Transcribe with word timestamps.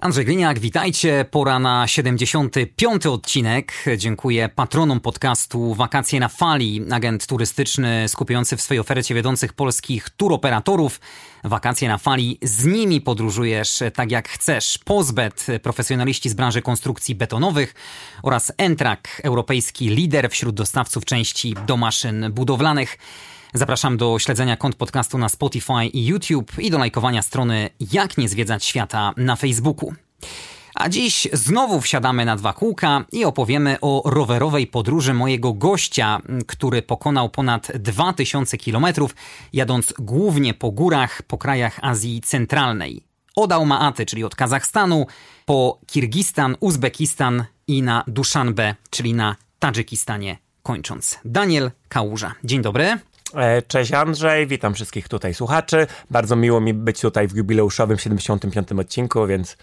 Andrzej 0.00 0.24
Gliniak, 0.24 0.58
witajcie. 0.58 1.24
Pora 1.30 1.58
na 1.58 1.86
75. 1.86 3.06
odcinek. 3.06 3.72
Dziękuję 3.96 4.48
patronom 4.48 5.00
podcastu 5.00 5.74
Wakacje 5.74 6.20
na 6.20 6.28
Fali, 6.28 6.84
agent 6.90 7.26
turystyczny 7.26 8.08
skupiający 8.08 8.56
w 8.56 8.62
swojej 8.62 8.80
ofercie 8.80 9.14
wiodących 9.14 9.52
polskich 9.52 10.10
turoperatorów. 10.10 11.00
Wakacje 11.44 11.88
na 11.88 11.98
Fali, 11.98 12.38
z 12.42 12.64
nimi 12.64 13.00
podróżujesz 13.00 13.82
tak 13.94 14.10
jak 14.10 14.28
chcesz. 14.28 14.78
Pozbet, 14.84 15.46
profesjonaliści 15.62 16.28
z 16.28 16.34
branży 16.34 16.62
konstrukcji 16.62 17.14
betonowych 17.14 17.74
oraz 18.22 18.52
Entrak, 18.58 19.20
europejski 19.24 19.88
lider 19.88 20.30
wśród 20.30 20.54
dostawców 20.54 21.04
części 21.04 21.54
do 21.66 21.76
maszyn 21.76 22.32
budowlanych. 22.32 22.98
Zapraszam 23.54 23.96
do 23.96 24.18
śledzenia 24.18 24.56
kont 24.56 24.76
podcastu 24.76 25.18
na 25.18 25.28
Spotify 25.28 25.86
i 25.92 26.06
YouTube 26.06 26.58
i 26.58 26.70
do 26.70 26.78
lajkowania 26.78 27.22
strony 27.22 27.70
Jak 27.92 28.18
nie 28.18 28.28
zwiedzać 28.28 28.64
świata 28.64 29.12
na 29.16 29.36
Facebooku. 29.36 29.94
A 30.74 30.88
dziś 30.88 31.28
znowu 31.32 31.80
wsiadamy 31.80 32.24
na 32.24 32.36
dwa 32.36 32.52
kółka 32.52 33.04
i 33.12 33.24
opowiemy 33.24 33.76
o 33.80 34.02
rowerowej 34.04 34.66
podróży 34.66 35.14
mojego 35.14 35.52
gościa, 35.52 36.20
który 36.46 36.82
pokonał 36.82 37.28
ponad 37.28 37.72
2000 37.74 38.58
kilometrów, 38.58 39.14
jadąc 39.52 39.94
głównie 39.98 40.54
po 40.54 40.70
górach 40.70 41.22
po 41.22 41.38
krajach 41.38 41.78
Azji 41.82 42.20
Centralnej. 42.20 43.04
Od 43.36 43.52
Almaty, 43.52 44.06
czyli 44.06 44.24
od 44.24 44.34
Kazachstanu, 44.34 45.06
po 45.44 45.78
Kirgistan, 45.86 46.56
Uzbekistan 46.60 47.44
i 47.66 47.82
na 47.82 48.04
Duszanbe, 48.06 48.74
czyli 48.90 49.14
na 49.14 49.36
Tadżykistanie 49.58 50.38
kończąc. 50.62 51.18
Daniel 51.24 51.70
Kałuża. 51.88 52.34
Dzień 52.44 52.62
dobry. 52.62 52.98
E, 53.34 53.62
cześć 53.62 53.92
Andrzej, 53.92 54.46
witam 54.46 54.74
wszystkich 54.74 55.08
tutaj 55.08 55.34
słuchaczy. 55.34 55.86
Bardzo 56.10 56.36
miło 56.36 56.60
mi 56.60 56.74
być 56.74 57.00
tutaj 57.00 57.28
w 57.28 57.36
jubileuszowym 57.36 57.98
75. 57.98 58.72
odcinku, 58.72 59.26
więc 59.26 59.56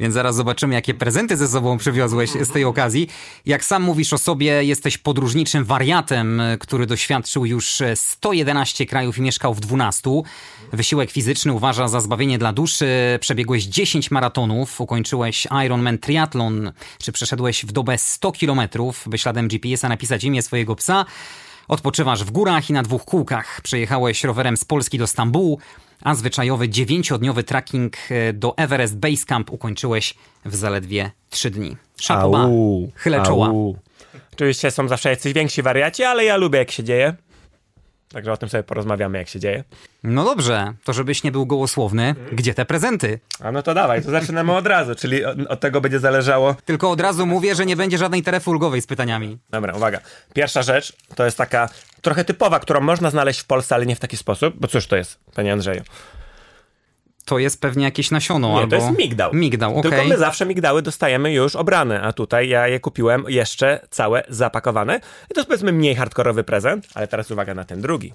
więc 0.00 0.14
zaraz 0.14 0.36
zobaczymy, 0.36 0.74
jakie 0.74 0.94
prezenty 0.94 1.36
ze 1.36 1.48
sobą 1.48 1.78
przywiozłeś 1.78 2.30
z 2.30 2.52
tej 2.52 2.64
okazji. 2.64 3.08
Jak 3.46 3.64
sam 3.64 3.82
mówisz 3.82 4.12
o 4.12 4.18
sobie, 4.18 4.64
jesteś 4.64 4.98
podróżniczym 4.98 5.64
wariatem, 5.64 6.42
który 6.60 6.86
doświadczył 6.86 7.46
już 7.46 7.82
111 7.94 8.86
krajów 8.86 9.18
i 9.18 9.22
mieszkał 9.22 9.54
w 9.54 9.60
12. 9.60 10.10
Wysiłek 10.72 11.10
fizyczny 11.10 11.52
uważa 11.52 11.88
za 11.88 12.00
zbawienie 12.00 12.38
dla 12.38 12.52
duszy. 12.52 13.18
Przebiegłeś 13.20 13.64
10 13.64 14.10
maratonów, 14.10 14.80
ukończyłeś 14.80 15.46
Ironman 15.64 15.98
Triathlon, 15.98 16.72
czy 17.02 17.12
przeszedłeś 17.12 17.64
w 17.64 17.72
dobę 17.72 17.98
100 17.98 18.32
kilometrów, 18.32 19.04
by 19.06 19.18
śladem 19.18 19.48
GPS-a 19.48 19.88
napisać 19.88 20.24
imię 20.24 20.42
swojego 20.42 20.76
psa. 20.76 21.06
Odpoczywasz 21.68 22.24
w 22.24 22.30
górach 22.30 22.70
i 22.70 22.72
na 22.72 22.82
dwóch 22.82 23.04
kółkach. 23.04 23.60
Przejechałeś 23.62 24.24
rowerem 24.24 24.56
z 24.56 24.64
Polski 24.64 24.98
do 24.98 25.06
Stambułu, 25.06 25.58
a 26.02 26.14
zwyczajowy 26.14 26.68
dziewięciodniowy 26.68 27.44
trekking 27.44 27.96
e, 28.10 28.32
do 28.32 28.56
Everest 28.56 28.96
Base 28.96 29.24
Camp 29.26 29.50
ukończyłeś 29.50 30.14
w 30.44 30.54
zaledwie 30.54 31.10
trzy 31.30 31.50
dni. 31.50 31.76
Szatoba, 32.00 32.48
chylę 32.94 33.22
czoła. 33.22 33.52
Oczywiście 34.32 34.70
są 34.70 34.88
zawsze 34.88 35.10
jacyś 35.10 35.32
więksi 35.32 35.62
wariaci, 35.62 36.02
ale 36.02 36.24
ja 36.24 36.36
lubię 36.36 36.58
jak 36.58 36.70
się 36.70 36.84
dzieje. 36.84 37.14
Także 38.12 38.32
o 38.32 38.36
tym 38.36 38.48
sobie 38.48 38.62
porozmawiamy, 38.62 39.18
jak 39.18 39.28
się 39.28 39.40
dzieje. 39.40 39.64
No 40.02 40.24
dobrze, 40.24 40.72
to 40.84 40.92
żebyś 40.92 41.22
nie 41.22 41.32
był 41.32 41.46
gołosłowny, 41.46 42.14
gdzie 42.32 42.54
te 42.54 42.64
prezenty? 42.64 43.18
A 43.40 43.52
no 43.52 43.62
to 43.62 43.74
dawaj, 43.74 44.02
to 44.02 44.10
zaczynamy 44.10 44.56
od 44.56 44.66
razu, 44.66 44.94
czyli 44.94 45.24
od, 45.24 45.38
od, 45.48 45.60
tego 45.60 45.80
będzie 45.80 45.98
zależało. 45.98 46.56
Tylko 46.64 46.90
od 46.90 47.00
razu 47.00 47.26
mówię, 47.26 47.54
że 47.54 47.66
nie 47.66 47.76
będzie 47.76 47.98
żadnej 47.98 48.22
terefy 48.22 48.50
ulgowej 48.50 48.82
z 48.82 48.86
pytaniami. 48.86 49.38
Dobra, 49.50 49.74
uwaga. 49.74 50.00
Pierwsza 50.34 50.62
rzecz 50.62 50.92
to 51.14 51.24
jest 51.24 51.38
taka 51.38 51.68
trochę 52.02 52.24
typowa, 52.24 52.60
którą 52.60 52.80
można 52.80 53.10
znaleźć 53.10 53.40
w 53.40 53.44
Polsce, 53.44 53.74
ale 53.74 53.86
nie 53.86 53.96
w 53.96 54.00
taki 54.00 54.16
sposób. 54.16 54.54
Bo 54.56 54.68
cóż 54.68 54.86
to 54.86 54.96
jest, 54.96 55.18
panie 55.34 55.52
Andrzeju? 55.52 55.82
To 57.28 57.38
jest 57.38 57.60
pewnie 57.60 57.84
jakieś 57.84 58.10
nasiono 58.10 58.48
Nie, 58.48 58.56
albo... 58.56 58.70
to 58.70 58.76
jest 58.76 58.98
migdał. 58.98 59.34
Migdał, 59.34 59.78
okej. 59.78 59.90
Tylko 59.90 60.04
my 60.08 60.18
zawsze 60.18 60.46
migdały 60.46 60.82
dostajemy 60.82 61.32
już 61.32 61.56
obrane, 61.56 62.02
a 62.02 62.12
tutaj 62.12 62.48
ja 62.48 62.68
je 62.68 62.80
kupiłem 62.80 63.24
jeszcze 63.28 63.80
całe 63.90 64.22
zapakowane. 64.28 65.00
I 65.30 65.34
to 65.34 65.40
jest 65.40 65.48
powiedzmy 65.48 65.72
mniej 65.72 65.94
hardkorowy 65.94 66.44
prezent, 66.44 66.88
ale 66.94 67.08
teraz 67.08 67.30
uwaga 67.30 67.54
na 67.54 67.64
ten 67.64 67.80
drugi. 67.80 68.12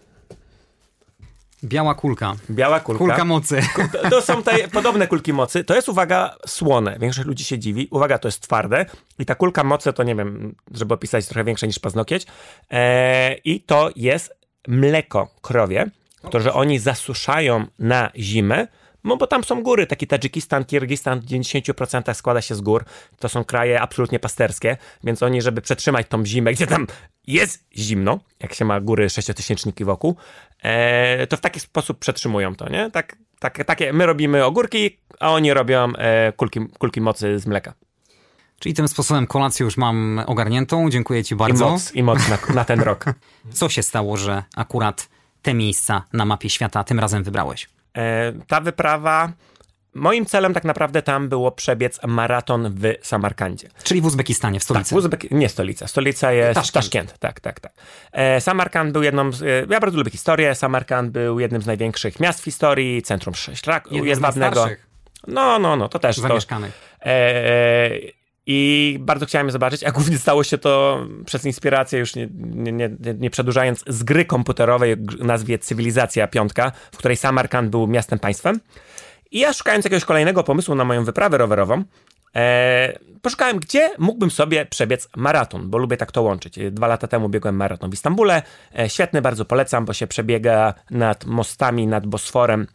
Biała 1.64 1.96
kulka. 1.96 2.36
Biała 2.50 2.80
kulka. 2.80 2.98
Kulka 2.98 3.26
mocy. 3.26 3.62
To 4.10 4.22
są 4.22 4.44
te 4.44 4.68
podobne 4.68 5.08
kulki 5.08 5.34
mocy. 5.34 5.64
To 5.64 5.76
jest, 5.76 5.90
uwaga, 5.90 6.36
słone. 6.48 6.98
Większość 7.00 7.28
ludzi 7.28 7.44
się 7.44 7.60
dziwi. 7.60 7.88
Uwaga, 7.92 8.18
to 8.18 8.28
jest 8.28 8.42
twarde. 8.42 8.86
I 9.20 9.26
ta 9.26 9.36
kulka 9.36 9.64
mocy 9.64 9.94
to, 9.94 10.04
nie 10.04 10.16
wiem, 10.16 10.56
żeby 10.72 10.94
opisać, 10.94 11.26
trochę 11.26 11.44
większa 11.44 11.68
niż 11.68 11.80
paznokieć. 11.80 12.26
Eee, 12.70 13.42
I 13.46 13.62
to 13.62 13.90
jest 13.96 14.34
mleko 14.68 15.28
krowie, 15.42 15.90
które 16.24 16.54
oni 16.54 16.80
zasuszają 16.80 17.66
na 17.80 18.12
zimę, 18.16 18.68
no 19.04 19.18
bo 19.18 19.28
tam 19.28 19.44
są 19.44 19.64
góry, 19.64 19.88
taki 19.88 20.08
Tadżykistan, 20.08 20.66
Kirgistan 20.66 21.20
w 21.20 21.26
90% 21.26 22.14
składa 22.14 22.42
się 22.42 22.56
z 22.56 22.62
gór. 22.62 22.86
To 23.20 23.30
są 23.30 23.44
kraje 23.44 23.82
absolutnie 23.82 24.20
pasterskie, 24.20 24.78
więc 25.04 25.24
oni, 25.24 25.42
żeby 25.42 25.62
przetrzymać 25.62 26.08
tą 26.08 26.26
zimę, 26.26 26.54
gdzie 26.54 26.68
tam 26.68 26.88
jest 27.28 27.68
zimno, 27.78 28.20
jak 28.40 28.54
się 28.54 28.66
ma 28.66 28.82
góry 28.82 29.10
sześciotysięczniki 29.10 29.86
wokół, 29.86 30.16
e, 30.62 31.28
to 31.28 31.38
w 31.38 31.42
taki 31.42 31.60
sposób 31.60 32.00
przetrzymują 32.00 32.56
to, 32.56 32.70
nie? 32.70 32.92
Tak, 32.92 33.16
tak, 33.40 33.66
takie, 33.66 33.94
my 33.94 34.06
robimy 34.06 34.46
ogórki, 34.46 34.98
a 35.20 35.32
oni 35.32 35.54
robią 35.54 35.94
e, 35.96 36.32
kulki, 36.32 36.60
kulki 36.80 37.02
mocy 37.02 37.40
z 37.40 37.48
mleka. 37.48 37.74
Czyli 38.60 38.76
tym 38.76 38.88
sposobem 38.88 39.28
kolację 39.28 39.64
już 39.64 39.78
mam 39.78 40.24
ogarniętą. 40.28 40.90
Dziękuję 40.90 41.24
Ci 41.24 41.36
bardzo. 41.36 41.68
I 41.68 41.72
moc, 41.72 41.96
i 41.96 42.04
moc 42.04 42.20
na, 42.30 42.38
na 42.56 42.66
ten 42.66 42.80
rok. 42.80 43.06
Co 43.54 43.70
się 43.70 43.84
stało, 43.84 44.18
że 44.18 44.44
akurat 44.56 45.10
te 45.42 45.54
miejsca 45.54 46.04
na 46.14 46.26
mapie 46.26 46.50
świata 46.50 46.84
tym 46.84 47.00
razem 47.00 47.24
wybrałeś? 47.24 47.70
E, 47.98 48.34
ta 48.48 48.62
wyprawa. 48.62 49.32
Moim 49.94 50.26
celem 50.26 50.54
tak 50.54 50.64
naprawdę 50.64 51.02
tam 51.02 51.30
było 51.30 51.52
przebiec 51.52 52.00
maraton 52.08 52.76
w 52.76 52.94
Samarkandzie. 53.02 53.70
Czyli 53.84 54.02
w 54.02 54.06
Uzbekistanie, 54.06 54.60
w 54.60 54.64
stolicy. 54.64 54.90
Tak, 54.90 54.98
Uzbek... 54.98 55.32
nie 55.32 55.50
stolica. 55.50 55.88
Stolica 55.88 56.32
jest 56.32 56.56
Taszkent. 56.56 56.74
Taszkent. 56.74 57.20
Tak, 57.20 57.40
tak, 57.40 57.60
tak. 57.60 57.74
E, 58.12 58.42
Samarkand 58.42 58.92
był 58.92 59.04
jedną 59.04 59.32
z... 59.32 59.42
E, 59.42 59.46
ja 59.70 59.80
bardzo 59.80 59.98
lubię 59.98 60.12
historię. 60.12 60.56
Samarkand 60.56 61.12
był 61.12 61.40
jednym 61.40 61.62
z 61.62 61.66
największych 61.66 62.20
miast 62.20 62.42
w 62.42 62.44
historii, 62.44 63.02
centrum 63.02 63.36
szlaku 63.36 64.06
jedwabnego. 64.06 64.68
No, 65.28 65.60
no, 65.60 65.76
no, 65.76 65.90
to 65.90 66.00
też. 66.00 66.18
Zamieszkanych. 66.18 66.72
To, 67.00 67.10
e, 67.10 68.23
i 68.46 68.98
bardzo 69.02 69.26
chciałem 69.26 69.48
je 69.48 69.52
zobaczyć, 69.52 69.84
a 69.84 69.92
głównie 69.92 70.18
stało 70.18 70.44
się 70.44 70.58
to 70.58 71.06
przez 71.26 71.46
inspirację, 71.46 72.00
już 72.00 72.16
nie, 72.16 72.28
nie, 72.38 72.72
nie, 72.72 72.90
nie 73.20 73.30
przedłużając, 73.30 73.84
z 73.88 74.04
gry 74.04 74.26
komputerowej 74.26 74.94
o 74.94 75.24
nazwie 75.24 75.60
Cywilizacja 75.60 76.28
Piątka, 76.28 76.72
w 76.92 76.98
której 76.98 77.18
Samarkand 77.18 77.70
był 77.70 77.88
miastem 77.88 78.20
państwem. 78.20 78.60
I 79.32 79.40
ja 79.40 79.54
szukając 79.54 79.86
jakiegoś 79.86 80.06
kolejnego 80.06 80.44
pomysłu 80.44 80.76
na 80.76 80.86
moją 80.86 81.04
wyprawę 81.04 81.38
rowerową, 81.38 81.84
e, 82.36 83.00
poszukałem, 83.22 83.60
gdzie 83.60 83.92
mógłbym 83.98 84.32
sobie 84.32 84.66
przebiec 84.66 85.10
maraton, 85.16 85.70
bo 85.70 85.78
lubię 85.78 85.98
tak 85.98 86.12
to 86.12 86.22
łączyć. 86.22 86.60
Dwa 86.72 86.88
lata 86.88 87.08
temu 87.08 87.30
biegłem 87.30 87.56
maraton 87.56 87.90
w 87.90 87.94
Istambule. 87.94 88.42
E, 88.80 88.90
świetny, 88.90 89.22
bardzo 89.22 89.46
polecam, 89.46 89.86
bo 89.86 89.94
się 89.94 90.08
przebiega 90.08 90.74
nad 90.92 91.26
mostami, 91.26 91.88
nad 91.88 92.08
Bosforem 92.08 92.68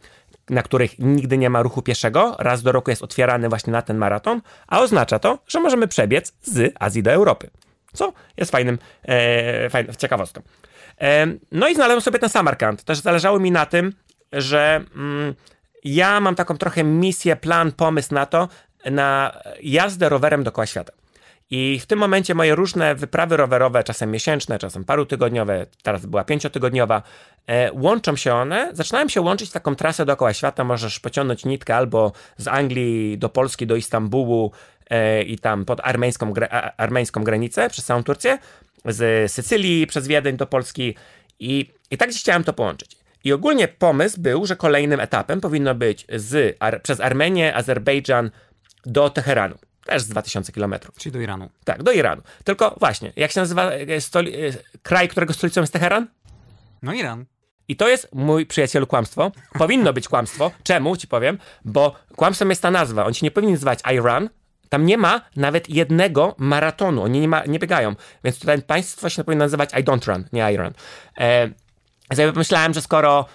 na 0.49 0.63
których 0.63 0.99
nigdy 0.99 1.37
nie 1.37 1.49
ma 1.49 1.61
ruchu 1.61 1.81
pieszego, 1.81 2.35
raz 2.39 2.63
do 2.63 2.71
roku 2.71 2.89
jest 2.89 3.03
otwierany 3.03 3.49
właśnie 3.49 3.73
na 3.73 3.81
ten 3.81 3.97
maraton, 3.97 4.41
a 4.67 4.79
oznacza 4.79 5.19
to, 5.19 5.39
że 5.47 5.59
możemy 5.59 5.87
przebiec 5.87 6.33
z 6.41 6.73
Azji 6.79 7.03
do 7.03 7.11
Europy. 7.11 7.49
Co 7.93 8.13
jest 8.37 8.51
fajnym, 8.51 8.79
e, 9.03 9.69
fajną 9.69 9.93
ciekawostką. 9.93 10.41
E, 11.01 11.27
no 11.51 11.67
i 11.67 11.75
znalazłem 11.75 12.01
sobie 12.01 12.19
ten 12.19 12.29
Samarkand. 12.29 12.83
Też 12.83 12.99
zależało 12.99 13.39
mi 13.39 13.51
na 13.51 13.65
tym, 13.65 13.93
że 14.31 14.83
mm, 14.95 15.35
ja 15.83 16.19
mam 16.19 16.35
taką 16.35 16.57
trochę 16.57 16.83
misję, 16.83 17.35
plan, 17.35 17.71
pomysł 17.71 18.13
na 18.13 18.25
to, 18.25 18.49
na 18.85 19.37
jazdę 19.61 20.09
rowerem 20.09 20.43
dookoła 20.43 20.65
świata. 20.65 20.93
I 21.51 21.79
w 21.79 21.85
tym 21.85 21.99
momencie 21.99 22.35
moje 22.35 22.55
różne 22.55 22.95
wyprawy 22.95 23.37
rowerowe, 23.37 23.83
czasem 23.83 24.11
miesięczne, 24.11 24.59
czasem 24.59 24.85
parutygodniowe, 24.85 25.65
teraz 25.83 26.05
była 26.05 26.23
pięciotygodniowa, 26.23 27.03
e, 27.47 27.71
łączą 27.73 28.15
się 28.15 28.33
one, 28.33 28.69
zaczynają 28.73 29.07
się 29.07 29.21
łączyć 29.21 29.51
taką 29.51 29.75
trasę 29.75 30.05
dookoła 30.05 30.33
świata. 30.33 30.63
Możesz 30.63 30.99
pociągnąć 30.99 31.45
nitkę 31.45 31.75
albo 31.75 32.11
z 32.37 32.47
Anglii 32.47 33.17
do 33.17 33.29
Polski, 33.29 33.67
do 33.67 33.75
Istambułu 33.75 34.51
e, 34.89 35.23
i 35.23 35.39
tam 35.39 35.65
pod 35.65 35.79
armeńską, 35.83 36.33
armeńską 36.77 37.23
granicę 37.23 37.69
przez 37.69 37.85
całą 37.85 38.03
Turcję, 38.03 38.37
z 38.85 39.31
Sycylii 39.31 39.87
przez 39.87 40.07
Wiedeń 40.07 40.37
do 40.37 40.47
Polski 40.47 40.95
i, 41.39 41.69
i 41.91 41.97
tak 41.97 42.09
gdzieś 42.09 42.21
chciałem 42.21 42.43
to 42.43 42.53
połączyć. 42.53 42.97
I 43.23 43.33
ogólnie 43.33 43.67
pomysł 43.67 44.21
był, 44.21 44.45
że 44.45 44.55
kolejnym 44.55 44.99
etapem 44.99 45.41
powinno 45.41 45.75
być 45.75 46.05
z, 46.15 46.57
ar, 46.59 46.81
przez 46.81 46.99
Armenię, 46.99 47.55
Azerbejdżan 47.55 48.31
do 48.85 49.09
Teheranu 49.09 49.55
też 49.89 50.01
z 50.01 50.07
2000 50.07 50.51
kilometrów. 50.51 50.95
Czyli 50.95 51.13
do 51.13 51.19
Iranu. 51.21 51.49
Tak, 51.63 51.83
do 51.83 51.91
Iranu. 51.91 52.21
Tylko 52.43 52.75
właśnie, 52.79 53.13
jak 53.15 53.31
się 53.31 53.39
nazywa 53.39 53.71
e, 53.71 53.85
stoli- 53.85 54.33
e, 54.35 54.79
kraj, 54.83 55.09
którego 55.09 55.33
stolicą 55.33 55.61
jest 55.61 55.73
Teheran? 55.73 56.07
No 56.81 56.93
Iran. 56.93 57.25
I 57.67 57.75
to 57.75 57.87
jest 57.89 58.09
mój 58.13 58.45
przyjacielu 58.45 58.87
kłamstwo. 58.87 59.31
Powinno 59.53 59.93
być 59.93 60.07
kłamstwo. 60.07 60.51
Czemu? 60.63 60.97
Ci 60.97 61.07
powiem. 61.07 61.37
Bo 61.65 61.95
kłamstwem 62.15 62.49
jest 62.49 62.61
ta 62.61 62.71
nazwa. 62.71 63.05
On 63.05 63.13
się 63.13 63.25
nie 63.25 63.31
powinien 63.31 63.53
nazywać 63.53 63.79
I 63.93 63.99
Run. 63.99 64.29
Tam 64.69 64.85
nie 64.85 64.97
ma 64.97 65.21
nawet 65.35 65.69
jednego 65.69 66.35
maratonu. 66.37 67.03
Oni 67.03 67.19
nie, 67.19 67.27
ma, 67.27 67.45
nie 67.45 67.59
biegają. 67.59 67.95
Więc 68.23 68.39
tutaj 68.39 68.61
państwo 68.61 69.09
się 69.09 69.23
powinno 69.23 69.45
nazywać 69.45 69.69
I 69.73 69.83
Don't 69.83 70.07
Run, 70.13 70.25
nie 70.33 70.53
I 70.53 70.57
Run. 70.57 70.73
E, 71.17 71.49
ja 72.17 72.31
myślałem, 72.35 72.73
że 72.73 72.81
skoro 72.81 73.25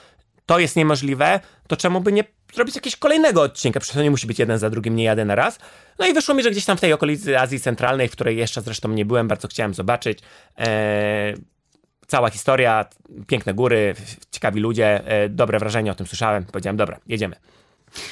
to 0.47 0.59
jest 0.59 0.77
niemożliwe, 0.77 1.41
to 1.69 1.77
czemu 1.77 2.01
by 2.01 2.13
nie 2.13 2.25
zrobić 2.55 2.75
jakiegoś 2.75 2.97
kolejnego 2.97 3.43
odcinka? 3.43 3.81
Przecież 3.81 3.97
to 3.97 4.03
nie 4.03 4.11
musi 4.11 4.27
być 4.27 4.39
jeden 4.39 4.59
za 4.59 4.71
drugim, 4.71 4.97
nie 4.97 5.05
jadę 5.05 5.25
na 5.25 5.35
raz. 5.35 5.59
No 5.99 6.07
i 6.07 6.13
wyszło 6.13 6.35
mi, 6.35 6.43
że 6.43 6.51
gdzieś 6.51 6.65
tam 6.65 6.77
w 6.77 6.81
tej 6.81 6.93
okolicy 6.93 7.39
Azji 7.39 7.61
Centralnej, 7.61 8.09
w 8.09 8.13
której 8.13 8.37
jeszcze 8.37 8.63
zresztą 8.63 8.89
nie 8.89 9.05
byłem, 9.05 9.29
bardzo 9.29 9.49
chciałem 9.49 9.75
zobaczyć. 9.75 10.19
E, 10.59 11.35
cała 12.07 12.31
historia, 12.31 12.87
piękne 13.27 13.55
góry, 13.55 13.95
ciekawi 14.31 14.61
ludzie, 14.61 15.07
e, 15.07 15.29
dobre 15.29 15.59
wrażenie 15.59 15.93
o 15.93 15.95
tym 15.95 16.07
słyszałem. 16.07 16.45
Powiedziałem, 16.45 16.77
dobra, 16.77 17.01
jedziemy. 17.07 17.37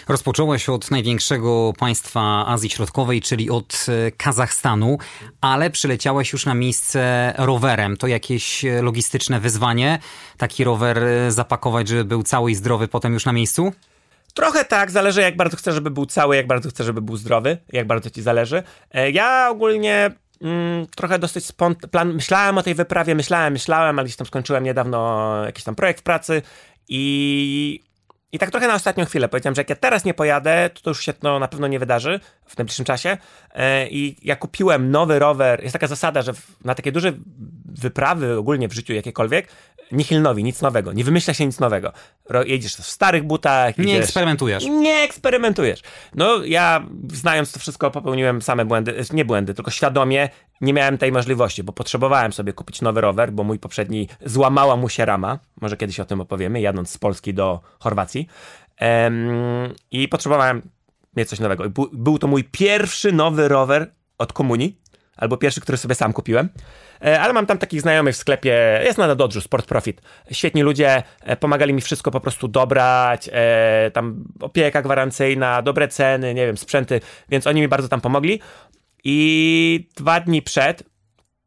Rozpocząłeś 0.08 0.68
od 0.68 0.90
największego 0.90 1.72
państwa 1.78 2.46
Azji 2.46 2.70
Środkowej, 2.70 3.20
czyli 3.20 3.50
od 3.50 3.86
e, 3.88 4.10
Kazachstanu, 4.10 4.98
ale 5.40 5.70
przyleciałeś 5.70 6.32
już 6.32 6.46
na 6.46 6.54
miejsce 6.54 7.32
rowerem. 7.38 7.96
To 7.96 8.06
jakieś 8.06 8.64
e, 8.64 8.82
logistyczne 8.82 9.40
wyzwanie? 9.40 9.98
Taki 10.36 10.64
rower 10.64 11.02
zapakować, 11.28 11.88
żeby 11.88 12.04
był 12.04 12.22
cały 12.22 12.50
i 12.50 12.54
zdrowy 12.54 12.88
potem 12.88 13.12
już 13.12 13.26
na 13.26 13.32
miejscu? 13.32 13.72
Trochę 14.34 14.64
tak, 14.64 14.90
zależy 14.90 15.20
jak 15.20 15.36
bardzo 15.36 15.56
chcesz, 15.56 15.74
żeby 15.74 15.90
był 15.90 16.06
cały, 16.06 16.36
jak 16.36 16.46
bardzo 16.46 16.68
chcesz, 16.68 16.86
żeby 16.86 17.02
był 17.02 17.16
zdrowy, 17.16 17.58
jak 17.72 17.86
bardzo 17.86 18.10
ci 18.10 18.22
zależy. 18.22 18.62
Ja 19.12 19.48
ogólnie 19.50 20.10
mm, 20.42 20.86
trochę 20.96 21.18
dosyć 21.18 21.44
spont- 21.44 21.86
plan, 21.86 22.14
myślałem 22.14 22.58
o 22.58 22.62
tej 22.62 22.74
wyprawie, 22.74 23.14
myślałem, 23.14 23.52
myślałem, 23.52 23.98
ale 23.98 24.06
gdzieś 24.06 24.16
tam 24.16 24.26
skończyłem 24.26 24.64
niedawno 24.64 25.32
jakiś 25.46 25.64
tam 25.64 25.74
projekt 25.74 26.04
pracy 26.04 26.42
i 26.88 27.80
i 28.32 28.38
tak 28.38 28.50
trochę 28.50 28.68
na 28.68 28.74
ostatnią 28.74 29.04
chwilę 29.04 29.28
powiedziałem, 29.28 29.54
że 29.54 29.60
jak 29.60 29.70
ja 29.70 29.76
teraz 29.76 30.04
nie 30.04 30.14
pojadę, 30.14 30.70
to, 30.74 30.82
to 30.82 30.90
już 30.90 31.04
się 31.04 31.12
to 31.12 31.38
na 31.38 31.48
pewno 31.48 31.66
nie 31.66 31.78
wydarzy 31.78 32.20
w 32.46 32.58
najbliższym 32.58 32.84
czasie. 32.84 33.16
E, 33.54 33.88
I 33.88 34.16
ja 34.22 34.36
kupiłem 34.36 34.90
nowy 34.90 35.18
rower. 35.18 35.62
Jest 35.62 35.72
taka 35.72 35.86
zasada, 35.86 36.22
że 36.22 36.32
na 36.64 36.74
takie 36.74 36.92
duże 36.92 37.12
wyprawy 37.64 38.38
ogólnie 38.38 38.68
w 38.68 38.72
życiu 38.72 38.92
jakiekolwiek, 38.92 39.48
nihilnowi, 39.92 40.44
nic 40.44 40.62
nowego. 40.62 40.92
Nie 40.92 41.04
wymyśla 41.04 41.34
się 41.34 41.46
nic 41.46 41.60
nowego. 41.60 41.92
Jedziesz 42.44 42.76
w 42.76 42.86
starych 42.86 43.24
butach. 43.24 43.78
Nie 43.78 43.84
idziesz, 43.84 44.04
eksperymentujesz. 44.04 44.64
Nie 44.64 44.94
eksperymentujesz. 44.94 45.82
No 46.14 46.44
ja 46.44 46.86
znając 47.12 47.52
to 47.52 47.60
wszystko 47.60 47.90
popełniłem 47.90 48.42
same 48.42 48.64
błędy, 48.64 49.04
nie 49.12 49.24
błędy, 49.24 49.54
tylko 49.54 49.70
świadomie 49.70 50.28
nie 50.60 50.72
miałem 50.72 50.98
tej 50.98 51.12
możliwości, 51.12 51.62
bo 51.62 51.72
potrzebowałem 51.72 52.32
sobie 52.32 52.52
kupić 52.52 52.80
nowy 52.80 53.00
rower, 53.00 53.32
bo 53.32 53.44
mój 53.44 53.58
poprzedni 53.58 54.08
złamała 54.24 54.76
mu 54.76 54.88
się 54.88 55.04
rama. 55.04 55.38
Może 55.60 55.76
kiedyś 55.76 56.00
o 56.00 56.04
tym 56.04 56.20
opowiemy, 56.20 56.60
jadąc 56.60 56.90
z 56.90 56.98
Polski 56.98 57.34
do 57.34 57.60
Chorwacji. 57.78 58.28
I 59.90 60.08
potrzebowałem 60.08 60.62
mieć 61.16 61.28
coś 61.28 61.40
nowego. 61.40 61.64
Był 61.92 62.18
to 62.18 62.26
mój 62.26 62.44
pierwszy 62.44 63.12
nowy 63.12 63.48
rower 63.48 63.92
od 64.18 64.32
komunii, 64.32 64.81
albo 65.16 65.36
pierwszy, 65.36 65.60
który 65.60 65.78
sobie 65.78 65.94
sam 65.94 66.12
kupiłem. 66.12 66.48
E, 67.04 67.20
ale 67.20 67.32
mam 67.32 67.46
tam 67.46 67.58
takich 67.58 67.80
znajomych 67.80 68.14
w 68.14 68.18
sklepie, 68.18 68.80
jest 68.84 68.98
na 68.98 69.14
Dodżu, 69.14 69.40
Sport 69.40 69.66
Profit. 69.66 70.02
Świetni 70.32 70.62
ludzie, 70.62 71.02
e, 71.20 71.36
pomagali 71.36 71.74
mi 71.74 71.80
wszystko 71.80 72.10
po 72.10 72.20
prostu 72.20 72.48
dobrać, 72.48 73.30
e, 73.32 73.90
tam 73.94 74.24
opieka 74.40 74.82
gwarancyjna, 74.82 75.62
dobre 75.62 75.88
ceny, 75.88 76.34
nie 76.34 76.46
wiem, 76.46 76.56
sprzęty, 76.56 77.00
więc 77.28 77.46
oni 77.46 77.60
mi 77.60 77.68
bardzo 77.68 77.88
tam 77.88 78.00
pomogli. 78.00 78.40
I 79.04 79.88
dwa 79.96 80.20
dni 80.20 80.42
przed, 80.42 80.82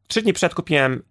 trzy 0.08 0.22
dni 0.22 0.32
przed 0.32 0.54
kupiłem 0.54 1.02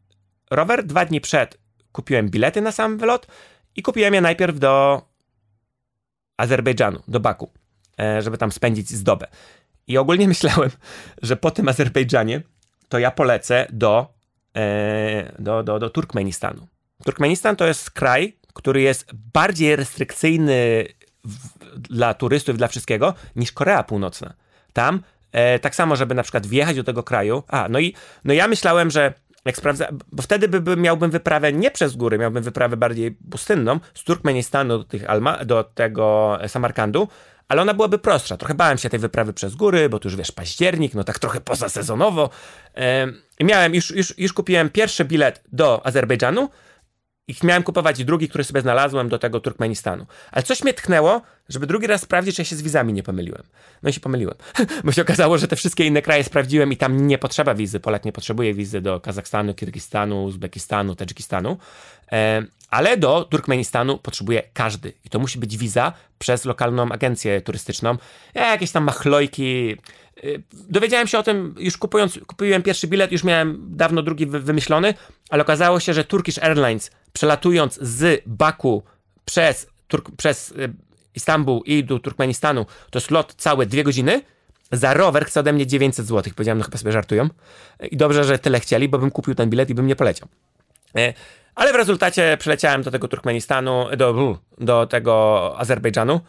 rower, 0.51 0.83
dwa 0.83 1.05
dni 1.05 1.21
przed 1.21 1.57
kupiłem 1.91 2.29
bilety 2.29 2.61
na 2.61 2.71
sam 2.71 2.97
wylot 2.97 3.27
i 3.75 3.81
kupiłem 3.81 4.13
je 4.13 4.21
najpierw 4.21 4.59
do 4.59 5.01
Azerbejdżanu, 6.37 7.03
do 7.07 7.19
Baku, 7.19 7.51
żeby 8.19 8.37
tam 8.37 8.51
spędzić 8.51 8.89
z 8.89 9.03
dobę. 9.03 9.27
I 9.87 9.97
ogólnie 9.97 10.27
myślałem, 10.33 10.69
że 11.21 11.35
po 11.35 11.51
tym 11.51 11.69
Azerbejdżanie 11.69 12.41
to 12.89 12.99
ja 12.99 13.11
polecę 13.11 13.67
do 13.69 14.15
E, 14.55 15.31
do, 15.39 15.63
do, 15.63 15.79
do 15.79 15.89
Turkmenistanu. 15.89 16.67
Turkmenistan 17.03 17.55
to 17.55 17.67
jest 17.67 17.91
kraj, 17.91 18.37
który 18.53 18.81
jest 18.81 19.13
bardziej 19.33 19.75
restrykcyjny 19.75 20.85
w, 21.23 21.79
dla 21.79 22.13
turystów, 22.13 22.57
dla 22.57 22.67
wszystkiego, 22.67 23.13
niż 23.35 23.51
Korea 23.51 23.83
Północna. 23.83 24.33
Tam 24.73 25.01
e, 25.31 25.59
tak 25.59 25.75
samo, 25.75 25.95
żeby 25.95 26.15
na 26.15 26.23
przykład 26.23 26.47
wjechać 26.47 26.75
do 26.75 26.83
tego 26.83 27.03
kraju. 27.03 27.43
A, 27.47 27.67
no 27.69 27.79
i 27.79 27.95
no 28.25 28.33
ja 28.33 28.47
myślałem, 28.47 28.91
że 28.91 29.13
jak 29.45 29.57
sprawdza, 29.57 29.87
bo 30.11 30.23
wtedy 30.23 30.47
by, 30.47 30.61
by, 30.61 30.77
miałbym 30.77 31.11
wyprawę 31.11 31.53
nie 31.53 31.71
przez 31.71 31.95
góry, 31.95 32.17
miałbym 32.17 32.43
wyprawę 32.43 32.77
bardziej 32.77 33.11
pustynną 33.31 33.79
z 33.93 34.03
Turkmenistanu 34.03 34.77
do, 34.77 34.83
tych 34.83 35.09
Alma, 35.09 35.45
do 35.45 35.63
tego 35.63 36.37
Samarkandu, 36.47 37.07
ale 37.47 37.61
ona 37.61 37.73
byłaby 37.73 37.97
prostsza. 37.99 38.37
Trochę 38.37 38.53
bałem 38.53 38.77
się 38.77 38.89
tej 38.89 38.99
wyprawy 38.99 39.33
przez 39.33 39.55
góry, 39.55 39.89
bo 39.89 39.99
tu 39.99 40.07
już 40.07 40.15
wiesz, 40.15 40.31
październik, 40.31 40.93
no 40.93 41.03
tak 41.03 41.19
trochę 41.19 41.41
pozasezonowo. 41.41 42.29
I 43.39 43.45
miałem, 43.45 43.75
już, 43.75 43.91
już, 43.91 44.17
już 44.17 44.33
kupiłem 44.33 44.69
pierwszy 44.69 45.05
bilet 45.05 45.43
do 45.51 45.85
Azerbejdżanu 45.85 46.49
i 47.27 47.35
miałem 47.43 47.63
kupować 47.63 48.03
drugi, 48.03 48.29
który 48.29 48.43
sobie 48.43 48.61
znalazłem 48.61 49.09
do 49.09 49.19
tego 49.19 49.39
Turkmenistanu. 49.39 50.05
Ale 50.31 50.43
coś 50.43 50.63
mnie 50.63 50.73
tknęło, 50.73 51.21
żeby 51.49 51.67
drugi 51.67 51.87
raz 51.87 52.01
sprawdzić, 52.01 52.35
czy 52.35 52.41
ja 52.41 52.45
się 52.45 52.55
z 52.55 52.61
wizami 52.61 52.93
nie 52.93 53.03
pomyliłem. 53.03 53.43
No 53.83 53.89
i 53.89 53.93
się 53.93 53.99
pomyliłem. 53.99 54.35
Bo 54.83 54.91
się 54.91 55.01
okazało, 55.01 55.37
że 55.37 55.47
te 55.47 55.55
wszystkie 55.55 55.85
inne 55.85 56.01
kraje 56.01 56.23
sprawdziłem 56.23 56.71
i 56.71 56.77
tam 56.77 57.07
nie 57.07 57.17
potrzeba 57.17 57.55
wizy. 57.55 57.79
Polak 57.79 58.05
nie 58.05 58.11
potrzebuje 58.11 58.53
wizy 58.53 58.81
do 58.81 58.99
Kazachstanu, 58.99 59.53
Kirgistanu, 59.53 60.23
Uzbekistanu, 60.23 60.95
Tadżykistanu. 60.95 61.57
Ale 62.69 62.97
do 62.97 63.23
Turkmenistanu 63.23 63.97
potrzebuje 63.97 64.43
każdy. 64.53 64.93
I 65.05 65.09
to 65.09 65.19
musi 65.19 65.39
być 65.39 65.57
wiza 65.57 65.93
przez 66.19 66.45
lokalną 66.45 66.91
agencję 66.91 67.41
turystyczną. 67.41 67.97
Jakieś 68.33 68.71
tam 68.71 68.83
machlojki. 68.83 69.77
Y, 70.23 70.43
dowiedziałem 70.53 71.07
się 71.07 71.17
o 71.17 71.23
tym 71.23 71.55
już 71.59 71.77
kupując, 71.77 72.19
kupiłem 72.27 72.63
pierwszy 72.63 72.87
bilet, 72.87 73.11
już 73.11 73.23
miałem 73.23 73.65
dawno 73.69 74.01
drugi 74.01 74.25
wymyślony, 74.25 74.93
ale 75.29 75.43
okazało 75.43 75.79
się, 75.79 75.93
że 75.93 76.03
Turkish 76.03 76.37
Airlines 76.37 76.91
przelatując 77.13 77.79
z 77.81 78.23
Baku 78.25 78.83
przez, 79.25 79.67
Turk, 79.87 80.11
przez 80.17 80.51
y, 80.51 80.73
Istanbul 81.15 81.61
i 81.65 81.83
do 81.83 81.99
Turkmenistanu, 81.99 82.65
to 82.89 82.99
jest 82.99 83.11
lot 83.11 83.33
całe 83.33 83.65
dwie 83.65 83.83
godziny, 83.83 84.21
za 84.71 84.93
rower 84.93 85.25
chce 85.25 85.39
ode 85.39 85.53
mnie 85.53 85.67
900 85.67 86.05
zł. 86.05 86.33
Powiedziałem, 86.35 86.57
no 86.57 86.63
chyba 86.63 86.77
sobie 86.77 86.91
żartują. 86.91 87.29
I 87.91 87.97
dobrze, 87.97 88.23
że 88.23 88.39
tyle 88.39 88.59
chcieli, 88.59 88.89
bo 88.89 88.99
bym 88.99 89.11
kupił 89.11 89.35
ten 89.35 89.49
bilet 89.49 89.69
i 89.69 89.75
bym 89.75 89.87
nie 89.87 89.95
poleciał. 89.95 90.27
E, 90.97 91.13
ale 91.55 91.73
w 91.73 91.75
rezultacie 91.75 92.37
przyleciałem 92.39 92.83
do 92.83 92.91
tego 92.91 93.07
Turkmenistanu, 93.07 93.85
do, 93.97 94.37
do 94.57 94.87
tego 94.87 95.53
Azerbejdżanu. 95.57 96.19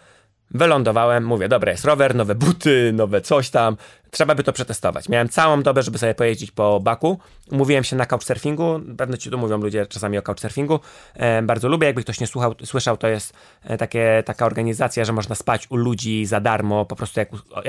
Wylądowałem, 0.50 1.24
mówię, 1.24 1.48
dobra, 1.48 1.72
jest 1.72 1.84
rower, 1.84 2.14
nowe 2.14 2.34
buty, 2.34 2.92
nowe 2.94 3.20
coś 3.20 3.50
tam, 3.50 3.76
trzeba 4.10 4.34
by 4.34 4.42
to 4.42 4.52
przetestować. 4.52 5.08
Miałem 5.08 5.28
całą 5.28 5.62
dobę, 5.62 5.82
żeby 5.82 5.98
sobie 5.98 6.14
pojeździć 6.14 6.50
po 6.50 6.80
Baku. 6.80 7.18
Mówiłem 7.50 7.84
się 7.84 7.96
na 7.96 8.06
couchsurfingu, 8.06 8.80
pewno 8.98 9.16
ci 9.16 9.30
tu 9.30 9.38
mówią 9.38 9.58
ludzie 9.58 9.86
czasami 9.86 10.18
o 10.18 10.22
couchsurfingu. 10.22 10.80
E, 11.14 11.42
bardzo 11.42 11.68
lubię, 11.68 11.86
jakby 11.86 12.02
ktoś 12.02 12.20
nie 12.20 12.26
słuchał, 12.26 12.54
słyszał, 12.64 12.96
to 12.96 13.08
jest 13.08 13.32
e, 13.64 13.76
takie, 13.76 14.22
taka 14.26 14.46
organizacja, 14.46 15.04
że 15.04 15.12
można 15.12 15.34
spać 15.34 15.66
u 15.70 15.76
ludzi 15.76 16.26
za 16.26 16.40
darmo, 16.40 16.84
po 16.84 16.96
prostu 16.96 17.20
jak, 17.20 17.28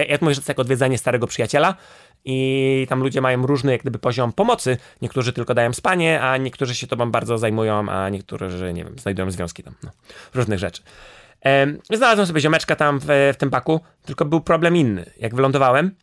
jak 0.10 0.22
mówisz, 0.22 0.38
to 0.38 0.42
jest 0.42 0.50
jak 0.50 0.60
odwiedzanie 0.60 0.98
starego 0.98 1.27
przyjaciela 1.27 1.75
i 2.30 2.86
tam 2.90 3.00
ludzie 3.00 3.22
mają 3.22 3.48
różny 3.48 3.72
jak 3.72 3.82
gdyby 3.82 4.00
poziom 4.00 4.34
pomocy. 4.34 4.78
Niektórzy 5.02 5.34
tylko 5.34 5.54
dają 5.54 5.74
spanie, 5.74 6.22
a 6.22 6.38
niektórzy 6.38 6.76
się 6.76 6.88
tobą 6.88 7.12
bardzo 7.12 7.38
zajmują, 7.38 7.90
a 7.90 8.10
niektórzy, 8.10 8.74
nie 8.74 8.84
wiem, 8.84 9.00
znajdują 9.00 9.32
związki 9.32 9.64
tam, 9.64 9.76
no, 9.84 9.92
różnych 10.34 10.60
rzeczy. 10.60 10.82
Znalazłem 11.94 12.28
sobie 12.28 12.42
ziomeczka 12.42 12.76
tam 12.76 13.00
w, 13.00 13.06
w 13.34 13.38
tym 13.38 13.50
paku, 13.50 13.82
tylko 14.06 14.26
był 14.26 14.42
problem 14.42 14.76
inny. 14.76 15.12
Jak 15.18 15.36
wylądowałem, 15.36 15.96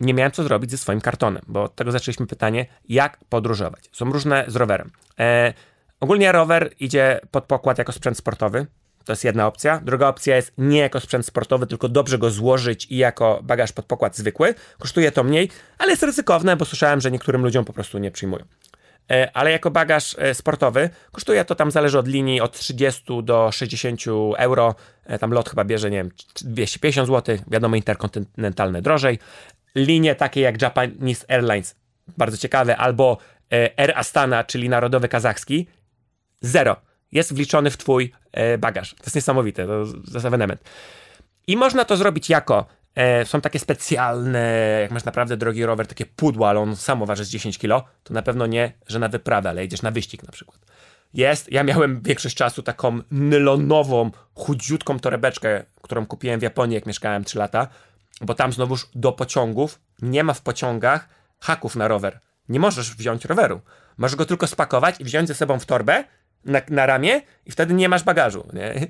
nie 0.00 0.14
miałem 0.14 0.32
co 0.32 0.42
zrobić 0.42 0.70
ze 0.70 0.78
swoim 0.78 1.00
kartonem, 1.00 1.42
bo 1.46 1.62
od 1.62 1.74
tego 1.74 1.92
zaczęliśmy 1.92 2.26
pytanie, 2.26 2.66
jak 2.88 3.18
podróżować. 3.28 3.88
Są 3.92 4.04
różne 4.04 4.44
z 4.48 4.56
rowerem. 4.56 4.90
E, 5.18 5.52
ogólnie 6.00 6.32
rower 6.32 6.70
idzie 6.80 7.20
pod 7.30 7.44
pokład 7.44 7.78
jako 7.78 7.92
sprzęt 7.92 8.18
sportowy. 8.18 8.66
To 9.04 9.12
jest 9.12 9.24
jedna 9.24 9.46
opcja. 9.46 9.80
Druga 9.84 10.08
opcja 10.08 10.36
jest 10.36 10.52
nie 10.58 10.78
jako 10.78 11.00
sprzęt 11.00 11.26
sportowy, 11.26 11.66
tylko 11.66 11.88
dobrze 11.88 12.18
go 12.18 12.30
złożyć 12.30 12.86
i 12.90 12.96
jako 12.96 13.40
bagaż 13.42 13.72
pod 13.72 13.84
pokład 13.84 14.16
zwykły. 14.16 14.54
Kosztuje 14.78 15.12
to 15.12 15.24
mniej, 15.24 15.50
ale 15.78 15.90
jest 15.90 16.02
ryzykowne, 16.02 16.56
bo 16.56 16.64
słyszałem, 16.64 17.00
że 17.00 17.10
niektórym 17.10 17.42
ludziom 17.42 17.64
po 17.64 17.72
prostu 17.72 17.98
nie 17.98 18.10
przyjmują. 18.10 18.44
E, 19.10 19.36
ale 19.36 19.50
jako 19.50 19.70
bagaż 19.70 20.16
e, 20.18 20.34
sportowy 20.34 20.90
kosztuje 21.12 21.44
to 21.44 21.54
tam, 21.54 21.70
zależy 21.70 21.98
od 21.98 22.08
linii, 22.08 22.40
od 22.40 22.58
30 22.58 23.02
do 23.22 23.52
60 23.52 24.00
euro. 24.36 24.74
E, 25.04 25.18
tam 25.18 25.30
lot 25.30 25.48
chyba 25.48 25.64
bierze, 25.64 25.90
nie 25.90 25.96
wiem, 25.96 26.10
250 26.40 27.08
zł, 27.08 27.38
wiadomo, 27.50 27.76
interkontynentalne 27.76 28.82
drożej. 28.82 29.18
Linie 29.74 30.14
takie 30.14 30.40
jak 30.40 30.62
Japanese 30.62 31.30
Airlines, 31.30 31.76
bardzo 32.16 32.36
ciekawe, 32.36 32.76
albo 32.76 33.18
Air 33.76 33.92
Astana, 33.98 34.44
czyli 34.44 34.68
narodowy 34.68 35.08
kazachski, 35.08 35.66
zero. 36.40 36.76
Jest 37.14 37.34
wliczony 37.34 37.70
w 37.70 37.76
twój 37.76 38.12
bagaż. 38.58 38.94
To 38.94 39.02
jest 39.04 39.14
niesamowite, 39.14 39.66
to 39.66 39.84
jest 40.14 40.26
ewenement. 40.26 40.70
I 41.46 41.56
można 41.56 41.84
to 41.84 41.96
zrobić 41.96 42.30
jako 42.30 42.66
E, 42.94 43.24
są 43.24 43.40
takie 43.40 43.58
specjalne, 43.58 44.78
jak 44.82 44.90
masz 44.90 45.04
naprawdę 45.04 45.36
drogi 45.36 45.64
rower, 45.64 45.86
takie 45.86 46.06
pudła, 46.06 46.48
ale 46.48 46.60
on 46.60 46.76
samo 46.76 47.06
waży 47.06 47.24
z 47.24 47.28
10 47.28 47.58
kg, 47.58 47.88
to 48.02 48.14
na 48.14 48.22
pewno 48.22 48.46
nie, 48.46 48.72
że 48.86 48.98
na 48.98 49.08
wyprawę, 49.08 49.48
ale 49.48 49.62
jedziesz 49.62 49.82
na 49.82 49.90
wyścig 49.90 50.22
na 50.22 50.32
przykład. 50.32 50.60
jest. 51.14 51.52
Ja 51.52 51.64
miałem 51.64 52.00
większość 52.02 52.36
czasu 52.36 52.62
taką 52.62 53.00
nylonową, 53.10 54.10
chudziutką 54.34 54.98
torebeczkę, 54.98 55.64
którą 55.82 56.06
kupiłem 56.06 56.40
w 56.40 56.42
Japonii, 56.42 56.74
jak 56.74 56.86
mieszkałem 56.86 57.24
3 57.24 57.38
lata, 57.38 57.68
bo 58.20 58.34
tam 58.34 58.52
znowuż 58.52 58.88
do 58.94 59.12
pociągów 59.12 59.80
nie 60.02 60.24
ma 60.24 60.34
w 60.34 60.40
pociągach 60.40 61.08
haków 61.40 61.76
na 61.76 61.88
rower. 61.88 62.20
Nie 62.48 62.60
możesz 62.60 62.94
wziąć 62.94 63.24
roweru. 63.24 63.60
Możesz 63.96 64.16
go 64.16 64.26
tylko 64.26 64.46
spakować 64.46 65.00
i 65.00 65.04
wziąć 65.04 65.28
ze 65.28 65.34
sobą 65.34 65.58
w 65.58 65.66
torbę 65.66 66.04
na, 66.44 66.60
na 66.68 66.86
ramię 66.86 67.20
i 67.46 67.50
wtedy 67.50 67.74
nie 67.74 67.88
masz 67.88 68.02
bagażu. 68.02 68.46
Nie? 68.52 68.86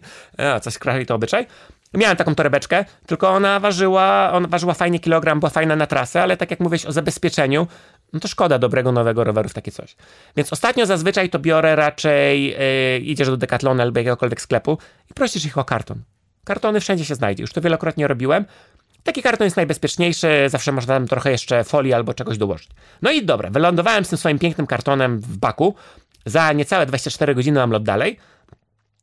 A, 0.46 0.60
coś 0.60 0.78
krali 0.78 1.06
to 1.06 1.14
obyczaj. 1.14 1.46
Miałem 1.94 2.16
taką 2.16 2.34
torebeczkę, 2.34 2.84
tylko 3.06 3.30
ona 3.30 3.60
ważyła, 3.60 4.32
ona 4.32 4.48
ważyła 4.48 4.74
fajnie 4.74 5.00
kilogram, 5.00 5.40
była 5.40 5.50
fajna 5.50 5.76
na 5.76 5.86
trasę, 5.86 6.22
ale 6.22 6.36
tak 6.36 6.50
jak 6.50 6.60
mówiłeś 6.60 6.86
o 6.86 6.92
zabezpieczeniu, 6.92 7.66
no 8.12 8.20
to 8.20 8.28
szkoda 8.28 8.58
dobrego 8.58 8.92
nowego 8.92 9.24
roweru 9.24 9.48
w 9.48 9.54
takie 9.54 9.72
coś. 9.72 9.96
Więc 10.36 10.52
ostatnio 10.52 10.86
zazwyczaj 10.86 11.30
to 11.30 11.38
biorę 11.38 11.76
raczej, 11.76 12.46
yy, 12.46 12.98
idziesz 12.98 13.28
do 13.28 13.36
Decathlonu 13.36 13.82
albo 13.82 14.00
jakiegokolwiek 14.00 14.40
sklepu 14.40 14.78
i 15.10 15.14
prosisz 15.14 15.44
ich 15.44 15.58
o 15.58 15.64
karton. 15.64 16.02
Kartony 16.44 16.80
wszędzie 16.80 17.04
się 17.04 17.14
znajdzie, 17.14 17.42
już 17.42 17.52
to 17.52 17.60
wielokrotnie 17.60 18.08
robiłem. 18.08 18.44
Taki 19.02 19.22
karton 19.22 19.44
jest 19.44 19.56
najbezpieczniejszy, 19.56 20.28
zawsze 20.48 20.72
można 20.72 20.94
tam 20.94 21.08
trochę 21.08 21.30
jeszcze 21.30 21.64
folii 21.64 21.92
albo 21.92 22.14
czegoś 22.14 22.38
dołożyć. 22.38 22.68
No 23.02 23.10
i 23.10 23.24
dobra, 23.24 23.50
wylądowałem 23.50 24.04
z 24.04 24.08
tym 24.08 24.18
swoim 24.18 24.38
pięknym 24.38 24.66
kartonem 24.66 25.20
w 25.20 25.36
baku. 25.36 25.74
Za 26.24 26.52
niecałe 26.52 26.86
24 26.86 27.34
godziny 27.34 27.60
mam 27.60 27.70
lot 27.70 27.82
dalej. 27.82 28.18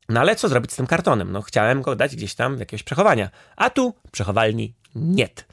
No 0.10 0.20
ale 0.20 0.36
co 0.36 0.50
zrobić 0.50 0.72
z 0.72 0.75
tym 0.75 0.88
kartonem? 0.88 1.32
No 1.32 1.42
chciałem 1.42 1.82
go 1.82 1.96
dać 1.96 2.16
gdzieś 2.16 2.36
tam 2.36 2.60
jakiegoś 2.60 2.84
przechowania. 2.84 3.30
A 3.56 3.70
tu 3.70 3.94
przechowalni 4.12 4.74
niet. 4.96 5.46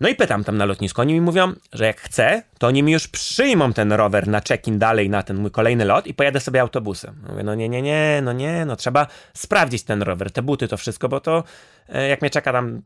No 0.00 0.08
i 0.08 0.14
pytam 0.14 0.44
tam 0.44 0.56
na 0.56 0.64
lotnisku. 0.64 1.00
Oni 1.00 1.14
mi 1.14 1.20
mówią, 1.20 1.52
że 1.72 1.86
jak 1.86 2.00
chcę, 2.00 2.42
to 2.58 2.66
oni 2.66 2.82
mi 2.82 2.92
już 2.92 3.08
przyjmą 3.08 3.72
ten 3.72 3.92
rower 3.92 4.28
na 4.28 4.40
check-in 4.40 4.78
dalej 4.78 5.10
na 5.10 5.22
ten 5.22 5.36
mój 5.36 5.50
kolejny 5.50 5.84
lot 5.84 6.06
i 6.06 6.14
pojadę 6.14 6.40
sobie 6.40 6.60
autobusem. 6.60 7.22
Mówię, 7.28 7.42
no 7.42 7.54
nie, 7.54 7.68
nie, 7.68 7.82
nie, 7.82 8.20
no 8.22 8.32
nie, 8.32 8.64
no 8.66 8.76
trzeba 8.76 9.06
sprawdzić 9.34 9.82
ten 9.82 10.02
rower, 10.02 10.30
te 10.30 10.42
buty, 10.42 10.68
to 10.68 10.76
wszystko, 10.76 11.08
bo 11.08 11.20
to 11.20 11.44
e, 11.88 12.08
jak 12.08 12.22
mnie 12.22 12.30
czeka 12.30 12.52
tam 12.52 12.82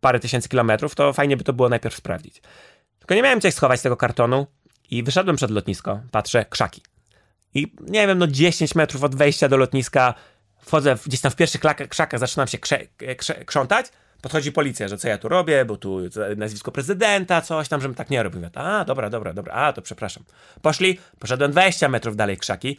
parę 0.00 0.20
tysięcy 0.20 0.48
kilometrów, 0.48 0.94
to 0.94 1.12
fajnie 1.12 1.36
by 1.36 1.44
to 1.44 1.52
było 1.52 1.68
najpierw 1.68 1.96
sprawdzić. 1.96 2.42
Tylko 2.98 3.14
nie 3.14 3.22
miałem 3.22 3.38
gdzie 3.38 3.52
schować 3.52 3.82
tego 3.82 3.96
kartonu 3.96 4.46
i 4.90 5.02
wyszedłem 5.02 5.36
przed 5.36 5.50
lotnisko, 5.50 6.00
patrzę, 6.10 6.44
krzaki. 6.44 6.82
I 7.54 7.72
nie 7.80 8.06
wiem, 8.06 8.18
no 8.18 8.26
10 8.26 8.74
metrów 8.74 9.04
od 9.04 9.14
wejścia 9.14 9.48
do 9.48 9.56
lotniska 9.56 10.14
wchodzę 10.60 10.96
gdzieś 11.06 11.20
tam 11.20 11.32
w 11.32 11.36
pierwszych 11.36 11.60
krzakach, 11.88 12.20
zaczynam 12.20 12.48
się 12.48 12.58
krze, 12.58 12.78
krze, 13.16 13.34
krzątać, 13.34 13.86
podchodzi 14.22 14.52
policja, 14.52 14.88
że 14.88 14.98
co 14.98 15.08
ja 15.08 15.18
tu 15.18 15.28
robię, 15.28 15.64
bo 15.64 15.76
tu 15.76 16.00
nazwisko 16.36 16.72
prezydenta, 16.72 17.40
coś 17.40 17.68
tam, 17.68 17.80
żebym 17.80 17.94
tak 17.94 18.10
nie 18.10 18.22
robił. 18.22 18.42
A, 18.54 18.84
dobra, 18.84 19.10
dobra, 19.10 19.32
dobra, 19.32 19.54
a, 19.54 19.72
to 19.72 19.82
przepraszam. 19.82 20.24
Poszli, 20.62 20.98
poszedłem 21.18 21.50
20 21.50 21.88
metrów 21.88 22.16
dalej 22.16 22.36
krzaki, 22.36 22.78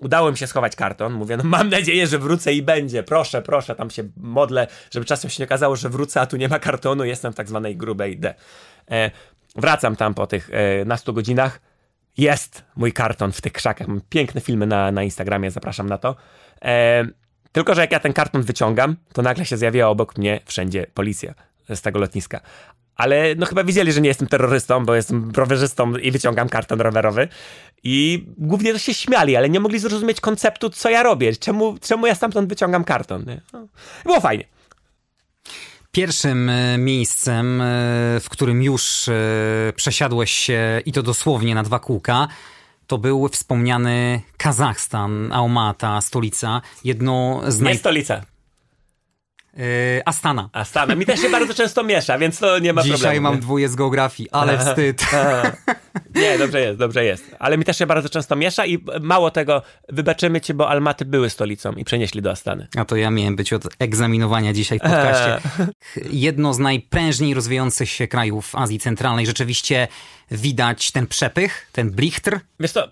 Udało 0.00 0.30
mi 0.30 0.36
się 0.36 0.46
schować 0.46 0.76
karton. 0.76 1.12
Mówię, 1.12 1.36
no 1.36 1.44
mam 1.44 1.68
nadzieję, 1.68 2.06
że 2.06 2.18
wrócę 2.18 2.52
i 2.52 2.62
będzie. 2.62 3.02
Proszę, 3.02 3.42
proszę, 3.42 3.74
tam 3.74 3.90
się 3.90 4.08
modlę, 4.16 4.66
żeby 4.90 5.06
czasem 5.06 5.30
się 5.30 5.42
nie 5.42 5.46
okazało, 5.46 5.76
że 5.76 5.88
wrócę, 5.88 6.20
a 6.20 6.26
tu 6.26 6.36
nie 6.36 6.48
ma 6.48 6.58
kartonu. 6.58 7.04
Jestem 7.04 7.32
w 7.32 7.36
tak 7.36 7.48
zwanej 7.48 7.76
grubej 7.76 8.18
D. 8.18 8.34
E, 8.90 9.10
wracam 9.56 9.96
tam 9.96 10.14
po 10.14 10.26
tych 10.26 10.50
e, 10.52 10.84
nastu 10.84 11.12
godzinach. 11.12 11.60
Jest 12.18 12.64
mój 12.76 12.92
karton 12.92 13.32
w 13.32 13.40
tych 13.40 13.52
krzakach. 13.52 13.88
Mam 13.88 14.00
piękne 14.08 14.40
filmy 14.40 14.66
na, 14.66 14.92
na 14.92 15.02
Instagramie, 15.02 15.50
zapraszam 15.50 15.88
na 15.88 15.98
to. 15.98 16.16
E, 16.62 17.04
tylko, 17.52 17.74
że 17.74 17.80
jak 17.80 17.92
ja 17.92 18.00
ten 18.00 18.12
karton 18.12 18.42
wyciągam, 18.42 18.96
to 19.12 19.22
nagle 19.22 19.44
się 19.44 19.56
zjawia 19.56 19.88
obok 19.88 20.18
mnie 20.18 20.40
wszędzie 20.44 20.86
policja 20.94 21.34
z 21.74 21.82
tego 21.82 21.98
lotniska. 21.98 22.40
Ale 22.96 23.34
no 23.34 23.46
chyba 23.46 23.64
widzieli, 23.64 23.92
że 23.92 24.00
nie 24.00 24.08
jestem 24.08 24.28
terrorystą, 24.28 24.84
bo 24.84 24.94
jestem 24.94 25.30
rowerzystą 25.36 25.96
i 25.96 26.10
wyciągam 26.10 26.48
karton 26.48 26.80
rowerowy. 26.80 27.28
I 27.82 28.26
głównie 28.38 28.72
to 28.72 28.78
się 28.78 28.94
śmiali, 28.94 29.36
ale 29.36 29.48
nie 29.48 29.60
mogli 29.60 29.78
zrozumieć 29.78 30.20
konceptu, 30.20 30.70
co 30.70 30.90
ja 30.90 31.02
robię. 31.02 31.36
Czemu, 31.36 31.78
czemu 31.78 32.06
ja 32.06 32.14
stamtąd 32.14 32.48
wyciągam 32.48 32.84
karton. 32.84 33.24
Nie? 33.26 33.40
No, 33.52 33.66
było 34.04 34.20
fajnie. 34.20 34.44
Pierwszym 35.96 36.48
e, 36.48 36.78
miejscem, 36.78 37.60
e, 37.60 37.64
w 38.20 38.26
którym 38.28 38.62
już 38.62 39.08
e, 39.08 39.12
przesiadłeś 39.76 40.30
się 40.30 40.80
i 40.86 40.92
to 40.92 41.02
dosłownie 41.02 41.54
na 41.54 41.62
dwa 41.62 41.78
kółka, 41.78 42.28
to 42.86 42.98
był 42.98 43.28
wspomniany 43.28 44.20
Kazachstan, 44.36 45.32
Almata, 45.32 46.00
stolica. 46.00 46.62
Jedno 46.84 47.42
z 47.48 47.60
naj... 47.60 47.72
Nie 47.72 47.78
stolica. 47.78 48.22
Yy, 49.56 50.02
Astana. 50.04 50.48
Astana. 50.52 50.94
Mi 50.94 51.06
też 51.06 51.20
się 51.20 51.30
bardzo 51.30 51.54
często 51.54 51.84
miesza, 51.84 52.18
więc 52.18 52.38
to 52.38 52.58
nie 52.58 52.72
ma 52.72 52.82
Dzisiaj 52.82 52.92
problemu. 52.98 53.12
Dzisiaj 53.12 53.20
mam 53.20 53.40
dwóje 53.40 53.68
z 53.68 53.74
geografii, 53.74 54.30
ale 54.32 54.58
wstyd. 54.58 55.06
nie, 56.14 56.38
dobrze 56.38 56.60
jest, 56.60 56.78
dobrze 56.78 57.04
jest. 57.04 57.36
Ale 57.38 57.58
mi 57.58 57.64
też 57.64 57.78
się 57.78 57.86
bardzo 57.86 58.08
często 58.08 58.36
miesza 58.36 58.66
i 58.66 58.84
mało 59.00 59.30
tego, 59.30 59.62
wybaczymy 59.88 60.40
ci, 60.40 60.54
bo 60.54 60.68
Almaty 60.68 61.04
były 61.04 61.30
stolicą 61.30 61.72
i 61.72 61.84
przenieśli 61.84 62.22
do 62.22 62.30
Astany. 62.30 62.68
A 62.76 62.84
to 62.84 62.96
ja 62.96 63.10
miałem 63.10 63.36
być 63.36 63.52
od 63.52 63.64
egzaminowania 63.78 64.52
dzisiaj 64.52 64.78
w 64.78 64.82
podcaście. 64.82 65.40
Jedno 66.10 66.54
z 66.54 66.58
najprężniej 66.58 67.34
rozwijających 67.34 67.90
się 67.90 68.08
krajów 68.08 68.54
Azji 68.54 68.78
Centralnej. 68.78 69.26
Rzeczywiście 69.26 69.88
widać 70.30 70.92
ten 70.92 71.06
przepych, 71.06 71.68
ten 71.72 71.90
blichtr. 71.90 72.40
Wiesz 72.60 72.72
to 72.72 72.88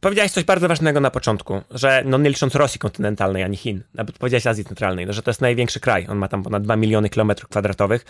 powiedziałeś 0.00 0.32
coś 0.32 0.44
bardzo 0.44 0.68
ważnego 0.68 1.00
na 1.00 1.10
początku, 1.10 1.62
że 1.70 2.02
no 2.06 2.18
nie 2.18 2.28
licząc 2.30 2.54
Rosji 2.54 2.78
kontynentalnej 2.78 3.42
ani 3.42 3.56
Chin, 3.56 3.82
nawet 3.94 4.18
powiedziałeś 4.18 4.46
Azji 4.46 4.64
Centralnej, 4.64 5.06
no, 5.06 5.12
że 5.12 5.22
to 5.22 5.30
jest 5.30 5.40
największy 5.40 5.80
kraj, 5.80 6.06
on 6.08 6.18
ma 6.18 6.28
tam 6.28 6.42
ponad 6.42 6.62
2 6.62 6.76
miliony 6.76 7.08
kilometrów 7.08 7.50
kwadratowych, 7.50 8.04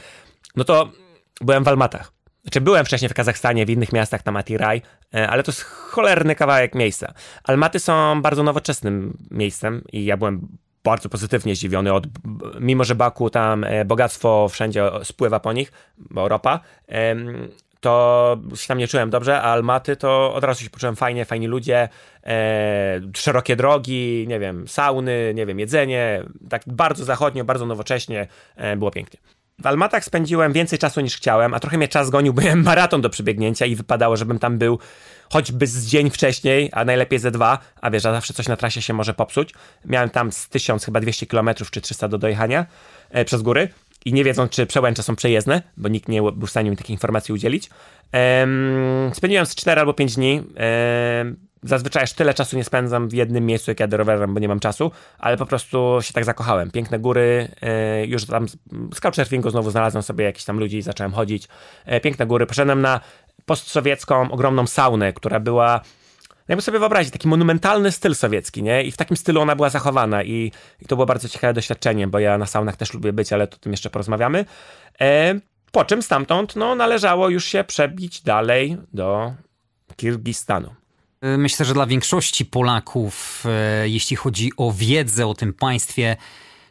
no 0.57 0.65
to 0.65 0.93
byłem 1.41 1.65
w 1.65 1.69
Almatach. 1.69 2.13
Znaczy 2.43 2.61
byłem 2.61 2.85
wcześniej 2.85 3.09
w 3.09 3.15
Kazachstanie, 3.15 3.67
w 3.67 3.71
innych 3.71 3.93
miastach, 3.93 4.23
tam 4.23 4.37
Atiraj, 4.37 4.83
e, 5.15 5.29
ale 5.29 5.43
to 5.43 5.51
jest 5.51 5.63
cholerny 5.63 6.35
kawałek 6.35 6.75
miejsca. 6.75 7.15
Almaty 7.45 7.79
są 7.79 8.23
bardzo 8.23 8.43
nowoczesnym 8.43 9.19
miejscem 9.31 9.85
i 9.93 10.05
ja 10.05 10.17
byłem 10.17 10.49
bardzo 10.85 11.09
pozytywnie 11.09 11.57
zdziwiony, 11.57 11.93
od, 11.93 12.05
mimo 12.61 12.85
że 12.85 12.95
Baku 12.95 13.31
tam 13.31 13.65
e, 13.65 13.85
bogactwo 13.85 14.49
wszędzie 14.49 14.91
spływa 15.03 15.41
po 15.41 15.53
nich, 15.53 15.73
bo 15.99 16.29
ropa, 16.29 16.61
to 17.81 18.37
się 18.55 18.69
tam 18.69 18.79
nie 18.79 18.89
czułem 18.89 19.11
dobrze, 19.11 19.43
a 19.43 19.45
Almaty 19.45 19.97
to 19.97 20.35
od 20.35 20.45
razu 20.45 20.65
się 20.65 20.71
poczułem 20.71 20.97
fajnie, 20.97 21.25
fajni 21.25 21.47
ludzie, 21.47 21.89
e, 22.25 23.01
szerokie 23.17 23.57
drogi, 23.57 24.25
nie 24.29 24.41
wiem, 24.41 24.69
sauny, 24.69 25.33
nie 25.35 25.47
wiem, 25.47 25.59
jedzenie, 25.61 26.23
tak 26.49 26.63
bardzo 26.67 27.05
zachodnio, 27.05 27.45
bardzo 27.45 27.67
nowocześnie, 27.67 28.27
e, 28.57 28.77
było 28.77 28.91
pięknie. 28.91 29.21
W 29.59 29.67
Almatach 29.67 30.05
spędziłem 30.05 30.53
więcej 30.53 30.79
czasu 30.79 31.01
niż 31.01 31.17
chciałem, 31.17 31.55
a 31.55 31.61
trochę 31.61 31.79
mnie 31.79 31.89
czas 31.89 32.11
gonił, 32.11 32.33
byłem 32.43 32.63
maraton 32.63 33.01
do 33.01 33.11
przebiegnięcia 33.11 33.67
i 33.67 33.77
wypadało, 33.77 34.17
żebym 34.17 34.39
tam 34.39 34.59
był 34.59 34.79
choćby 35.33 35.67
z 35.67 35.87
dzień 35.87 36.11
wcześniej, 36.11 36.69
a 36.73 36.85
najlepiej 36.85 37.19
ze 37.19 37.31
dwa, 37.31 37.59
a 37.81 37.91
wiesz, 37.91 38.07
a 38.07 38.13
zawsze 38.13 38.35
coś 38.35 38.49
na 38.49 38.57
trasie 38.57 38.83
się 38.83 38.95
może 38.95 39.15
popsuć. 39.15 39.55
Miałem 39.85 40.11
tam 40.11 40.33
z 40.33 40.49
1000 40.49 40.85
chyba 40.85 41.01
200 41.01 41.27
km 41.27 41.51
czy 41.71 41.81
300 41.81 42.09
do 42.09 42.19
dojechania 42.19 42.67
e, 43.11 43.25
przez 43.25 43.43
góry 43.43 43.69
i 44.05 44.13
nie 44.13 44.25
wiedzą, 44.25 44.49
czy 44.49 44.67
przełęcze 44.67 45.03
są 45.03 45.17
przejezdne, 45.17 45.63
bo 45.77 45.89
nikt 45.89 46.09
nie 46.09 46.23
był 46.23 46.47
w 46.47 46.51
stanie 46.51 46.71
mi 46.71 46.77
takich 46.77 46.91
informacji 46.91 47.35
udzielić. 47.35 47.71
Ehm, 48.13 49.15
spędziłem 49.15 49.47
z 49.47 49.55
4 49.55 49.81
albo 49.81 49.95
5 49.95 50.15
dni. 50.15 50.43
Ehm, 50.57 51.37
zazwyczaj 51.63 52.03
aż 52.03 52.13
tyle 52.13 52.35
czasu 52.35 52.57
nie 52.57 52.65
spędzam 52.65 53.09
w 53.09 53.13
jednym 53.13 53.47
miejscu, 53.47 53.71
jak 53.71 53.81
jadę 53.81 53.97
rowerem, 53.97 54.35
bo 54.35 54.41
nie 54.41 54.49
mam 54.49 54.61
czasu, 54.61 54.91
ale 55.19 55.37
po 55.37 55.47
prostu 55.47 55.99
się 56.01 56.13
tak 56.13 56.25
zakochałem. 56.25 56.71
Piękne 56.71 56.99
góry, 56.99 57.49
e, 57.61 58.07
już 58.07 58.27
tam 58.27 58.49
z 58.95 59.01
Couchsurfingu 59.01 59.51
znowu 59.51 59.71
znalazłem 59.71 60.03
sobie 60.03 60.25
jakichś 60.25 60.45
tam 60.45 60.59
ludzi 60.59 60.77
i 60.77 60.83
zacząłem 60.83 61.13
chodzić. 61.13 61.49
E, 61.85 62.01
piękne 62.01 62.27
góry. 62.27 62.47
Poszedłem 62.47 62.81
na 62.81 63.01
postsowiecką, 63.47 64.31
ogromną 64.31 64.67
saunę, 64.67 65.13
która 65.13 65.41
była 65.41 65.81
jakby 66.51 66.63
sobie 66.63 66.79
wyobrazić, 66.79 67.13
taki 67.13 67.29
monumentalny 67.29 67.93
styl 67.93 68.15
sowiecki, 68.15 68.63
nie? 68.63 68.83
I 68.83 68.91
w 68.91 68.97
takim 68.97 69.17
stylu 69.17 69.41
ona 69.41 69.57
była 69.57 69.71
zachowana 69.71 70.23
i, 70.23 70.53
i 70.83 70.87
to 70.87 70.97
było 70.97 71.07
bardzo 71.07 71.29
ciekawe 71.29 71.55
doświadczenie, 71.55 72.07
bo 72.07 72.19
ja 72.19 72.39
na 72.39 72.47
saunach 72.47 72.77
też 72.77 72.95
lubię 72.95 73.13
być, 73.13 73.33
ale 73.33 73.45
o 73.45 73.47
tym 73.47 73.73
jeszcze 73.73 73.91
porozmawiamy. 73.91 74.45
E, 75.01 75.35
po 75.73 75.85
czym 75.85 76.03
stamtąd, 76.03 76.57
no, 76.57 76.75
należało 76.75 77.29
już 77.29 77.45
się 77.45 77.65
przebić 77.65 78.21
dalej 78.21 78.77
do 78.93 79.35
Kirgistanu. 79.97 80.75
Myślę, 81.23 81.67
że 81.67 81.75
dla 81.75 81.87
większości 81.87 82.45
Polaków, 82.45 83.45
e, 83.47 83.89
jeśli 83.89 84.17
chodzi 84.17 84.53
o 84.57 84.73
wiedzę 84.73 85.27
o 85.27 85.35
tym 85.35 85.53
państwie, 85.53 86.17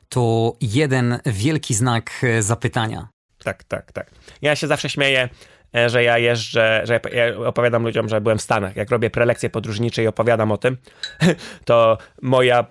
to 0.10 0.54
jeden 0.62 1.20
wielki 1.26 1.74
znak 1.74 2.12
e, 2.24 2.42
zapytania. 2.44 3.08
Tak, 3.44 3.64
tak, 3.64 3.92
tak. 3.92 4.12
Ja 4.42 4.56
się 4.56 4.68
zawsze 4.68 4.90
śmieję, 4.90 5.30
że 5.88 6.04
ja 6.04 6.18
jeżdżę, 6.18 6.82
że 6.84 7.00
ja 7.14 7.38
opowiadam 7.38 7.84
ludziom, 7.84 8.10
że 8.10 8.22
byłem 8.22 8.38
w 8.38 8.42
Stanach. 8.42 8.76
Jak 8.76 8.90
robię 8.90 9.10
prelekcje 9.10 9.50
podróżnicze 9.50 10.04
i 10.04 10.08
opowiadam 10.08 10.52
o 10.52 10.58
tym, 10.58 10.78
to 11.66 11.98
moja, 12.22 12.66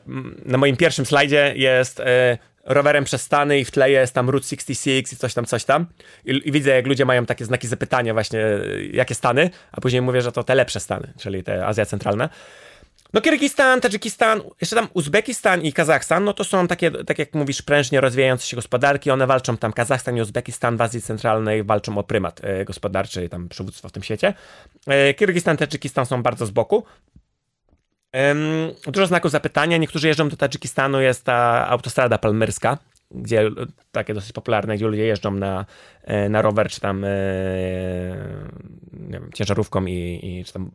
na 0.45 0.59
moim 0.59 0.77
pierwszym 0.77 1.07
slajdzie 1.07 1.53
jest 1.57 2.01
e, 2.01 2.39
rowerem 2.65 3.05
przez 3.05 3.23
Stany 3.23 3.59
i 3.59 3.65
w 3.65 3.71
tle 3.71 3.91
jest 3.91 4.15
tam 4.15 4.31
Route 4.31 4.47
66 4.47 5.13
i 5.13 5.17
coś 5.17 5.35
tam, 5.35 5.45
coś 5.45 5.65
tam. 5.65 5.87
I, 6.25 6.49
I, 6.49 6.53
widzę, 6.53 6.71
jak 6.71 6.87
ludzie 6.87 7.05
mają 7.05 7.27
takie 7.27 7.45
znaki 7.45 7.69
zapytania 7.69 8.13
właśnie, 8.15 8.41
jakie 8.93 9.15
Stany, 9.15 9.51
a 9.73 9.81
później 9.81 10.03
mówię, 10.03 10.23
że 10.23 10.33
to 10.33 10.45
te 10.45 10.55
lepsze 10.55 10.81
Stany, 10.81 11.13
czyli 11.19 11.43
te 11.43 11.67
Azja 11.67 11.87
Centralna. 11.87 12.29
No 13.13 13.21
Kirgistan, 13.21 13.81
Tadżykistan, 13.81 14.41
jeszcze 14.61 14.77
tam 14.77 14.89
Uzbekistan 14.95 15.63
i 15.63 15.73
Kazachstan, 15.73 16.25
no 16.25 16.33
to 16.33 16.45
są 16.45 16.69
takie, 16.69 16.91
tak 16.91 17.19
jak 17.19 17.35
mówisz, 17.35 17.63
prężnie 17.63 18.01
rozwijające 18.01 18.47
się 18.47 18.57
gospodarki. 18.57 19.11
One 19.11 19.27
walczą 19.27 19.57
tam, 19.57 19.73
Kazachstan 19.73 20.17
i 20.17 20.21
Uzbekistan 20.21 20.77
w 20.77 20.81
Azji 20.81 21.03
Centralnej 21.03 21.65
walczą 21.65 21.99
o 21.99 22.03
prymat 22.03 22.41
e, 22.45 22.65
gospodarczy 22.65 23.25
i 23.25 23.29
tam 23.29 23.49
przywództwo 23.49 23.89
w 23.89 23.93
tym 23.93 24.03
świecie. 24.03 24.35
E, 24.87 25.15
Kirgistan, 25.15 25.57
Tadżykistan 25.57 26.07
są 26.07 26.23
bardzo 26.23 26.47
z 26.47 26.51
boku. 26.51 26.85
dużo 28.87 29.07
znaków 29.07 29.31
zapytania. 29.31 29.77
Niektórzy 29.77 30.09
jeżdżą 30.09 30.29
do 30.29 30.37
Tadżykistanu, 30.37 31.01
jest 31.01 31.25
ta 31.25 31.69
autostrada 31.69 32.19
palmyrska, 32.19 32.79
gdzie 33.11 33.51
takie 33.93 34.15
dosyć 34.15 34.33
popularne, 34.33 34.77
gdzie 34.77 34.87
ludzie 34.87 35.07
jeżdżą 35.07 35.31
na, 35.31 35.67
e, 36.05 36.29
na 36.29 36.43
rower, 36.43 36.71
czy 36.71 36.81
tam 36.81 37.05
e, 37.05 37.09
nie 38.93 39.21
wiem, 39.21 39.31
ciężarówką 39.35 39.87
i, 39.87 40.21
i, 40.23 40.45
czy 40.45 40.53
tam... 40.53 40.71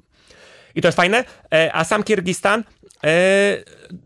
I 0.76 0.82
to 0.82 0.88
jest 0.88 0.96
fajne. 0.96 1.24
E, 1.54 1.74
a 1.74 1.84
sam 1.84 2.04
Kirgistan 2.04 2.64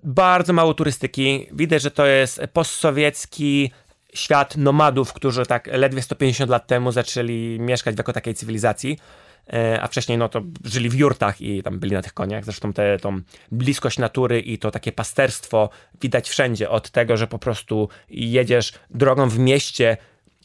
bardzo 0.04 0.54
mało 0.54 0.74
turystyki. 0.74 1.48
Widać, 1.52 1.82
że 1.82 1.92
to 1.92 2.06
jest 2.06 2.42
postsowiecki 2.54 3.72
świat 4.14 4.58
nomadów, 4.58 5.14
którzy 5.14 5.46
tak 5.46 5.68
ledwie 5.68 6.02
150 6.02 6.52
lat 6.52 6.68
temu 6.68 6.92
zaczęli 6.92 7.58
mieszkać 7.60 7.98
jako 7.98 8.14
takiej 8.14 8.34
cywilizacji. 8.34 8.98
E, 9.54 9.82
a 9.82 9.88
wcześniej 9.88 10.18
no 10.18 10.30
to 10.30 10.42
żyli 10.66 10.90
w 10.90 10.94
jurtach 10.94 11.42
i 11.42 11.64
tam 11.64 11.80
byli 11.80 11.94
na 11.94 12.02
tych 12.02 12.14
koniach. 12.14 12.46
Zresztą 12.46 12.74
tę 12.74 12.98
tą 12.98 13.22
bliskość 13.52 13.98
natury 13.98 14.40
i 14.40 14.58
to 14.58 14.72
takie 14.72 14.92
pasterstwo 14.92 15.70
widać 16.02 16.30
wszędzie. 16.30 16.70
Od 16.70 16.90
tego, 16.90 17.18
że 17.18 17.28
po 17.28 17.40
prostu 17.40 17.90
jedziesz 18.10 18.74
drogą 18.90 19.30
w 19.30 19.40
mieście 19.40 19.98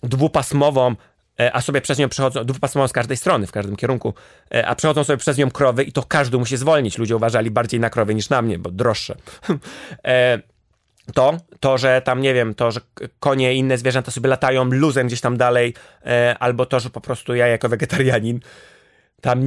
dwupasmową, 0.02 0.91
e, 0.91 0.95
a 1.53 1.61
sobie 1.61 1.81
przez 1.81 1.99
nią 1.99 2.09
przechodzą, 2.09 2.45
dwupasmową 2.45 2.89
z 2.89 2.93
każdej 2.93 3.17
strony, 3.17 3.47
w 3.47 3.53
każdym 3.53 3.77
kierunku, 3.77 4.15
e, 4.55 4.67
a 4.67 4.75
przechodzą 4.75 5.05
sobie 5.05 5.17
przez 5.17 5.39
nią 5.39 5.51
krowy 5.51 5.85
i 5.85 5.93
to 5.93 6.03
każdy 6.03 6.39
musi 6.39 6.57
zwolnić. 6.57 6.99
Ludzie 6.99 7.17
uważali 7.17 7.51
bardziej 7.51 7.81
na 7.81 7.91
krowy 7.91 8.15
niż 8.15 8.29
na 8.29 8.43
mnie, 8.43 8.59
bo 8.59 8.71
droższe. 8.71 9.17
to, 11.15 11.37
to, 11.61 11.79
że 11.79 12.03
tam, 12.03 12.21
nie 12.21 12.35
wiem, 12.35 12.55
to, 12.55 12.71
że 12.71 12.81
konie 13.21 13.55
i 13.55 13.59
inne 13.59 13.79
zwierzęta 13.79 14.11
sobie 14.11 14.29
latają 14.29 14.65
luzem 14.65 15.07
gdzieś 15.07 15.21
tam 15.21 15.37
dalej, 15.37 15.75
albo 16.39 16.67
to, 16.67 16.81
że 16.81 16.91
po 16.91 17.01
prostu 17.01 17.35
ja 17.35 17.47
jako 17.47 17.69
wegetarianin 17.69 18.41
tam 19.23 19.41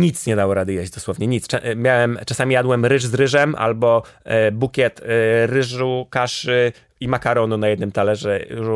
nic 0.00 0.26
nie 0.26 0.36
dało 0.36 0.54
rady 0.54 0.72
jeść, 0.72 0.92
dosłownie 0.92 1.26
nic. 1.26 1.46
Miałem, 1.76 2.18
czasami 2.26 2.54
jadłem 2.54 2.86
ryż 2.86 3.04
z 3.04 3.14
ryżem 3.14 3.54
albo 3.54 4.02
e, 4.24 4.52
bukiet 4.52 5.00
e, 5.00 5.46
ryżu, 5.46 6.06
kaszy 6.10 6.72
i 7.00 7.08
makaronu 7.08 7.56
na 7.56 7.68
jednym 7.68 7.92
talerzu 7.92 8.28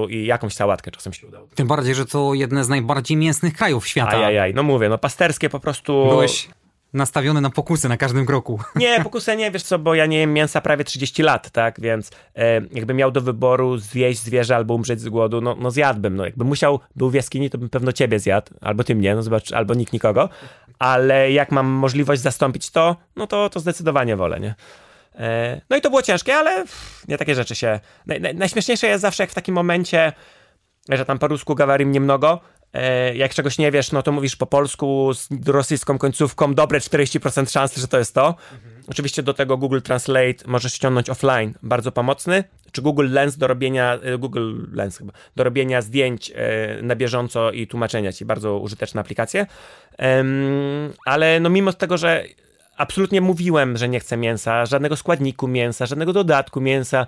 i 0.09 0.27
jakąś 0.27 0.55
sałatkę 0.55 0.91
czasem 0.91 1.13
się 1.13 1.27
udało. 1.27 1.49
Tym 1.55 1.67
bardziej, 1.67 1.95
że 1.95 2.07
to 2.07 2.35
jedne 2.35 2.65
z 2.65 2.69
najbardziej 2.69 3.17
mięsnych 3.17 3.55
krajów 3.55 3.87
świata. 3.87 4.17
Ajajaj, 4.17 4.55
no 4.55 4.63
mówię, 4.63 4.89
no 4.89 4.99
pasterskie 4.99 5.51
po 5.51 5.61
prostu... 5.61 6.07
Byłeś 6.09 6.49
nastawiony 6.97 7.41
na 7.41 7.51
pokusy 7.51 7.89
na 7.89 7.97
każdym 7.97 8.27
kroku. 8.27 8.61
Nie, 8.77 9.01
pokusę 9.03 9.37
nie, 9.37 9.51
wiesz 9.51 9.63
co, 9.63 9.79
bo 9.79 9.95
ja 9.95 10.07
nie 10.07 10.19
jem 10.19 10.33
mięsa 10.33 10.61
prawie 10.61 10.85
30 10.85 11.23
lat, 11.23 11.51
tak, 11.51 11.81
więc 11.81 12.11
e, 12.37 12.61
jakby 12.73 12.95
miał 12.95 13.11
do 13.11 13.21
wyboru 13.21 13.79
zjeść 13.79 14.21
zwierzę 14.21 14.57
albo 14.57 14.75
umrzeć 14.75 15.01
z 15.01 15.09
głodu, 15.09 15.41
no, 15.41 15.57
no 15.61 15.71
zjadłbym, 15.71 16.17
no 16.17 16.25
jakby 16.25 16.45
musiał, 16.45 16.81
był 16.97 17.11
w 17.11 17.15
jaskini, 17.15 17.51
to 17.51 17.59
bym 17.59 17.69
pewno 17.69 17.93
ciebie 17.93 18.19
zjadł, 18.19 18.53
albo 18.61 18.85
ty 18.85 18.95
mnie, 18.95 19.15
no 19.15 19.23
zobacz, 19.23 19.53
albo 19.53 19.75
nikt 19.75 19.93
nikogo, 19.93 20.29
ale 20.79 21.33
jak 21.33 21.53
mam 21.53 21.67
możliwość 21.67 22.23
zastąpić 22.23 22.71
to, 22.71 22.97
no 23.17 23.27
to, 23.27 23.51
to 23.51 23.61
zdecydowanie 23.61 24.17
wolę, 24.17 24.41
nie? 24.41 24.55
E, 25.15 25.61
no 25.71 25.77
i 25.77 25.81
to 25.81 25.91
było 25.91 26.03
ciężkie, 26.03 26.35
ale 26.35 26.65
nie 27.09 27.19
takie 27.19 27.35
rzeczy 27.35 27.55
się... 27.55 27.81
Naj, 28.07 28.21
naj, 28.21 28.35
najśmieszniejsze 28.35 28.87
jest 28.87 29.03
zawsze, 29.03 29.23
jak 29.23 29.31
w 29.31 29.35
takim 29.35 29.55
momencie, 29.55 30.13
że 30.89 31.05
tam 31.05 31.19
po 31.19 31.29
rusku 31.29 31.55
gawarim 31.55 31.93
niemnogo, 31.93 32.41
E, 32.41 32.56
jak 33.15 33.35
czegoś 33.35 33.59
nie 33.59 33.71
wiesz, 33.71 33.93
no 33.93 34.03
to 34.03 34.13
mówisz 34.13 34.37
po 34.37 34.47
polsku 34.47 35.11
z 35.15 35.49
rosyjską 35.49 35.99
końcówką, 35.99 36.55
dobre 36.55 36.79
40% 36.79 37.51
szansy, 37.51 37.81
że 37.81 37.89
to 37.89 37.99
jest 37.99 38.15
to. 38.15 38.27
Mhm. 38.27 38.83
Oczywiście 38.89 39.23
do 39.23 39.35
tego 39.35 39.57
Google 39.57 39.81
Translate 39.81 40.35
możesz 40.47 40.75
ściągnąć 40.75 41.11
offline, 41.11 41.55
bardzo 41.63 41.93
pomocny. 41.93 42.45
Czy 42.73 42.83
Google 42.83 43.09
Lens 43.11 43.37
do 43.37 43.47
robienia, 43.47 43.99
e, 44.03 44.19
Google 44.19 44.55
Lens 44.73 44.99
chyba, 44.99 45.13
do 45.37 45.45
robienia 45.45 45.83
zdjęć 45.83 46.33
e, 46.35 46.83
na 46.83 46.97
bieżąco 46.97 47.53
i 47.53 47.67
tłumaczenia 47.67 48.13
ci, 48.13 48.25
bardzo 48.25 48.59
użyteczna 48.59 49.01
aplikacja. 49.01 49.47
Ale 51.05 51.41
no 51.41 51.51
mimo 51.51 51.73
tego, 51.73 51.99
że 51.99 52.25
absolutnie 52.77 53.21
mówiłem, 53.21 53.77
że 53.77 53.89
nie 53.89 54.01
chcę 54.01 54.17
mięsa, 54.17 54.67
żadnego 54.67 54.97
składniku 54.97 55.49
mięsa, 55.49 55.87
żadnego 55.87 56.13
dodatku 56.13 56.61
mięsa, 56.61 57.07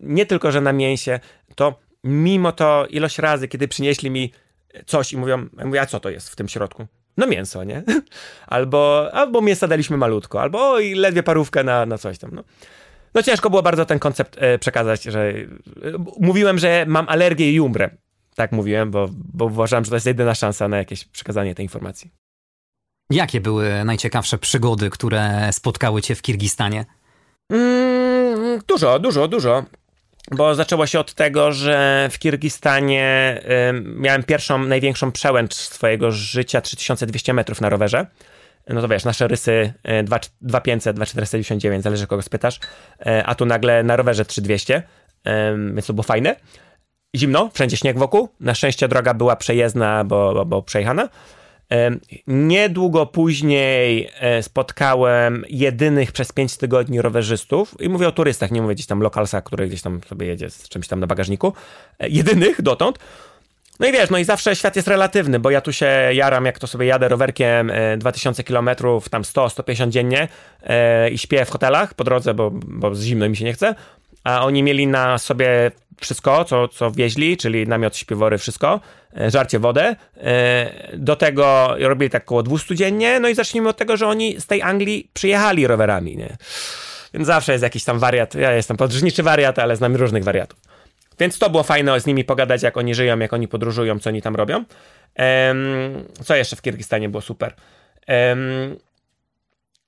nie 0.00 0.26
tylko, 0.26 0.52
że 0.52 0.60
na 0.60 0.72
mięsie, 0.72 1.20
to 1.54 1.78
mimo 2.04 2.52
to 2.52 2.86
ilość 2.90 3.18
razy, 3.18 3.48
kiedy 3.48 3.68
przynieśli 3.68 4.10
mi 4.10 4.32
coś 4.86 5.12
i 5.12 5.16
mówią, 5.16 5.46
ja 5.58 5.66
mówię, 5.66 5.80
a 5.80 5.86
co 5.86 6.00
to 6.00 6.10
jest 6.10 6.28
w 6.28 6.36
tym 6.36 6.48
środku? 6.48 6.86
No 7.16 7.26
mięso, 7.26 7.64
nie? 7.64 7.82
Albo, 8.46 9.10
albo 9.12 9.40
mięsa 9.40 9.68
daliśmy 9.68 9.96
malutko, 9.96 10.42
albo 10.42 10.70
oj, 10.70 10.94
ledwie 10.94 11.22
parówkę 11.22 11.64
na, 11.64 11.86
na 11.86 11.98
coś 11.98 12.18
tam, 12.18 12.30
no. 12.34 12.44
No 13.14 13.22
ciężko 13.22 13.50
było 13.50 13.62
bardzo 13.62 13.84
ten 13.84 13.98
koncept 13.98 14.36
e, 14.38 14.58
przekazać, 14.58 15.02
że 15.02 15.28
e, 15.28 15.44
mówiłem, 16.20 16.58
że 16.58 16.84
mam 16.88 17.08
alergię 17.08 17.52
i 17.52 17.60
umrę. 17.60 17.90
Tak 18.34 18.52
mówiłem, 18.52 18.90
bo, 18.90 19.08
bo 19.12 19.44
uważałem, 19.44 19.84
że 19.84 19.90
to 19.90 19.96
jest 19.96 20.06
jedyna 20.06 20.34
szansa 20.34 20.68
na 20.68 20.76
jakieś 20.76 21.04
przekazanie 21.04 21.54
tej 21.54 21.64
informacji. 21.64 22.10
Jakie 23.10 23.40
były 23.40 23.84
najciekawsze 23.84 24.38
przygody, 24.38 24.90
które 24.90 25.48
spotkały 25.52 26.02
cię 26.02 26.14
w 26.14 26.22
Kirgistanie? 26.22 26.84
Mm, 27.52 28.60
dużo, 28.68 28.98
dużo, 28.98 29.28
dużo 29.28 29.64
bo 30.30 30.54
zaczęło 30.54 30.86
się 30.86 31.00
od 31.00 31.14
tego, 31.14 31.52
że 31.52 32.08
w 32.12 32.18
Kirgistanie 32.18 33.40
miałem 33.84 34.22
pierwszą, 34.22 34.58
największą 34.58 35.12
przełęcz 35.12 35.54
swojego 35.54 36.12
życia, 36.12 36.60
3200 36.60 37.32
metrów 37.32 37.60
na 37.60 37.68
rowerze. 37.68 38.06
No 38.68 38.80
to 38.80 38.88
wiesz, 38.88 39.04
nasze 39.04 39.28
rysy 39.28 39.72
2500, 40.42 40.96
2499, 40.96 41.84
zależy 41.84 42.06
kogo 42.06 42.22
spytasz, 42.22 42.56
y, 42.56 43.24
a 43.24 43.34
tu 43.34 43.46
nagle 43.46 43.82
na 43.82 43.96
rowerze 43.96 44.24
3200, 44.24 44.76
y, 44.76 45.30
więc 45.74 45.86
to 45.86 45.92
było 45.92 46.02
fajne. 46.02 46.36
Zimno, 47.16 47.50
wszędzie 47.54 47.76
śnieg 47.76 47.98
wokół. 47.98 48.28
Na 48.40 48.54
szczęście 48.54 48.88
droga 48.88 49.14
była 49.14 49.36
przejezdna, 49.36 50.04
bo, 50.04 50.34
bo, 50.34 50.44
bo 50.44 50.62
przejechana. 50.62 51.08
Niedługo 52.26 53.06
później 53.06 54.10
e, 54.20 54.42
spotkałem 54.42 55.44
jedynych 55.48 56.12
przez 56.12 56.32
5 56.32 56.56
tygodni 56.56 57.02
rowerzystów 57.02 57.74
i 57.80 57.88
mówię 57.88 58.08
o 58.08 58.12
turystach, 58.12 58.50
nie 58.50 58.62
mówię 58.62 58.74
gdzieś 58.74 58.86
tam 58.86 59.00
lokalsa, 59.00 59.42
który 59.42 59.68
gdzieś 59.68 59.82
tam 59.82 60.00
sobie 60.08 60.26
jedzie 60.26 60.50
z 60.50 60.68
czymś 60.68 60.88
tam 60.88 61.00
na 61.00 61.06
bagażniku. 61.06 61.52
E, 61.98 62.08
jedynych 62.08 62.62
dotąd. 62.62 62.98
No 63.80 63.86
i 63.86 63.92
wiesz, 63.92 64.10
no 64.10 64.18
i 64.18 64.24
zawsze 64.24 64.56
świat 64.56 64.76
jest 64.76 64.88
relatywny, 64.88 65.40
bo 65.40 65.50
ja 65.50 65.60
tu 65.60 65.72
się 65.72 65.86
jaram, 66.12 66.44
jak 66.44 66.58
to 66.58 66.66
sobie 66.66 66.86
jadę 66.86 67.08
rowerkiem 67.08 67.72
2000 67.98 68.44
km, 68.44 68.70
tam 69.10 69.22
100-150 69.22 69.88
dziennie 69.88 70.28
i 71.12 71.18
śpię 71.18 71.44
w 71.44 71.50
hotelach 71.50 71.94
po 71.94 72.04
drodze, 72.04 72.34
bo, 72.34 72.50
bo 72.52 72.94
zimno 72.94 73.28
mi 73.28 73.36
się 73.36 73.44
nie 73.44 73.52
chce, 73.52 73.74
a 74.28 74.44
oni 74.44 74.62
mieli 74.62 74.86
na 74.86 75.18
sobie 75.18 75.70
wszystko, 76.00 76.44
co, 76.44 76.68
co 76.68 76.90
wieźli, 76.90 77.36
czyli 77.36 77.66
namiot, 77.66 77.96
śpiwory, 77.96 78.38
wszystko, 78.38 78.80
e, 79.20 79.30
żarcie, 79.30 79.58
wodę. 79.58 79.96
E, 80.16 80.96
do 80.96 81.16
tego 81.16 81.74
robili 81.78 82.10
tak 82.10 82.22
około 82.22 82.42
200 82.42 82.74
dziennie, 82.74 83.20
no 83.20 83.28
i 83.28 83.34
zacznijmy 83.34 83.68
od 83.68 83.76
tego, 83.76 83.96
że 83.96 84.06
oni 84.06 84.40
z 84.40 84.46
tej 84.46 84.62
Anglii 84.62 85.10
przyjechali 85.14 85.66
rowerami, 85.66 86.16
nie? 86.16 86.36
Więc 87.14 87.26
zawsze 87.26 87.52
jest 87.52 87.62
jakiś 87.62 87.84
tam 87.84 87.98
wariat. 87.98 88.34
Ja 88.34 88.52
jestem 88.52 88.76
podróżniczy 88.76 89.22
wariat, 89.22 89.58
ale 89.58 89.76
znam 89.76 89.96
różnych 89.96 90.24
wariatów. 90.24 90.58
Więc 91.20 91.38
to 91.38 91.50
było 91.50 91.62
fajne 91.62 92.00
z 92.00 92.06
nimi 92.06 92.24
pogadać, 92.24 92.62
jak 92.62 92.76
oni 92.76 92.94
żyją, 92.94 93.18
jak 93.18 93.32
oni 93.32 93.48
podróżują, 93.48 93.98
co 93.98 94.10
oni 94.10 94.22
tam 94.22 94.36
robią. 94.36 94.64
co 96.24 96.36
jeszcze 96.36 96.56
w 96.56 96.62
Kirgistanie 96.62 97.08
było 97.08 97.20
super? 97.20 97.54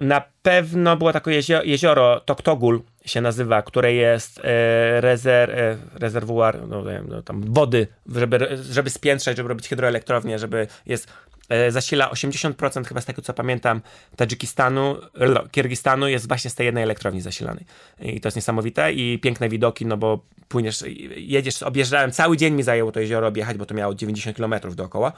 na 0.01 0.23
pewno 0.43 0.97
było 0.97 1.13
takie 1.13 1.41
jezioro 1.65 2.21
Toktogul, 2.21 2.83
się 3.05 3.21
nazywa, 3.21 3.63
które 3.63 3.95
jest 3.95 4.39
e, 4.39 5.01
rezer, 5.01 5.51
e, 5.51 5.77
rezerwuar 5.95 6.69
no, 6.69 6.83
no, 7.09 7.23
tam 7.23 7.43
wody, 7.53 7.87
żeby, 8.15 8.59
żeby 8.71 8.91
spiętrzać, 8.91 9.37
żeby 9.37 9.49
robić 9.49 9.69
hydroelektrownię, 9.69 10.39
żeby 10.39 10.67
jest 10.87 11.09
e, 11.49 11.71
zasila 11.71 12.11
80% 12.11 12.85
chyba 12.85 13.01
z 13.01 13.05
tego 13.05 13.23
co 13.23 13.35
pamiętam 13.35 13.81
Tadżykistanu, 14.17 14.97
Kirgistanu 15.51 16.09
jest 16.09 16.29
właśnie 16.29 16.51
z 16.51 16.55
tej 16.55 16.67
jednej 16.67 16.85
elektrowni 16.85 17.21
zasilanej. 17.21 17.65
I 18.01 18.21
to 18.21 18.29
jest 18.29 18.37
niesamowite 18.37 18.93
i 18.93 19.19
piękne 19.19 19.49
widoki, 19.49 19.87
no 19.87 19.97
bo 19.97 20.21
płyniesz, 20.49 20.85
jedziesz, 21.17 21.63
objeżdżałem, 21.63 22.13
cały 22.13 22.37
dzień 22.37 22.55
mi 22.55 22.63
zajęło 22.63 22.93
to 22.93 23.01
jezioro 23.01 23.27
objechać, 23.27 23.57
bo 23.57 23.67
to 23.67 23.75
miało 23.75 23.95
90 23.95 24.37
km 24.37 24.75
dookoła. 24.75 25.13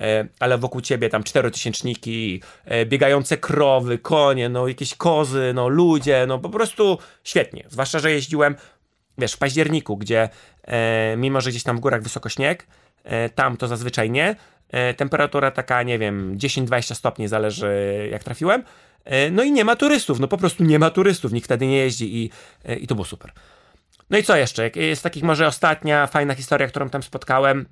E, 0.00 0.28
ale 0.40 0.58
wokół 0.58 0.80
ciebie 0.80 1.08
tam 1.08 1.24
czterotysięczniki, 1.24 2.42
e, 2.64 2.86
biegające 2.86 3.36
krowy, 3.36 3.98
konie, 3.98 4.48
no 4.48 4.68
jakieś 4.68 4.94
kozy, 4.94 5.52
no 5.54 5.68
ludzie, 5.68 6.24
no 6.28 6.38
po 6.38 6.48
prostu 6.48 6.98
świetnie. 7.24 7.64
Zwłaszcza, 7.68 7.98
że 7.98 8.12
jeździłem, 8.12 8.56
wiesz, 9.18 9.32
w 9.32 9.38
październiku, 9.38 9.96
gdzie 9.96 10.28
e, 10.62 11.16
mimo, 11.16 11.40
że 11.40 11.50
gdzieś 11.50 11.62
tam 11.62 11.76
w 11.76 11.80
górach 11.80 12.02
wysoko 12.02 12.28
śnieg, 12.28 12.66
tam 13.34 13.56
to 13.56 13.68
zazwyczaj 13.68 14.10
nie, 14.10 14.36
temperatura 14.96 15.50
taka, 15.50 15.82
nie 15.82 15.98
wiem, 15.98 16.38
10-20 16.38 16.94
stopni, 16.94 17.28
zależy 17.28 18.08
jak 18.12 18.24
trafiłem, 18.24 18.62
no 19.32 19.42
i 19.42 19.52
nie 19.52 19.64
ma 19.64 19.76
turystów, 19.76 20.20
no 20.20 20.28
po 20.28 20.38
prostu 20.38 20.64
nie 20.64 20.78
ma 20.78 20.90
turystów, 20.90 21.32
nikt 21.32 21.44
wtedy 21.44 21.66
nie 21.66 21.76
jeździ 21.76 22.16
i, 22.16 22.30
i 22.80 22.86
to 22.86 22.94
było 22.94 23.04
super. 23.04 23.32
No 24.10 24.18
i 24.18 24.22
co 24.22 24.36
jeszcze? 24.36 24.70
Jest 24.74 25.02
takich 25.02 25.22
może 25.22 25.46
ostatnia 25.46 26.06
fajna 26.06 26.34
historia, 26.34 26.68
którą 26.68 26.90
tam 26.90 27.02
spotkałem. 27.02 27.66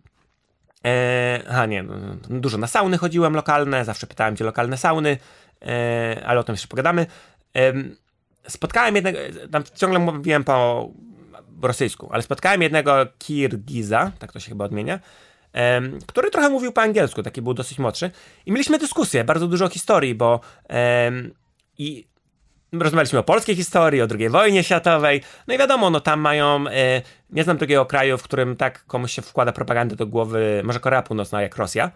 E, 0.84 1.42
aha, 1.48 1.66
nie, 1.66 1.82
no, 1.82 1.94
no, 2.28 2.40
dużo 2.40 2.58
na 2.58 2.66
sauny 2.66 2.98
chodziłem 2.98 3.34
lokalne, 3.34 3.84
zawsze 3.84 4.06
pytałem 4.06 4.36
cię 4.36 4.44
lokalne 4.44 4.76
sauny, 4.76 5.18
e, 5.62 6.22
ale 6.26 6.40
o 6.40 6.44
tym 6.44 6.52
jeszcze 6.52 6.68
pogadamy. 6.68 7.06
E, 7.56 7.72
spotkałem 8.48 8.94
jednego, 8.94 9.18
tam 9.52 9.64
ciągle 9.74 9.98
mówiłem 9.98 10.44
po 10.44 10.88
rosyjsku, 11.62 12.08
ale 12.12 12.22
spotkałem 12.22 12.62
jednego 12.62 13.06
Kirgiza, 13.18 14.12
tak 14.18 14.32
to 14.32 14.40
się 14.40 14.48
chyba 14.48 14.64
odmienia, 14.64 14.98
który 16.06 16.30
trochę 16.30 16.48
mówił 16.48 16.72
po 16.72 16.80
angielsku, 16.80 17.22
taki 17.22 17.42
był 17.42 17.54
dosyć 17.54 17.78
młodszy 17.78 18.10
i 18.46 18.52
mieliśmy 18.52 18.78
dyskusję, 18.78 19.24
bardzo 19.24 19.48
dużo 19.48 19.68
historii, 19.68 20.14
bo 20.14 20.40
i 21.78 22.06
rozmawialiśmy 22.72 23.18
o 23.18 23.22
polskiej 23.22 23.56
historii, 23.56 24.02
o 24.02 24.06
II 24.18 24.28
wojnie 24.28 24.64
światowej, 24.64 25.22
no 25.46 25.54
i 25.54 25.58
wiadomo, 25.58 25.90
no 25.90 26.00
tam 26.00 26.20
mają, 26.20 26.64
e, 26.68 27.02
nie 27.30 27.44
znam 27.44 27.56
drugiego 27.56 27.86
kraju, 27.86 28.18
w 28.18 28.22
którym 28.22 28.56
tak 28.56 28.84
komuś 28.86 29.12
się 29.12 29.22
wkłada 29.22 29.52
propagandę 29.52 29.96
do 29.96 30.06
głowy, 30.06 30.62
może 30.64 30.80
Korea 30.80 31.02
Północna 31.02 31.42
jak 31.42 31.56
Rosja, 31.56 31.90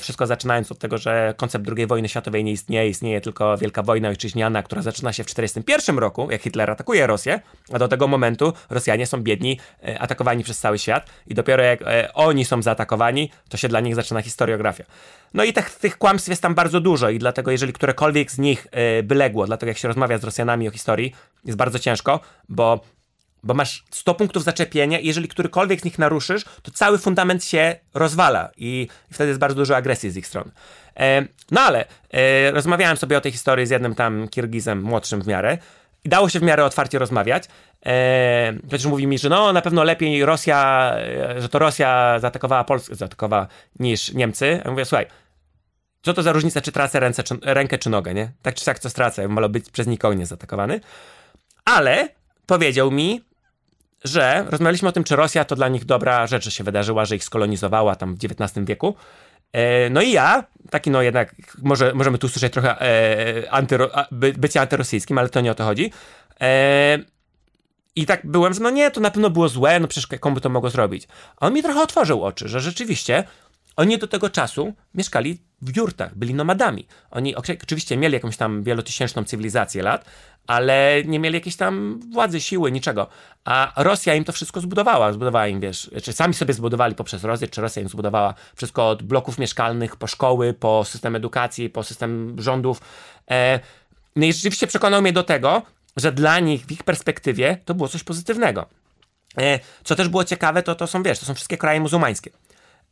wszystko 0.00 0.26
zaczynając 0.26 0.72
od 0.72 0.78
tego, 0.78 0.98
że 0.98 1.34
koncept 1.36 1.66
II 1.76 1.86
wojny 1.86 2.08
światowej 2.08 2.44
nie 2.44 2.52
istnieje, 2.52 2.88
istnieje 2.88 3.20
tylko 3.20 3.58
Wielka 3.58 3.82
Wojna 3.82 4.08
Ojczyźniana, 4.08 4.62
która 4.62 4.82
zaczyna 4.82 5.12
się 5.12 5.24
w 5.24 5.26
1941 5.26 5.98
roku, 5.98 6.30
jak 6.30 6.42
Hitler 6.42 6.70
atakuje 6.70 7.06
Rosję, 7.06 7.40
a 7.72 7.78
do 7.78 7.88
tego 7.88 8.08
momentu 8.08 8.52
Rosjanie 8.70 9.06
są 9.06 9.22
biedni, 9.22 9.60
e, 9.84 9.98
atakowani 9.98 10.44
przez 10.44 10.58
cały 10.58 10.78
świat 10.78 11.10
i 11.26 11.34
dopiero 11.34 11.62
jak 11.62 11.82
e, 11.82 12.12
oni 12.14 12.44
są 12.44 12.62
zaatakowani, 12.62 13.30
to 13.48 13.56
się 13.56 13.68
dla 13.68 13.80
nich 13.80 13.94
zaczyna 13.94 14.22
historiografia. 14.22 14.84
No 15.34 15.44
i 15.44 15.52
tych, 15.52 15.70
tych 15.70 15.98
kłamstw 15.98 16.28
jest 16.28 16.42
tam 16.42 16.54
bardzo 16.54 16.80
dużo 16.80 17.10
i 17.10 17.18
dlatego 17.18 17.50
jeżeli 17.50 17.72
którekolwiek 17.72 18.30
z 18.32 18.38
nich 18.38 18.66
by 19.02 19.14
legło, 19.14 19.46
dlatego 19.46 19.70
jak 19.70 19.78
się 19.78 19.88
rozmawia 19.88 20.18
z 20.18 20.24
Rosjanami 20.24 20.68
o 20.68 20.70
historii, 20.70 21.14
jest 21.44 21.58
bardzo 21.58 21.78
ciężko, 21.78 22.20
bo 22.48 22.80
bo 23.42 23.54
masz 23.54 23.84
100 23.90 24.14
punktów 24.14 24.44
zaczepienia 24.44 24.98
i 24.98 25.06
jeżeli 25.06 25.28
którykolwiek 25.28 25.80
z 25.80 25.84
nich 25.84 25.98
naruszysz, 25.98 26.44
to 26.62 26.70
cały 26.70 26.98
fundament 26.98 27.44
się 27.44 27.76
rozwala 27.94 28.50
i, 28.56 28.88
wtedy 29.12 29.28
jest 29.28 29.40
bardzo 29.40 29.56
dużo 29.56 29.76
agresji 29.76 30.10
z 30.10 30.16
ich 30.16 30.26
strony. 30.26 30.50
E, 30.96 31.26
no 31.50 31.60
ale 31.60 31.84
e, 32.10 32.50
rozmawiałem 32.50 32.96
sobie 32.96 33.18
o 33.18 33.20
tej 33.20 33.32
historii 33.32 33.66
z 33.66 33.70
jednym 33.70 33.94
tam 33.94 34.28
Kirgizem, 34.28 34.82
młodszym 34.82 35.22
w 35.22 35.26
miarę, 35.26 35.58
i 36.04 36.08
dało 36.08 36.28
się 36.28 36.40
w 36.40 36.42
miarę 36.42 36.64
otwarcie 36.64 36.98
rozmawiać. 36.98 37.44
E, 37.86 38.52
chociaż 38.70 38.86
mówi 38.86 39.06
mi, 39.06 39.18
że 39.18 39.28
no 39.28 39.52
na 39.52 39.62
pewno 39.62 39.84
lepiej 39.84 40.24
Rosja, 40.24 40.92
e, 40.96 41.42
że 41.42 41.48
to 41.48 41.58
Rosja 41.58 42.18
zaatakowała 42.18 42.64
Polskę, 42.64 42.94
zaatakowała 42.94 43.46
niż 43.78 44.12
Niemcy. 44.12 44.60
Ja 44.64 44.70
mówię, 44.70 44.84
słuchaj, 44.84 45.06
co 46.02 46.14
to 46.14 46.22
za 46.22 46.32
różnica, 46.32 46.60
czy 46.60 46.72
tracę 46.72 47.00
ręce, 47.00 47.22
czy, 47.22 47.38
rękę 47.42 47.78
czy 47.78 47.90
nogę, 47.90 48.14
nie? 48.14 48.32
Tak 48.42 48.54
czy 48.54 48.64
tak, 48.64 48.78
co 48.78 48.90
stracę, 48.90 49.28
wolę 49.28 49.48
być 49.48 49.70
przez 49.70 49.86
nikogo 49.86 50.14
nie 50.14 50.26
zaatakowany. 50.26 50.80
Ale 51.64 52.08
powiedział 52.46 52.90
mi, 52.90 53.24
że 54.04 54.44
rozmawialiśmy 54.48 54.88
o 54.88 54.92
tym, 54.92 55.04
czy 55.04 55.16
Rosja 55.16 55.44
to 55.44 55.56
dla 55.56 55.68
nich 55.68 55.84
dobra 55.84 56.26
rzecz, 56.26 56.44
że 56.44 56.50
się 56.50 56.64
wydarzyła, 56.64 57.04
że 57.04 57.16
ich 57.16 57.24
skolonizowała 57.24 57.96
tam 57.96 58.14
w 58.14 58.18
XIX 58.24 58.66
wieku. 58.66 58.94
E, 59.52 59.90
no 59.90 60.02
i 60.02 60.12
ja, 60.12 60.44
taki 60.70 60.90
no 60.90 61.02
jednak, 61.02 61.34
może, 61.62 61.94
możemy 61.94 62.18
tu 62.18 62.28
słyszeć 62.28 62.52
trochę 62.52 62.80
e, 62.80 63.50
antyro, 63.52 63.90
by, 64.10 64.32
bycie 64.32 64.60
antyrosyjskim, 64.60 65.18
ale 65.18 65.28
to 65.28 65.40
nie 65.40 65.50
o 65.50 65.54
to 65.54 65.64
chodzi. 65.64 65.92
E, 66.40 66.98
I 67.96 68.06
tak 68.06 68.20
byłem, 68.24 68.54
że 68.54 68.60
no 68.60 68.70
nie, 68.70 68.90
to 68.90 69.00
na 69.00 69.10
pewno 69.10 69.30
było 69.30 69.48
złe, 69.48 69.80
no 69.80 69.88
przecież 69.88 70.20
komu 70.20 70.40
to 70.40 70.48
mogło 70.48 70.70
zrobić. 70.70 71.08
A 71.36 71.46
on 71.46 71.52
mi 71.54 71.62
trochę 71.62 71.82
otworzył 71.82 72.24
oczy, 72.24 72.48
że 72.48 72.60
rzeczywiście 72.60 73.24
oni 73.80 73.98
do 73.98 74.06
tego 74.06 74.30
czasu 74.30 74.74
mieszkali 74.94 75.38
w 75.62 75.76
jurtach, 75.76 76.14
byli 76.14 76.34
nomadami. 76.34 76.86
Oni 77.10 77.36
oczywiście 77.36 77.96
mieli 77.96 78.14
jakąś 78.14 78.36
tam 78.36 78.62
wielotysięczną 78.62 79.24
cywilizację 79.24 79.82
lat, 79.82 80.04
ale 80.46 81.02
nie 81.04 81.18
mieli 81.18 81.34
jakiejś 81.34 81.56
tam 81.56 82.00
władzy, 82.12 82.40
siły, 82.40 82.72
niczego. 82.72 83.06
A 83.44 83.72
Rosja 83.76 84.14
im 84.14 84.24
to 84.24 84.32
wszystko 84.32 84.60
zbudowała. 84.60 85.12
Zbudowała 85.12 85.46
im, 85.46 85.60
wiesz, 85.60 85.90
czy 86.02 86.12
sami 86.12 86.34
sobie 86.34 86.54
zbudowali 86.54 86.94
poprzez 86.94 87.24
Rosję, 87.24 87.48
czy 87.48 87.60
Rosja 87.60 87.82
im 87.82 87.88
zbudowała 87.88 88.34
wszystko 88.56 88.88
od 88.88 89.02
bloków 89.02 89.38
mieszkalnych, 89.38 89.96
po 89.96 90.06
szkoły, 90.06 90.52
po 90.52 90.84
system 90.84 91.16
edukacji, 91.16 91.70
po 91.70 91.82
system 91.82 92.36
rządów. 92.38 92.80
E, 93.30 93.60
no 94.16 94.26
i 94.26 94.32
rzeczywiście 94.32 94.66
przekonał 94.66 95.02
mnie 95.02 95.12
do 95.12 95.22
tego, 95.22 95.62
że 95.96 96.12
dla 96.12 96.40
nich, 96.40 96.66
w 96.66 96.72
ich 96.72 96.82
perspektywie, 96.82 97.58
to 97.64 97.74
było 97.74 97.88
coś 97.88 98.04
pozytywnego. 98.04 98.66
E, 99.38 99.60
co 99.84 99.96
też 99.96 100.08
było 100.08 100.24
ciekawe, 100.24 100.62
to, 100.62 100.74
to 100.74 100.86
są, 100.86 101.02
wiesz, 101.02 101.18
to 101.18 101.26
są 101.26 101.34
wszystkie 101.34 101.58
kraje 101.58 101.80
muzułmańskie. 101.80 102.30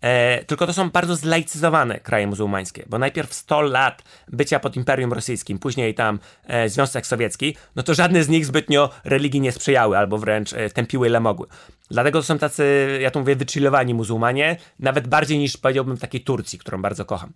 E, 0.00 0.44
tylko 0.44 0.66
to 0.66 0.72
są 0.72 0.90
bardzo 0.90 1.16
zlaicyzowane 1.16 2.00
kraje 2.00 2.26
muzułmańskie, 2.26 2.84
bo 2.86 2.98
najpierw 2.98 3.34
100 3.34 3.60
lat 3.60 4.02
bycia 4.28 4.60
pod 4.60 4.76
Imperium 4.76 5.12
Rosyjskim, 5.12 5.58
później 5.58 5.94
tam 5.94 6.18
e, 6.46 6.68
Związek 6.68 7.06
Sowiecki, 7.06 7.56
no 7.76 7.82
to 7.82 7.94
żadne 7.94 8.24
z 8.24 8.28
nich 8.28 8.46
zbytnio 8.46 8.90
religii 9.04 9.40
nie 9.40 9.52
sprzyjały, 9.52 9.98
albo 9.98 10.18
wręcz 10.18 10.52
e, 10.52 10.70
tępiły 10.70 11.06
ile 11.06 11.20
mogły. 11.20 11.46
Dlatego 11.90 12.18
to 12.18 12.22
są 12.22 12.38
tacy, 12.38 12.98
ja 13.02 13.10
tu 13.10 13.18
mówię, 13.18 13.36
wychillowani 13.36 13.94
muzułmanie, 13.94 14.56
nawet 14.78 15.08
bardziej 15.08 15.38
niż 15.38 15.56
powiedziałbym 15.56 15.96
w 15.96 16.00
takiej 16.00 16.20
Turcji, 16.20 16.58
którą 16.58 16.82
bardzo 16.82 17.04
kocham. 17.04 17.32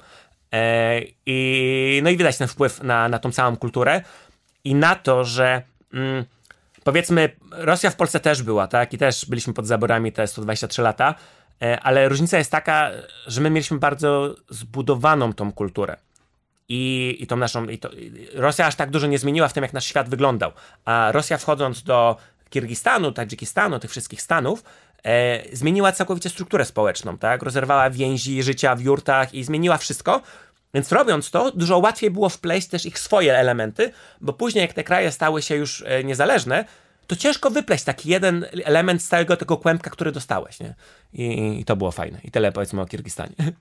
E, 0.53 1.01
i, 1.27 2.01
no 2.05 2.11
i 2.11 2.17
widać 2.17 2.39
ten 2.39 2.49
wpływ 2.49 2.83
na, 2.83 3.09
na 3.09 3.19
tą 3.19 3.33
całą 3.33 3.57
kulturę 3.57 4.03
i 4.65 4.75
na 4.75 4.95
to, 4.95 5.25
że... 5.25 5.63
Mm, 5.95 6.25
powiedzmy, 6.85 7.31
Rosja 7.51 7.91
w 7.91 7.97
Polsce 7.97 8.21
też 8.21 8.43
była, 8.43 8.69
tak? 8.69 8.93
I 8.93 8.99
też 8.99 9.27
byliśmy 9.27 9.53
pod 9.53 9.67
zaborami 9.67 10.13
te 10.13 10.27
123 10.27 10.83
lata, 10.83 11.15
ale 11.83 12.09
różnica 12.09 12.39
jest 12.39 12.51
taka, 12.51 12.91
że 13.27 13.41
my 13.41 13.51
mieliśmy 13.51 13.79
bardzo 13.79 14.35
zbudowaną 14.49 15.33
tą 15.33 15.53
kulturę. 15.53 15.97
I, 16.69 17.17
i 17.21 17.27
tą 17.27 17.37
naszą. 17.37 17.65
I 17.69 17.79
to, 17.79 17.91
Rosja 18.35 18.67
aż 18.67 18.75
tak 18.75 18.91
dużo 18.91 19.07
nie 19.07 19.19
zmieniła 19.19 19.49
w 19.49 19.53
tym, 19.53 19.63
jak 19.63 19.73
nasz 19.73 19.87
świat 19.87 20.09
wyglądał. 20.09 20.53
A 20.85 21.13
Rosja 21.13 21.39
wchodząc 21.39 21.83
do 21.83 22.17
Kirgistanu, 22.51 23.13
Tadżykistanu, 23.13 23.79
tych 23.79 23.91
wszystkich 23.91 24.23
stanów, 24.23 24.65
e, 25.05 25.57
zmieniła 25.57 25.93
całkowicie 25.93 26.31
strukturę 26.31 26.65
społeczną, 26.65 27.19
tak? 27.19 27.43
Rozerwała 27.43 27.91
więzi 27.91 28.43
życia 28.43 28.75
w 28.75 28.81
jurtach 28.81 29.35
i 29.35 29.45
zmieniła 29.45 29.79
wszystko. 29.79 30.23
Więc 30.75 30.93
robiąc 30.93 31.31
to, 31.31 31.51
dużo 31.51 31.79
łatwiej 31.79 32.11
było 32.11 32.29
wpleść 32.29 32.69
też 32.69 32.87
ich 32.87 32.99
swoje 32.99 33.39
elementy, 33.39 33.93
bo 34.21 34.33
później, 34.33 34.63
jak 34.63 34.73
te 34.73 34.85
kraje 34.85 35.13
stały 35.13 35.43
się 35.43 35.57
już 35.57 35.85
e, 35.87 36.05
niezależne, 36.05 36.65
to 37.07 37.17
ciężko 37.17 37.51
wypleść 37.51 37.85
taki 37.85 38.09
jeden 38.09 38.47
element 38.65 39.03
z 39.03 39.09
całego 39.09 39.37
tego 39.37 39.57
kłębka, 39.57 39.91
który 39.91 40.13
dostałeś, 40.13 40.61
nie? 40.61 40.75
I, 41.13 41.59
I, 41.61 41.65
to 41.65 41.77
było 41.77 41.91
fajne. 41.91 42.21
I 42.25 42.31
tyle 42.31 42.53
powiedzmy 42.53 42.81
o 42.81 42.87
Kirgistanie. 42.87 43.35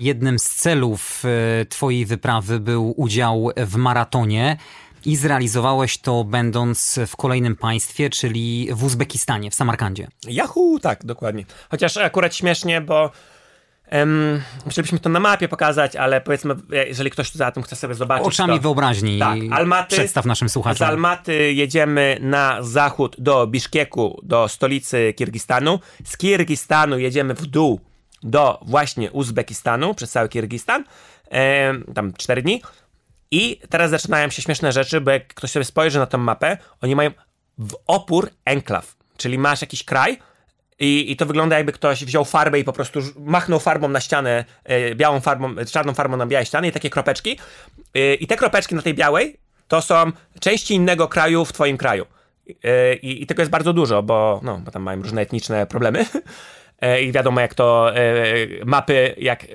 Jednym 0.00 0.38
z 0.38 0.44
celów 0.44 1.22
e, 1.24 1.64
twojej 1.66 2.06
wyprawy 2.06 2.60
był 2.60 2.94
udział 3.00 3.50
w 3.56 3.76
maratonie 3.76 4.56
i 5.04 5.16
zrealizowałeś 5.16 5.98
to 5.98 6.24
będąc 6.24 6.98
w 7.06 7.16
kolejnym 7.16 7.56
państwie, 7.56 8.10
czyli 8.10 8.68
w 8.72 8.84
Uzbekistanie, 8.84 9.50
w 9.50 9.54
Samarkandzie. 9.54 10.08
Yahoo, 10.26 10.78
tak, 10.82 11.04
dokładnie. 11.04 11.44
Chociaż 11.70 11.96
akurat 11.96 12.34
śmiesznie, 12.34 12.80
bo 12.80 13.10
Um, 13.92 14.42
chcielibyśmy 14.68 14.98
to 14.98 15.08
na 15.08 15.20
mapie 15.20 15.48
pokazać, 15.48 15.96
ale 15.96 16.20
powiedzmy, 16.20 16.54
jeżeli 16.86 17.10
ktoś 17.10 17.32
za 17.32 17.50
tym 17.50 17.62
chce 17.62 17.76
sobie 17.76 17.94
zobaczyć. 17.94 18.26
Oczami 18.26 18.54
to, 18.54 18.62
wyobraźni. 18.62 19.18
Tak, 19.18 19.38
Almaty. 19.50 19.96
Przedstaw 19.96 20.24
naszym 20.24 20.48
słuchaczom. 20.48 20.86
Z 20.86 20.90
Almaty 20.90 21.52
jedziemy 21.52 22.18
na 22.20 22.62
zachód 22.62 23.16
do 23.18 23.46
Biszkieku, 23.46 24.20
do 24.22 24.48
stolicy 24.48 25.14
Kirgistanu. 25.16 25.80
Z 26.04 26.16
Kirgistanu 26.16 26.98
jedziemy 26.98 27.34
w 27.34 27.46
dół 27.46 27.80
do 28.22 28.60
właśnie 28.66 29.10
Uzbekistanu, 29.10 29.94
przez 29.94 30.10
cały 30.10 30.28
Kirgistan. 30.28 30.84
tam 31.94 32.12
cztery 32.12 32.42
dni. 32.42 32.62
I 33.30 33.60
teraz 33.68 33.90
zaczynają 33.90 34.30
się 34.30 34.42
śmieszne 34.42 34.72
rzeczy, 34.72 35.00
bo 35.00 35.10
jak 35.10 35.34
ktoś 35.34 35.50
sobie 35.50 35.64
spojrzy 35.64 35.98
na 35.98 36.06
tę 36.06 36.18
mapę, 36.18 36.58
oni 36.80 36.96
mają 36.96 37.10
w 37.58 37.74
opór 37.86 38.30
enklaw. 38.44 38.96
Czyli 39.16 39.38
masz 39.38 39.60
jakiś 39.60 39.84
kraj, 39.84 40.18
i, 40.78 41.12
I 41.12 41.16
to 41.16 41.26
wygląda 41.26 41.56
jakby 41.56 41.72
ktoś 41.72 42.04
wziął 42.04 42.24
farbę 42.24 42.58
i 42.58 42.64
po 42.64 42.72
prostu 42.72 43.00
machnął 43.18 43.60
farbą 43.60 43.88
na 43.88 44.00
ścianę, 44.00 44.44
e, 44.64 44.94
białą 44.94 45.20
farbą, 45.20 45.58
e, 45.58 45.64
czarną 45.64 45.94
farbą 45.94 46.16
na 46.16 46.26
białej 46.26 46.46
ścianie 46.46 46.68
i 46.68 46.72
takie 46.72 46.90
kropeczki. 46.90 47.38
E, 47.94 48.14
I 48.14 48.26
te 48.26 48.36
kropeczki 48.36 48.74
na 48.74 48.82
tej 48.82 48.94
białej 48.94 49.36
to 49.68 49.82
są 49.82 50.12
części 50.40 50.74
innego 50.74 51.08
kraju 51.08 51.44
w 51.44 51.52
twoim 51.52 51.76
kraju. 51.76 52.06
I, 53.02 53.22
i 53.22 53.26
tego 53.26 53.42
jest 53.42 53.50
bardzo 53.50 53.72
dużo, 53.72 54.02
bo, 54.02 54.40
no, 54.42 54.58
bo 54.58 54.70
tam 54.70 54.82
mają 54.82 55.02
różne 55.02 55.22
etniczne 55.22 55.66
problemy. 55.66 56.06
I 57.02 57.12
wiadomo, 57.12 57.40
jak 57.40 57.54
to 57.54 57.92
mapy, 58.64 59.14
jak 59.18 59.46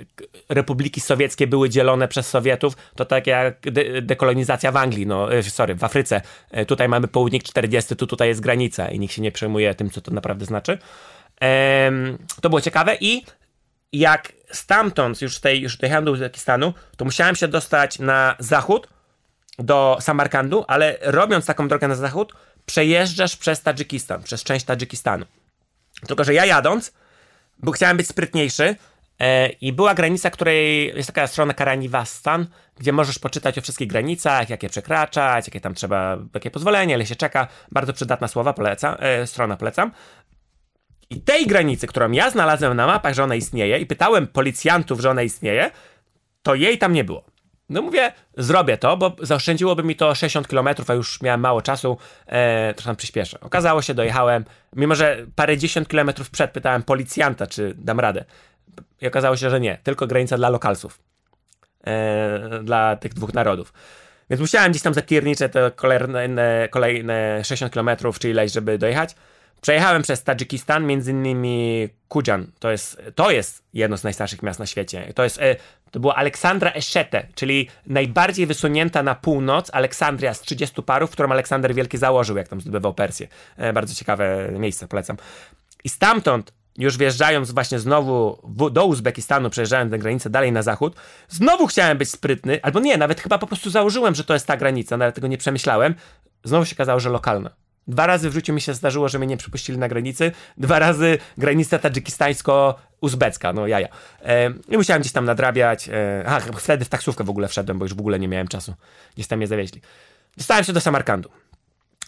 republiki 0.50 1.02
sowieckie 1.02 1.48
były 1.48 1.70
dzielone 1.70 2.08
przez 2.08 2.30
Sowietów, 2.30 2.74
to 2.96 3.06
tak 3.06 3.28
jak 3.28 3.72
de 3.72 4.02
dekolonizacja 4.02 4.72
w 4.72 4.78
Anglii, 4.78 5.08
no, 5.08 5.28
sorry, 5.42 5.76
w 5.76 5.84
Afryce. 5.84 6.22
Tutaj 6.68 6.90
mamy 6.90 7.08
południk 7.08 7.44
40, 7.44 7.96
tu 7.96 8.08
tutaj 8.08 8.28
jest 8.28 8.42
granica 8.42 8.90
i 8.90 9.00
nikt 9.00 9.14
się 9.14 9.22
nie 9.22 9.32
przejmuje 9.32 9.76
tym, 9.76 9.90
co 9.90 10.02
to 10.02 10.12
naprawdę 10.12 10.46
znaczy. 10.46 10.78
To 12.42 12.50
było 12.50 12.62
ciekawe 12.62 12.98
i 13.02 13.24
jak 13.94 14.34
stamtąd, 14.52 15.22
już, 15.22 15.40
tej, 15.40 15.62
już 15.62 15.78
dojechałem 15.78 16.06
do 16.06 16.12
Uzbekistanu, 16.12 16.74
to 16.98 17.06
musiałem 17.06 17.36
się 17.36 17.48
dostać 17.48 18.00
na 18.00 18.36
zachód, 18.40 18.88
do 19.60 19.98
Samarkandu, 20.02 20.66
ale 20.68 20.98
robiąc 21.02 21.46
taką 21.46 21.68
drogę 21.68 21.88
na 21.88 21.96
zachód, 21.96 22.34
przejeżdżasz 22.66 23.36
przez 23.36 23.62
Tadżykistan, 23.62 24.24
przez 24.24 24.44
część 24.44 24.66
Tadżykistanu. 24.66 25.26
Tylko, 26.08 26.24
że 26.24 26.34
ja 26.34 26.46
jadąc, 26.46 26.94
bo 27.60 27.72
chciałem 27.72 27.98
być 27.98 28.08
sprytniejszy 28.08 28.76
e, 29.20 29.50
i 29.50 29.74
była 29.74 29.94
granica, 29.94 30.30
której 30.30 30.88
jest 30.88 31.08
taka 31.08 31.28
strona 31.28 31.54
Karaniwastan, 31.54 32.48
gdzie 32.80 32.94
możesz 32.94 33.20
poczytać 33.20 33.58
o 33.58 33.62
wszystkich 33.62 33.88
granicach, 33.88 34.50
jakie 34.50 34.70
przekraczać, 34.70 35.48
jakie 35.48 35.62
tam 35.62 35.74
trzeba, 35.74 36.18
jakie 36.34 36.52
pozwolenie, 36.52 36.96
ile 36.96 37.06
się 37.06 37.16
czeka. 37.16 37.48
Bardzo 37.72 37.94
przydatna 37.94 38.28
słowa, 38.28 38.54
polecam, 38.54 38.96
e, 39.00 39.28
strona 39.28 39.58
polecam. 39.58 39.92
I 41.10 41.22
tej 41.22 41.48
granicy, 41.48 41.88
którą 41.88 42.12
ja 42.12 42.30
znalazłem 42.30 42.78
na 42.78 42.88
mapach, 42.88 43.14
że 43.14 43.24
ona 43.24 43.36
istnieje, 43.36 43.80
i 43.80 43.86
pytałem 43.86 44.28
policjantów, 44.28 45.00
że 45.00 45.10
ona 45.10 45.24
istnieje, 45.24 45.72
to 46.44 46.56
jej 46.56 46.78
tam 46.78 46.94
nie 46.94 47.04
było. 47.04 47.24
No 47.70 47.82
mówię, 47.82 48.12
zrobię 48.38 48.78
to, 48.78 48.98
bo 48.98 49.16
zaoszczędziłoby 49.22 49.84
mi 49.84 49.96
to 49.96 50.16
60 50.16 50.48
km, 50.48 50.68
a 50.88 50.94
już 50.94 51.22
miałem 51.22 51.42
mało 51.42 51.62
czasu, 51.62 51.98
e, 52.28 52.74
tam 52.74 52.96
przyspieszę. 52.96 53.40
Okazało 53.40 53.82
się, 53.82 53.94
dojechałem, 53.94 54.46
mimo 54.76 54.96
że 54.96 55.26
parę 55.36 55.58
dziesiąt 55.58 55.88
kilometrów 55.88 56.30
przed 56.30 56.52
pytałem 56.52 56.84
policjanta, 56.84 57.48
czy 57.48 57.74
dam 57.78 58.00
radę. 58.00 58.26
I 59.02 59.08
okazało 59.08 59.38
się, 59.38 59.50
że 59.50 59.60
nie, 59.60 59.78
tylko 59.84 60.08
granica 60.08 60.38
dla 60.38 60.50
lokalsów, 60.50 61.00
e, 61.84 62.60
dla 62.64 62.96
tych 62.96 63.14
dwóch 63.14 63.34
narodów. 63.34 63.74
Więc 64.30 64.40
musiałem 64.42 64.72
gdzieś 64.72 64.84
tam 64.84 64.94
zapierniczę 64.94 65.50
te 65.50 65.72
kolejne, 65.76 66.68
kolejne 66.72 67.44
60 67.44 67.74
km 67.74 67.90
czy 68.20 68.30
ileś, 68.30 68.52
żeby 68.52 68.78
dojechać. 68.78 69.16
Przejechałem 69.62 70.02
przez 70.02 70.24
Tadżykistan, 70.24 70.86
między 70.86 71.12
innymi 71.12 71.90
Kujan. 72.08 72.52
To 72.60 72.72
jest, 72.72 73.02
to 73.16 73.32
jest 73.32 73.64
jedno 73.74 73.98
z 73.98 74.04
najstarszych 74.04 74.44
miast 74.44 74.60
na 74.60 74.66
świecie. 74.66 75.14
To 75.16 75.24
jest, 75.24 75.42
e, 75.42 75.56
to 75.92 76.00
była 76.00 76.16
Aleksandra 76.16 76.72
Eszete, 76.72 77.28
czyli 77.36 77.70
najbardziej 77.86 78.46
wysunięta 78.46 79.04
na 79.04 79.16
północ 79.16 79.70
Aleksandria 79.74 80.34
z 80.34 80.42
30 80.42 80.84
parów, 80.84 81.12
którą 81.12 81.32
Aleksander 81.32 81.76
Wielki 81.76 81.98
założył, 81.98 82.38
jak 82.38 82.48
tam 82.48 82.62
zdobywał 82.62 82.94
Persję. 82.94 83.28
E, 83.58 83.74
bardzo 83.74 83.96
ciekawe 83.96 84.50
miejsce, 84.52 84.88
polecam. 84.88 85.18
I 85.84 85.90
stamtąd 85.90 86.54
już 86.78 86.98
wjeżdżając 86.98 87.52
właśnie 87.52 87.80
znowu 87.80 88.42
do 88.72 88.86
Uzbekistanu, 88.86 89.50
przejeżdżając 89.50 89.92
tę 89.92 90.00
granicę 90.00 90.30
dalej 90.30 90.52
na 90.52 90.64
zachód, 90.64 90.96
znowu 91.30 91.68
chciałem 91.68 91.98
być 91.98 92.10
sprytny, 92.10 92.60
albo 92.62 92.80
nie, 92.80 92.98
nawet 92.98 93.22
chyba 93.22 93.38
po 93.38 93.48
prostu 93.48 93.70
założyłem, 93.70 94.16
że 94.16 94.24
to 94.24 94.34
jest 94.34 94.48
ta 94.48 94.58
granica, 94.58 94.98
nawet 94.98 95.16
tego 95.16 95.28
nie 95.28 95.38
przemyślałem. 95.38 95.96
Znowu 96.44 96.66
się 96.66 96.76
okazało, 96.76 97.00
że 97.00 97.10
lokalna. 97.10 97.50
Dwa 97.88 98.08
razy 98.08 98.30
w 98.30 98.34
życiu 98.34 98.54
mi 98.54 98.62
się 98.62 98.74
zdarzyło, 98.74 99.10
że 99.10 99.20
mnie 99.20 99.28
nie 99.28 99.38
przypuścili 99.38 99.78
na 99.78 99.88
granicy. 99.88 100.32
Dwa 100.58 100.80
razy 100.80 101.18
granica 101.38 101.80
tadżykistańsko-uzbecka, 101.80 103.54
no 103.54 103.68
jaja. 103.68 103.88
E, 104.24 104.50
I 104.70 104.78
musiałem 104.78 105.02
gdzieś 105.02 105.14
tam 105.14 105.26
nadrabiać. 105.26 105.90
E, 105.90 106.24
aha, 106.28 106.42
wtedy 106.58 106.86
w 106.86 106.90
taksówkę 106.90 107.24
w 107.24 107.30
ogóle 107.30 107.48
wszedłem, 107.48 107.80
bo 107.80 107.86
już 107.86 107.94
w 107.94 108.00
ogóle 108.00 108.20
nie 108.20 108.28
miałem 108.28 108.48
czasu. 108.48 108.74
Gdzieś 109.14 109.28
tam 109.28 109.38
mnie 109.38 109.48
zawieźli. 109.48 109.82
Dostałem 110.38 110.64
się 110.64 110.74
do 110.74 110.82
Samarkandu. 110.82 111.30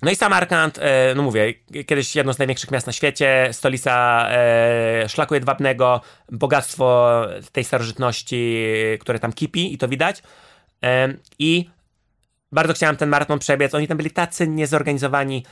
No 0.01 0.11
i 0.11 0.15
Samarkand, 0.15 0.77
e, 0.81 1.15
no 1.15 1.23
mówię, 1.23 1.53
kiedyś 1.87 2.15
jedno 2.15 2.33
z 2.33 2.39
największych 2.39 2.71
miast 2.71 2.87
na 2.87 2.93
świecie, 2.93 3.49
stolica 3.51 4.25
e, 4.31 5.09
szlaku 5.09 5.33
jedwabnego, 5.33 6.01
bogactwo 6.31 7.21
tej 7.51 7.63
starożytności, 7.63 8.65
które 8.99 9.19
tam 9.19 9.33
kipi 9.33 9.73
i 9.73 9.77
to 9.77 9.87
widać. 9.87 10.23
E, 10.83 11.13
I 11.39 11.69
bardzo 12.51 12.73
chciałem 12.73 12.95
ten 12.95 13.09
maraton 13.09 13.39
przebiec. 13.39 13.75
Oni 13.75 13.87
tam 13.87 13.97
byli 13.97 14.11
tacy 14.11 14.47
niezorganizowani. 14.47 15.45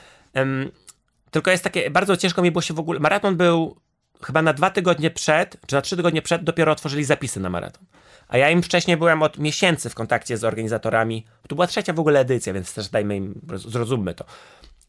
Tylko 1.31 1.51
jest 1.51 1.63
takie, 1.63 1.91
bardzo 1.91 2.17
ciężko 2.17 2.41
mi 2.41 2.51
było 2.51 2.61
się 2.61 2.73
w 2.73 2.79
ogóle. 2.79 2.99
Maraton 2.99 3.35
był 3.35 3.81
chyba 4.23 4.41
na 4.41 4.53
dwa 4.53 4.69
tygodnie 4.69 5.11
przed, 5.11 5.57
czy 5.67 5.75
na 5.75 5.81
trzy 5.81 5.97
tygodnie 5.97 6.21
przed, 6.21 6.43
dopiero 6.43 6.71
otworzyli 6.71 7.03
zapisy 7.03 7.39
na 7.39 7.49
maraton. 7.49 7.85
A 8.27 8.37
ja 8.37 8.49
im 8.49 8.63
wcześniej 8.63 8.97
byłem 8.97 9.23
od 9.23 9.37
miesięcy 9.37 9.89
w 9.89 9.95
kontakcie 9.95 10.37
z 10.37 10.43
organizatorami. 10.43 11.25
To 11.47 11.55
była 11.55 11.67
trzecia 11.67 11.93
w 11.93 11.99
ogóle 11.99 12.19
edycja, 12.19 12.53
więc 12.53 12.73
też 12.73 12.89
dajmy 12.89 13.15
im, 13.15 13.41
zrozummy 13.55 14.13
to. 14.13 14.25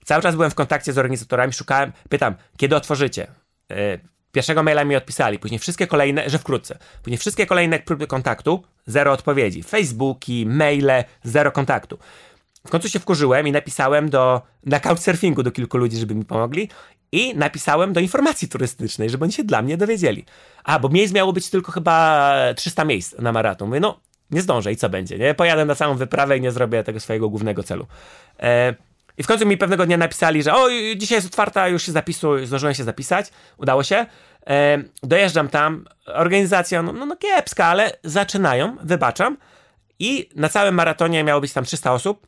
Cały 0.05 0.23
czas 0.23 0.35
byłem 0.35 0.51
w 0.51 0.55
kontakcie 0.55 0.93
z 0.93 0.99
organizatorami, 0.99 1.53
szukałem, 1.53 1.93
pytam, 2.09 2.35
kiedy 2.57 2.77
otworzycie? 2.77 3.27
Yy, 3.69 4.01
pierwszego 4.33 4.63
maila 4.63 4.85
mi 4.85 4.97
odpisali, 4.97 5.39
później 5.39 5.59
wszystkie 5.59 5.87
kolejne, 5.87 6.31
że 6.31 6.39
wkrótce. 6.39 6.79
Później 7.03 7.19
wszystkie 7.19 7.47
kolejne 7.47 7.79
próby 7.79 8.07
kontaktu, 8.07 8.65
zero 8.87 9.13
odpowiedzi. 9.13 9.63
Facebooki, 9.63 10.47
maile, 10.47 11.05
zero 11.25 11.53
kontaktu. 11.53 11.99
W 12.69 12.71
końcu 12.71 12.89
się 12.89 12.99
wkurzyłem 12.99 13.49
i 13.49 13.53
napisałem 13.53 14.11
do, 14.11 14.43
na 14.67 14.81
couchsurfingu 14.81 15.43
do 15.43 15.51
kilku 15.51 15.79
ludzi, 15.79 15.97
żeby 15.97 16.15
mi 16.15 16.25
pomogli 16.25 16.69
i 17.13 17.35
napisałem 17.35 17.93
do 17.93 18.01
informacji 18.01 18.49
turystycznej, 18.49 19.11
żeby 19.11 19.25
oni 19.25 19.33
się 19.33 19.45
dla 19.45 19.63
mnie 19.63 19.77
dowiedzieli. 19.77 20.25
A, 20.65 20.79
bo 20.79 20.89
miejsc 20.89 21.15
miało 21.15 21.33
być 21.33 21.51
tylko 21.51 21.73
chyba 21.73 22.35
300 22.57 22.85
miejsc 22.85 23.19
na 23.19 23.33
maraton. 23.33 23.69
Mówię, 23.69 23.81
no, 23.81 24.01
nie 24.31 24.43
zdążę 24.43 24.73
i 24.73 24.77
co 24.77 24.89
będzie, 24.89 25.19
nie? 25.19 25.35
Pojadę 25.35 25.65
na 25.65 25.75
całą 25.75 25.95
wyprawę 25.95 26.39
i 26.39 26.41
nie 26.41 26.53
zrobię 26.53 26.85
tego 26.85 27.01
swojego 27.01 27.29
głównego 27.29 27.63
celu. 27.63 27.87
E, 28.41 28.75
I 29.19 29.23
w 29.23 29.27
końcu 29.27 29.47
mi 29.47 29.57
pewnego 29.57 29.87
dnia 29.87 29.97
napisali, 29.97 30.43
że 30.43 30.55
o, 30.55 30.69
dzisiaj 30.97 31.17
jest 31.17 31.27
otwarta, 31.27 31.69
już 31.69 31.83
się 31.83 31.93
zapisuj, 31.93 32.47
zdążyłem 32.47 32.75
się 32.75 32.85
zapisać, 32.85 33.27
udało 33.57 33.83
się. 33.83 34.07
E, 34.47 34.79
dojeżdżam 35.03 35.49
tam, 35.49 35.85
organizacja, 36.07 36.83
no, 36.83 36.93
no, 36.93 37.07
no 37.07 37.17
kiepska, 37.17 37.67
ale 37.67 37.93
zaczynają, 38.05 38.77
wybaczam. 38.83 39.37
I 39.99 40.29
na 40.37 40.49
całym 40.49 40.75
maratonie 40.75 41.25
miało 41.25 41.41
być 41.41 41.53
tam 41.53 41.65
300 41.65 41.93
osób 41.93 42.27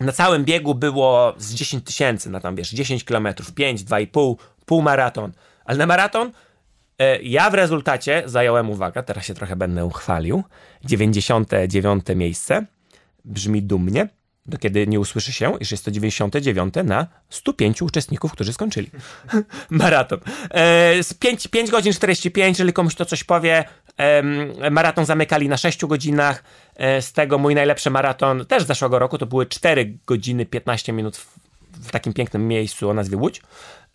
na 0.00 0.12
całym 0.12 0.44
biegu 0.44 0.74
było 0.74 1.34
z 1.38 1.54
10 1.54 1.84
tysięcy, 1.84 2.30
na 2.30 2.40
tam 2.40 2.56
wiesz, 2.56 2.70
10 2.70 3.04
kilometrów, 3.04 3.52
5, 3.52 3.82
2,5, 3.84 4.36
pół 4.66 4.82
maraton. 4.82 5.32
Ale 5.64 5.78
na 5.78 5.86
maraton 5.86 6.32
e, 6.98 7.22
ja 7.22 7.50
w 7.50 7.54
rezultacie 7.54 8.22
zająłem, 8.26 8.70
uwaga, 8.70 9.02
teraz 9.02 9.24
się 9.24 9.34
trochę 9.34 9.56
będę 9.56 9.86
uchwalił, 9.86 10.44
99 10.84 12.04
miejsce. 12.16 12.66
Brzmi 13.24 13.62
dumnie 13.62 14.08
do 14.48 14.58
kiedy 14.58 14.86
nie 14.86 15.00
usłyszy 15.00 15.32
się, 15.32 15.58
iż 15.60 15.70
jest 15.70 15.84
to 15.84 15.90
99 15.90 16.74
na 16.84 17.06
105 17.30 17.82
uczestników, 17.82 18.32
którzy 18.32 18.52
skończyli 18.52 18.90
maraton. 19.70 20.20
E, 20.50 20.94
5, 21.18 21.48
5 21.48 21.70
godzin 21.70 21.92
45, 21.92 22.58
jeżeli 22.58 22.72
komuś 22.72 22.94
to 22.94 23.04
coś 23.04 23.24
powie, 23.24 23.64
maraton 24.70 25.04
zamykali 25.04 25.48
na 25.48 25.56
6 25.56 25.86
godzinach, 25.86 26.44
e, 26.76 27.02
z 27.02 27.12
tego 27.12 27.38
mój 27.38 27.54
najlepszy 27.54 27.90
maraton 27.90 28.46
też 28.46 28.62
z 28.62 28.66
zeszłego 28.66 28.98
roku 28.98 29.18
to 29.18 29.26
były 29.26 29.46
4 29.46 29.98
godziny 30.06 30.46
15 30.46 30.92
minut 30.92 31.16
w, 31.16 31.38
w 31.72 31.90
takim 31.90 32.12
pięknym 32.12 32.48
miejscu 32.48 32.90
o 32.90 32.94
nazwie 32.94 33.16
Łódź. 33.16 33.42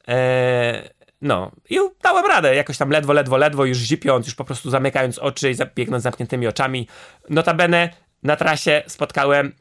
E, 0.08 0.90
no, 1.22 1.52
i 1.70 1.80
dałem 2.04 2.26
radę, 2.26 2.56
jakoś 2.56 2.78
tam 2.78 2.90
ledwo, 2.90 3.14
ledwo, 3.14 3.38
ledwo, 3.38 3.66
już 3.66 3.78
zipiąc, 3.78 4.26
już 4.26 4.36
po 4.36 4.44
prostu 4.44 4.70
zamykając 4.70 5.20
oczy 5.20 5.52
i 5.52 5.56
biegnąc 5.76 6.04
zamkniętymi 6.04 6.48
oczami. 6.48 6.88
Notabene 7.30 7.90
na 8.24 8.36
trasie 8.36 8.84
spotkałem 8.88 9.54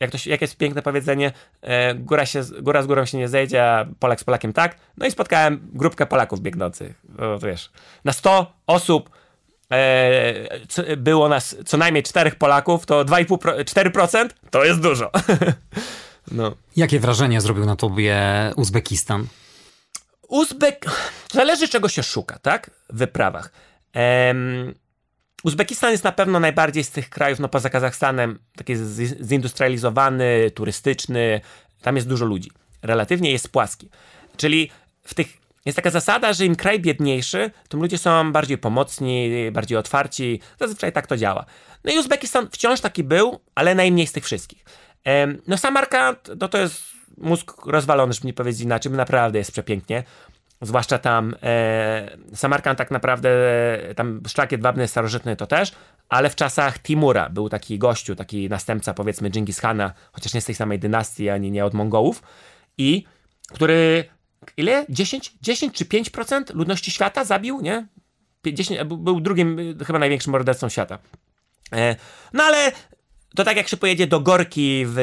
jak, 0.00 0.10
to, 0.10 0.18
jak 0.26 0.40
jest 0.40 0.56
piękne 0.56 0.82
powiedzenie, 0.82 1.32
e, 1.62 1.94
góra, 1.94 2.26
się, 2.26 2.42
góra 2.60 2.82
z 2.82 2.86
górą 2.86 3.04
się 3.04 3.18
nie 3.18 3.28
zejdzie, 3.28 3.64
a 3.64 3.86
Polak 3.98 4.20
z 4.20 4.24
Polakiem 4.24 4.52
tak. 4.52 4.76
No 4.96 5.06
i 5.06 5.10
spotkałem 5.10 5.68
grupkę 5.72 6.06
Polaków 6.06 6.40
biegnących. 6.40 7.02
O, 7.18 7.38
wiesz, 7.38 7.70
na 8.04 8.12
100 8.12 8.52
osób 8.66 9.10
e, 9.72 10.96
było 10.96 11.28
nas 11.28 11.56
co 11.66 11.76
najmniej 11.76 12.02
4 12.02 12.30
Polaków, 12.30 12.86
to 12.86 13.04
2,5%, 13.04 13.64
4% 13.64 14.28
to 14.50 14.64
jest 14.64 14.80
dużo. 14.80 15.10
no. 16.32 16.54
Jakie 16.76 17.00
wrażenie 17.00 17.40
zrobił 17.40 17.66
na 17.66 17.76
tobie 17.76 18.16
Uzbekistan? 18.56 19.26
Uzbek... 20.28 20.84
Zależy 21.32 21.68
czego 21.68 21.88
się 21.88 22.02
szuka, 22.02 22.38
tak? 22.38 22.70
W 22.90 22.98
wyprawach. 22.98 23.52
Ehm, 23.92 24.74
Uzbekistan 25.44 25.90
jest 25.90 26.04
na 26.04 26.12
pewno 26.12 26.40
najbardziej 26.40 26.84
z 26.84 26.90
tych 26.90 27.10
krajów, 27.10 27.38
no 27.38 27.48
poza 27.48 27.70
Kazachstanem, 27.70 28.38
taki 28.56 28.74
zindustrializowany, 29.22 30.50
turystyczny. 30.54 31.40
Tam 31.82 31.96
jest 31.96 32.08
dużo 32.08 32.24
ludzi. 32.24 32.50
Relatywnie 32.82 33.32
jest 33.32 33.48
płaski. 33.48 33.90
Czyli 34.36 34.70
w 35.02 35.14
tych 35.14 35.45
jest 35.66 35.76
taka 35.76 35.90
zasada, 35.90 36.32
że 36.32 36.46
im 36.46 36.56
kraj 36.56 36.80
biedniejszy, 36.80 37.50
tym 37.68 37.80
ludzie 37.80 37.98
są 37.98 38.32
bardziej 38.32 38.58
pomocni, 38.58 39.30
bardziej 39.52 39.78
otwarci. 39.78 40.40
Zazwyczaj 40.60 40.92
tak 40.92 41.06
to 41.06 41.16
działa. 41.16 41.44
No 41.84 41.92
i 41.92 41.98
Uzbekistan 41.98 42.48
wciąż 42.52 42.80
taki 42.80 43.04
był, 43.04 43.40
ale 43.54 43.74
najmniej 43.74 44.06
z 44.06 44.12
tych 44.12 44.24
wszystkich. 44.24 44.64
No 45.46 45.56
Samarkand, 45.56 46.30
no 46.40 46.48
to 46.48 46.58
jest 46.58 46.82
mózg 47.18 47.66
rozwalony, 47.66 48.12
żeby 48.12 48.26
nie 48.26 48.32
powiedzieć 48.32 48.60
inaczej, 48.60 48.92
naprawdę 48.92 49.38
jest 49.38 49.52
przepięknie. 49.52 50.02
Zwłaszcza 50.60 50.98
tam 50.98 51.34
e, 51.42 52.16
Samarkand 52.34 52.78
tak 52.78 52.90
naprawdę, 52.90 53.30
e, 53.90 53.94
tam 53.94 54.20
szlak 54.28 54.52
jedwabny 54.52 54.88
starożytny 54.88 55.36
to 55.36 55.46
też, 55.46 55.72
ale 56.08 56.30
w 56.30 56.36
czasach 56.36 56.78
Timura 56.78 57.30
był 57.30 57.48
taki 57.48 57.78
gościu, 57.78 58.16
taki 58.16 58.48
następca 58.48 58.94
powiedzmy 58.94 59.30
Dżingis 59.30 59.60
Khana, 59.60 59.92
chociaż 60.12 60.34
nie 60.34 60.40
z 60.40 60.44
tej 60.44 60.54
samej 60.54 60.78
dynastii, 60.78 61.28
ani 61.28 61.50
nie 61.50 61.64
od 61.64 61.74
Mongołów 61.74 62.22
i 62.78 63.04
który 63.52 64.04
ile? 64.56 64.86
10, 64.88 65.32
10 65.42 65.74
czy 65.74 65.84
5% 65.84 66.54
ludności 66.54 66.90
świata 66.90 67.24
zabił, 67.24 67.60
nie? 67.60 67.86
10, 68.52 68.80
był 68.84 69.20
drugim, 69.20 69.78
chyba 69.86 69.98
największym 69.98 70.30
mordercą 70.30 70.68
świata. 70.68 70.98
E, 71.72 71.96
no 72.32 72.44
ale 72.44 72.72
to 73.34 73.44
tak 73.44 73.56
jak 73.56 73.68
się 73.68 73.76
pojedzie 73.76 74.06
do 74.06 74.20
Gorki 74.20 74.84
w, 74.86 74.94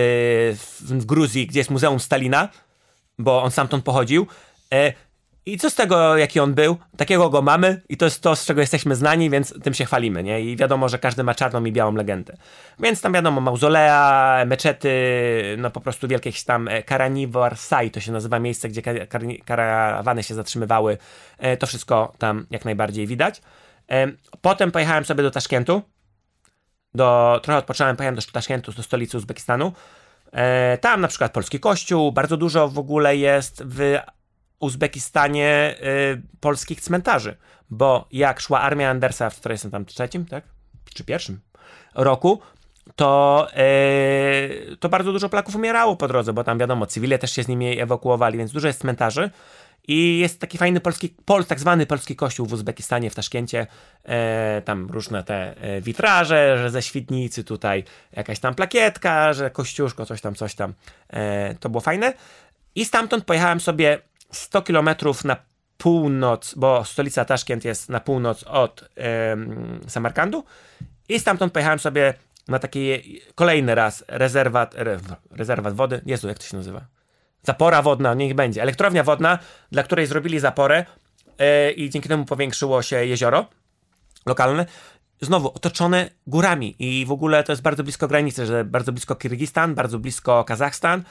w, 0.58 0.84
w 0.84 1.06
Gruzji, 1.06 1.47
gdzie 1.47 1.60
jest 1.60 1.69
Muzeum 1.69 1.99
Stalina, 1.99 2.49
bo 3.19 3.43
on 3.43 3.51
stamtąd 3.51 3.84
pochodził, 3.84 4.27
e, 4.73 4.93
i 5.45 5.58
co 5.58 5.69
z 5.69 5.75
tego, 5.75 6.17
jaki 6.17 6.39
on 6.39 6.53
był? 6.53 6.77
Takiego 6.97 7.29
go 7.29 7.41
mamy 7.41 7.82
i 7.89 7.97
to 7.97 8.06
jest 8.06 8.21
to, 8.21 8.36
z 8.36 8.45
czego 8.45 8.62
jesteśmy 8.62 8.95
znani, 8.95 9.29
więc 9.29 9.63
tym 9.63 9.73
się 9.73 9.86
chwalimy, 9.86 10.23
nie? 10.23 10.41
I 10.41 10.56
wiadomo, 10.56 10.89
że 10.89 10.99
każdy 10.99 11.23
ma 11.23 11.36
czarną 11.36 11.65
i 11.65 11.71
białą 11.71 11.95
legendę. 11.95 12.38
Więc 12.79 13.01
tam 13.01 13.13
wiadomo, 13.13 13.41
mauzolea, 13.41 14.43
meczety, 14.45 14.91
no 15.58 15.71
po 15.71 15.82
prostu 15.82 16.08
wielkie 16.08 16.29
jakieś 16.29 16.43
tam 16.43 16.67
e, 16.67 16.84
Karanivor 16.84 17.58
Sai, 17.58 17.91
to 17.91 17.99
się 17.99 18.12
nazywa 18.12 18.39
miejsce, 18.39 18.69
gdzie 18.69 18.82
karawany 19.45 20.23
się 20.23 20.36
zatrzymywały. 20.36 20.97
E, 21.38 21.58
to 21.58 21.67
wszystko 21.67 22.13
tam 22.17 22.47
jak 22.51 22.65
najbardziej 22.65 23.08
widać. 23.08 23.41
E, 23.91 24.08
potem 24.41 24.71
pojechałem 24.71 25.06
sobie 25.06 25.23
do 25.23 25.32
Taszkentu. 25.32 25.82
Do, 26.93 27.39
trochę 27.43 27.58
odpocząłem, 27.58 27.95
pojechałem 27.95 28.15
do 28.15 28.21
Taszkentu, 28.32 28.71
do 28.71 28.84
stolicy 28.84 29.17
Uzbekistanu. 29.17 29.73
Tam 30.82 31.01
na 31.01 31.08
przykład 31.08 31.32
polski 31.32 31.60
kościół, 31.60 32.12
bardzo 32.12 32.38
dużo 32.38 32.67
w 32.67 32.79
ogóle 32.79 33.17
jest 33.17 33.63
w 33.65 33.99
Uzbekistanie 34.63 35.76
y, 36.13 36.21
polskich 36.39 36.82
cmentarzy, 36.82 37.38
bo 37.69 38.08
jak 38.12 38.39
szła 38.39 38.62
armia 38.62 38.89
Andersa, 38.89 39.30
w 39.30 39.39
której 39.39 39.54
jestem 39.54 39.71
tam 39.71 39.86
trzecim, 39.86 40.26
tak? 40.26 40.43
Czy 40.93 41.04
pierwszym 41.04 41.39
roku, 41.95 42.41
to, 42.95 43.47
y, 44.71 44.78
to 44.78 44.89
bardzo 44.89 45.12
dużo 45.12 45.30
Polaków 45.30 45.56
umierało 45.56 45.95
po 45.95 46.08
drodze, 46.08 46.34
bo 46.34 46.43
tam 46.43 46.58
wiadomo, 46.58 46.86
cywile 46.86 47.19
też 47.19 47.32
się 47.32 47.43
z 47.43 47.47
nimi 47.47 47.80
ewakuowali, 47.80 48.38
więc 48.38 48.52
dużo 48.52 48.67
jest 48.67 48.82
cmentarzy 48.82 49.30
I 49.88 50.19
jest 50.19 50.39
taki 50.39 50.58
fajny 50.58 50.80
polski, 50.80 51.10
pol, 51.26 51.45
tak 51.45 51.60
zwany 51.60 51.86
polski 51.86 52.15
kościół 52.15 52.45
w 52.45 52.54
Uzbekistanie, 52.54 53.10
w 53.10 53.15
Taszkencie. 53.15 53.67
E, 54.06 54.62
tam 54.65 54.88
różne 54.91 55.23
te 55.23 55.58
e, 55.58 55.82
witraże, 55.82 56.58
że 56.58 56.69
ze 56.69 56.82
świdnicy 56.82 57.43
tutaj 57.43 57.84
jakaś 58.12 58.39
tam 58.39 58.56
plakietka, 58.56 59.34
że 59.34 59.49
kościuszko, 59.49 60.06
coś 60.06 60.21
tam, 60.21 60.36
coś 60.36 60.56
tam. 60.56 60.73
E, 61.10 61.56
to 61.56 61.69
było 61.69 61.82
fajne. 61.82 62.13
I 62.76 62.86
stamtąd 62.86 63.26
pojechałem 63.26 63.60
sobie 63.60 63.99
100 64.34 64.62
kilometrów 64.62 65.26
na 65.26 65.36
północ, 65.78 66.54
bo 66.56 66.86
stolica 66.86 67.26
Taszkent 67.26 67.65
jest 67.65 67.89
na 67.89 68.00
północ 68.00 68.43
od 68.43 68.89
Samarkandu. 69.88 70.43
I 71.10 71.19
stamtąd 71.19 71.54
pojechałem 71.54 71.80
sobie 71.80 72.13
na 72.48 72.60
taki 72.60 73.02
kolejny 73.36 73.76
raz 73.76 74.04
rezerwat, 74.08 74.76
re, 74.76 75.00
rezerwat 75.32 75.74
wody. 75.74 76.02
Jezu, 76.06 76.28
jak 76.28 76.38
to 76.38 76.46
się 76.46 76.58
nazywa? 76.58 76.86
Zapora 77.43 77.82
wodna, 77.82 78.13
niech 78.13 78.34
będzie. 78.34 78.62
Elektrownia 78.62 79.04
wodna, 79.04 79.39
dla 79.72 79.84
której 79.84 80.08
zrobili 80.08 80.39
zaporę 80.39 80.86
yy, 81.39 81.72
i 81.72 81.89
dzięki 81.89 82.10
temu 82.10 82.26
powiększyło 82.26 82.82
się 82.82 83.06
jezioro 83.06 83.46
lokalne. 84.26 84.65
Znowu 85.22 85.52
otoczone 85.56 86.10
górami 86.28 86.76
i 86.80 87.06
w 87.06 87.12
ogóle 87.12 87.43
to 87.43 87.52
jest 87.52 87.62
bardzo 87.62 87.84
blisko 87.84 88.08
granicy, 88.08 88.46
że 88.46 88.65
bardzo 88.65 88.91
blisko 88.91 89.15
Kirgistan, 89.15 89.76
bardzo 89.76 90.00
blisko 90.00 90.43
Kazachstan 90.43 91.04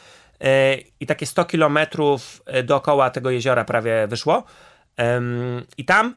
i 1.00 1.06
takie 1.06 1.26
100 1.26 1.44
kilometrów 1.44 2.42
dookoła 2.64 3.10
tego 3.10 3.30
jeziora 3.30 3.64
prawie 3.64 4.06
wyszło. 4.06 4.44
I 5.76 5.84
tam 5.84 6.14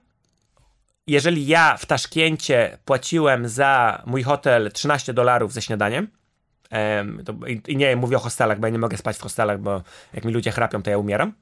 jeżeli 1.07 1.47
ja 1.47 1.77
w 1.77 1.85
Taszkencie 1.85 2.77
płaciłem 2.85 3.49
za 3.49 4.01
mój 4.05 4.23
hotel 4.23 4.71
13 4.71 5.13
dolarów 5.13 5.53
ze 5.53 5.61
śniadaniem, 5.61 6.07
i, 7.67 7.77
nie 7.77 7.95
mówię 7.95 8.17
o 8.17 8.19
hostelach, 8.19 8.59
bo 8.59 8.67
ja 8.67 8.71
nie 8.71 8.79
mogę 8.79 8.97
spać 8.97 9.17
w 9.17 9.21
hostelach, 9.21 9.59
bo 9.59 9.81
jak 10.13 10.25
mi 10.25 10.33
ludzie 10.33 10.51
chrapią, 10.51 10.81
to 10.81 10.89
ja 10.89 10.97
umieram. 10.97 11.33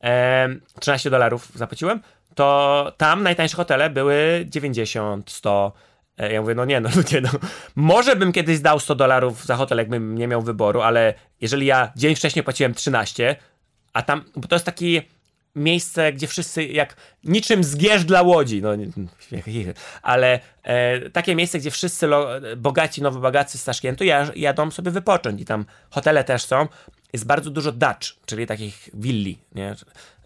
Um, 0.00 0.60
13 0.80 1.10
dolarów 1.10 1.48
zapłaciłem, 1.54 2.00
to 2.34 2.92
tam 2.96 3.22
najtańsze 3.22 3.56
hotele 3.56 3.90
były 3.90 4.46
90, 4.48 5.30
100. 5.30 5.72
E, 6.18 6.32
ja 6.32 6.40
mówię, 6.40 6.54
no 6.54 6.64
nie, 6.64 6.80
no 6.80 6.88
ludzie, 6.96 7.20
no, 7.20 7.28
może 7.76 8.16
bym 8.16 8.32
kiedyś 8.32 8.60
dał 8.60 8.80
100 8.80 8.94
dolarów 8.94 9.44
za 9.44 9.56
hotel, 9.56 9.78
jakbym 9.78 10.18
nie 10.18 10.28
miał 10.28 10.42
wyboru, 10.42 10.80
ale 10.80 11.14
jeżeli 11.40 11.66
ja 11.66 11.92
dzień 11.96 12.14
wcześniej 12.14 12.42
płaciłem 12.42 12.74
13, 12.74 13.36
a 13.92 14.02
tam, 14.02 14.24
bo 14.36 14.48
to 14.48 14.56
jest 14.56 14.66
taki 14.66 15.02
miejsce, 15.56 16.12
gdzie 16.12 16.26
wszyscy 16.26 16.64
jak 16.64 16.96
niczym 17.24 17.64
zgierz 17.64 18.04
dla 18.04 18.22
łodzi, 18.22 18.62
no 18.62 18.70
ale 20.02 20.40
e, 20.62 21.10
takie 21.10 21.34
miejsce, 21.34 21.58
gdzie 21.58 21.70
wszyscy 21.70 22.06
lo, 22.06 22.28
bogaci, 22.56 23.02
nowobogacy 23.02 23.58
z 23.58 23.64
Taszkentu 23.64 24.04
jadą 24.36 24.70
sobie 24.70 24.90
wypocząć 24.90 25.40
i 25.40 25.44
tam 25.44 25.64
hotele 25.90 26.24
też 26.24 26.44
są. 26.44 26.68
Jest 27.12 27.26
bardzo 27.26 27.50
dużo 27.50 27.72
Dutch, 27.72 28.08
czyli 28.26 28.46
takich 28.46 28.88
willi, 28.94 29.38
nie? 29.54 29.74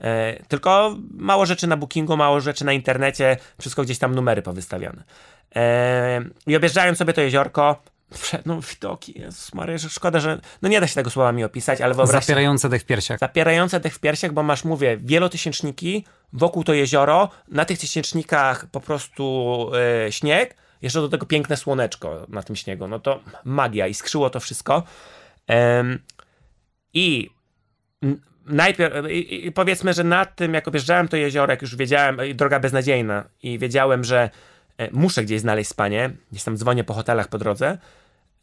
E, 0.00 0.42
tylko 0.48 0.96
mało 1.10 1.46
rzeczy 1.46 1.66
na 1.66 1.76
bookingu, 1.76 2.16
mało 2.16 2.40
rzeczy 2.40 2.64
na 2.64 2.72
internecie, 2.72 3.36
wszystko 3.60 3.82
gdzieś 3.82 3.98
tam 3.98 4.14
numery 4.14 4.42
powystawione. 4.42 5.02
E, 5.56 6.20
I 6.46 6.56
objeżdżając 6.56 6.98
sobie 6.98 7.12
to 7.12 7.20
jeziorko, 7.20 7.82
no 8.46 8.60
widoki, 8.60 9.20
Jezus 9.20 9.54
Maria, 9.54 9.78
że 9.78 9.88
szkoda, 9.88 10.20
że 10.20 10.40
no 10.62 10.68
nie 10.68 10.80
da 10.80 10.86
się 10.86 10.94
tego 10.94 11.10
słowami 11.10 11.44
opisać, 11.44 11.80
ale 11.80 11.94
wyobraź 11.94 12.24
Zapierające 12.24 12.68
dech 12.68 12.82
w 12.82 12.84
piersiach. 12.84 13.18
Zapierające 13.18 13.80
dech 13.80 13.94
w 13.94 14.00
piersiach, 14.00 14.32
bo 14.32 14.42
masz, 14.42 14.64
mówię, 14.64 14.98
wielotysięczniki, 15.02 16.04
wokół 16.32 16.64
to 16.64 16.74
jezioro, 16.74 17.28
na 17.48 17.64
tych 17.64 17.78
tysięcznikach 17.78 18.66
po 18.66 18.80
prostu 18.80 19.70
e, 20.06 20.12
śnieg, 20.12 20.56
jeszcze 20.82 21.00
do 21.00 21.08
tego 21.08 21.26
piękne 21.26 21.56
słoneczko 21.56 22.26
na 22.28 22.42
tym 22.42 22.56
śniegu, 22.56 22.88
no 22.88 23.00
to 23.00 23.20
magia 23.44 23.86
i 23.86 23.94
skrzyło 23.94 24.30
to 24.30 24.40
wszystko. 24.40 24.82
I 26.94 27.30
najpierw, 28.46 28.94
i, 29.10 29.46
i 29.46 29.52
powiedzmy, 29.52 29.92
że 29.92 30.04
na 30.04 30.24
tym, 30.24 30.54
jak 30.54 30.68
objeżdżałem 30.68 31.08
to 31.08 31.16
jezioro, 31.16 31.52
jak 31.52 31.62
już 31.62 31.76
wiedziałem, 31.76 32.18
droga 32.34 32.60
beznadziejna 32.60 33.24
i 33.42 33.58
wiedziałem, 33.58 34.04
że 34.04 34.20
e, 34.22 34.30
muszę 34.92 35.24
gdzieś 35.24 35.40
znaleźć 35.40 35.70
spanie, 35.70 36.10
gdzieś 36.30 36.44
tam 36.44 36.56
dzwonię 36.56 36.84
po 36.84 36.94
hotelach 36.94 37.28
po 37.28 37.38
drodze, 37.38 37.78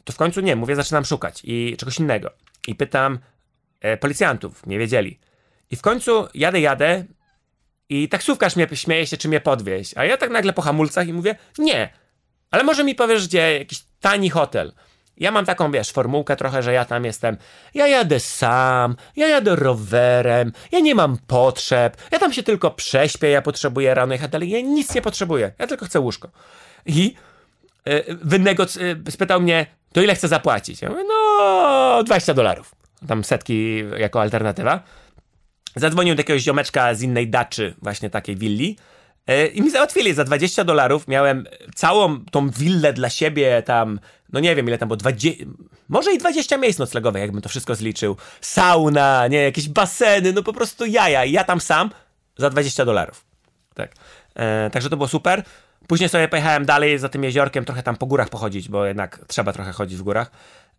to 0.04 0.13
w 0.13 0.18
końcu 0.18 0.42
nie, 0.42 0.56
mówię, 0.56 0.76
zaczynam 0.76 1.06
szukać 1.06 1.42
i 1.44 1.76
czegoś 1.78 2.00
innego. 2.00 2.32
I 2.68 2.76
pytam 2.76 3.20
e, 3.82 3.98
policjantów, 3.98 4.65
nie 4.65 4.80
wiedzieli. 4.80 5.20
I 5.72 5.76
w 5.76 5.82
końcu 5.82 6.28
jadę, 6.34 6.60
jadę 6.60 7.06
i 7.89 8.10
taksówkarz 8.10 8.56
mnie 8.56 8.68
śmieje 8.74 9.08
się, 9.08 9.18
czy 9.18 9.28
mnie 9.28 9.42
podwieźć. 9.42 9.94
A 9.98 10.06
ja 10.06 10.18
tak 10.18 10.30
nagle 10.30 10.54
po 10.54 10.62
hamulcach 10.62 11.08
i 11.08 11.13
mówię, 11.13 11.36
nie, 11.58 11.94
ale 12.52 12.63
może 12.63 12.84
mi 12.84 12.96
powiesz, 12.96 13.28
gdzie 13.28 13.58
jakiś 13.60 13.84
tani 14.00 14.30
hotel. 14.30 14.74
Ja 15.19 15.32
mam 15.32 15.45
taką, 15.45 15.71
wiesz, 15.71 15.91
formułkę 15.91 16.36
trochę, 16.36 16.63
że 16.63 16.73
ja 16.73 16.86
tam 16.86 17.05
jestem. 17.05 17.38
Ja 17.73 17.88
jadę 17.88 18.19
sam, 18.19 18.95
ja 19.15 19.27
jadę 19.27 19.55
rowerem, 19.55 20.51
ja 20.71 20.79
nie 20.79 20.95
mam 20.95 21.17
potrzeb, 21.27 21.97
ja 22.12 22.19
tam 22.19 22.34
się 22.34 22.43
tylko 22.43 22.71
prześpię, 22.71 23.29
ja 23.29 23.41
potrzebuję 23.41 23.93
rano 23.93 24.13
jechać, 24.13 24.32
ale 24.34 24.45
ja 24.45 24.62
nic 24.62 24.95
nie 24.95 25.01
potrzebuję, 25.01 25.51
ja 25.60 25.67
tylko 25.67 25.86
chcę 25.86 25.99
łóżko. 25.99 26.29
I 26.86 27.15
yy, 27.86 28.03
wynegoc- 28.25 28.82
yy, 28.82 29.12
spytał 29.12 29.41
mnie, 29.41 29.65
to 29.93 30.01
ile 30.01 30.15
chcę 30.15 30.27
zapłacić? 30.27 30.82
Ja 30.82 30.89
mówię, 30.89 31.03
no 31.08 32.03
20 32.03 32.34
dolarów. 32.34 32.75
Tam 33.08 33.23
setki 33.23 33.84
jako 33.97 34.21
alternatywa. 34.21 34.84
Zadzwonił 35.75 36.15
do 36.15 36.19
jakiegoś 36.19 36.41
ziomeczka 36.41 36.93
z 36.93 37.01
innej 37.01 37.29
daczy, 37.29 37.75
właśnie 37.82 38.10
takiej 38.10 38.36
willi. 38.36 38.77
E, 39.27 39.47
I 39.47 39.62
mi 39.62 39.71
załatwili 39.71 40.13
za 40.13 40.23
20 40.23 40.63
dolarów. 40.63 41.08
Miałem 41.08 41.47
całą 41.75 42.25
tą 42.25 42.49
willę 42.49 42.93
dla 42.93 43.10
siebie, 43.10 43.63
tam, 43.65 43.99
no 44.34 44.39
nie 44.39 44.56
wiem 44.56 44.68
ile 44.68 44.78
tam 44.78 44.88
było, 44.88 44.98
20, 44.98 45.30
może 45.89 46.13
i 46.13 46.18
20 46.18 46.58
miejsc 46.58 46.80
noclegowych, 46.80 47.22
jakbym 47.22 47.42
to 47.42 47.50
wszystko 47.50 47.76
zliczył. 47.76 48.18
Sauna, 48.42 49.28
nie, 49.28 49.38
jakieś 49.38 49.70
baseny, 49.70 50.34
no 50.34 50.44
po 50.44 50.54
prostu 50.54 50.86
jaja. 50.86 51.26
I 51.26 51.32
ja 51.32 51.44
tam 51.44 51.62
sam 51.62 51.89
za 52.38 52.50
20 52.50 52.86
dolarów. 52.86 53.26
Tak. 53.74 53.94
E, 54.36 54.70
także 54.70 54.89
to 54.89 54.98
było 54.98 55.08
super. 55.08 55.44
Później 55.88 56.10
sobie 56.10 56.28
pojechałem 56.28 56.65
dalej 56.65 57.00
za 57.00 57.10
tym 57.10 57.24
jeziorkiem, 57.24 57.65
trochę 57.65 57.84
tam 57.84 57.96
po 57.96 58.06
górach 58.06 58.30
pochodzić, 58.30 58.70
bo 58.70 58.86
jednak 58.86 59.20
trzeba 59.28 59.54
trochę 59.54 59.72
chodzić 59.72 59.98
w 59.98 60.04
górach. 60.04 60.32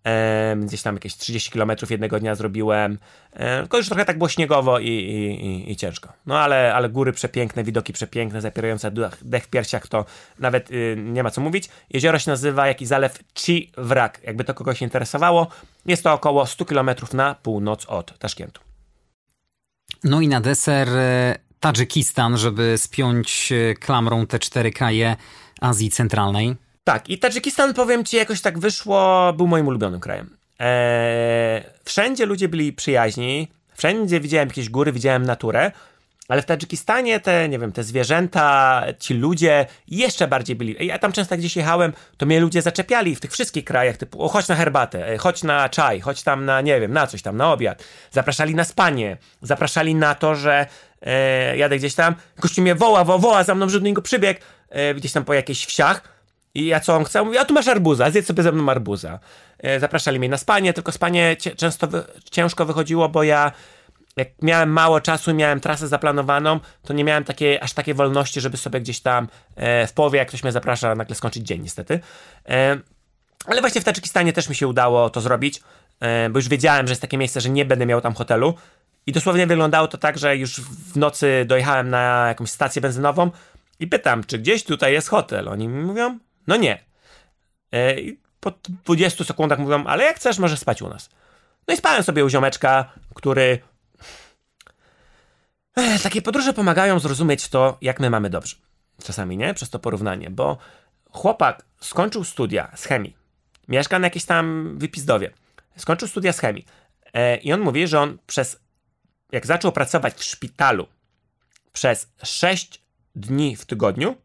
E, 0.04 0.56
gdzieś 0.56 0.82
tam 0.82 0.94
jakieś 0.94 1.16
30 1.16 1.50
km 1.50 1.70
jednego 1.90 2.20
dnia 2.20 2.34
zrobiłem. 2.34 2.98
E, 3.32 3.60
tylko 3.60 3.76
już 3.76 3.86
trochę 3.86 4.04
tak 4.04 4.18
było 4.18 4.28
śniegowo 4.28 4.78
i, 4.78 4.88
i, 4.88 5.46
i, 5.46 5.72
i, 5.72 5.76
ciężko. 5.76 6.12
No 6.26 6.38
ale, 6.38 6.74
ale 6.74 6.88
góry 6.88 7.12
przepiękne, 7.12 7.64
widoki 7.64 7.92
przepiękne, 7.92 8.40
zapierające 8.40 8.90
dech 9.22 9.44
w 9.44 9.48
piersiach, 9.48 9.86
to 9.86 10.04
nawet 10.38 10.70
y, 10.70 10.96
nie 10.98 11.22
ma 11.22 11.30
co 11.30 11.40
mówić. 11.40 11.68
Jezioro 11.90 12.18
się 12.18 12.30
nazywa 12.30 12.66
jakiś 12.66 12.88
zalew 12.88 13.18
Chi 13.34 13.72
Wrak, 13.76 14.20
jakby 14.24 14.44
to 14.44 14.54
kogoś 14.54 14.82
interesowało. 14.82 15.46
Jest 15.86 16.02
to 16.02 16.12
około 16.12 16.46
100 16.46 16.64
km 16.64 16.90
na 17.12 17.34
północ 17.34 17.86
od 17.86 18.18
Taszkentu. 18.18 18.60
No 20.04 20.20
i 20.20 20.28
na 20.28 20.40
deser 20.40 20.88
e, 20.88 21.38
Tadżykistan, 21.60 22.38
żeby 22.38 22.78
spiąć 22.78 23.52
e, 23.52 23.74
klamrą 23.74 24.26
te 24.26 24.38
cztery 24.38 24.70
kraje 24.70 25.16
Azji 25.60 25.90
Centralnej. 25.90 26.56
Tak, 26.84 27.08
i 27.10 27.18
Tadżykistan, 27.18 27.74
powiem 27.74 28.04
ci, 28.04 28.16
jakoś 28.16 28.40
tak 28.40 28.58
wyszło, 28.58 29.32
był 29.32 29.46
moim 29.46 29.68
ulubionym 29.68 30.00
krajem. 30.00 30.36
Eee, 30.58 31.62
wszędzie 31.84 32.26
ludzie 32.26 32.48
byli 32.48 32.72
przyjaźni, 32.72 33.48
wszędzie 33.74 34.20
widziałem 34.20 34.48
jakieś 34.48 34.68
góry, 34.68 34.92
widziałem 34.92 35.22
naturę, 35.22 35.72
ale 36.28 36.42
w 36.42 36.46
Tadżykistanie 36.46 37.20
te, 37.20 37.48
nie 37.48 37.58
wiem, 37.58 37.72
te 37.72 37.82
zwierzęta, 37.82 38.82
ci 38.98 39.14
ludzie 39.14 39.66
jeszcze 39.88 40.28
bardziej 40.28 40.56
byli. 40.56 40.86
Ja 40.86 40.98
tam 40.98 41.12
często 41.12 41.36
gdzieś 41.36 41.56
jechałem, 41.56 41.92
to 42.16 42.26
mnie 42.26 42.40
ludzie 42.40 42.62
zaczepiali 42.62 43.16
w 43.16 43.20
tych 43.20 43.32
wszystkich 43.32 43.64
krajach, 43.64 43.96
typu 43.96 44.22
o, 44.22 44.28
chodź 44.28 44.48
na 44.48 44.54
herbatę, 44.54 45.08
e, 45.08 45.18
chodź 45.18 45.42
na 45.42 45.68
czaj, 45.68 46.00
chodź 46.00 46.22
tam 46.22 46.44
na, 46.44 46.60
nie 46.60 46.80
wiem, 46.80 46.92
na 46.92 47.06
coś 47.06 47.22
tam, 47.22 47.36
na 47.36 47.52
obiad. 47.52 47.84
Zapraszali 48.10 48.54
na 48.54 48.64
spanie, 48.64 49.16
zapraszali 49.42 49.94
na 49.94 50.14
to, 50.14 50.34
że 50.34 50.66
e, 51.02 51.56
jadę 51.56 51.78
gdzieś 51.78 51.94
tam, 51.94 52.14
gościu 52.38 52.62
mnie 52.62 52.74
woła, 52.74 53.04
wo, 53.04 53.18
woła 53.18 53.44
za 53.44 53.54
mną, 53.54 53.68
żeby 53.68 53.80
do 53.80 53.86
niego 53.86 54.02
przybiegł, 54.02 54.40
e, 54.68 54.94
gdzieś 54.94 55.12
tam 55.12 55.24
po 55.24 55.34
jakichś 55.34 55.66
wsiach 55.66 56.19
i 56.54 56.66
ja 56.66 56.80
co 56.80 56.96
on 56.96 57.04
chce? 57.04 57.22
Mówi, 57.22 57.38
a 57.38 57.44
tu 57.44 57.54
masz 57.54 57.68
arbuza, 57.68 58.10
zjedz 58.10 58.26
sobie 58.26 58.42
ze 58.42 58.52
mną 58.52 58.70
arbuza. 58.70 59.18
E, 59.58 59.80
zapraszali 59.80 60.18
mnie 60.18 60.28
na 60.28 60.36
spanie, 60.36 60.72
tylko 60.72 60.92
spanie 60.92 61.36
często 61.56 61.86
wy 61.86 62.04
ciężko 62.30 62.66
wychodziło, 62.66 63.08
bo 63.08 63.22
ja 63.22 63.52
jak 64.16 64.28
miałem 64.42 64.72
mało 64.72 65.00
czasu, 65.00 65.34
miałem 65.34 65.60
trasę 65.60 65.88
zaplanowaną, 65.88 66.60
to 66.82 66.92
nie 66.92 67.04
miałem 67.04 67.24
takiej, 67.24 67.60
aż 67.60 67.72
takiej 67.72 67.94
wolności, 67.94 68.40
żeby 68.40 68.56
sobie 68.56 68.80
gdzieś 68.80 69.00
tam 69.00 69.28
e, 69.56 69.86
w 69.86 69.92
połowie, 69.92 70.18
jak 70.18 70.28
ktoś 70.28 70.42
mnie 70.42 70.52
zaprasza, 70.52 70.94
nagle 70.94 71.16
skończyć 71.16 71.46
dzień 71.46 71.62
niestety. 71.62 72.00
E, 72.48 72.78
ale 73.46 73.60
właśnie 73.60 73.80
w 73.80 73.84
Tadżykistanie 73.84 74.32
też 74.32 74.48
mi 74.48 74.54
się 74.54 74.68
udało 74.68 75.10
to 75.10 75.20
zrobić, 75.20 75.62
bo 76.30 76.38
już 76.38 76.48
wiedziałem, 76.48 76.86
że 76.86 76.92
jest 76.92 77.02
takie 77.02 77.18
miejsce, 77.18 77.40
że 77.40 77.50
nie 77.50 77.64
będę 77.64 77.86
miał 77.86 78.00
tam 78.00 78.14
hotelu. 78.14 78.54
I 79.06 79.12
dosłownie 79.12 79.46
wyglądało 79.46 79.88
to 79.88 79.98
tak, 79.98 80.18
że 80.18 80.36
już 80.36 80.60
w 80.60 80.96
nocy 80.96 81.44
dojechałem 81.46 81.90
na 81.90 82.28
jakąś 82.28 82.50
stację 82.50 82.82
benzynową 82.82 83.30
i 83.80 83.86
pytam, 83.86 84.24
czy 84.24 84.38
gdzieś 84.38 84.64
tutaj 84.64 84.92
jest 84.92 85.08
hotel. 85.08 85.48
Oni 85.48 85.68
mi 85.68 85.84
mówią, 85.84 86.18
no 86.50 86.56
nie. 86.56 86.84
E, 87.72 88.00
I 88.00 88.20
po 88.40 88.52
20 88.84 89.24
sekundach 89.24 89.58
mówią, 89.58 89.84
ale 89.86 90.04
jak 90.04 90.16
chcesz, 90.16 90.38
możesz 90.38 90.58
spać 90.58 90.82
u 90.82 90.88
nas. 90.88 91.10
No 91.68 91.74
i 91.74 91.76
spałem 91.76 92.02
sobie 92.02 92.24
u 92.24 92.28
ziomeczka, 92.28 92.92
który... 93.14 93.58
Ech, 95.76 96.02
takie 96.02 96.22
podróże 96.22 96.52
pomagają 96.52 96.98
zrozumieć 96.98 97.48
to, 97.48 97.78
jak 97.80 98.00
my 98.00 98.10
mamy 98.10 98.30
dobrze. 98.30 98.56
Czasami, 99.04 99.36
nie? 99.36 99.54
Przez 99.54 99.70
to 99.70 99.78
porównanie, 99.78 100.30
bo 100.30 100.58
chłopak 101.10 101.64
skończył 101.80 102.24
studia 102.24 102.72
z 102.76 102.84
chemii. 102.84 103.16
Mieszka 103.68 103.98
na 103.98 104.06
jakiejś 104.06 104.24
tam 104.24 104.74
wypizdowie. 104.78 105.30
Skończył 105.76 106.08
studia 106.08 106.32
z 106.32 106.38
chemii. 106.38 106.66
E, 107.12 107.36
I 107.36 107.52
on 107.52 107.60
mówi, 107.60 107.86
że 107.86 108.00
on 108.00 108.18
przez... 108.26 108.60
Jak 109.32 109.46
zaczął 109.46 109.72
pracować 109.72 110.14
w 110.14 110.24
szpitalu 110.24 110.86
przez 111.72 112.12
6 112.22 112.82
dni 113.14 113.56
w 113.56 113.66
tygodniu, 113.66 114.16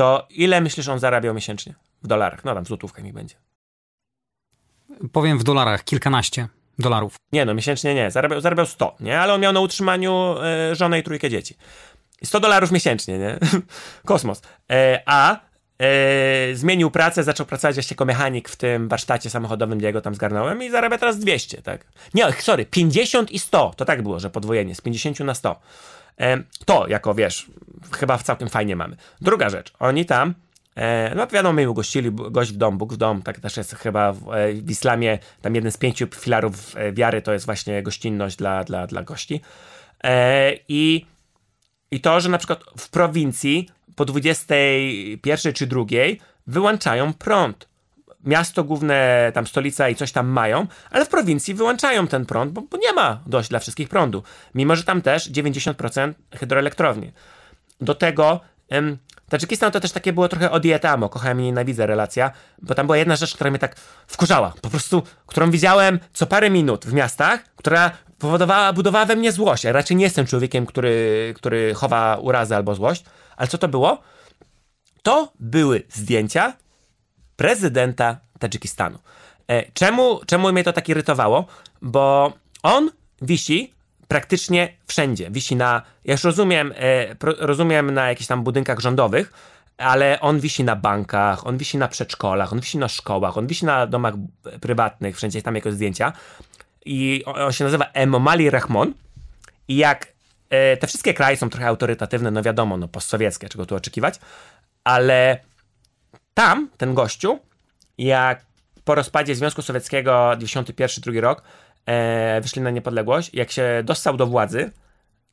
to 0.00 0.26
ile 0.30 0.60
myślisz 0.60 0.88
on 0.88 0.98
zarabiał 0.98 1.34
miesięcznie 1.34 1.74
w 2.02 2.06
dolarach? 2.06 2.44
No 2.44 2.54
tam 2.54 2.64
w 2.64 2.68
złotówkach 2.68 3.04
mi 3.04 3.12
będzie. 3.12 3.34
Powiem 5.12 5.38
w 5.38 5.44
dolarach, 5.44 5.84
kilkanaście 5.84 6.48
dolarów. 6.78 7.14
Nie 7.32 7.44
no, 7.44 7.54
miesięcznie 7.54 7.94
nie, 7.94 8.10
zarabiał, 8.10 8.40
zarabiał 8.40 8.66
100, 8.66 8.96
nie? 9.00 9.20
Ale 9.20 9.34
on 9.34 9.40
miał 9.40 9.52
na 9.52 9.60
utrzymaniu 9.60 10.34
e, 10.42 10.74
żonę 10.74 10.98
i 10.98 11.02
trójkę 11.02 11.30
dzieci. 11.30 11.56
100 12.24 12.40
dolarów 12.40 12.70
miesięcznie, 12.70 13.18
nie? 13.18 13.38
Kosmos. 14.04 14.42
E, 14.70 15.02
a 15.06 15.40
e, 15.78 16.54
zmienił 16.54 16.90
pracę, 16.90 17.24
zaczął 17.24 17.46
pracować 17.46 17.90
jako 17.90 18.04
mechanik 18.04 18.48
w 18.48 18.56
tym 18.56 18.88
warsztacie 18.88 19.30
samochodowym, 19.30 19.78
gdzie 19.78 19.92
go 19.92 20.00
tam 20.00 20.14
zgarnąłem 20.14 20.62
i 20.62 20.70
zarabia 20.70 20.98
teraz 20.98 21.18
200, 21.18 21.62
tak? 21.62 21.86
Nie, 22.14 22.32
sorry, 22.32 22.66
50 22.66 23.30
i 23.30 23.38
100, 23.38 23.74
to 23.76 23.84
tak 23.84 24.02
było, 24.02 24.20
że 24.20 24.30
podwojenie, 24.30 24.74
z 24.74 24.80
50 24.80 25.20
na 25.20 25.34
100. 25.34 25.60
E, 26.20 26.42
to, 26.64 26.88
jako 26.88 27.14
wiesz, 27.14 27.46
chyba 27.92 28.16
w 28.16 28.22
całkiem 28.22 28.48
fajnie 28.48 28.76
mamy. 28.76 28.96
Druga 29.20 29.50
rzecz, 29.50 29.72
oni 29.78 30.06
tam 30.06 30.34
E, 30.76 31.14
no 31.14 31.26
wiadomo, 31.26 31.52
my 31.52 31.70
ugościli 31.70 32.10
gość 32.12 32.52
w 32.52 32.56
dom, 32.56 32.78
Bóg 32.78 32.92
w 32.92 32.96
dom, 32.96 33.22
tak 33.22 33.40
też 33.40 33.56
jest 33.56 33.74
chyba 33.74 34.12
w, 34.12 34.32
e, 34.34 34.52
w 34.52 34.70
islamie, 34.70 35.18
tam 35.42 35.54
jeden 35.54 35.72
z 35.72 35.76
pięciu 35.76 36.06
filarów 36.14 36.76
e, 36.76 36.92
wiary 36.92 37.22
to 37.22 37.32
jest 37.32 37.46
właśnie 37.46 37.82
gościnność 37.82 38.36
dla, 38.36 38.64
dla, 38.64 38.86
dla 38.86 39.02
gości. 39.02 39.40
I, 40.68 41.06
I 41.90 42.00
to, 42.00 42.20
że 42.20 42.28
na 42.28 42.38
przykład 42.38 42.64
w 42.78 42.90
prowincji 42.90 43.68
po 43.96 44.04
21 44.04 45.52
czy 45.52 45.66
2 45.66 45.84
wyłączają 46.46 47.14
prąd. 47.14 47.68
Miasto 48.24 48.64
główne, 48.64 49.30
tam 49.34 49.46
stolica 49.46 49.88
i 49.88 49.94
coś 49.94 50.12
tam 50.12 50.28
mają, 50.28 50.66
ale 50.90 51.04
w 51.04 51.08
prowincji 51.08 51.54
wyłączają 51.54 52.06
ten 52.06 52.26
prąd, 52.26 52.52
bo, 52.52 52.62
bo 52.62 52.76
nie 52.76 52.92
ma 52.92 53.20
dość 53.26 53.48
dla 53.48 53.58
wszystkich 53.58 53.88
prądu. 53.88 54.22
Mimo, 54.54 54.76
że 54.76 54.84
tam 54.84 55.02
też 55.02 55.30
90% 55.30 56.12
hydroelektrowni. 56.34 57.12
Do 57.80 57.94
tego 57.94 58.40
Tadżykistan 59.28 59.72
to 59.72 59.80
też 59.80 59.92
takie 59.92 60.12
było 60.12 60.28
trochę 60.28 60.50
o 60.50 60.60
dietamo, 60.60 61.08
kochałem 61.08 61.40
i 61.40 61.44
nienawidzę 61.44 61.86
relacja, 61.86 62.30
bo 62.62 62.74
tam 62.74 62.86
była 62.86 62.96
jedna 62.96 63.16
rzecz, 63.16 63.34
która 63.34 63.50
mnie 63.50 63.58
tak 63.58 63.76
wkurzała, 64.06 64.54
po 64.62 64.70
prostu, 64.70 65.02
którą 65.26 65.50
widziałem 65.50 65.98
co 66.12 66.26
parę 66.26 66.50
minut 66.50 66.86
w 66.86 66.92
miastach, 66.92 67.44
która 67.56 67.90
powodowała, 68.18 68.72
budowała 68.72 69.04
we 69.04 69.16
mnie 69.16 69.32
złość. 69.32 69.64
Ja 69.64 69.72
raczej 69.72 69.96
nie 69.96 70.04
jestem 70.04 70.26
człowiekiem, 70.26 70.66
który, 70.66 71.34
który 71.36 71.74
chowa 71.74 72.16
urazę 72.16 72.56
albo 72.56 72.74
złość, 72.74 73.04
ale 73.36 73.48
co 73.48 73.58
to 73.58 73.68
było? 73.68 74.02
To 75.02 75.32
były 75.40 75.82
zdjęcia 75.88 76.52
prezydenta 77.40 78.20
Tadżykistanu. 78.38 78.98
E, 79.48 79.72
czemu, 79.72 80.20
czemu 80.26 80.52
mnie 80.52 80.64
to 80.64 80.72
tak 80.72 80.88
irytowało? 80.88 81.46
Bo 81.82 82.32
on 82.62 82.90
wisi 83.22 83.74
praktycznie 84.08 84.76
wszędzie. 84.86 85.30
Wisi 85.30 85.56
na, 85.56 85.82
ja 86.04 86.12
już 86.12 86.24
rozumiem, 86.24 86.74
e, 86.76 87.16
rozumiem 87.38 87.90
na 87.90 88.08
jakichś 88.08 88.26
tam 88.28 88.42
budynkach 88.42 88.80
rządowych, 88.80 89.32
ale 89.78 90.20
on 90.20 90.40
wisi 90.40 90.64
na 90.64 90.76
bankach, 90.76 91.46
on 91.46 91.58
wisi 91.58 91.78
na 91.78 91.88
przedszkolach, 91.88 92.52
on 92.52 92.60
wisi 92.60 92.78
na 92.78 92.88
szkołach, 92.88 93.38
on 93.38 93.46
wisi 93.46 93.66
na 93.66 93.86
domach 93.86 94.14
prywatnych, 94.60 95.16
wszędzie 95.16 95.42
tam 95.42 95.54
jako 95.54 95.72
zdjęcia. 95.72 96.12
I 96.84 97.22
on, 97.26 97.42
on 97.42 97.52
się 97.52 97.64
nazywa 97.64 97.84
Emomali 97.92 98.50
Rahmon. 98.50 98.94
I 99.68 99.76
jak 99.76 100.06
e, 100.50 100.76
te 100.76 100.86
wszystkie 100.86 101.14
kraje 101.14 101.36
są 101.36 101.50
trochę 101.50 101.66
autorytatywne, 101.66 102.30
no 102.30 102.42
wiadomo, 102.42 102.76
no 102.76 102.88
postsowieckie, 102.88 103.48
czego 103.48 103.66
tu 103.66 103.74
oczekiwać, 103.74 104.20
ale 104.84 105.49
tam 106.40 106.68
ten 106.76 106.94
gościu, 106.94 107.38
jak 107.98 108.44
po 108.84 108.94
rozpadzie 108.94 109.34
Związku 109.34 109.62
Sowieckiego 109.62 110.30
91-2 110.38 111.20
rok, 111.20 111.42
e, 111.86 112.40
wyszli 112.40 112.62
na 112.62 112.70
niepodległość, 112.70 113.34
jak 113.34 113.50
się 113.50 113.82
dostał 113.84 114.16
do 114.16 114.26
władzy, 114.26 114.70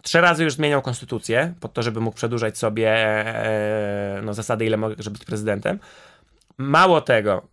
trzy 0.01 0.21
razy 0.21 0.43
już 0.43 0.53
zmieniał 0.53 0.81
konstytucję, 0.81 1.53
po 1.59 1.67
to, 1.67 1.83
żeby 1.83 1.99
mógł 2.01 2.15
przedłużać 2.15 2.57
sobie 2.57 2.89
e, 2.89 4.21
no, 4.23 4.33
zasady, 4.33 4.65
ile 4.65 4.77
może 4.77 5.11
być 5.11 5.25
prezydentem. 5.25 5.79
Mało 6.57 7.01
tego, 7.01 7.47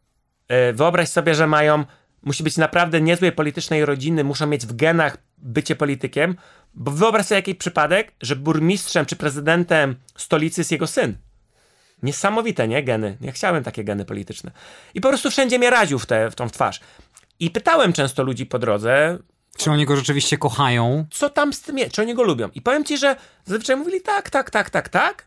e, 0.49 0.73
wyobraź 0.73 1.09
sobie, 1.09 1.35
że 1.35 1.47
mają, 1.47 1.85
musi 2.23 2.43
być 2.43 2.57
naprawdę 2.57 3.01
niezłej 3.01 3.33
politycznej 3.33 3.85
rodziny, 3.85 4.25
muszą 4.25 4.47
mieć 4.47 4.67
w 4.67 4.77
genach 4.77 5.17
bycie 5.39 5.77
politykiem, 5.77 6.37
bo 6.75 6.91
wyobraź 6.91 7.27
sobie 7.27 7.39
jakiś 7.39 7.55
przypadek, 7.55 8.13
że 8.21 8.37
burmistrzem 8.37 9.07
czy 9.07 9.17
prezydentem 9.17 9.97
stolicy 10.17 10.61
jest 10.61 10.73
jego 10.73 10.87
syn. 10.87 11.17
Niesamowite, 12.05 12.69
nie? 12.69 12.83
Geny. 12.83 13.17
Ja 13.21 13.33
chciałem 13.33 13.65
takie 13.65 13.85
geny 13.85 14.05
polityczne. 14.05 14.51
I 14.95 15.01
po 15.01 15.09
prostu 15.09 15.31
wszędzie 15.31 15.59
mnie 15.59 15.71
radził 15.71 15.99
w, 15.99 16.07
te, 16.07 16.31
w 16.31 16.35
tą 16.35 16.51
twarz. 16.51 16.81
I 17.41 17.51
pytałem 17.51 17.93
często 17.93 18.23
ludzi 18.23 18.47
po 18.47 18.59
drodze, 18.59 19.19
czy 19.57 19.71
oni 19.71 19.87
go 19.87 19.97
rzeczywiście 19.97 20.39
kochają? 20.39 21.07
Co 21.11 21.31
tam 21.31 21.53
z 21.53 21.63
tym 21.63 21.79
jest? 21.79 21.93
Czy 21.93 22.03
oni 22.03 22.15
go 22.15 22.23
lubią? 22.23 22.49
I 22.55 22.63
powiem 22.63 22.85
ci, 22.85 22.99
że 22.99 23.17
zazwyczaj 23.45 23.77
mówili 23.77 24.01
tak, 24.01 24.31
tak, 24.31 24.51
tak, 24.51 24.71
tak, 24.71 24.89
tak, 24.89 25.27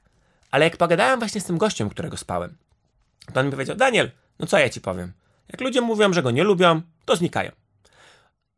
ale 0.52 0.66
jak 0.66 0.78
pogadałem 0.78 1.20
właśnie 1.20 1.42
z 1.42 1.44
tym 1.44 1.58
gościem, 1.58 1.90
którego 1.90 2.18
spałem, 2.18 2.58
to 3.34 3.40
on 3.40 3.46
mi 3.46 3.52
powiedział, 3.52 3.76
Daniel, 3.76 4.12
no 4.40 4.48
co 4.48 4.60
ja 4.60 4.70
ci 4.70 4.82
powiem? 4.82 5.14
Jak 5.50 5.62
ludzie 5.62 5.82
mówią, 5.82 6.14
że 6.14 6.24
go 6.24 6.32
nie 6.32 6.44
lubią, 6.44 6.82
to 7.06 7.16
znikają. 7.16 7.52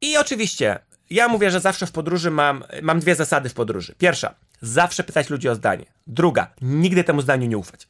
I 0.01 0.17
oczywiście, 0.17 0.79
ja 1.09 1.27
mówię, 1.27 1.51
że 1.51 1.59
zawsze 1.59 1.85
w 1.85 1.91
podróży 1.91 2.31
mam, 2.31 2.63
mam 2.81 2.99
dwie 2.99 3.15
zasady 3.15 3.49
w 3.49 3.53
podróży. 3.53 3.95
Pierwsza, 3.97 4.35
zawsze 4.61 5.03
pytać 5.03 5.29
ludzi 5.29 5.49
o 5.49 5.55
zdanie. 5.55 5.85
Druga, 6.07 6.47
nigdy 6.61 7.03
temu 7.03 7.21
zdaniu 7.21 7.47
nie 7.47 7.57
ufać. 7.57 7.87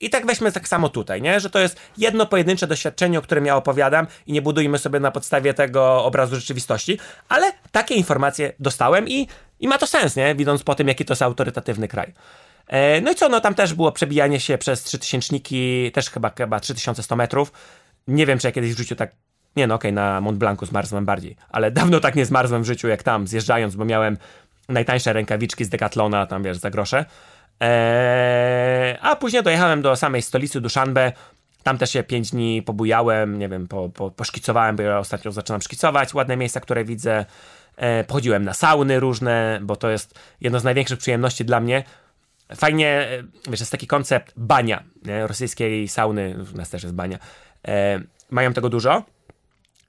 I 0.00 0.10
tak 0.10 0.26
weźmy 0.26 0.52
tak 0.52 0.68
samo 0.68 0.88
tutaj, 0.88 1.22
nie? 1.22 1.40
że 1.40 1.50
to 1.50 1.58
jest 1.58 1.80
jedno 1.98 2.26
pojedyncze 2.26 2.66
doświadczenie, 2.66 3.18
o 3.18 3.22
którym 3.22 3.46
ja 3.46 3.56
opowiadam 3.56 4.06
i 4.26 4.32
nie 4.32 4.42
budujmy 4.42 4.78
sobie 4.78 5.00
na 5.00 5.10
podstawie 5.10 5.54
tego 5.54 6.04
obrazu 6.04 6.36
rzeczywistości, 6.36 6.98
ale 7.28 7.52
takie 7.72 7.94
informacje 7.94 8.52
dostałem 8.60 9.08
i, 9.08 9.28
i 9.60 9.68
ma 9.68 9.78
to 9.78 9.86
sens, 9.86 10.16
nie? 10.16 10.34
widząc 10.34 10.62
po 10.62 10.74
tym, 10.74 10.88
jaki 10.88 11.04
to 11.04 11.12
jest 11.12 11.22
autorytatywny 11.22 11.88
kraj. 11.88 12.12
E, 12.66 13.00
no 13.00 13.10
i 13.12 13.14
co, 13.14 13.28
no 13.28 13.40
tam 13.40 13.54
też 13.54 13.74
było 13.74 13.92
przebijanie 13.92 14.40
się 14.40 14.58
przez 14.58 14.82
trzy 14.82 14.98
tysięczniki, 14.98 15.92
też 15.92 16.10
chyba, 16.10 16.30
chyba 16.38 16.60
3100 16.60 17.16
metrów. 17.16 17.52
Nie 18.08 18.26
wiem, 18.26 18.38
czy 18.38 18.46
ja 18.46 18.52
kiedyś 18.52 18.74
w 18.74 18.78
życiu 18.78 18.96
tak 18.96 19.10
nie 19.56 19.66
no, 19.66 19.74
okej, 19.74 19.90
okay, 19.90 20.04
na 20.04 20.20
Mont 20.20 20.38
Blancu 20.38 20.66
zmarzłem 20.66 21.04
bardziej, 21.04 21.36
ale 21.48 21.70
dawno 21.80 22.00
tak 22.00 22.14
nie 22.14 22.26
zmarzłem 22.26 22.62
w 22.62 22.66
życiu 22.66 22.88
jak 22.88 23.02
tam, 23.02 23.26
zjeżdżając, 23.26 23.76
bo 23.76 23.84
miałem 23.84 24.18
najtańsze 24.68 25.12
rękawiczki 25.12 25.64
z 25.64 25.68
Decathlona, 25.68 26.26
tam 26.26 26.42
wiesz, 26.42 26.56
za 26.56 26.70
grosze. 26.70 27.04
Eee, 27.60 28.98
a 29.00 29.16
później 29.16 29.42
dojechałem 29.42 29.82
do 29.82 29.96
samej 29.96 30.22
stolicy 30.22 30.60
Duszanbe. 30.60 31.12
Tam 31.62 31.78
też 31.78 31.90
się 31.90 32.02
pięć 32.02 32.30
dni 32.30 32.62
pobujałem, 32.62 33.38
nie 33.38 33.48
wiem, 33.48 33.68
po, 33.68 33.88
po, 33.88 34.10
poszkicowałem, 34.10 34.76
bo 34.76 34.82
ja 34.82 34.98
ostatnio 34.98 35.32
zaczynam 35.32 35.62
szkicować 35.62 36.14
ładne 36.14 36.36
miejsca, 36.36 36.60
które 36.60 36.84
widzę. 36.84 37.24
Eee, 37.76 38.04
pochodziłem 38.04 38.44
na 38.44 38.54
sauny 38.54 39.00
różne, 39.00 39.58
bo 39.62 39.76
to 39.76 39.90
jest 39.90 40.18
jedno 40.40 40.60
z 40.60 40.64
największych 40.64 40.98
przyjemności 40.98 41.44
dla 41.44 41.60
mnie. 41.60 41.84
Fajnie, 42.56 42.88
e, 42.88 43.22
wiesz, 43.50 43.60
jest 43.60 43.72
taki 43.72 43.86
koncept 43.86 44.32
bania, 44.36 44.82
nie? 45.04 45.26
rosyjskiej 45.26 45.88
sauny, 45.88 46.36
u 46.54 46.56
nas 46.56 46.70
też 46.70 46.82
jest 46.82 46.94
bania. 46.94 47.18
Eee, 47.64 48.00
mają 48.30 48.52
tego 48.52 48.68
dużo. 48.68 49.02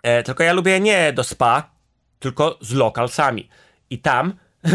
Eee, 0.03 0.23
tylko 0.23 0.43
ja 0.43 0.53
lubię 0.53 0.79
nie 0.79 1.13
do 1.13 1.23
spa, 1.23 1.69
tylko 2.19 2.57
z 2.61 2.73
lokalsami. 2.73 3.49
I 3.89 3.99
tam 3.99 4.33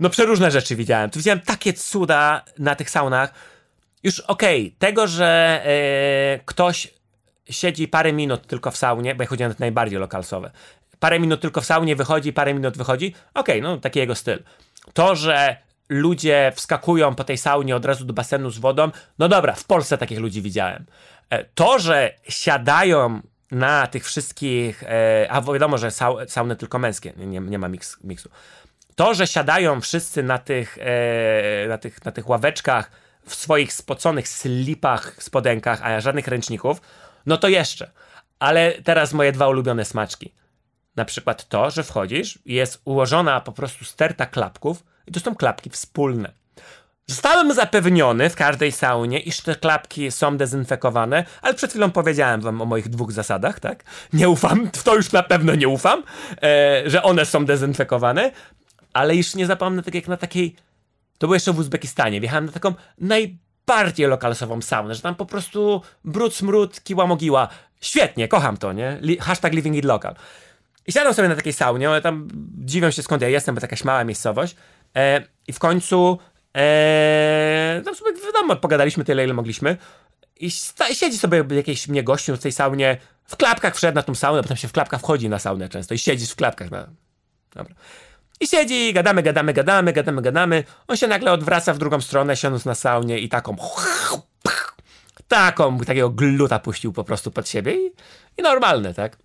no 0.00 0.10
przeróżne 0.10 0.50
rzeczy 0.50 0.76
widziałem. 0.76 1.10
Tu 1.10 1.18
widziałem 1.18 1.40
takie 1.40 1.72
cuda 1.72 2.44
na 2.58 2.74
tych 2.74 2.90
saunach. 2.90 3.34
Już 4.02 4.20
okej, 4.20 4.66
okay, 4.66 4.78
tego, 4.78 5.06
że 5.06 5.62
yy, 6.36 6.44
ktoś 6.44 6.94
siedzi 7.50 7.88
parę 7.88 8.12
minut 8.12 8.46
tylko 8.46 8.70
w 8.70 8.76
saunie, 8.76 9.14
bo 9.14 9.22
ja 9.22 9.28
chodziłem 9.28 9.50
na 9.52 9.56
najbardziej 9.58 9.98
lokalsowe. 9.98 10.50
Parę 10.98 11.20
minut 11.20 11.40
tylko 11.40 11.60
w 11.60 11.66
saunie 11.66 11.96
wychodzi, 11.96 12.32
parę 12.32 12.54
minut 12.54 12.76
wychodzi. 12.76 13.14
Okej, 13.34 13.60
okay, 13.60 13.70
no 13.70 13.78
taki 13.78 13.98
jego 13.98 14.14
styl. 14.14 14.42
To, 14.92 15.16
że 15.16 15.56
ludzie 15.88 16.52
wskakują 16.54 17.14
po 17.14 17.24
tej 17.24 17.38
saunie 17.38 17.76
od 17.76 17.84
razu 17.84 18.04
do 18.04 18.12
basenu 18.12 18.50
z 18.50 18.58
wodą, 18.58 18.90
no 19.18 19.28
dobra, 19.28 19.52
w 19.52 19.64
Polsce 19.64 19.98
takich 19.98 20.18
ludzi 20.18 20.42
widziałem. 20.42 20.86
E, 21.30 21.44
to, 21.44 21.78
że 21.78 22.14
siadają 22.28 23.20
na 23.50 23.86
tych 23.86 24.04
wszystkich, 24.04 24.82
e, 24.82 25.26
a 25.30 25.40
wiadomo, 25.40 25.78
że 25.78 25.90
sauny 26.28 26.56
tylko 26.56 26.78
męskie, 26.78 27.12
nie, 27.16 27.40
nie 27.40 27.58
ma 27.58 27.68
mix, 27.68 27.96
miksu 28.04 28.30
to, 28.94 29.14
że 29.14 29.26
siadają 29.26 29.80
wszyscy 29.80 30.22
na 30.22 30.38
tych, 30.38 30.78
e, 30.80 31.68
na 31.68 31.78
tych, 31.78 32.04
na 32.04 32.12
tych 32.12 32.28
ławeczkach 32.28 32.90
w 33.26 33.34
swoich 33.34 33.72
spoconych 33.72 34.28
slipach, 34.28 35.16
spodenkach, 35.22 35.82
a 35.82 36.00
żadnych 36.00 36.28
ręczników, 36.28 36.80
no 37.26 37.36
to 37.36 37.48
jeszcze. 37.48 37.90
Ale 38.38 38.72
teraz 38.72 39.12
moje 39.12 39.32
dwa 39.32 39.48
ulubione 39.48 39.84
smaczki. 39.84 40.34
Na 40.96 41.04
przykład 41.04 41.48
to, 41.48 41.70
że 41.70 41.82
wchodzisz 41.82 42.38
i 42.44 42.54
jest 42.54 42.80
ułożona 42.84 43.40
po 43.40 43.52
prostu 43.52 43.84
sterta 43.84 44.26
klapków 44.26 44.84
i 45.06 45.12
to 45.12 45.20
są 45.20 45.34
klapki 45.34 45.70
wspólne. 45.70 46.32
Zostałem 47.06 47.54
zapewniony 47.54 48.30
w 48.30 48.36
każdej 48.36 48.72
saunie, 48.72 49.20
iż 49.20 49.40
te 49.40 49.54
klapki 49.54 50.10
są 50.10 50.36
dezynfekowane, 50.36 51.24
ale 51.42 51.54
przed 51.54 51.70
chwilą 51.70 51.90
powiedziałem 51.90 52.40
wam 52.40 52.62
o 52.62 52.64
moich 52.64 52.88
dwóch 52.88 53.12
zasadach, 53.12 53.60
tak? 53.60 53.84
Nie 54.12 54.28
ufam, 54.28 54.70
w 54.74 54.82
to 54.82 54.96
już 54.96 55.12
na 55.12 55.22
pewno 55.22 55.54
nie 55.54 55.68
ufam, 55.68 56.02
e, 56.42 56.82
że 56.86 57.02
one 57.02 57.26
są 57.26 57.44
dezynfekowane 57.44 58.30
ale 58.94 59.16
już 59.16 59.34
nie 59.34 59.46
zapomnę 59.46 59.82
tak 59.82 59.94
jak 59.94 60.08
na 60.08 60.16
takiej, 60.16 60.56
to 61.18 61.26
było 61.26 61.34
jeszcze 61.34 61.52
w 61.52 61.58
Uzbekistanie, 61.58 62.20
wjechałem 62.20 62.46
na 62.46 62.52
taką 62.52 62.74
najbardziej 62.98 64.06
lokalsową 64.06 64.62
saunę, 64.62 64.94
że 64.94 65.02
tam 65.02 65.14
po 65.14 65.26
prostu 65.26 65.82
brud, 66.04 66.34
smród, 66.34 66.80
kiła 66.84 67.06
mogiła. 67.06 67.48
Świetnie, 67.80 68.28
kocham 68.28 68.56
to, 68.56 68.72
nie? 68.72 68.98
Hashtag 69.20 69.52
living 69.52 69.76
it 69.76 69.84
local. 69.84 70.14
I 70.86 70.92
siadam 70.92 71.14
sobie 71.14 71.28
na 71.28 71.36
takiej 71.36 71.52
saunie, 71.52 71.88
ale 71.88 72.02
tam 72.02 72.28
dziwią 72.64 72.90
się 72.90 73.02
skąd 73.02 73.22
ja 73.22 73.28
jestem, 73.28 73.54
bo 73.54 73.60
to 73.60 73.64
jakaś 73.64 73.84
mała 73.84 74.04
miejscowość. 74.04 74.56
E, 74.96 75.22
I 75.48 75.52
w 75.52 75.58
końcu, 75.58 76.18
e, 76.56 77.82
no 77.84 77.94
sobie 77.94 78.10
wiadomo, 78.26 78.56
pogadaliśmy 78.56 79.04
tyle, 79.04 79.24
ile 79.24 79.34
mogliśmy. 79.34 79.76
I 80.40 80.50
siedzi 80.92 81.18
sobie 81.18 81.44
jakiś 81.50 81.88
mnie 81.88 82.02
gościu 82.02 82.36
w 82.36 82.38
tej 82.38 82.52
saunie, 82.52 82.96
w 83.24 83.36
klapkach 83.36 83.76
wszedł 83.76 83.94
na 83.94 84.02
tą 84.02 84.14
saunę, 84.14 84.42
potem 84.42 84.56
się 84.56 84.68
w 84.68 84.72
klapkach 84.72 85.00
wchodzi 85.00 85.28
na 85.28 85.38
saunę 85.38 85.68
często 85.68 85.94
i 85.94 85.98
siedzisz 85.98 86.30
w 86.30 86.36
klapkach 86.36 86.70
na... 86.70 86.88
Dobra. 87.54 87.74
I 88.40 88.46
siedzi, 88.46 88.92
gadamy, 88.92 89.22
gadamy, 89.22 89.52
gadamy, 89.52 89.92
gadamy, 89.92 90.22
gadamy. 90.22 90.64
On 90.88 90.96
się 90.96 91.06
nagle 91.06 91.32
odwraca 91.32 91.74
w 91.74 91.78
drugą 91.78 92.00
stronę, 92.00 92.36
siedząc 92.36 92.64
na 92.64 92.74
saunie 92.74 93.18
i 93.18 93.28
taką 93.28 93.56
taką, 95.28 95.78
takiego 95.78 96.10
gluta 96.10 96.58
puścił 96.58 96.92
po 96.92 97.04
prostu 97.04 97.30
pod 97.30 97.48
siebie 97.48 97.86
i, 97.86 97.92
i 98.38 98.42
normalne, 98.42 98.94
tak? 98.94 99.16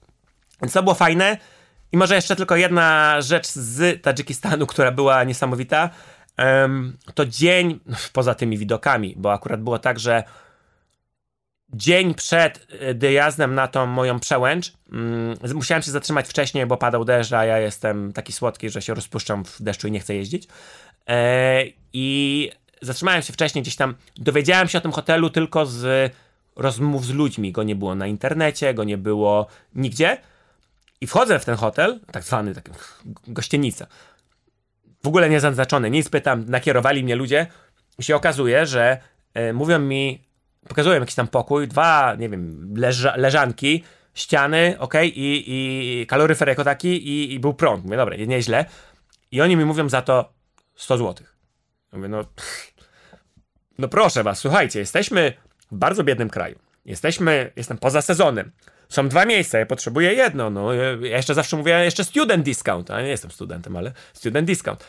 Więc 0.62 0.74
to 0.74 0.84
było 0.84 0.96
fajne. 0.96 1.38
I 1.92 1.98
może 1.98 2.16
jeszcze 2.16 2.36
tylko 2.36 2.56
jedna 2.56 3.16
rzecz 3.22 3.48
z 3.48 4.02
Tadżykistanu, 4.02 4.68
która 4.68 4.92
była 4.92 5.24
niesamowita. 5.24 5.90
Um, 6.38 6.98
to 7.14 7.26
dzień, 7.26 7.80
poza 8.14 8.36
tymi 8.36 8.58
widokami, 8.58 9.14
bo 9.18 9.34
akurat 9.34 9.62
było 9.62 9.80
tak, 9.80 10.00
że 10.00 10.24
dzień 11.74 12.14
przed 12.14 12.68
e, 12.80 12.94
dojazdem 12.94 13.56
na 13.56 13.68
tą 13.68 13.86
moją 13.86 14.20
przełęcz 14.20 14.74
um, 14.92 15.36
musiałem 15.54 15.84
się 15.84 15.92
zatrzymać 15.92 16.28
wcześniej, 16.28 16.66
bo 16.66 16.78
padał 16.78 17.06
deszcz, 17.06 17.32
a 17.32 17.46
ja 17.46 17.60
jestem 17.60 18.14
taki 18.14 18.34
słodki, 18.34 18.70
że 18.70 18.82
się 18.82 18.94
rozpuszczam 18.94 19.46
w 19.46 19.62
deszczu 19.62 19.88
i 19.88 19.92
nie 19.92 20.00
chcę 20.00 20.16
jeździć. 20.16 20.48
E, 21.08 21.64
I 21.94 22.52
zatrzymałem 22.82 23.22
się 23.22 23.34
wcześniej 23.34 23.62
gdzieś 23.62 23.76
tam. 23.76 23.96
Dowiedziałem 24.18 24.68
się 24.68 24.78
o 24.78 24.82
tym 24.82 24.92
hotelu 24.92 25.30
tylko 25.30 25.66
z 25.66 26.14
rozmów 26.56 27.06
z 27.06 27.10
ludźmi. 27.10 27.52
Go 27.52 27.64
nie 27.64 27.76
było 27.76 27.96
na 27.96 28.08
internecie, 28.08 28.74
go 28.74 28.84
nie 28.84 28.98
było 28.98 29.48
nigdzie. 29.76 30.18
I 31.02 31.08
wchodzę 31.08 31.40
w 31.40 31.46
ten 31.46 31.56
hotel, 31.56 32.00
tak 32.12 32.24
zwany 32.24 32.56
tak, 32.56 32.70
gościenica. 33.28 33.88
W 35.04 35.08
ogóle 35.08 35.30
nie 35.30 35.40
zaznaczony, 35.40 35.90
nic 35.90 36.10
pytam, 36.10 36.46
nakierowali 36.48 37.04
mnie 37.04 37.16
ludzie. 37.16 37.48
I 38.00 38.04
się 38.04 38.16
okazuje, 38.16 38.66
że 38.66 38.98
e, 39.34 39.54
mówią 39.54 39.80
mi, 39.80 40.29
pokazują 40.68 41.00
jakiś 41.00 41.16
tam 41.16 41.28
pokój, 41.28 41.68
dwa, 41.68 42.16
nie 42.20 42.30
wiem, 42.30 42.74
leża, 42.78 43.14
leżanki, 43.18 43.84
ściany, 44.14 44.76
ok, 44.80 44.94
i, 45.04 45.44
i 45.48 46.06
kaloryfer 46.08 46.48
jako 46.48 46.64
taki, 46.64 47.08
i, 47.08 47.34
i 47.34 47.40
był 47.40 47.54
prąd. 47.54 47.84
Mówię, 47.84 47.98
dobra, 47.98 48.16
nieźle. 48.16 48.66
I 49.32 49.42
oni 49.42 49.56
mi 49.56 49.66
mówią 49.66 49.90
za 49.90 50.02
to 50.02 50.34
100 50.76 50.98
zł. 50.98 51.28
Mówię, 51.92 52.08
no, 52.08 52.26
no 53.78 53.88
proszę 53.88 54.24
was, 54.24 54.40
słuchajcie, 54.40 54.80
jesteśmy 54.80 55.34
w 55.72 55.76
bardzo 55.76 56.04
biednym 56.04 56.30
kraju. 56.30 56.60
Jesteśmy, 56.86 57.52
jestem 57.56 57.78
poza 57.78 58.02
sezonem. 58.02 58.52
Są 58.90 59.10
dwa 59.10 59.26
miejsca, 59.26 59.60
ja 59.60 59.66
potrzebuję 59.66 60.14
jedno. 60.14 60.50
No, 60.50 60.74
ja 60.74 60.92
jeszcze 61.02 61.34
zawsze 61.34 61.58
mówię, 61.58 61.72
jeszcze 61.84 62.04
student 62.04 62.46
discount. 62.46 62.92
A 62.92 63.02
nie 63.02 63.08
jestem 63.08 63.32
studentem, 63.32 63.76
ale 63.76 63.92
student 64.14 64.48
discount. 64.48 64.86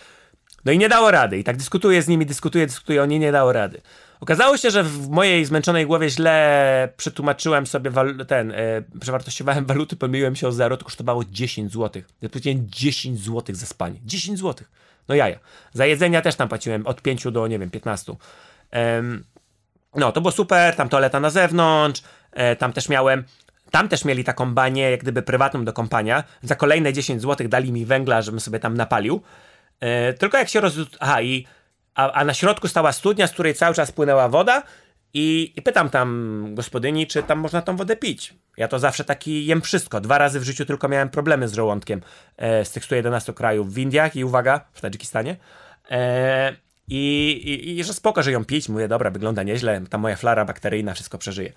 No 0.64 0.72
i 0.72 0.78
nie 0.78 0.88
dało 0.88 1.10
rady. 1.10 1.38
I 1.38 1.44
tak 1.44 1.56
dyskutuję 1.56 2.02
z 2.02 2.08
nimi, 2.08 2.26
dyskutuję, 2.26 2.66
dyskutuję, 2.66 3.02
oni 3.02 3.18
nie 3.18 3.32
dało 3.32 3.52
rady. 3.52 3.80
Okazało 4.20 4.56
się, 4.56 4.70
że 4.70 4.84
w 4.84 5.08
mojej 5.08 5.44
zmęczonej 5.44 5.86
głowie 5.86 6.10
źle 6.10 6.88
przetłumaczyłem 6.96 7.66
sobie 7.66 7.90
wal- 7.90 8.26
ten, 8.26 8.52
e, 8.52 8.82
przewartościowałem 9.00 9.66
waluty, 9.72 9.96
pomyliłem 9.96 10.36
się 10.36 10.48
o 10.48 10.52
zero, 10.52 10.76
to 10.76 10.84
kosztowało 10.84 11.24
10 11.24 11.72
zł. 11.72 12.02
Ja 12.22 12.28
płaciłem 12.28 12.66
10 12.70 13.20
zł 13.20 13.54
za 13.56 13.66
spanie. 13.66 14.00
10 14.04 14.38
zł. 14.38 14.66
No 15.08 15.14
jaja. 15.14 15.38
Za 15.72 15.86
jedzenia 15.86 16.22
też 16.22 16.34
tam 16.34 16.48
płaciłem 16.48 16.86
od 16.86 17.02
5 17.02 17.24
do, 17.32 17.46
nie 17.46 17.58
wiem, 17.58 17.70
15. 17.70 18.16
Um, 18.72 19.24
no, 19.94 20.12
to 20.12 20.20
było 20.20 20.32
super, 20.32 20.76
tam 20.76 20.88
toaleta 20.88 21.20
na 21.20 21.30
zewnątrz, 21.30 22.02
e, 22.32 22.56
tam 22.56 22.72
też 22.72 22.88
miałem 22.88 23.24
tam 23.70 23.88
też 23.88 24.04
mieli 24.04 24.24
taką 24.24 24.54
banię, 24.54 24.90
jak 24.90 25.00
gdyby 25.00 25.22
prywatną 25.22 25.64
do 25.64 25.72
kąpania. 25.72 26.24
Za 26.42 26.54
kolejne 26.54 26.92
10 26.92 27.22
zł 27.22 27.48
dali 27.48 27.72
mi 27.72 27.86
węgla, 27.86 28.22
żebym 28.22 28.40
sobie 28.40 28.60
tam 28.60 28.76
napalił. 28.76 29.22
E, 29.80 30.12
tylko 30.12 30.38
jak 30.38 30.48
się 30.48 30.60
roz... 30.60 30.74
Aha, 31.00 31.22
i... 31.22 31.46
A, 31.94 32.12
a, 32.12 32.24
na 32.24 32.34
środku 32.34 32.68
stała 32.68 32.92
studnia, 32.92 33.26
z 33.26 33.32
której 33.32 33.54
cały 33.54 33.74
czas 33.74 33.92
płynęła 33.92 34.28
woda 34.28 34.62
i, 35.14 35.52
i 35.56 35.62
pytam 35.62 35.90
tam 35.90 36.48
gospodyni, 36.54 37.06
czy 37.06 37.22
tam 37.22 37.38
można 37.38 37.62
tą 37.62 37.76
wodę 37.76 37.96
pić. 37.96 38.34
Ja 38.56 38.68
to 38.68 38.78
zawsze 38.78 39.04
taki 39.04 39.46
jem 39.46 39.62
wszystko. 39.62 40.00
Dwa 40.00 40.18
razy 40.18 40.40
w 40.40 40.42
życiu 40.42 40.64
tylko 40.64 40.88
miałem 40.88 41.08
problemy 41.08 41.48
z 41.48 41.54
żołądkiem 41.54 42.00
e, 42.36 42.64
z 42.64 42.70
tych 42.70 42.84
111 42.84 43.32
krajów 43.32 43.74
w 43.74 43.78
Indiach 43.78 44.16
i 44.16 44.24
uwaga, 44.24 44.64
w 44.72 44.80
Tadżykistanie. 44.80 45.36
E, 45.90 46.56
i, 46.88 47.30
i, 47.44 47.78
I 47.78 47.84
że 47.84 47.94
spoko, 47.94 48.22
że 48.22 48.32
ją 48.32 48.44
pić. 48.44 48.68
Mówię, 48.68 48.88
dobra, 48.88 49.10
wygląda 49.10 49.42
nieźle, 49.42 49.80
ta 49.90 49.98
moja 49.98 50.16
flara 50.16 50.44
bakteryjna 50.44 50.94
wszystko 50.94 51.18
przeżyje. 51.18 51.52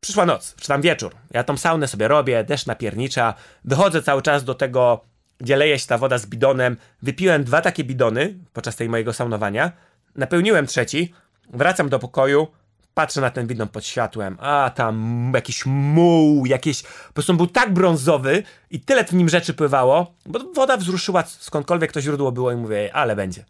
Przyszła 0.00 0.26
noc, 0.26 0.54
czy 0.60 0.68
tam 0.68 0.82
wieczór. 0.82 1.14
Ja 1.30 1.44
tą 1.44 1.56
saunę 1.56 1.88
sobie 1.88 2.08
robię, 2.08 2.44
deszcz 2.44 2.66
napiernicza. 2.66 3.34
Wychodzę 3.64 4.02
cały 4.02 4.22
czas 4.22 4.44
do 4.44 4.54
tego, 4.54 5.04
gdzie 5.38 5.56
leje 5.56 5.78
się 5.78 5.86
ta 5.86 5.98
woda 5.98 6.18
z 6.18 6.26
bidonem. 6.26 6.76
Wypiłem 7.02 7.44
dwa 7.44 7.60
takie 7.60 7.84
bidony 7.84 8.34
podczas 8.52 8.76
tej 8.76 8.88
mojego 8.88 9.12
saunowania. 9.12 9.72
Napełniłem 10.14 10.66
trzeci. 10.66 11.14
Wracam 11.52 11.88
do 11.88 11.98
pokoju. 11.98 12.46
Patrzę 12.94 13.20
na 13.20 13.30
ten 13.30 13.46
bidon 13.46 13.68
pod 13.68 13.86
światłem. 13.86 14.36
A 14.40 14.70
tam 14.74 15.32
jakiś 15.34 15.66
muł, 15.66 16.46
jakieś. 16.46 16.82
Po 16.82 17.12
prostu 17.14 17.34
był 17.34 17.46
tak 17.46 17.72
brązowy 17.72 18.42
i 18.70 18.80
tyle 18.80 19.04
w 19.04 19.12
nim 19.12 19.28
rzeczy 19.28 19.54
pływało, 19.54 20.14
bo 20.26 20.38
woda 20.54 20.76
wzruszyła 20.76 21.24
skądkolwiek 21.26 21.92
to 21.92 22.00
źródło 22.00 22.32
było 22.32 22.52
i 22.52 22.56
mówię, 22.56 22.90
ale 22.92 23.16
będzie. 23.16 23.44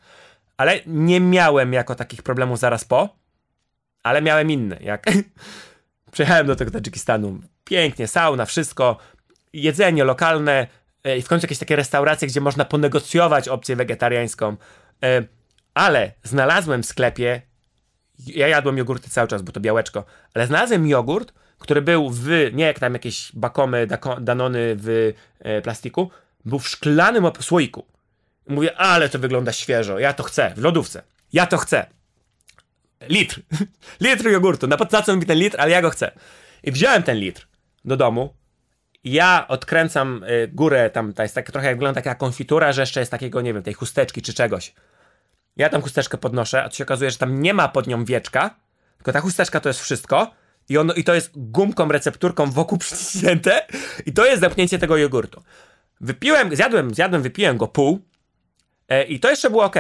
Ale 0.57 0.80
nie 0.87 1.20
miałem 1.20 1.72
jako 1.72 1.95
takich 1.95 2.22
problemów 2.22 2.59
zaraz 2.59 2.84
po, 2.84 3.09
ale 4.03 4.22
miałem 4.22 4.51
inne. 4.51 4.78
Jak 4.80 5.07
Przyjechałem 6.12 6.47
do 6.47 6.57
tego 6.57 6.70
Tadżykistanu. 6.70 7.41
Pięknie, 7.64 8.09
sauna, 8.09 8.45
wszystko. 8.45 8.97
Jedzenie 9.53 10.05
lokalne 10.05 10.66
i 11.14 11.22
w 11.22 11.28
końcu 11.28 11.44
jakieś 11.44 11.59
takie 11.59 11.76
restauracje, 11.76 12.28
gdzie 12.28 12.40
można 12.40 12.64
ponegocjować 12.64 13.48
opcję 13.48 13.76
wegetariańską. 13.76 14.57
E, 15.02 15.22
ale 15.74 16.12
znalazłem 16.22 16.82
w 16.82 16.86
sklepie, 16.86 17.42
ja 18.26 18.48
jadłem 18.48 18.78
jogurty 18.78 19.11
cały 19.11 19.28
czas, 19.28 19.42
bo 19.42 19.52
to 19.52 19.61
białeczko, 19.61 20.04
ale 20.34 20.46
znalazłem 20.46 20.86
jogurt, 20.86 21.32
który 21.59 21.82
był 21.82 22.11
w, 22.11 22.28
nie 22.52 22.64
jak 22.64 22.78
tam 22.78 22.92
jakieś 22.92 23.32
bakomy, 23.34 23.86
danony 24.20 24.76
w 24.78 25.12
e, 25.38 25.62
plastiku, 25.62 26.11
był 26.44 26.59
w 26.59 26.68
szklanym 26.68 27.24
słoiku. 27.40 27.86
Mówię, 28.48 28.76
ale 28.76 29.09
to 29.09 29.18
wygląda 29.18 29.52
świeżo, 29.52 29.98
ja 29.98 30.12
to 30.12 30.22
chcę, 30.22 30.52
w 30.57 30.62
lodówce. 30.62 31.02
Ja 31.32 31.46
to 31.46 31.57
chcę 31.57 31.86
litr. 33.09 33.40
litr 34.00 34.28
jogurtu. 34.28 34.66
Na 34.66 35.02
co 35.02 35.16
mi 35.16 35.26
ten 35.26 35.38
litr, 35.38 35.57
ale 35.61 35.70
ja 35.70 35.82
go 35.82 35.90
chcę. 35.90 36.12
I 36.62 36.72
wziąłem 36.72 37.02
ten 37.02 37.16
litr 37.16 37.46
do 37.84 37.96
domu. 37.96 38.34
Ja 39.07 39.48
odkręcam 39.48 40.24
y, 40.24 40.48
górę, 40.48 40.90
tam 40.90 41.12
to 41.12 41.22
jest 41.22 41.34
tak, 41.34 41.50
trochę 41.50 41.66
jak 41.66 41.76
wygląda 41.76 42.02
taka 42.02 42.14
konfitura, 42.14 42.72
że 42.72 42.82
jeszcze 42.82 43.00
jest 43.00 43.11
takiego, 43.11 43.40
nie 43.40 43.54
wiem, 43.54 43.62
tej 43.62 43.74
chusteczki 43.74 44.22
czy 44.22 44.34
czegoś. 44.34 44.74
Ja 45.57 45.68
tam 45.68 45.82
chusteczkę 45.82 46.18
podnoszę, 46.18 46.64
a 46.64 46.68
to 46.68 46.74
się 46.74 46.84
okazuje, 46.84 47.11
że 47.11 47.18
tam 47.18 47.42
nie 47.42 47.54
ma 47.54 47.68
pod 47.68 47.86
nią 47.86 48.04
wieczka, 48.04 48.54
tylko 48.96 49.12
ta 49.12 49.20
chusteczka 49.20 49.61
to 49.61 49.68
jest 49.68 49.80
wszystko. 49.80 50.30
I, 50.68 50.78
on, 50.78 50.92
I 50.96 51.04
to 51.04 51.14
jest 51.14 51.30
gumką, 51.34 51.88
recepturką 51.88 52.50
wokół 52.50 52.78
przyciśnięte. 52.84 53.66
I 54.07 54.12
to 54.12 54.26
jest 54.26 54.40
zamknięcie 54.40 54.78
tego 54.78 54.96
jogurtu. 54.96 55.42
Wypiłem, 56.00 56.57
zjadłem, 56.57 56.94
zjadłem, 56.94 57.22
wypiłem 57.22 57.57
go 57.57 57.68
pół. 57.68 58.00
E, 58.88 59.04
I 59.04 59.20
to 59.20 59.30
jeszcze 59.30 59.50
było 59.50 59.64
ok. 59.64 59.76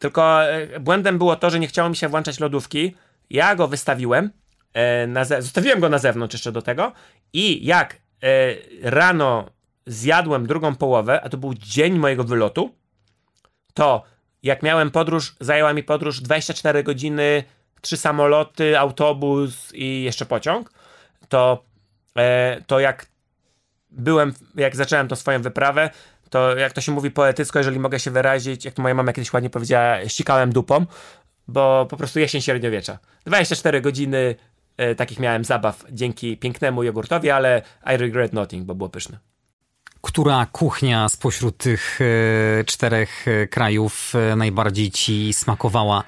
Tylko 0.00 0.44
e, 0.44 0.80
błędem 0.80 1.18
było 1.18 1.36
to, 1.36 1.50
że 1.50 1.60
nie 1.60 1.66
chciało 1.66 1.88
mi 1.88 1.96
się 1.96 2.08
włączać 2.08 2.40
lodówki. 2.40 2.94
Ja 3.30 3.54
go 3.54 3.68
wystawiłem. 3.68 4.30
E, 4.74 5.24
zostawiłem 5.24 5.80
go 5.80 5.88
na 5.88 5.98
zewnątrz 5.98 6.34
jeszcze 6.34 6.52
do 6.52 6.62
tego. 6.62 6.92
I 7.32 7.66
jak 7.66 7.96
rano 8.82 9.50
zjadłem 9.86 10.46
drugą 10.46 10.76
połowę, 10.76 11.20
a 11.20 11.28
to 11.28 11.36
był 11.36 11.54
dzień 11.54 11.98
mojego 11.98 12.24
wylotu, 12.24 12.74
to 13.74 14.02
jak 14.42 14.62
miałem 14.62 14.90
podróż, 14.90 15.36
zajęła 15.40 15.72
mi 15.72 15.82
podróż 15.82 16.20
24 16.20 16.82
godziny, 16.82 17.44
trzy 17.80 17.96
samoloty, 17.96 18.78
autobus 18.78 19.74
i 19.74 20.02
jeszcze 20.02 20.26
pociąg, 20.26 20.72
to, 21.28 21.64
to 22.66 22.80
jak 22.80 23.06
byłem, 23.90 24.34
jak 24.54 24.76
zacząłem 24.76 25.08
tą 25.08 25.16
swoją 25.16 25.42
wyprawę, 25.42 25.90
to 26.30 26.56
jak 26.56 26.72
to 26.72 26.80
się 26.80 26.92
mówi 26.92 27.10
poetycko, 27.10 27.58
jeżeli 27.58 27.78
mogę 27.78 28.00
się 28.00 28.10
wyrazić, 28.10 28.64
jak 28.64 28.74
to 28.74 28.82
moja 28.82 28.94
mama 28.94 29.12
kiedyś 29.12 29.32
ładnie 29.32 29.50
powiedziała, 29.50 30.08
ścikałem 30.08 30.52
dupą, 30.52 30.86
bo 31.48 31.86
po 31.90 31.96
prostu 31.96 32.18
jesień 32.18 32.40
średniowiecza. 32.40 32.98
24 33.26 33.80
godziny 33.80 34.34
e, 34.80 34.94
takich 34.94 35.18
miałem 35.18 35.44
zabaw 35.44 35.84
dzięki 35.90 36.36
pięknemu 36.36 36.82
jogurtowi, 36.82 37.30
ale 37.30 37.62
I 37.94 37.96
regret 37.96 38.32
nothing, 38.32 38.64
bo 38.64 38.74
było 38.74 38.88
pyszne. 38.88 39.18
Która 40.02 40.46
kuchnia 40.52 41.08
spośród 41.08 41.56
tych 41.56 41.98
e, 42.00 42.64
czterech 42.64 43.28
e, 43.28 43.46
krajów 43.46 44.12
e, 44.14 44.36
najbardziej 44.36 44.90
ci 44.90 45.32
smakowała? 45.32 46.04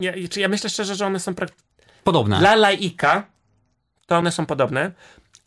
Ja, 0.00 0.12
ja 0.36 0.48
myślę 0.48 0.70
szczerze, 0.70 0.94
że 0.94 1.06
one 1.06 1.20
są 1.20 1.34
pra... 1.34 1.46
podobne. 2.04 2.38
Dla 2.38 2.54
laika 2.54 3.26
to 4.06 4.16
one 4.16 4.32
są 4.32 4.46
podobne 4.46 4.92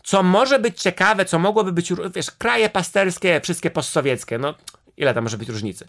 co 0.03 0.23
może 0.23 0.59
być 0.59 0.81
ciekawe, 0.81 1.25
co 1.25 1.39
mogłoby 1.39 1.71
być, 1.71 1.93
wiesz, 2.15 2.31
kraje 2.31 2.69
pasterskie, 2.69 3.41
wszystkie 3.41 3.69
postsowieckie, 3.69 4.37
no 4.37 4.53
ile 4.97 5.13
tam 5.13 5.23
może 5.23 5.37
być 5.37 5.49
różnicy? 5.49 5.87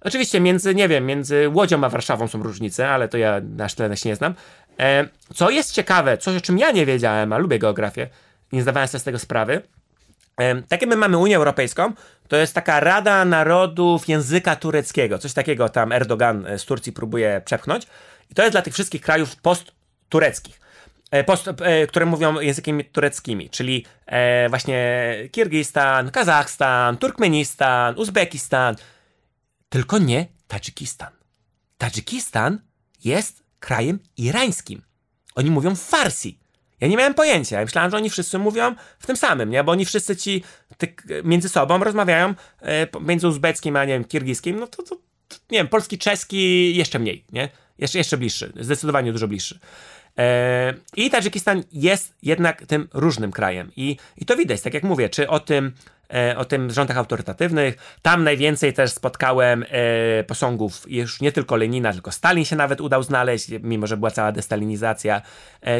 Oczywiście 0.00 0.40
między, 0.40 0.74
nie 0.74 0.88
wiem, 0.88 1.06
między 1.06 1.48
Łodzią 1.48 1.84
a 1.84 1.88
Warszawą 1.88 2.28
są 2.28 2.42
różnice, 2.42 2.88
ale 2.88 3.08
to 3.08 3.18
ja 3.18 3.40
na 3.56 3.68
tyle 3.68 3.96
się 3.96 4.08
nie 4.08 4.16
znam. 4.16 4.34
E, 4.80 5.08
co 5.34 5.50
jest 5.50 5.72
ciekawe, 5.72 6.18
coś 6.18 6.36
o 6.36 6.40
czym 6.40 6.58
ja 6.58 6.70
nie 6.70 6.86
wiedziałem, 6.86 7.32
a 7.32 7.38
lubię 7.38 7.58
geografię, 7.58 8.08
nie 8.52 8.62
zdawałem 8.62 8.88
sobie 8.88 9.00
z 9.00 9.04
tego 9.04 9.18
sprawy, 9.18 9.62
tak 10.68 10.80
jak 10.82 10.90
my 10.90 10.96
mamy 10.96 11.18
Unię 11.18 11.36
Europejską, 11.36 11.92
to 12.28 12.36
jest 12.36 12.54
taka 12.54 12.80
Rada 12.80 13.24
Narodów 13.24 14.08
Języka 14.08 14.56
Tureckiego. 14.56 15.18
Coś 15.18 15.32
takiego 15.32 15.68
tam 15.68 15.92
Erdogan 15.92 16.46
z 16.56 16.64
Turcji 16.64 16.92
próbuje 16.92 17.42
przepchnąć. 17.44 17.86
I 18.30 18.34
to 18.34 18.42
jest 18.42 18.54
dla 18.54 18.62
tych 18.62 18.74
wszystkich 18.74 19.00
krajów 19.00 19.36
post-tureckich. 19.36 20.60
E, 21.10 21.24
post, 21.24 21.48
e, 21.48 21.86
które 21.86 22.06
mówią 22.06 22.40
językami 22.40 22.84
tureckimi, 22.84 23.50
czyli 23.50 23.86
e, 24.06 24.48
właśnie 24.48 25.14
Kirgistan, 25.32 26.10
Kazachstan, 26.10 26.96
Turkmenistan, 26.96 27.94
Uzbekistan, 27.98 28.76
tylko 29.68 29.98
nie 29.98 30.26
Tadżykistan. 30.48 31.10
Tadżykistan 31.78 32.58
jest 33.04 33.41
krajem 33.62 33.98
irańskim. 34.16 34.82
Oni 35.34 35.50
mówią 35.50 35.74
farsi. 35.76 36.38
Ja 36.80 36.88
nie 36.88 36.96
miałem 36.96 37.14
pojęcia. 37.14 37.58
Ja 37.58 37.64
myślałem, 37.64 37.90
że 37.90 37.96
oni 37.96 38.10
wszyscy 38.10 38.38
mówią 38.38 38.74
w 38.98 39.06
tym 39.06 39.16
samym, 39.16 39.50
nie? 39.50 39.64
Bo 39.64 39.72
oni 39.72 39.84
wszyscy 39.84 40.16
ci 40.16 40.44
ty, 40.78 40.94
między 41.24 41.48
sobą 41.48 41.84
rozmawiają 41.84 42.34
e, 42.62 42.86
między 43.00 43.28
uzbeckim 43.28 43.76
a 43.76 43.84
nie 43.84 43.92
wiem, 43.92 44.04
kirgiskim. 44.04 44.60
No 44.60 44.66
to, 44.66 44.82
to, 44.82 44.96
to, 45.28 45.36
nie 45.50 45.58
wiem, 45.58 45.68
polski, 45.68 45.98
czeski 45.98 46.76
jeszcze 46.76 46.98
mniej, 46.98 47.24
nie? 47.32 47.48
Jeszcze, 47.78 47.98
jeszcze 47.98 48.16
bliższy. 48.16 48.52
Zdecydowanie 48.60 49.12
dużo 49.12 49.28
bliższy. 49.28 49.58
E, 50.18 50.74
I 50.96 51.10
Tadżykistan 51.10 51.62
jest 51.72 52.14
jednak 52.22 52.66
tym 52.66 52.88
różnym 52.92 53.32
krajem. 53.32 53.70
I, 53.76 53.96
i 54.16 54.24
to 54.24 54.36
widać, 54.36 54.60
tak 54.60 54.74
jak 54.74 54.82
mówię, 54.82 55.08
czy 55.08 55.28
o 55.28 55.40
tym, 55.40 55.72
e, 56.14 56.38
o 56.38 56.44
tym 56.44 56.70
rządach 56.70 56.96
autorytatywnych. 56.96 57.96
Tam 58.02 58.24
najwięcej 58.24 58.72
też 58.72 58.90
spotkałem 58.90 59.64
e, 59.68 60.24
posągów 60.24 60.84
już 60.86 61.20
nie 61.20 61.32
tylko 61.32 61.56
Lenina, 61.56 61.92
tylko 61.92 62.12
Stalin 62.12 62.44
się 62.44 62.56
nawet 62.56 62.80
udał 62.80 63.02
znaleźć, 63.02 63.48
mimo 63.62 63.86
że 63.86 63.96
była 63.96 64.10
cała 64.10 64.32
destalinizacja. 64.32 65.22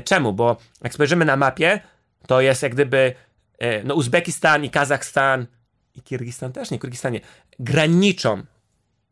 Czemu? 0.04 0.32
Bo 0.32 0.56
jak 0.82 0.94
spojrzymy 0.94 1.24
na 1.24 1.36
mapie, 1.36 1.80
to 2.26 2.40
jest 2.40 2.62
jak 2.62 2.72
gdyby 2.72 3.14
no, 3.84 3.94
Uzbekistan 3.94 4.64
i 4.64 4.70
Kazachstan 4.70 5.46
i 5.94 6.02
Kirgistan 6.02 6.52
też, 6.52 6.70
nie, 6.70 6.78
Kirgistanie, 6.78 7.20
graniczą 7.58 8.42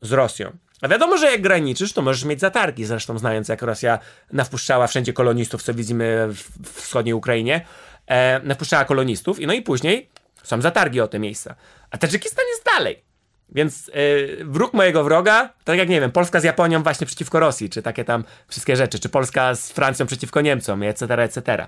z 0.01 0.13
Rosją. 0.13 0.57
A 0.83 0.89
wiadomo, 0.89 1.19
że 1.19 1.31
jak 1.31 1.43
graniczysz, 1.43 1.93
to 1.93 2.03
możesz 2.03 2.25
mieć 2.25 2.41
zatargi, 2.41 2.85
zresztą 2.85 3.19
znając 3.19 3.49
jak 3.49 3.63
Rosja 3.63 3.99
nawpuszczała 4.33 4.87
wszędzie 4.87 5.13
kolonistów, 5.13 5.63
co 5.63 5.75
widzimy 5.75 6.29
w 6.65 6.73
wschodniej 6.73 7.15
Ukrainie, 7.15 7.67
e, 8.07 8.41
nawpuszczała 8.45 8.85
kolonistów 8.85 9.41
i 9.41 9.47
no 9.47 9.53
i 9.53 9.63
później 9.63 10.09
są 10.43 10.61
zatargi 10.61 11.01
o 11.01 11.09
te 11.09 11.19
miejsca. 11.19 11.55
A 11.91 11.99
Tadżykistan 11.99 12.45
jest 12.53 12.65
dalej. 12.65 13.11
Więc 13.53 13.87
yy, 13.87 14.45
wróg 14.45 14.75
mojego 14.75 15.05
wroga, 15.05 15.53
tak 15.65 15.79
jak 15.79 15.89
nie 15.89 16.01
wiem, 16.01 16.13
Polska 16.13 16.41
z 16.41 16.45
Japonią 16.45 16.83
właśnie 16.83 17.07
przeciwko 17.07 17.41
Rosji, 17.41 17.71
czy 17.71 17.83
takie 17.83 18.05
tam 18.05 18.25
wszystkie 18.49 18.77
rzeczy, 18.77 18.99
czy 18.99 19.09
Polska 19.09 19.55
z 19.55 19.73
Francją 19.73 20.07
przeciwko 20.07 20.41
Niemcom, 20.41 20.83
etc., 20.83 21.15
etc. 21.15 21.67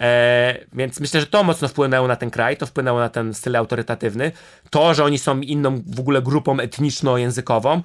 E, 0.00 0.58
więc 0.72 1.00
myślę, 1.00 1.20
że 1.20 1.26
to 1.26 1.44
mocno 1.44 1.68
wpłynęło 1.68 2.08
na 2.08 2.16
ten 2.16 2.30
kraj, 2.30 2.56
to 2.56 2.66
wpłynęło 2.66 2.98
na 3.00 3.08
ten 3.08 3.34
styl 3.34 3.56
autorytatywny. 3.56 4.32
To, 4.70 4.94
że 4.94 5.04
oni 5.04 5.18
są 5.18 5.40
inną 5.40 5.82
w 5.86 6.00
ogóle 6.00 6.22
grupą 6.22 6.56
etniczno-językową, 6.56 7.82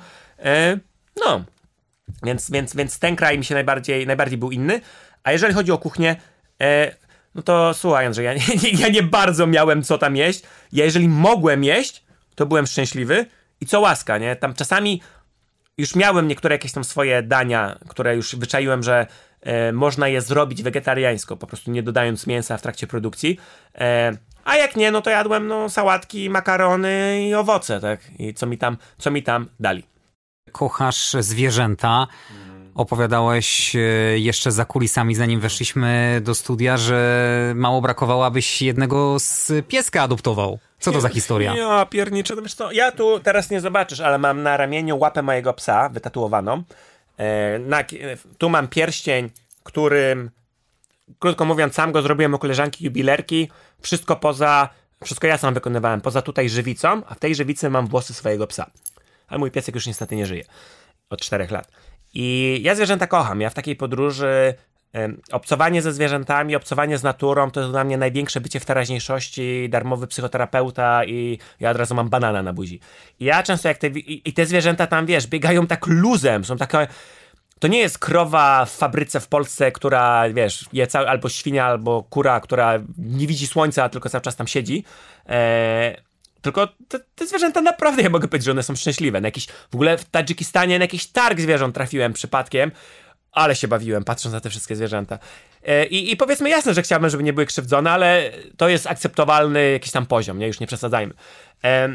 no, 1.26 1.44
więc, 2.24 2.52
więc, 2.52 2.76
więc 2.76 3.00
ten 3.00 3.16
kraj 3.16 3.38
mi 3.38 3.46
się 3.46 3.56
najbardziej, 3.56 4.08
najbardziej 4.08 4.38
był 4.38 4.52
inny. 4.52 4.82
A 5.24 5.32
jeżeli 5.32 5.54
chodzi 5.54 5.72
o 5.72 5.78
kuchnię, 5.78 6.16
e, 6.62 6.96
no 7.36 7.42
to 7.42 7.74
słuchaj, 7.74 8.06
Andrzej, 8.06 8.26
ja 8.26 8.34
nie, 8.34 8.72
ja 8.80 8.90
nie 8.90 9.04
bardzo 9.04 9.48
miałem 9.48 9.84
co 9.84 9.98
tam 9.98 10.16
jeść. 10.16 10.44
Ja 10.72 10.86
jeżeli 10.86 11.10
mogłem 11.10 11.64
jeść, 11.64 12.04
to 12.36 12.46
byłem 12.46 12.68
szczęśliwy. 12.68 13.26
I 13.62 13.66
co 13.66 13.80
łaska, 13.80 14.18
nie? 14.18 14.36
Tam 14.36 14.54
czasami 14.54 15.02
już 15.78 15.96
miałem 15.96 16.28
niektóre 16.28 16.56
jakieś 16.56 16.72
tam 16.72 16.84
swoje 16.84 17.24
dania, 17.24 17.80
które 17.88 18.16
już 18.16 18.36
wyczaiłem, 18.36 18.84
że 18.84 19.08
e, 19.42 19.72
można 19.72 20.08
je 20.08 20.22
zrobić 20.22 20.64
wegetariańsko, 20.64 21.38
po 21.38 21.48
prostu 21.48 21.72
nie 21.72 21.84
dodając 21.84 22.28
mięsa 22.28 22.58
w 22.58 22.62
trakcie 22.62 22.88
produkcji. 22.88 23.40
E, 23.76 24.12
a 24.46 24.56
jak 24.56 24.76
nie, 24.76 24.92
no 24.92 25.02
to 25.02 25.10
jadłem 25.10 25.48
no, 25.48 25.70
sałatki, 25.70 26.30
makarony 26.30 27.28
i 27.28 27.34
owoce, 27.34 27.80
tak? 27.80 28.00
I 28.20 28.34
co 28.34 28.48
mi 28.48 28.58
tam, 28.58 28.78
co 28.98 29.12
mi 29.12 29.24
tam 29.24 29.48
dali 29.60 29.84
kochasz 30.50 31.16
zwierzęta. 31.20 32.08
Opowiadałeś 32.76 33.76
e, 33.76 33.80
jeszcze 34.20 34.52
za 34.52 34.66
kulisami, 34.66 35.16
zanim 35.16 35.40
weszliśmy 35.40 36.22
do 36.24 36.36
studia, 36.36 36.78
że 36.78 37.54
mało 37.56 37.82
brakowało, 37.82 38.26
abyś 38.26 38.62
jednego 38.62 39.20
z 39.20 39.52
pieska 39.68 40.02
adoptował. 40.02 40.60
Co 40.80 40.92
to 40.92 41.02
za 41.02 41.10
historia? 41.10 41.56
Ja 41.56 41.86
pierniczę, 41.86 42.36
wiesz 42.42 42.54
co, 42.54 42.72
ja 42.72 42.92
tu 42.92 43.20
teraz 43.20 43.50
nie 43.50 43.62
zobaczysz, 43.62 44.00
ale 44.00 44.18
mam 44.18 44.44
na 44.44 44.58
ramieniu 44.58 44.98
łapę 44.98 45.22
mojego 45.22 45.54
psa 45.54 45.90
wytatuowaną. 45.90 46.64
E, 47.18 47.60
na, 47.60 47.84
tu 48.38 48.50
mam 48.50 48.68
pierścień, 48.68 49.30
którym, 49.64 50.32
krótko 51.20 51.46
mówiąc, 51.46 51.74
sam 51.74 51.92
go 51.92 52.02
zrobiłem 52.02 52.34
u 52.34 52.40
koleżanki 52.40 52.86
jubilerki. 52.86 53.50
Wszystko 53.82 54.16
poza, 54.16 54.70
wszystko 55.04 55.28
ja 55.28 55.38
sam 55.38 55.54
wykonywałem, 55.54 56.02
poza 56.02 56.22
tutaj 56.22 56.50
żywicą, 56.50 57.02
a 57.08 57.16
w 57.16 57.20
tej 57.20 57.36
żywicy 57.36 57.70
mam 57.70 57.88
włosy 57.88 58.14
swojego 58.14 58.48
psa 58.48 58.72
ale 59.30 59.40
mój 59.40 59.52
piesek 59.52 59.76
już 59.76 59.88
niestety 59.88 60.16
nie 60.16 60.26
żyje 60.26 60.44
od 61.10 61.22
czterech 61.22 61.52
lat. 61.52 61.72
I 62.14 62.60
ja 62.64 62.76
zwierzęta 62.76 63.08
kocham. 63.08 63.42
Ja 63.42 63.50
w 63.50 63.54
takiej 63.54 63.76
podróży 63.76 64.54
obcowanie 65.32 65.82
ze 65.82 65.94
zwierzętami, 65.94 66.56
obcowanie 66.56 66.98
z 66.98 67.04
naturą 67.04 67.52
to 67.52 67.60
jest 67.60 67.72
dla 67.72 67.84
mnie 67.84 67.98
największe 67.98 68.42
bycie 68.42 68.60
w 68.60 68.66
teraźniejszości, 68.66 69.70
darmowy 69.70 70.08
psychoterapeuta 70.08 71.06
i 71.06 71.40
ja 71.60 71.72
od 71.72 71.78
razu 71.78 71.96
mam 71.96 72.10
banana 72.10 72.44
na 72.44 72.54
buzi. 72.54 72.80
I 73.20 73.26
ja 73.26 73.44
często 73.44 73.68
jak 73.68 73.78
te, 73.78 73.88
i, 73.88 74.34
te 74.34 74.46
zwierzęta 74.46 74.88
tam, 74.88 75.06
wiesz, 75.06 75.28
biegają 75.28 75.68
tak 75.68 75.88
luzem, 75.88 76.46
są 76.46 76.58
takie... 76.58 76.88
To 77.60 77.68
nie 77.68 77.80
jest 77.80 78.00
krowa 78.00 78.66
w 78.66 78.72
fabryce 78.72 79.20
w 79.20 79.28
Polsce, 79.28 79.72
która, 79.72 80.30
wiesz, 80.34 80.66
je 80.74 80.88
cały, 80.88 81.10
albo 81.10 81.30
świnia, 81.30 81.66
albo 81.66 82.04
kura, 82.04 82.40
która 82.40 82.80
nie 82.98 83.28
widzi 83.28 83.48
słońca, 83.48 83.90
tylko 83.90 84.10
cały 84.10 84.22
czas 84.22 84.36
tam 84.36 84.48
siedzi. 84.48 84.84
Eee, 85.26 85.96
tylko 86.42 86.68
te, 86.88 87.00
te, 87.16 87.28
zwierzęta 87.28 87.62
naprawdę, 87.62 88.02
ja 88.02 88.10
mogę 88.10 88.28
powiedzieć, 88.28 88.46
że 88.46 88.52
one 88.52 88.64
są 88.64 88.76
szczęśliwe. 88.76 89.22
Na 89.22 89.28
jakiś, 89.28 89.48
w 89.48 89.76
ogóle 89.76 89.98
w 89.98 90.06
Tadżykistanie 90.06 90.80
na 90.80 90.84
jakiś 90.84 91.08
targ 91.08 91.40
zwierząt 91.40 91.76
trafiłem 91.76 92.14
przypadkiem, 92.14 92.72
ale 93.32 93.56
się 93.56 93.68
bawiłem, 93.68 94.04
patrząc 94.04 94.34
na 94.34 94.40
te 94.40 94.50
wszystkie 94.50 94.76
zwierzęta. 94.76 95.20
E, 95.64 95.86
I, 95.86 96.12
I 96.12 96.18
powiedzmy 96.18 96.50
jasne, 96.50 96.74
że 96.74 96.82
chciałbym, 96.82 97.10
żeby 97.10 97.24
nie 97.24 97.34
były 97.34 97.46
krzywdzone, 97.46 97.92
ale 97.92 98.32
to 98.58 98.70
jest 98.70 98.88
akceptowalny 98.88 99.72
jakiś 99.72 99.92
tam 99.92 100.06
poziom, 100.06 100.40
nie? 100.40 100.48
Już 100.48 100.60
nie 100.60 100.68
przesadzajmy. 100.68 101.14
E, 101.64 101.90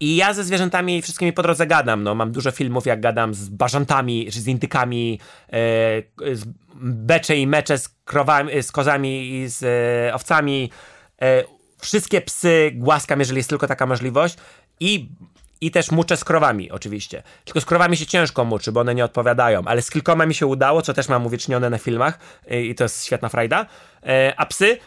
I 0.00 0.16
ja 0.16 0.34
ze 0.34 0.44
zwierzętami 0.44 1.02
wszystkimi 1.02 1.32
po 1.32 1.42
drodze 1.42 1.66
gadam. 1.66 2.02
No, 2.02 2.14
mam 2.14 2.32
dużo 2.32 2.50
filmów, 2.50 2.86
jak 2.86 3.00
gadam 3.00 3.34
z 3.34 3.48
bażantami, 3.48 4.30
z 4.30 4.46
intykami, 4.46 5.20
e, 5.48 5.52
z 6.34 6.44
becze 6.80 7.36
i 7.36 7.46
mecze 7.46 7.78
z 7.78 7.88
krowami, 7.88 8.62
z 8.62 8.72
kozami 8.72 9.30
i 9.30 9.48
z 9.48 9.64
owcami. 10.14 10.70
Wszystkie 11.78 12.20
psy 12.20 12.70
głaskam, 12.74 13.18
jeżeli 13.18 13.36
jest 13.36 13.48
tylko 13.48 13.66
taka 13.66 13.86
możliwość 13.86 14.36
i 14.80 15.08
i 15.60 15.70
też 15.70 15.90
muczę 15.90 16.16
z 16.16 16.24
krowami, 16.24 16.70
oczywiście. 16.70 17.22
Tylko 17.44 17.60
z 17.60 17.64
krowami 17.64 17.96
się 17.96 18.06
ciężko 18.06 18.44
muczy, 18.44 18.72
bo 18.72 18.80
one 18.80 18.94
nie 18.94 19.04
odpowiadają, 19.04 19.62
ale 19.64 19.82
z 19.82 19.90
kilkoma 19.90 20.26
mi 20.26 20.34
się 20.34 20.46
udało, 20.46 20.82
co 20.82 20.94
też 20.94 21.08
mam 21.08 21.26
uwiecznione 21.26 21.70
na 21.70 21.78
filmach 21.78 22.18
i 22.50 22.74
to 22.74 22.84
jest 22.84 23.04
świetna 23.04 23.28
frajda. 23.28 23.66
E, 24.06 24.34
a 24.36 24.46
psy 24.46 24.78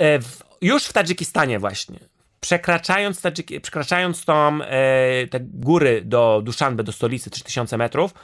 e, 0.00 0.18
już 0.60 0.84
w 0.84 0.92
Tadżykistanie 0.92 1.58
właśnie, 1.58 1.98
przekraczając, 2.40 3.22
przekraczając 3.62 4.24
tą, 4.24 4.62
e, 4.62 5.26
te 5.26 5.40
góry 5.40 6.02
do 6.04 6.40
Duszanbe, 6.44 6.84
do 6.84 6.92
stolicy, 6.92 7.30
3000 7.30 7.76
metrów, 7.76 8.14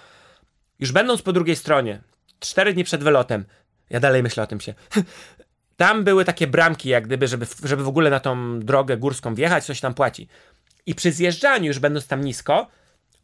już 0.79 0.93
będąc 0.93 1.23
po 1.23 1.33
drugiej 1.33 1.57
stronie, 1.57 2.03
cztery 2.41 2.73
dni 2.73 2.85
przed 2.85 3.05
wylotem, 3.05 3.45
ja 3.91 4.01
dalej 4.01 4.23
myślę 4.23 4.43
o 4.43 4.47
tym 4.47 4.61
się, 4.61 4.75
Tam 5.79 6.05
były 6.05 6.25
takie 6.25 6.47
bramki, 6.47 6.89
jak 6.89 7.07
gdyby, 7.07 7.29
żeby, 7.29 7.47
żeby 7.65 7.83
w 7.83 7.89
ogóle 7.89 8.11
na 8.11 8.21
tą 8.21 8.61
drogę 8.61 8.97
górską 8.97 9.35
wjechać, 9.35 9.65
coś 9.65 9.81
tam 9.81 9.95
płaci. 9.95 10.29
I 10.87 10.95
przy 10.95 11.13
zjeżdżaniu, 11.13 11.67
już 11.67 11.79
będąc 11.79 12.07
tam 12.07 12.25
nisko, 12.25 12.67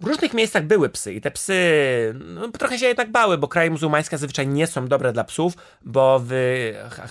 w 0.01 0.07
różnych 0.07 0.35
miejscach 0.35 0.65
były 0.65 0.89
psy 0.89 1.15
i 1.15 1.21
te 1.21 1.31
psy 1.31 1.55
no, 2.25 2.49
trochę 2.49 2.79
się 2.79 2.87
jednak 2.87 3.11
bały, 3.11 3.39
bo 3.39 3.49
kraje 3.49 3.71
muzułmańskie 3.71 4.19
zazwyczaj 4.19 4.49
nie 4.49 4.67
są 4.67 4.89
dobre 4.89 5.13
dla 5.13 5.25
psów, 5.25 5.55
bo 5.83 6.21
w 6.25 6.31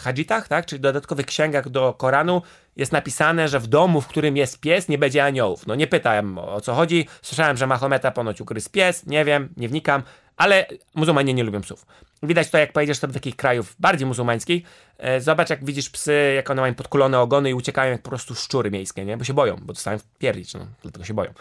hadżitach, 0.03 0.47
tak, 0.47 0.65
czyli 0.65 0.81
dodatkowych 0.81 1.25
księgach 1.25 1.69
do 1.69 1.93
Koranu 1.93 2.41
jest 2.75 2.91
napisane, 2.91 3.47
że 3.47 3.59
w 3.59 3.67
domu, 3.67 4.01
w 4.01 4.07
którym 4.07 4.37
jest 4.37 4.59
pies, 4.59 4.89
nie 4.89 4.97
będzie 4.97 5.25
aniołów. 5.25 5.67
No 5.67 5.75
nie 5.75 5.87
pytałem 5.87 6.37
o 6.37 6.61
co 6.61 6.73
chodzi, 6.73 7.07
słyszałem, 7.21 7.57
że 7.57 7.67
Mahometa 7.67 8.11
ponoć 8.11 8.41
ukrył 8.41 8.61
pies, 8.71 9.05
nie 9.05 9.25
wiem, 9.25 9.49
nie 9.57 9.69
wnikam, 9.69 10.03
ale 10.37 10.65
muzułmanie 10.95 11.33
nie 11.33 11.43
lubią 11.43 11.61
psów. 11.61 11.85
Widać 12.23 12.49
to, 12.49 12.57
jak 12.57 12.73
pojedziesz 12.73 12.99
do 12.99 13.07
takich 13.07 13.35
krajów 13.35 13.75
bardziej 13.79 14.07
muzułmańskich. 14.07 14.63
E, 14.97 15.21
zobacz, 15.21 15.49
jak 15.49 15.65
widzisz 15.65 15.89
psy, 15.89 16.33
jak 16.35 16.49
one 16.49 16.61
mają 16.61 16.75
podkulone 16.75 17.19
ogony 17.19 17.49
i 17.49 17.53
uciekają 17.53 17.91
jak 17.91 18.01
po 18.01 18.09
prostu 18.09 18.35
szczury 18.35 18.71
miejskie, 18.71 19.05
nie? 19.05 19.17
Bo 19.17 19.23
się 19.23 19.33
boją, 19.33 19.55
bo 19.61 19.73
dostają 19.73 19.99
pierdzić, 20.19 20.53
no, 20.53 20.67
dlatego 20.81 21.05
się 21.05 21.13
boją. 21.13 21.33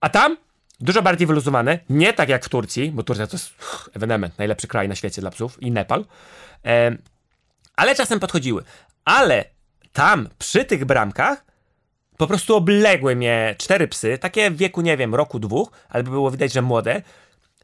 A 0.00 0.08
tam 0.08 0.36
dużo 0.80 1.02
bardziej 1.02 1.26
wyluzowane, 1.26 1.78
nie 1.90 2.12
tak 2.12 2.28
jak 2.28 2.44
w 2.44 2.48
Turcji, 2.48 2.90
bo 2.90 3.02
Turcja 3.02 3.26
to 3.26 3.34
jest 3.34 3.50
ewenement, 3.96 4.38
najlepszy 4.38 4.66
kraj 4.66 4.88
na 4.88 4.94
świecie 4.94 5.20
dla 5.20 5.30
psów 5.30 5.62
i 5.62 5.70
Nepal. 5.70 6.04
E, 6.64 6.96
ale 7.76 7.94
czasem 7.94 8.20
podchodziły. 8.20 8.64
Ale 9.04 9.44
tam, 9.92 10.28
przy 10.38 10.64
tych 10.64 10.84
bramkach, 10.84 11.44
po 12.16 12.26
prostu 12.26 12.56
obległy 12.56 13.16
mnie 13.16 13.54
cztery 13.58 13.88
psy, 13.88 14.18
takie 14.18 14.50
w 14.50 14.56
wieku, 14.56 14.80
nie 14.80 14.96
wiem, 14.96 15.14
roku, 15.14 15.38
dwóch, 15.38 15.70
albo 15.88 16.10
było 16.10 16.30
widać, 16.30 16.52
że 16.52 16.62
młode. 16.62 17.02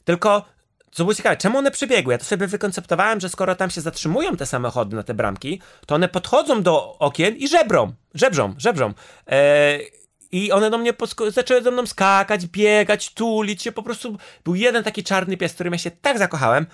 Tylko 0.05 0.45
co 0.93 1.05
było 1.05 1.15
ciekawe, 1.15 1.37
czemu 1.37 1.59
one 1.59 1.71
przybiegły? 1.71 2.13
Ja 2.13 2.19
to 2.19 2.25
sobie 2.25 2.47
wykonceptowałem, 2.47 3.21
że 3.21 3.29
skoro 3.29 3.55
tam 3.55 3.71
się 3.71 3.81
zatrzymują 3.81 4.37
te 4.37 4.47
samochody 4.47 4.97
na 4.97 5.03
te 5.03 5.15
bramki, 5.15 5.61
to 5.87 5.95
one 5.95 6.09
podchodzą 6.09 6.63
do 6.63 6.99
okien 6.99 7.37
i 7.37 7.49
żebrą, 7.49 7.93
żebrzą, 8.15 8.55
żebrzą. 8.59 8.95
Eee, 9.27 9.91
i 10.33 10.53
one 10.53 10.71
do 10.71 10.79
mnie 10.79 10.93
zaczęły 11.29 11.63
ze 11.63 11.71
mną 11.71 11.87
skakać, 11.87 12.47
biegać, 12.47 13.15
tulić 13.15 13.63
się. 13.63 13.73
Po 13.73 13.83
prostu 13.83 14.19
był 14.45 14.55
jeden 14.55 14.85
taki 14.85 15.05
czarny 15.05 15.37
pies, 15.37 15.55
którym 15.55 15.73
ja 15.73 15.79
się 15.79 15.91
tak 15.91 16.19
zakochałem. 16.19 16.67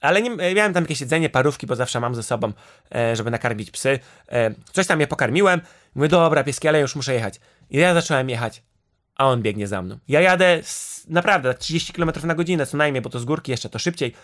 Ale 0.00 0.22
nie, 0.22 0.30
miałem 0.54 0.74
tam 0.74 0.84
jakieś 0.84 1.00
jedzenie, 1.00 1.30
parówki, 1.30 1.66
bo 1.66 1.76
zawsze 1.76 2.00
mam 2.00 2.14
ze 2.14 2.22
sobą, 2.22 2.52
e, 2.94 3.16
żeby 3.16 3.30
nakarmić 3.30 3.70
psy. 3.70 3.98
E, 4.28 4.54
coś 4.72 4.86
tam 4.86 5.00
je 5.00 5.06
pokarmiłem. 5.06 5.60
Mówię, 5.94 6.08
dobra, 6.08 6.44
pieski, 6.44 6.68
ale 6.68 6.80
już 6.80 6.96
muszę 6.96 7.14
jechać. 7.14 7.40
I 7.70 7.76
ja 7.76 7.94
zacząłem 7.94 8.30
jechać, 8.30 8.62
a 9.16 9.28
on 9.28 9.42
biegnie 9.42 9.66
za 9.66 9.82
mną. 9.82 9.98
Ja 10.08 10.20
jadę 10.20 10.60
z, 10.62 11.04
naprawdę 11.08 11.54
30 11.54 11.92
km 11.92 12.10
na 12.24 12.34
godzinę 12.34 12.66
co 12.66 12.76
najmniej, 12.76 13.02
bo 13.02 13.10
to 13.10 13.20
z 13.20 13.24
górki 13.24 13.50
jeszcze 13.50 13.68
to 13.68 13.78
szybciej. 13.78 14.14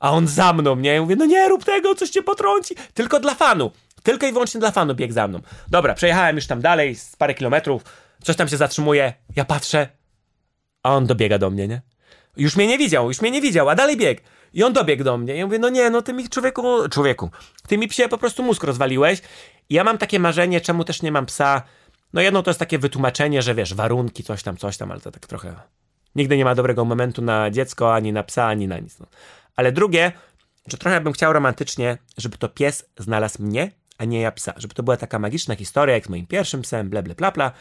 A 0.00 0.10
on 0.10 0.28
za 0.28 0.52
mną, 0.52 0.76
nie? 0.76 0.94
Ja 0.94 1.00
mówię, 1.00 1.16
no 1.16 1.26
nie 1.26 1.48
rób 1.48 1.64
tego, 1.64 1.94
coś 1.94 2.10
cię 2.10 2.22
potrąci. 2.22 2.74
Tylko 2.94 3.20
dla 3.20 3.34
fanu. 3.34 3.70
Tylko 4.02 4.26
i 4.26 4.32
wyłącznie 4.32 4.60
dla 4.60 4.70
fanu 4.70 4.94
bieg 4.94 5.12
za 5.12 5.28
mną. 5.28 5.40
Dobra, 5.68 5.94
przejechałem 5.94 6.36
już 6.36 6.46
tam 6.46 6.60
dalej, 6.60 6.94
z 6.94 7.16
parę 7.16 7.34
kilometrów 7.34 7.82
coś 8.24 8.36
tam 8.36 8.48
się 8.48 8.56
zatrzymuje, 8.56 9.12
ja 9.36 9.44
patrzę, 9.44 9.88
a 10.82 10.94
on 10.94 11.06
dobiega 11.06 11.38
do 11.38 11.50
mnie, 11.50 11.68
nie? 11.68 11.82
Już 12.36 12.56
mnie 12.56 12.66
nie 12.66 12.78
widział, 12.78 13.08
już 13.08 13.20
mnie 13.20 13.30
nie 13.30 13.40
widział, 13.40 13.68
a 13.68 13.74
dalej 13.74 13.96
bieg. 13.96 14.22
I 14.54 14.64
on 14.64 14.72
dobiegł 14.72 15.04
do 15.04 15.18
mnie. 15.18 15.34
I 15.34 15.38
ja 15.38 15.46
mówię, 15.46 15.58
no 15.58 15.68
nie, 15.68 15.90
no 15.90 16.02
ty 16.02 16.12
mi 16.12 16.28
człowieku, 16.28 16.88
człowieku, 16.90 17.30
ty 17.68 17.78
mi 17.78 17.88
psie 17.88 18.08
po 18.08 18.18
prostu 18.18 18.42
mózg 18.42 18.64
rozwaliłeś. 18.64 19.22
I 19.68 19.74
ja 19.74 19.84
mam 19.84 19.98
takie 19.98 20.18
marzenie, 20.18 20.60
czemu 20.60 20.84
też 20.84 21.02
nie 21.02 21.12
mam 21.12 21.26
psa. 21.26 21.62
No 22.12 22.20
jedno 22.20 22.42
to 22.42 22.50
jest 22.50 22.60
takie 22.60 22.78
wytłumaczenie, 22.78 23.42
że 23.42 23.54
wiesz, 23.54 23.74
warunki, 23.74 24.24
coś 24.24 24.42
tam, 24.42 24.56
coś 24.56 24.76
tam, 24.76 24.90
ale 24.90 25.00
to 25.00 25.10
tak 25.10 25.26
trochę... 25.26 25.54
Nigdy 26.14 26.36
nie 26.36 26.44
ma 26.44 26.54
dobrego 26.54 26.84
momentu 26.84 27.22
na 27.22 27.50
dziecko, 27.50 27.94
ani 27.94 28.12
na 28.12 28.22
psa, 28.22 28.46
ani 28.46 28.68
na 28.68 28.78
nic. 28.78 28.98
No. 28.98 29.06
Ale 29.56 29.72
drugie, 29.72 30.12
że 30.66 30.76
trochę 30.76 31.00
bym 31.00 31.12
chciał 31.12 31.32
romantycznie, 31.32 31.98
żeby 32.18 32.38
to 32.38 32.48
pies 32.48 32.84
znalazł 32.98 33.42
mnie, 33.42 33.70
a 33.98 34.04
nie 34.04 34.20
ja 34.20 34.32
psa. 34.32 34.52
Żeby 34.56 34.74
to 34.74 34.82
była 34.82 34.96
taka 34.96 35.18
magiczna 35.18 35.56
historia, 35.56 35.94
jak 35.94 36.06
z 36.06 36.08
moim 36.08 36.26
pierwszym 36.26 36.62
psem, 36.62 36.90
ble, 36.90 37.02
ble, 37.02 37.14
bla, 37.14 37.30
bla. 37.30 37.52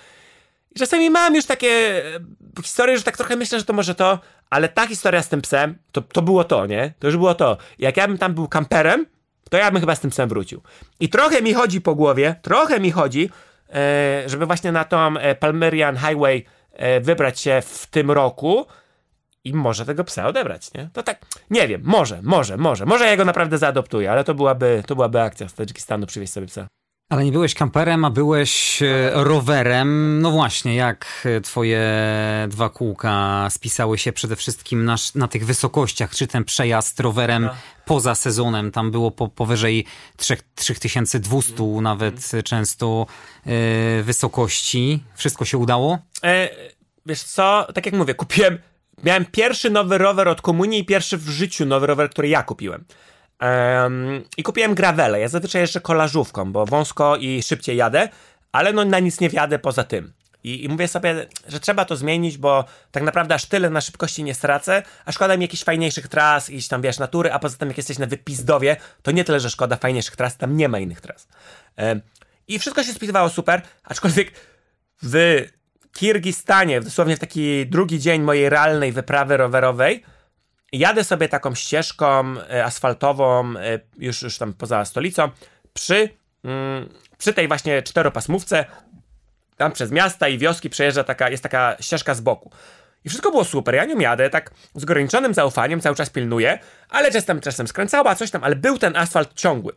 I 0.76 0.80
czasami 0.80 1.10
mam 1.10 1.36
już 1.36 1.45
takie 1.45 1.70
e, 2.16 2.20
historie, 2.64 2.97
że 2.97 3.04
tak 3.04 3.18
trochę 3.18 3.36
myślę, 3.36 3.60
że 3.60 3.66
to 3.66 3.74
może 3.74 3.95
to, 3.95 4.20
ale 4.50 4.70
ta 4.70 4.88
historia 4.88 5.24
z 5.24 5.30
tym 5.30 5.41
psem, 5.41 5.78
to, 5.91 6.02
to 6.02 6.22
było 6.22 6.43
to, 6.43 6.66
nie? 6.66 6.93
To 7.00 7.08
już 7.08 7.18
było 7.18 7.36
to. 7.36 7.58
Jak 7.80 7.97
ja 7.97 8.08
bym 8.08 8.18
tam 8.18 8.34
był 8.34 8.47
kamperem, 8.47 9.06
to 9.50 9.58
ja 9.58 9.72
bym 9.72 9.80
chyba 9.80 9.95
z 9.95 10.00
tym 10.00 10.12
psem 10.12 10.30
wrócił. 10.30 10.62
I 11.00 11.10
trochę 11.10 11.41
mi 11.41 11.54
chodzi 11.54 11.82
po 11.82 11.95
głowie, 11.95 12.36
trochę 12.41 12.80
mi 12.80 12.91
chodzi, 12.91 13.30
żeby 14.26 14.45
właśnie 14.45 14.72
na 14.72 14.84
tą 14.84 15.17
e, 15.17 15.36
Palmerian 15.36 15.97
Highway 15.97 16.45
wybrać 17.01 17.39
się 17.39 17.61
w 17.65 17.88
tym 17.88 18.11
roku 18.11 18.65
i 19.43 19.53
może 19.53 19.86
tego 19.86 20.03
psa 20.03 20.28
odebrać, 20.28 20.74
nie? 20.74 20.89
To 20.93 21.03
tak, 21.03 21.26
nie 21.49 21.67
wiem, 21.67 21.82
może, 21.84 22.22
może, 22.24 22.57
może, 22.57 22.86
może 22.86 23.05
ja 23.05 23.17
go 23.17 23.26
naprawdę 23.26 23.57
zaadoptuję, 23.57 24.11
ale 24.11 24.24
to 24.24 24.34
byłaby, 24.34 24.84
to 24.88 24.95
byłaby 24.95 25.22
akcja 25.22 25.49
z 25.49 25.53
Tadżykistanu, 25.53 26.05
przywieźć 26.05 26.34
sobie 26.34 26.47
psa. 26.47 26.67
Ale 27.10 27.26
nie 27.26 27.32
byłeś 27.32 27.53
kamperem, 27.53 28.05
a 28.05 28.10
byłeś 28.10 28.82
e, 28.84 29.12
rowerem. 29.14 30.22
No 30.22 30.32
właśnie, 30.32 30.76
jak 30.76 31.24
e, 31.26 31.41
twoje 31.41 31.82
dwa 32.47 32.70
kółka 32.70 33.47
spisały 33.49 33.97
się 33.97 34.14
przede 34.14 34.36
wszystkim 34.36 34.86
na, 34.86 34.95
na 35.16 35.28
tych 35.28 35.45
wysokościach? 35.45 36.16
Czy 36.16 36.28
ten 36.28 36.43
przejazd 36.43 36.99
rowerem 36.99 37.43
no. 37.43 37.55
poza 37.86 38.16
sezonem, 38.16 38.72
tam 38.72 38.91
było 38.91 39.12
po, 39.12 39.28
powyżej 39.28 39.86
3, 40.18 40.38
3200 40.55 41.64
mm. 41.64 41.84
nawet 41.84 42.32
często 42.43 43.05
e, 43.45 44.03
wysokości. 44.03 45.03
Wszystko 45.16 45.45
się 45.45 45.57
udało? 45.57 45.99
E, 46.24 46.49
wiesz 47.05 47.24
co, 47.24 47.68
tak 47.74 47.86
jak 47.86 47.95
mówię, 47.95 48.14
kupiłem, 48.14 48.57
miałem 49.03 49.26
pierwszy 49.26 49.70
nowy 49.70 49.97
rower 49.97 50.28
od 50.28 50.41
komunii 50.41 50.80
i 50.80 50.86
pierwszy 50.86 51.18
w 51.18 51.30
życiu 51.30 51.66
nowy 51.66 51.88
rower, 51.88 52.10
który 52.10 52.28
ja 52.28 52.43
kupiłem. 52.43 52.86
Um, 53.42 54.24
I 54.38 54.44
kupiłem 54.44 54.76
gravele. 54.76 55.20
Ja 55.20 55.28
zazwyczaj 55.28 55.62
jeszcze 55.62 55.82
kolażówką, 55.82 56.52
bo 56.52 56.66
wąsko 56.66 57.18
i 57.18 57.44
szybciej 57.44 57.78
jadę, 57.78 58.10
ale 58.52 58.74
no 58.74 58.86
na 58.86 59.00
nic 59.00 59.20
nie 59.20 59.30
wjadę 59.30 59.60
poza 59.60 59.84
tym. 59.84 60.14
I, 60.44 60.64
I, 60.64 60.70
mówię 60.70 60.88
sobie, 60.88 61.28
że 61.48 61.60
trzeba 61.60 61.86
to 61.86 61.96
zmienić, 61.96 62.38
bo 62.38 62.66
tak 62.92 63.04
naprawdę 63.04 63.36
aż 63.36 63.46
tyle 63.46 63.70
na 63.70 63.82
szybkości 63.82 64.24
nie 64.24 64.34
stracę, 64.34 64.84
a 65.06 65.12
szkoda 65.12 65.38
mi 65.38 65.44
jakichś 65.44 65.64
fajniejszych 65.64 66.08
tras, 66.08 66.50
iść 66.50 66.68
tam, 66.68 66.82
wiesz, 66.82 67.00
natury, 67.00 67.32
a 67.32 67.40
poza 67.40 67.58
tym 67.58 67.68
jak 67.68 67.78
jesteś 67.78 67.98
na 67.98 68.06
wypizdowie, 68.06 68.78
to 69.02 69.12
nie 69.12 69.24
tyle, 69.24 69.40
że 69.40 69.50
szkoda 69.50 69.76
fajniejszych 69.76 70.16
tras, 70.16 70.38
tam 70.38 70.58
nie 70.58 70.70
ma 70.70 70.80
innych 70.80 71.02
tras. 71.02 71.28
Um, 71.78 72.02
I 72.48 72.60
wszystko 72.60 72.84
się 72.84 72.94
spisywało 72.94 73.30
super, 73.30 73.62
aczkolwiek 73.84 74.32
w 75.04 75.46
Kirgistanie, 75.94 76.82
dosłownie 76.82 77.16
w 77.16 77.20
taki 77.20 77.66
drugi 77.68 78.00
dzień 78.00 78.22
mojej 78.22 78.50
realnej 78.50 78.92
wyprawy 78.92 79.38
rowerowej, 79.38 80.04
jadę 80.72 81.03
sobie 81.03 81.30
taką 81.30 81.55
ścieżką 81.55 82.36
e, 82.49 82.65
asfaltową, 82.65 83.53
e, 83.57 83.80
już, 83.97 84.22
już 84.22 84.38
tam 84.38 84.53
poza 84.53 84.86
stolicą, 84.86 85.30
przy, 85.74 86.09
mm, 86.43 86.89
przy 87.17 87.34
tej 87.34 87.47
właśnie 87.47 87.84
czteropasmówce, 87.84 88.65
tam 89.57 89.72
przez 89.72 89.91
miasta 89.91 90.28
i 90.28 90.38
wioski 90.38 90.70
przejeżdża 90.70 91.03
taka, 91.03 91.30
jest 91.30 91.43
taka 91.43 91.78
ścieżka 91.80 92.13
z 92.13 92.22
boku. 92.22 92.51
I 93.05 93.09
wszystko 93.09 93.32
było 93.32 93.45
super, 93.45 93.76
ja 93.76 93.86
nią 93.86 93.99
jadę, 93.99 94.30
tak 94.30 94.51
z 94.76 94.84
ograniczonym 94.84 95.34
zaufaniem, 95.34 95.82
cały 95.82 95.95
czas 95.95 96.09
pilnuję, 96.09 96.59
ale 96.89 97.11
czasem, 97.11 97.41
czasem 97.41 97.67
skręcała, 97.67 98.15
coś 98.15 98.32
tam, 98.32 98.43
ale 98.43 98.55
był 98.55 98.78
ten 98.78 98.95
asfalt 98.95 99.34
ciągły. 99.34 99.74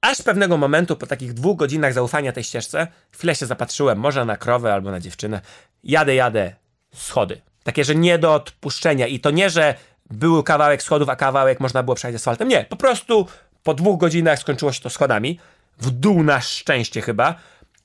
Aż 0.00 0.22
pewnego 0.22 0.56
momentu, 0.56 0.96
po 0.96 1.06
takich 1.06 1.32
dwóch 1.32 1.56
godzinach 1.56 1.92
zaufania 1.92 2.32
tej 2.32 2.44
ścieżce, 2.44 2.86
chwilę 3.10 3.34
się 3.34 3.46
zapatrzyłem, 3.46 3.98
może 3.98 4.24
na 4.24 4.36
krowę 4.36 4.74
albo 4.74 4.90
na 4.90 5.00
dziewczynę. 5.00 5.40
Jadę, 5.84 6.14
jadę, 6.14 6.54
schody. 6.94 7.40
Takie, 7.64 7.84
że 7.84 7.94
nie 7.94 8.18
do 8.18 8.34
odpuszczenia. 8.34 9.06
I 9.06 9.20
to 9.20 9.30
nie, 9.30 9.50
że 9.50 9.74
był 10.10 10.42
kawałek 10.42 10.82
schodów, 10.82 11.08
a 11.08 11.16
kawałek 11.16 11.60
można 11.60 11.82
było 11.82 11.94
przejść 11.94 12.16
asfaltem. 12.16 12.48
Nie, 12.48 12.64
po 12.64 12.76
prostu 12.76 13.26
po 13.62 13.74
dwóch 13.74 14.00
godzinach 14.00 14.38
skończyło 14.38 14.72
się 14.72 14.80
to 14.80 14.90
schodami. 14.90 15.38
W 15.78 15.90
dół 15.90 16.22
na 16.22 16.40
szczęście 16.40 17.00
chyba. 17.00 17.34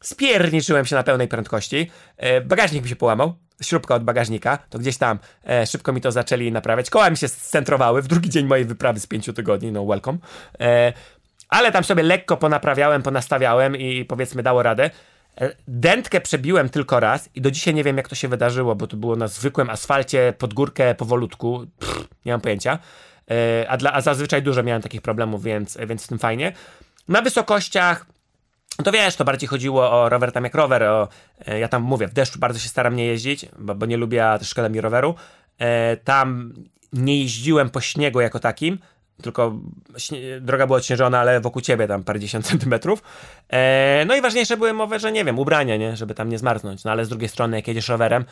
Spierniczyłem 0.02 0.86
się 0.86 0.96
na 0.96 1.04
pełnej 1.04 1.28
prędkości. 1.28 1.92
E, 2.18 2.42
bagażnik 2.42 2.84
mi 2.84 2.90
się 2.90 2.96
połamał. 2.96 3.36
Śrubka 3.62 3.96
od 3.96 4.04
bagażnika, 4.04 4.58
to 4.58 4.80
gdzieś 4.80 4.98
tam 4.98 5.20
e, 5.48 5.66
szybko 5.66 5.94
mi 5.94 6.02
to 6.02 6.12
zaczęli 6.12 6.52
naprawiać. 6.52 6.90
Koła 6.90 7.10
mi 7.10 7.18
się 7.18 7.28
scentrowały 7.28 8.02
w 8.02 8.08
drugi 8.08 8.30
dzień 8.30 8.46
mojej 8.46 8.66
wyprawy 8.66 9.00
z 9.00 9.08
pięciu 9.08 9.34
tygodni, 9.34 9.72
no 9.72 9.86
welcome. 9.86 10.18
E, 10.60 10.94
ale 11.50 11.72
tam 11.72 11.84
sobie 11.84 12.04
lekko 12.04 12.38
ponaprawiałem, 12.38 13.04
ponastawiałem 13.04 13.76
i 13.76 14.06
powiedzmy 14.06 14.44
dało 14.44 14.64
radę. 14.64 14.90
Dętkę 15.68 16.22
przebiłem 16.22 16.70
tylko 16.70 17.00
raz 17.00 17.30
i 17.36 17.42
do 17.42 17.52
dzisiaj 17.52 17.74
nie 17.74 17.84
wiem, 17.84 17.98
jak 17.98 18.08
to 18.08 18.16
się 18.16 18.28
wydarzyło, 18.28 18.76
bo 18.76 18.88
to 18.88 18.98
było 18.98 19.16
na 19.16 19.28
zwykłym 19.28 19.70
asfalcie, 19.70 20.34
pod 20.38 20.54
górkę, 20.54 20.96
powolutku. 20.96 21.66
Pff, 21.80 22.08
nie 22.26 22.32
mam 22.32 22.42
pojęcia. 22.42 22.80
E, 23.32 23.70
a, 23.70 23.78
dla, 23.78 23.94
a 23.94 24.02
zazwyczaj 24.02 24.44
dużo 24.44 24.64
miałem 24.64 24.82
takich 24.82 25.02
problemów, 25.02 25.44
więc, 25.44 25.78
więc 25.88 26.04
w 26.04 26.08
tym 26.08 26.20
fajnie. 26.20 26.54
Na 27.08 27.22
wysokościach 27.22 28.06
to 28.84 28.92
wiesz, 28.92 29.16
to 29.16 29.26
bardziej 29.26 29.50
chodziło 29.50 29.92
o 29.92 30.10
rower 30.10 30.32
tam 30.32 30.44
jak 30.44 30.56
rower. 30.56 30.84
O, 30.84 31.08
e, 31.46 31.60
ja 31.60 31.68
tam 31.68 31.82
mówię, 31.82 32.08
w 32.08 32.14
deszczu 32.14 32.40
bardzo 32.40 32.60
się 32.60 32.70
staram 32.70 32.96
nie 32.96 33.06
jeździć, 33.06 33.46
bo, 33.60 33.76
bo 33.76 33.86
nie 33.86 33.98
lubię, 33.98 34.30
a 34.30 34.40
też 34.40 34.50
szkoda 34.50 34.70
mi 34.70 34.82
roweru. 34.82 35.16
E, 35.58 35.98
tam 35.98 36.54
nie 36.94 37.20
jeździłem 37.22 37.70
po 37.70 37.82
śniegu 37.82 38.22
jako 38.22 38.40
takim, 38.40 38.80
tylko 39.22 39.60
droga 40.42 40.68
była 40.68 40.78
odśnieżona, 40.78 41.20
ale 41.20 41.42
wokół 41.42 41.62
ciebie 41.62 41.88
tam 41.88 42.04
parędziesiąt 42.04 42.46
centymetrów. 42.52 43.04
E, 43.50 44.04
no 44.08 44.16
i 44.16 44.22
ważniejsze 44.22 44.58
były 44.58 44.74
mowy, 44.74 45.00
że 45.00 45.12
nie 45.12 45.26
wiem, 45.26 45.40
ubrania, 45.40 45.78
nie? 45.78 45.98
Żeby 45.98 46.16
tam 46.16 46.30
nie 46.30 46.38
zmarznąć. 46.38 46.84
No 46.84 46.92
ale 46.92 47.06
z 47.06 47.10
drugiej 47.10 47.30
strony, 47.30 47.58
jak 47.58 47.68
jedziesz 47.68 47.90
rowerem, 47.90 48.26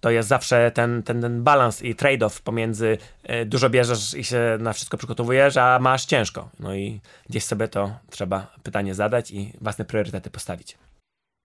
to 0.00 0.10
jest 0.10 0.28
zawsze 0.28 0.70
ten, 0.70 1.02
ten, 1.02 1.20
ten 1.20 1.42
balans 1.42 1.82
i 1.82 1.94
trade-off 1.94 2.42
pomiędzy 2.42 2.98
e, 3.22 3.44
dużo 3.44 3.70
bierzesz 3.70 4.14
i 4.14 4.24
się 4.24 4.58
na 4.60 4.72
wszystko 4.72 4.96
przygotowujesz, 4.96 5.56
a 5.56 5.78
masz 5.78 6.04
ciężko. 6.04 6.48
No 6.60 6.74
i 6.74 7.00
gdzieś 7.28 7.44
sobie 7.44 7.68
to 7.68 7.90
trzeba 8.10 8.46
pytanie 8.62 8.94
zadać 8.94 9.30
i 9.30 9.52
własne 9.60 9.84
priorytety 9.84 10.30
postawić. 10.30 10.78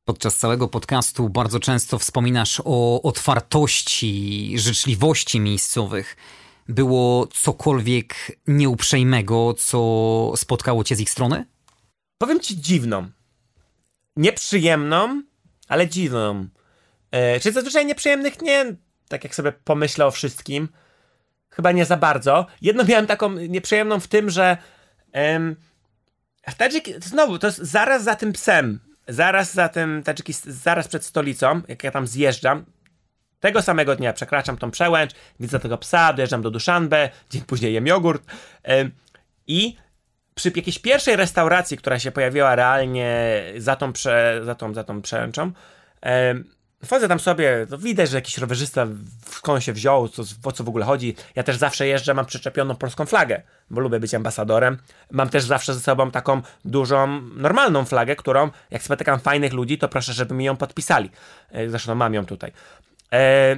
Podczas 0.06 0.38
całego 0.38 0.68
podcastu 0.68 1.30
bardzo 1.30 1.60
często 1.60 2.00
wspominasz 2.00 2.62
o 2.66 3.02
otwartości, 3.02 4.54
życzliwości 4.58 5.40
miejscowych 5.40 6.16
było 6.68 7.28
cokolwiek 7.28 8.16
nieuprzejmego, 8.48 9.54
co 9.54 10.34
spotkało 10.36 10.84
cię 10.84 10.96
z 10.96 11.00
ich 11.00 11.10
strony? 11.10 11.46
Powiem 12.18 12.40
ci 12.40 12.62
dziwną. 12.62 13.10
Nieprzyjemną, 14.16 15.22
ale 15.68 15.88
dziwną. 15.88 16.48
E, 17.12 17.40
czy 17.40 17.52
zazwyczaj 17.52 17.86
nieprzyjemnych 17.86 18.42
nie, 18.42 18.76
tak 19.08 19.24
jak 19.24 19.36
sobie 19.36 19.52
pomyślę 19.52 20.06
o 20.06 20.12
wszystkim. 20.12 20.70
Chyba 21.50 21.72
nie 21.72 21.86
za 21.86 21.98
bardzo. 21.98 22.46
Jedno 22.62 22.84
miałem 22.90 23.08
taką 23.08 23.30
nieprzyjemną 23.30 24.00
w 24.00 24.08
tym, 24.08 24.30
że 24.30 24.58
em, 25.12 25.56
Tadżyk, 26.58 27.04
znowu, 27.04 27.40
to 27.40 27.48
jest 27.48 27.60
zaraz 27.60 28.04
za 28.04 28.16
tym 28.16 28.34
psem, 28.34 28.80
zaraz 29.08 29.54
za 29.54 29.70
tym 29.70 30.04
Tadżyki, 30.04 30.34
zaraz 30.48 30.88
przed 30.88 31.06
stolicą, 31.06 31.62
jak 31.68 31.84
ja 31.84 31.92
tam 31.92 32.08
zjeżdżam, 32.08 32.66
tego 33.40 33.62
samego 33.62 33.96
dnia 33.96 34.14
przekraczam 34.14 34.58
tą 34.58 34.72
przełęcz, 34.72 35.12
widzę 35.40 35.60
tego 35.60 35.78
psa, 35.78 36.14
dojeżdżam 36.14 36.42
do 36.42 36.52
Duszanbe, 36.52 37.10
dzień 37.30 37.42
później 37.42 37.74
jem 37.74 37.88
jogurt 37.88 38.24
i 39.48 39.78
przy 40.36 40.52
jakiejś 40.56 40.80
pierwszej 40.80 41.16
restauracji, 41.16 41.78
która 41.78 42.00
się 42.00 42.12
pojawiła 42.12 42.56
realnie 42.56 43.44
za 43.58 43.76
tą, 43.76 43.94
prze, 43.94 44.42
za 44.44 44.56
tą, 44.56 44.74
za 44.74 44.84
tą 44.84 45.02
przełęczą, 45.02 45.52
wchodzę 46.86 47.08
tam 47.08 47.20
sobie, 47.20 47.68
to 47.70 47.78
widać, 47.78 48.10
że 48.10 48.18
jakiś 48.18 48.38
rowerzysta 48.38 48.88
skąd 49.26 49.64
się 49.64 49.74
wziął, 49.74 50.10
co, 50.10 50.24
o 50.44 50.52
co 50.52 50.64
w 50.64 50.70
ogóle 50.70 50.86
chodzi. 50.86 51.16
Ja 51.36 51.44
też 51.44 51.58
zawsze 51.58 51.88
jeżdżę, 51.88 52.14
mam 52.14 52.26
przyczepioną 52.26 52.76
polską 52.76 53.06
flagę, 53.06 53.42
bo 53.70 53.82
lubię 53.82 54.00
być 54.00 54.14
ambasadorem. 54.14 54.78
Mam 55.12 55.30
też 55.30 55.44
zawsze 55.44 55.74
ze 55.74 55.80
sobą 55.80 56.12
taką 56.12 56.42
dużą, 56.66 57.22
normalną 57.22 57.86
flagę, 57.86 58.16
którą 58.16 58.50
jak 58.72 58.84
spotykam 58.84 59.20
fajnych 59.20 59.54
ludzi, 59.54 59.78
to 59.78 59.90
proszę, 59.90 60.14
żeby 60.14 60.34
mi 60.34 60.46
ją 60.46 60.58
podpisali. 60.58 61.10
E, 61.52 61.70
zresztą 61.70 61.96
mam 61.96 62.14
ją 62.14 62.26
tutaj. 62.26 62.52
E, 63.14 63.58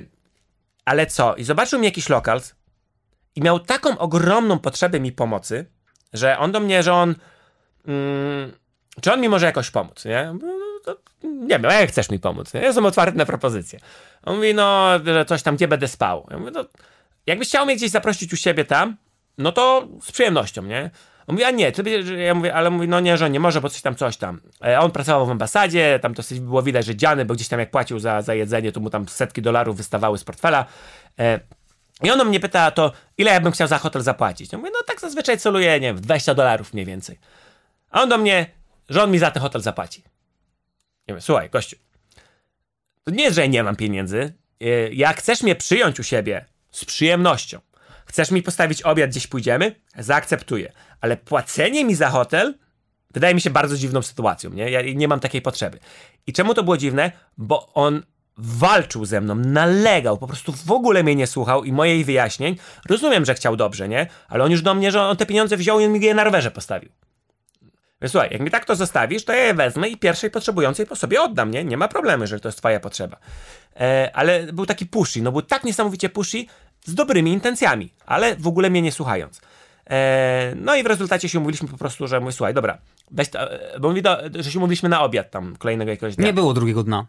ale 0.86 1.06
co? 1.06 1.36
I 1.36 1.44
zobaczył 1.44 1.80
mi 1.80 1.86
jakiś 1.86 2.10
lokal 2.10 2.42
i 3.36 3.42
miał 3.42 3.60
taką 3.60 3.98
ogromną 3.98 4.60
potrzebę 4.60 5.00
mi 5.00 5.12
pomocy, 5.12 5.66
że 6.14 6.38
on 6.38 6.52
do 6.52 6.60
mnie, 6.60 6.84
że 6.84 6.94
on... 6.94 7.16
Mm, 7.88 8.52
czy 9.02 9.14
on 9.14 9.22
mi 9.22 9.30
może 9.30 9.46
jakoś 9.46 9.72
pomóc, 9.72 10.06
nie? 10.06 10.34
nie 11.24 11.60
wiem, 11.60 11.64
jak 11.64 11.90
chcesz 11.90 12.10
mi 12.10 12.20
pomóc? 12.20 12.54
Nie? 12.54 12.60
Ja 12.60 12.66
jestem 12.66 12.86
otwarty 12.86 13.18
na 13.18 13.26
propozycje. 13.26 13.80
On 14.24 14.36
mówi, 14.36 14.54
no, 14.54 14.90
że 15.06 15.26
coś 15.26 15.44
tam, 15.44 15.56
gdzie 15.56 15.68
będę 15.68 15.88
spał. 15.88 16.28
Ja 16.32 16.38
mówię, 16.38 16.52
no, 16.52 16.66
jakbyś 17.26 17.48
chciał 17.48 17.66
mnie 17.66 17.76
gdzieś 17.76 17.92
zaprosić 17.92 18.34
u 18.34 18.38
siebie 18.38 18.66
tam, 18.66 18.98
no 19.38 19.52
to 19.52 19.88
z 20.02 20.12
przyjemnością, 20.12 20.64
nie? 20.64 20.90
On 21.28 21.36
mówi, 21.36 21.44
a 21.44 21.52
nie, 21.52 21.72
ty, 21.72 22.04
ja 22.26 22.34
mówię, 22.34 22.54
ale 22.54 22.70
mówi, 22.70 22.88
no 22.88 23.00
nie, 23.00 23.18
że 23.18 23.30
nie 23.30 23.40
może, 23.40 23.62
bo 23.62 23.70
coś 23.70 23.82
tam, 23.82 23.96
coś 23.96 24.18
tam. 24.18 24.42
E, 24.66 24.80
on 24.80 24.92
pracował 24.92 25.26
w 25.26 25.30
ambasadzie, 25.30 26.00
tam 26.02 26.14
to 26.14 26.24
było 26.42 26.64
widać, 26.64 26.86
że 26.86 26.96
dziany, 26.96 27.26
bo 27.26 27.34
gdzieś 27.34 27.48
tam 27.48 27.60
jak 27.60 27.72
płacił 27.72 28.00
za, 28.00 28.22
za 28.22 28.34
jedzenie, 28.34 28.72
to 28.72 28.80
mu 28.80 28.90
tam 28.90 29.08
setki 29.08 29.42
dolarów 29.42 29.78
wystawały 29.78 30.18
z 30.18 30.24
portfela. 30.24 30.66
E, 31.20 31.40
I 32.04 32.12
on 32.12 32.28
mnie 32.28 32.40
pyta, 32.40 32.72
to 32.72 32.92
ile 33.18 33.32
ja 33.32 33.42
bym 33.42 33.52
chciał 33.52 33.68
za 33.68 33.78
hotel 33.78 34.02
zapłacić? 34.02 34.52
Ja 34.52 34.58
mówię, 34.58 34.72
no 34.74 34.80
tak 34.88 35.02
zazwyczaj 35.02 35.38
celuję, 35.38 35.80
nie 35.80 35.94
wiem, 35.94 36.02
20 36.02 36.34
dolarów 36.34 36.74
mniej 36.74 36.86
więcej. 36.86 37.20
A 37.92 38.02
on 38.02 38.10
do 38.10 38.18
mnie, 38.18 38.46
że 38.90 39.04
on 39.04 39.12
mi 39.12 39.20
za 39.20 39.32
ten 39.32 39.42
hotel 39.42 39.62
zapłaci. 39.62 40.04
Ja 41.08 41.14
mówię, 41.14 41.22
słuchaj, 41.22 41.50
gościu, 41.50 41.76
to 43.04 43.12
nie 43.12 43.24
jest, 43.24 43.36
że 43.36 43.42
ja 43.42 43.48
nie 43.48 43.64
mam 43.64 43.76
pieniędzy. 43.76 44.34
E, 44.62 44.66
jak 44.94 45.18
chcesz 45.18 45.44
mnie 45.44 45.56
przyjąć 45.56 46.00
u 46.00 46.04
siebie 46.04 46.46
z 46.72 46.86
przyjemnością, 46.86 47.60
chcesz 48.08 48.32
mi 48.32 48.44
postawić 48.44 48.82
obiad, 48.82 49.10
gdzieś 49.10 49.28
pójdziemy, 49.28 49.76
zaakceptuję. 49.98 50.72
Ale 51.02 51.18
płacenie 51.18 51.86
mi 51.86 51.96
za 51.96 52.10
hotel 52.10 52.54
wydaje 53.14 53.36
mi 53.36 53.42
się 53.42 53.50
bardzo 53.50 53.78
dziwną 53.78 54.02
sytuacją, 54.02 54.50
nie? 54.50 54.72
Ja 54.72 54.82
nie 54.82 55.08
mam 55.08 55.20
takiej 55.20 55.42
potrzeby. 55.42 55.80
I 56.28 56.34
czemu 56.34 56.54
to 56.54 56.64
było 56.64 56.78
dziwne? 56.78 57.12
Bo 57.38 57.74
on 57.74 58.04
walczył 58.38 59.06
ze 59.06 59.22
mną, 59.22 59.36
nalegał, 59.36 60.18
po 60.18 60.28
prostu 60.28 60.54
w 60.66 60.72
ogóle 60.72 61.04
mnie 61.04 61.16
nie 61.16 61.28
słuchał 61.28 61.64
i 61.64 61.72
mojej 61.72 62.04
wyjaśnień. 62.04 62.56
Rozumiem, 62.90 63.26
że 63.26 63.34
chciał 63.34 63.56
dobrze, 63.56 63.88
nie? 63.88 64.08
Ale 64.28 64.44
on 64.44 64.52
już 64.52 64.62
do 64.62 64.76
mnie, 64.76 64.92
że 64.92 65.02
on 65.02 65.18
te 65.18 65.26
pieniądze 65.26 65.58
wziął 65.58 65.80
i 65.80 65.86
on 65.86 65.92
mi 65.92 66.02
je 66.02 66.14
na 66.14 66.24
rowerze 66.24 66.52
postawił. 66.52 66.90
Więc 68.02 68.12
słuchaj, 68.12 68.30
jak 68.32 68.42
mi 68.42 68.52
tak 68.52 68.66
to 68.66 68.76
zostawisz, 68.76 69.26
to 69.26 69.34
ja 69.34 69.44
je 69.44 69.54
wezmę 69.54 69.90
i 69.90 69.98
pierwszej 69.98 70.32
potrzebującej 70.32 70.86
po 70.86 70.96
sobie 70.96 71.22
oddam, 71.22 71.52
nie? 71.52 71.64
Nie 71.64 71.78
ma 71.78 71.88
problemu, 71.88 72.28
że 72.28 72.40
to 72.40 72.48
jest 72.48 72.58
twoja 72.58 72.80
potrzeba. 72.80 73.18
E, 73.80 74.12
ale 74.14 74.54
był 74.54 74.66
taki 74.66 74.86
pushy, 74.86 75.22
no 75.22 75.32
był 75.32 75.42
tak 75.42 75.64
niesamowicie 75.64 76.10
pushy 76.10 76.46
z 76.88 76.96
dobrymi 76.96 77.32
intencjami, 77.32 77.94
ale 78.06 78.36
w 78.36 78.48
ogóle 78.48 78.70
mnie 78.70 78.82
nie 78.82 78.92
słuchając. 78.92 79.42
E, 79.90 80.54
no 80.56 80.76
i 80.76 80.84
w 80.84 80.86
rezultacie 80.86 81.30
się 81.30 81.40
umówiliśmy 81.40 81.68
po 81.68 81.78
prostu, 81.78 82.08
że 82.08 82.20
mówię, 82.20 82.32
słuchaj, 82.32 82.54
dobra, 82.54 82.78
weź 83.12 83.28
e, 83.36 83.80
bo 83.80 83.90
mówi, 83.90 84.02
do, 84.02 84.18
że 84.36 84.52
się 84.52 84.60
umówiliśmy 84.60 84.90
na 84.90 85.02
obiad 85.02 85.32
tam 85.32 85.56
kolejnego 85.56 85.92
jakiegoś 85.92 86.16
dnia. 86.16 86.26
Nie 86.26 86.34
było 86.34 86.54
drugiego 86.54 86.84
dna. 86.84 87.06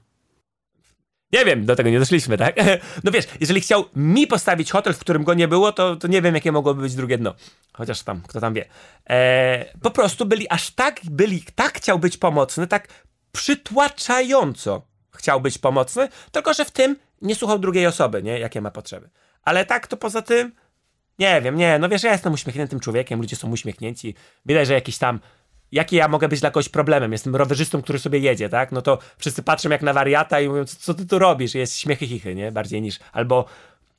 Nie 1.32 1.44
wiem, 1.44 1.66
do 1.66 1.76
tego 1.76 1.90
nie 1.90 1.98
doszliśmy, 1.98 2.38
tak? 2.38 2.56
No 3.04 3.10
wiesz, 3.10 3.24
jeżeli 3.40 3.60
chciał 3.60 3.84
mi 3.96 4.26
postawić 4.26 4.70
hotel, 4.70 4.94
w 4.94 4.98
którym 4.98 5.24
go 5.24 5.34
nie 5.34 5.48
było, 5.48 5.72
to, 5.72 5.96
to 5.96 6.08
nie 6.08 6.22
wiem, 6.22 6.34
jakie 6.34 6.52
mogłoby 6.52 6.82
być 6.82 6.94
drugie 6.94 7.18
dno. 7.18 7.34
Chociaż 7.72 8.02
tam, 8.02 8.22
kto 8.28 8.40
tam 8.40 8.54
wie. 8.54 8.64
E, 9.10 9.64
po 9.82 9.90
prostu 9.90 10.26
byli 10.26 10.48
aż 10.48 10.70
tak, 10.70 11.00
byli, 11.04 11.42
tak 11.54 11.76
chciał 11.76 11.98
być 11.98 12.16
pomocny, 12.16 12.66
tak 12.66 12.88
przytłaczająco 13.32 14.82
chciał 15.10 15.40
być 15.40 15.58
pomocny, 15.58 16.08
tylko 16.32 16.54
że 16.54 16.64
w 16.64 16.70
tym 16.70 16.96
nie 17.22 17.34
słuchał 17.34 17.58
drugiej 17.58 17.86
osoby, 17.86 18.22
nie? 18.22 18.38
Jakie 18.38 18.60
ma 18.60 18.70
potrzeby. 18.70 19.08
Ale 19.44 19.66
tak, 19.66 19.86
to 19.86 19.96
poza 19.96 20.22
tym, 20.22 20.52
nie 21.18 21.40
wiem, 21.40 21.56
nie, 21.56 21.78
no 21.78 21.88
wiesz, 21.88 22.02
ja 22.02 22.12
jestem 22.12 22.32
uśmiechniętym 22.32 22.80
człowiekiem, 22.80 23.20
ludzie 23.20 23.36
są 23.36 23.50
uśmiechnięci. 23.50 24.14
Widać, 24.46 24.66
że 24.68 24.74
jakiś 24.74 24.98
tam 24.98 25.20
jaki 25.72 25.96
ja 25.96 26.08
mogę 26.08 26.28
być 26.28 26.40
dla 26.40 26.50
kogoś 26.50 26.68
problemem? 26.68 27.12
Jestem 27.12 27.36
rowerzystą, 27.36 27.82
który 27.82 27.98
sobie 27.98 28.18
jedzie, 28.18 28.48
tak? 28.48 28.72
No 28.72 28.82
to 28.82 28.98
wszyscy 29.18 29.42
patrzą 29.42 29.70
jak 29.70 29.82
na 29.82 29.92
wariata 29.92 30.40
i 30.40 30.48
mówią, 30.48 30.64
co 30.64 30.94
ty 30.94 31.06
tu 31.06 31.18
robisz? 31.18 31.54
Jest 31.54 31.78
śmiechy 31.78 32.06
chichy, 32.06 32.34
nie? 32.34 32.52
Bardziej 32.52 32.82
niż, 32.82 32.98
albo, 33.12 33.44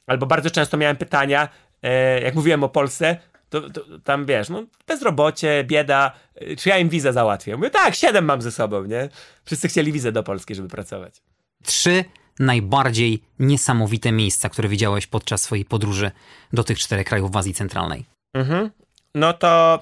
albo 0.07 0.25
bardzo 0.25 0.49
często 0.49 0.77
miałem 0.77 0.97
pytania, 0.97 1.49
e, 1.83 2.21
jak 2.21 2.35
mówiłem 2.35 2.63
o 2.63 2.69
Polsce, 2.69 3.17
to, 3.49 3.69
to, 3.69 3.81
tam 4.03 4.25
wiesz, 4.25 4.49
no 4.49 4.63
bezrobocie, 4.87 5.63
bieda, 5.63 6.11
e, 6.35 6.55
czy 6.55 6.69
ja 6.69 6.77
im 6.77 6.89
wizę 6.89 7.13
załatwię? 7.13 7.57
Mówię, 7.57 7.69
tak, 7.69 7.95
siedem 7.95 8.25
mam 8.25 8.41
ze 8.41 8.51
sobą, 8.51 8.83
nie? 8.83 9.09
Wszyscy 9.45 9.67
chcieli 9.67 9.91
wizę 9.91 10.11
do 10.11 10.23
Polski, 10.23 10.55
żeby 10.55 10.67
pracować. 10.67 11.21
Trzy 11.63 12.05
najbardziej 12.39 13.23
niesamowite 13.39 14.11
miejsca, 14.11 14.49
które 14.49 14.69
widziałeś 14.69 15.07
podczas 15.07 15.41
swojej 15.41 15.65
podróży 15.65 16.11
do 16.53 16.63
tych 16.63 16.79
czterech 16.79 17.07
krajów 17.07 17.31
w 17.31 17.37
Azji 17.37 17.53
Centralnej? 17.53 18.05
Mhm. 18.33 18.69
No 19.15 19.33
to 19.33 19.79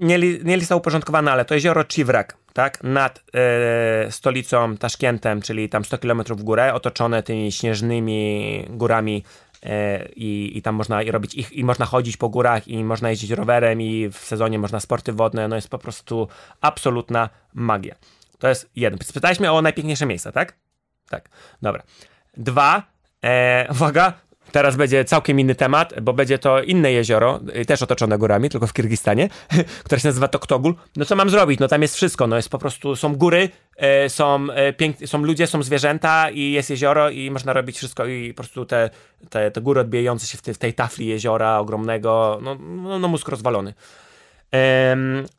nie, 0.00 0.18
li, 0.18 0.40
nie 0.44 0.56
lista 0.56 0.76
uporządkowana, 0.76 1.32
ale 1.32 1.44
to 1.44 1.54
jezioro 1.54 1.84
Chivrak, 1.84 2.36
tak, 2.52 2.84
nad 2.84 3.24
e, 3.34 4.12
stolicą 4.12 4.76
Taszkientem, 4.76 5.42
czyli 5.42 5.68
tam 5.68 5.84
100 5.84 5.98
km 5.98 6.22
w 6.24 6.42
górę, 6.42 6.74
otoczone 6.74 7.22
tymi 7.22 7.52
śnieżnymi 7.52 8.64
górami 8.70 9.24
e, 9.62 10.08
i, 10.16 10.62
tam 10.62 10.74
można 10.74 11.02
i 11.02 11.10
robić 11.10 11.34
ich, 11.34 11.52
i 11.52 11.64
można 11.64 11.86
chodzić 11.86 12.16
po 12.16 12.28
górach 12.28 12.68
i 12.68 12.84
można 12.84 13.10
jeździć 13.10 13.30
rowerem 13.30 13.80
i 13.80 14.08
w 14.08 14.16
sezonie 14.16 14.58
można 14.58 14.80
sporty 14.80 15.12
wodne, 15.12 15.48
no 15.48 15.56
jest 15.56 15.68
po 15.68 15.78
prostu 15.78 16.28
absolutna 16.60 17.28
magia. 17.54 17.94
To 18.38 18.48
jest 18.48 18.70
jeden. 18.76 18.98
Spytałeś 19.02 19.40
mnie 19.40 19.52
o 19.52 19.62
najpiękniejsze 19.62 20.06
miejsca, 20.06 20.32
tak? 20.32 20.56
Tak, 21.10 21.28
dobra. 21.62 21.82
Dwa, 22.36 22.82
e, 23.22 23.66
uwaga, 23.70 24.12
Teraz 24.52 24.76
będzie 24.76 25.04
całkiem 25.04 25.40
inny 25.40 25.54
temat, 25.54 26.00
bo 26.00 26.12
będzie 26.12 26.38
to 26.38 26.62
inne 26.62 26.92
jezioro, 26.92 27.40
y, 27.56 27.64
też 27.64 27.82
otoczone 27.82 28.18
górami, 28.18 28.50
tylko 28.50 28.66
w 28.66 28.72
Kirgistanie, 28.72 29.28
które 29.84 30.00
się 30.00 30.08
nazywa 30.08 30.28
Toktogul. 30.28 30.74
No 30.96 31.04
co 31.04 31.16
mam 31.16 31.30
zrobić? 31.30 31.60
No 31.60 31.68
tam 31.68 31.82
jest 31.82 31.94
wszystko, 31.94 32.26
no 32.26 32.36
jest 32.36 32.48
po 32.48 32.58
prostu, 32.58 32.96
są 32.96 33.16
góry, 33.16 33.48
e, 33.76 34.08
są, 34.08 34.46
e, 34.50 34.72
pięk- 34.72 35.06
są 35.06 35.22
ludzie, 35.22 35.46
są 35.46 35.62
zwierzęta 35.62 36.30
i 36.30 36.50
jest 36.50 36.70
jezioro 36.70 37.10
i 37.10 37.30
można 37.30 37.52
robić 37.52 37.76
wszystko 37.76 38.06
i 38.06 38.34
po 38.34 38.42
prostu 38.42 38.66
te, 38.66 38.90
te, 39.30 39.50
te 39.50 39.60
góry 39.60 39.80
odbijające 39.80 40.26
się 40.26 40.38
w, 40.38 40.42
te, 40.42 40.54
w 40.54 40.58
tej 40.58 40.74
tafli 40.74 41.06
jeziora 41.06 41.58
ogromnego, 41.58 42.38
no, 42.42 42.54
no, 42.54 42.98
no 42.98 43.08
mózg 43.08 43.28
rozwalony. 43.28 43.74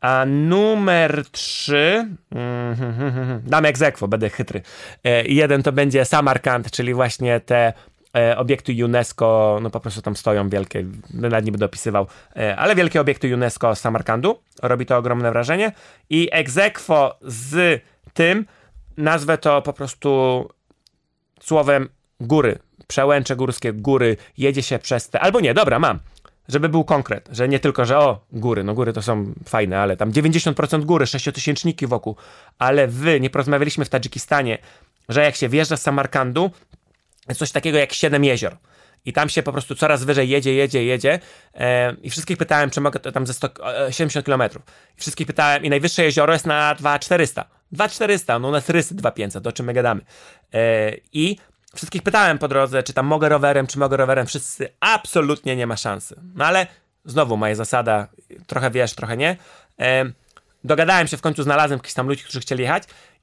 A 0.00 0.24
numer 0.26 1.24
trzy. 1.30 2.08
Mm, 2.30 3.42
dam 3.46 3.64
egzekwo, 3.64 4.08
będę 4.08 4.30
chytry. 4.30 4.62
E, 5.04 5.24
jeden 5.24 5.62
to 5.62 5.72
będzie 5.72 6.04
Samarkand, 6.04 6.70
czyli 6.70 6.94
właśnie 6.94 7.40
te 7.40 7.72
E, 8.16 8.36
obiekty 8.36 8.84
UNESCO, 8.84 9.58
no 9.62 9.70
po 9.70 9.80
prostu 9.80 10.02
tam 10.02 10.16
stoją 10.16 10.48
wielkie, 10.48 10.84
nawet 11.14 11.44
nie 11.44 11.52
będę 11.52 11.66
opisywał, 11.66 12.06
e, 12.36 12.56
ale 12.56 12.74
wielkie 12.74 13.00
obiekty 13.00 13.34
UNESCO 13.34 13.74
z 13.74 13.80
Samarkandu. 13.80 14.38
Robi 14.62 14.86
to 14.86 14.96
ogromne 14.96 15.30
wrażenie. 15.30 15.72
I 16.10 16.28
egzekwo 16.32 17.18
z 17.22 17.82
tym 18.14 18.46
nazwę 18.96 19.38
to 19.38 19.62
po 19.62 19.72
prostu 19.72 20.48
słowem 21.40 21.88
góry. 22.20 22.58
Przełęcze 22.86 23.36
górskie, 23.36 23.72
góry, 23.72 24.16
jedzie 24.38 24.62
się 24.62 24.78
przez 24.78 25.10
te. 25.10 25.20
Albo 25.20 25.40
nie, 25.40 25.54
dobra, 25.54 25.78
mam. 25.78 25.98
Żeby 26.48 26.68
był 26.68 26.84
konkret, 26.84 27.28
że 27.32 27.48
nie 27.48 27.60
tylko, 27.60 27.84
że 27.84 27.98
o, 27.98 28.20
góry, 28.32 28.64
no 28.64 28.74
góry 28.74 28.92
to 28.92 29.02
są 29.02 29.34
fajne, 29.44 29.80
ale 29.80 29.96
tam 29.96 30.12
90% 30.12 30.84
góry, 30.84 31.06
sześciotysięczniki 31.06 31.86
wokół, 31.86 32.16
ale 32.58 32.88
wy, 32.88 33.20
nie 33.20 33.30
porozmawialiśmy 33.30 33.84
w 33.84 33.88
Tadżykistanie, 33.88 34.58
że 35.08 35.22
jak 35.22 35.36
się 35.36 35.48
wjeżdża 35.48 35.76
z 35.76 35.82
Samarkandu, 35.82 36.50
jest 37.28 37.38
coś 37.38 37.52
takiego 37.52 37.78
jak 37.78 37.92
Siedem 37.92 38.24
Jezior. 38.24 38.56
I 39.04 39.12
tam 39.12 39.28
się 39.28 39.42
po 39.42 39.52
prostu 39.52 39.74
coraz 39.74 40.04
wyżej 40.04 40.28
jedzie, 40.28 40.54
jedzie, 40.54 40.84
jedzie. 40.84 41.18
E, 41.54 41.94
I 42.02 42.10
wszystkich 42.10 42.36
pytałem, 42.36 42.70
czy 42.70 42.80
mogę 42.80 43.00
tam 43.00 43.26
ze 43.26 43.34
100, 43.34 43.48
70 43.90 44.26
km. 44.26 44.42
I 44.96 45.00
wszystkich 45.00 45.26
pytałem, 45.26 45.64
i 45.64 45.70
najwyższe 45.70 46.04
jezioro 46.04 46.32
jest 46.32 46.46
na 46.46 46.74
2400. 46.74 47.44
2400, 47.72 48.38
no 48.38 48.50
na 48.50 48.60
turysty 48.60 48.94
2500, 48.94 49.44
to 49.44 49.48
o 49.48 49.52
czym 49.52 49.66
my 49.66 49.72
gadamy. 49.72 50.00
E, 50.54 50.92
I 51.12 51.36
wszystkich 51.78 52.02
pytałem 52.02 52.38
po 52.38 52.48
drodze, 52.48 52.82
czy 52.82 52.92
tam 52.92 53.06
mogę 53.06 53.28
rowerem, 53.28 53.66
czy 53.66 53.78
mogę 53.78 53.96
rowerem. 53.96 54.26
Wszyscy 54.26 54.68
absolutnie 54.80 55.56
nie 55.56 55.66
ma 55.66 55.76
szansy. 55.76 56.20
No 56.34 56.44
ale 56.44 56.66
znowu 57.04 57.36
moja 57.36 57.54
zasada, 57.54 58.08
trochę 58.46 58.70
wiesz, 58.70 58.94
trochę 58.94 59.16
nie. 59.16 59.36
E, 59.80 60.04
dogadałem 60.64 61.06
się, 61.06 61.16
w 61.16 61.20
końcu 61.20 61.42
znalazłem 61.42 61.78
jakichś 61.78 61.94
tam 61.94 62.08
ludzi, 62.08 62.22
którzy 62.24 62.40
chcieli 62.40 62.62
jechać. 62.62 62.82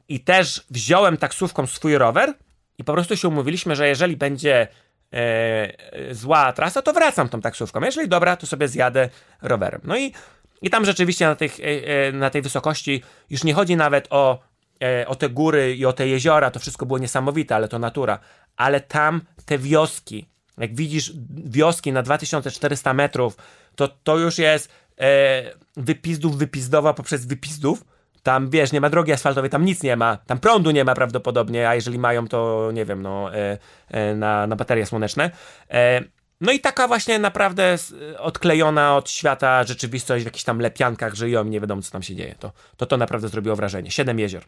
I 0.10 0.20
też 0.20 0.66
wziąłem 0.70 1.18
taksówką 1.18 1.68
swój 1.68 1.98
rower 1.98 2.34
i 2.78 2.84
po 2.84 2.94
prostu 2.94 3.18
się 3.18 3.28
umówiliśmy, 3.28 3.76
że 3.76 3.88
jeżeli 3.88 4.18
będzie 4.18 4.68
e, 5.14 6.14
zła 6.14 6.54
trasa, 6.54 6.82
to 6.82 6.94
wracam 6.94 7.30
tą 7.30 7.42
taksówką. 7.42 7.82
Jeżeli 7.82 8.08
dobra, 8.08 8.38
to 8.38 8.48
sobie 8.48 8.68
zjadę 8.68 9.10
rowerem. 9.42 9.82
No 9.84 9.98
i, 9.98 10.14
i 10.62 10.70
tam 10.70 10.86
rzeczywiście 10.86 11.26
na, 11.26 11.36
tych, 11.36 11.60
e, 11.60 11.64
e 11.64 12.12
na 12.12 12.30
tej 12.30 12.42
wysokości 12.42 13.04
już 13.30 13.44
nie 13.44 13.54
chodzi 13.54 13.76
nawet 13.76 14.08
o, 14.10 14.40
e, 14.84 15.08
o 15.08 15.16
te 15.16 15.30
góry 15.30 15.76
i 15.76 15.86
o 15.86 15.94
te 15.94 16.08
jeziora, 16.08 16.52
to 16.52 16.60
wszystko 16.60 16.86
było 16.86 17.00
niesamowite, 17.00 17.56
ale 17.56 17.68
to 17.68 17.80
natura. 17.80 18.20
Ale 18.58 18.82
tam 18.82 19.22
te 19.46 19.58
wioski, 19.58 20.26
jak 20.58 20.76
widzisz 20.76 21.14
wioski 21.46 21.92
na 21.92 22.04
2400 22.04 22.94
metrów, 22.94 23.38
to 23.76 23.88
to 23.88 24.18
już 24.18 24.38
jest 24.38 24.70
e, 25.00 25.44
wypizdów 25.78 26.38
wypizdowa 26.38 26.94
poprzez 26.94 27.26
wypizdów 27.26 27.86
tam 28.26 28.50
wiesz, 28.50 28.72
nie 28.72 28.82
ma 28.82 28.90
drogi 28.90 29.12
asfaltowej, 29.12 29.50
tam 29.50 29.66
nic 29.66 29.84
nie 29.84 29.96
ma, 29.96 30.18
tam 30.18 30.40
prądu 30.40 30.72
nie 30.72 30.84
ma 30.86 30.96
prawdopodobnie, 30.96 31.70
a 31.70 31.76
jeżeli 31.76 32.00
mają, 32.00 32.28
to 32.28 32.70
nie 32.74 32.86
wiem, 32.86 33.02
no, 33.02 33.36
e, 33.36 33.58
e, 33.92 34.16
na, 34.16 34.48
na 34.48 34.56
baterie 34.56 34.86
słoneczne. 34.86 35.32
E, 35.72 36.02
no 36.42 36.52
i 36.52 36.60
taka 36.60 36.88
właśnie 36.88 37.20
naprawdę 37.20 37.78
odklejona 38.18 38.98
od 38.98 39.10
świata 39.10 39.64
rzeczywistość 39.64 40.24
w 40.24 40.26
jakichś 40.26 40.44
tam 40.44 40.60
lepiankach 40.60 41.16
żyją 41.16 41.44
nie 41.44 41.60
wiadomo, 41.60 41.82
co 41.82 41.92
tam 41.92 42.04
się 42.04 42.16
dzieje. 42.16 42.36
To 42.40 42.52
to, 42.78 42.86
to 42.86 42.98
naprawdę 42.98 43.30
zrobiło 43.30 43.56
wrażenie. 43.56 43.92
Siedem 43.92 44.20
jezior. 44.20 44.44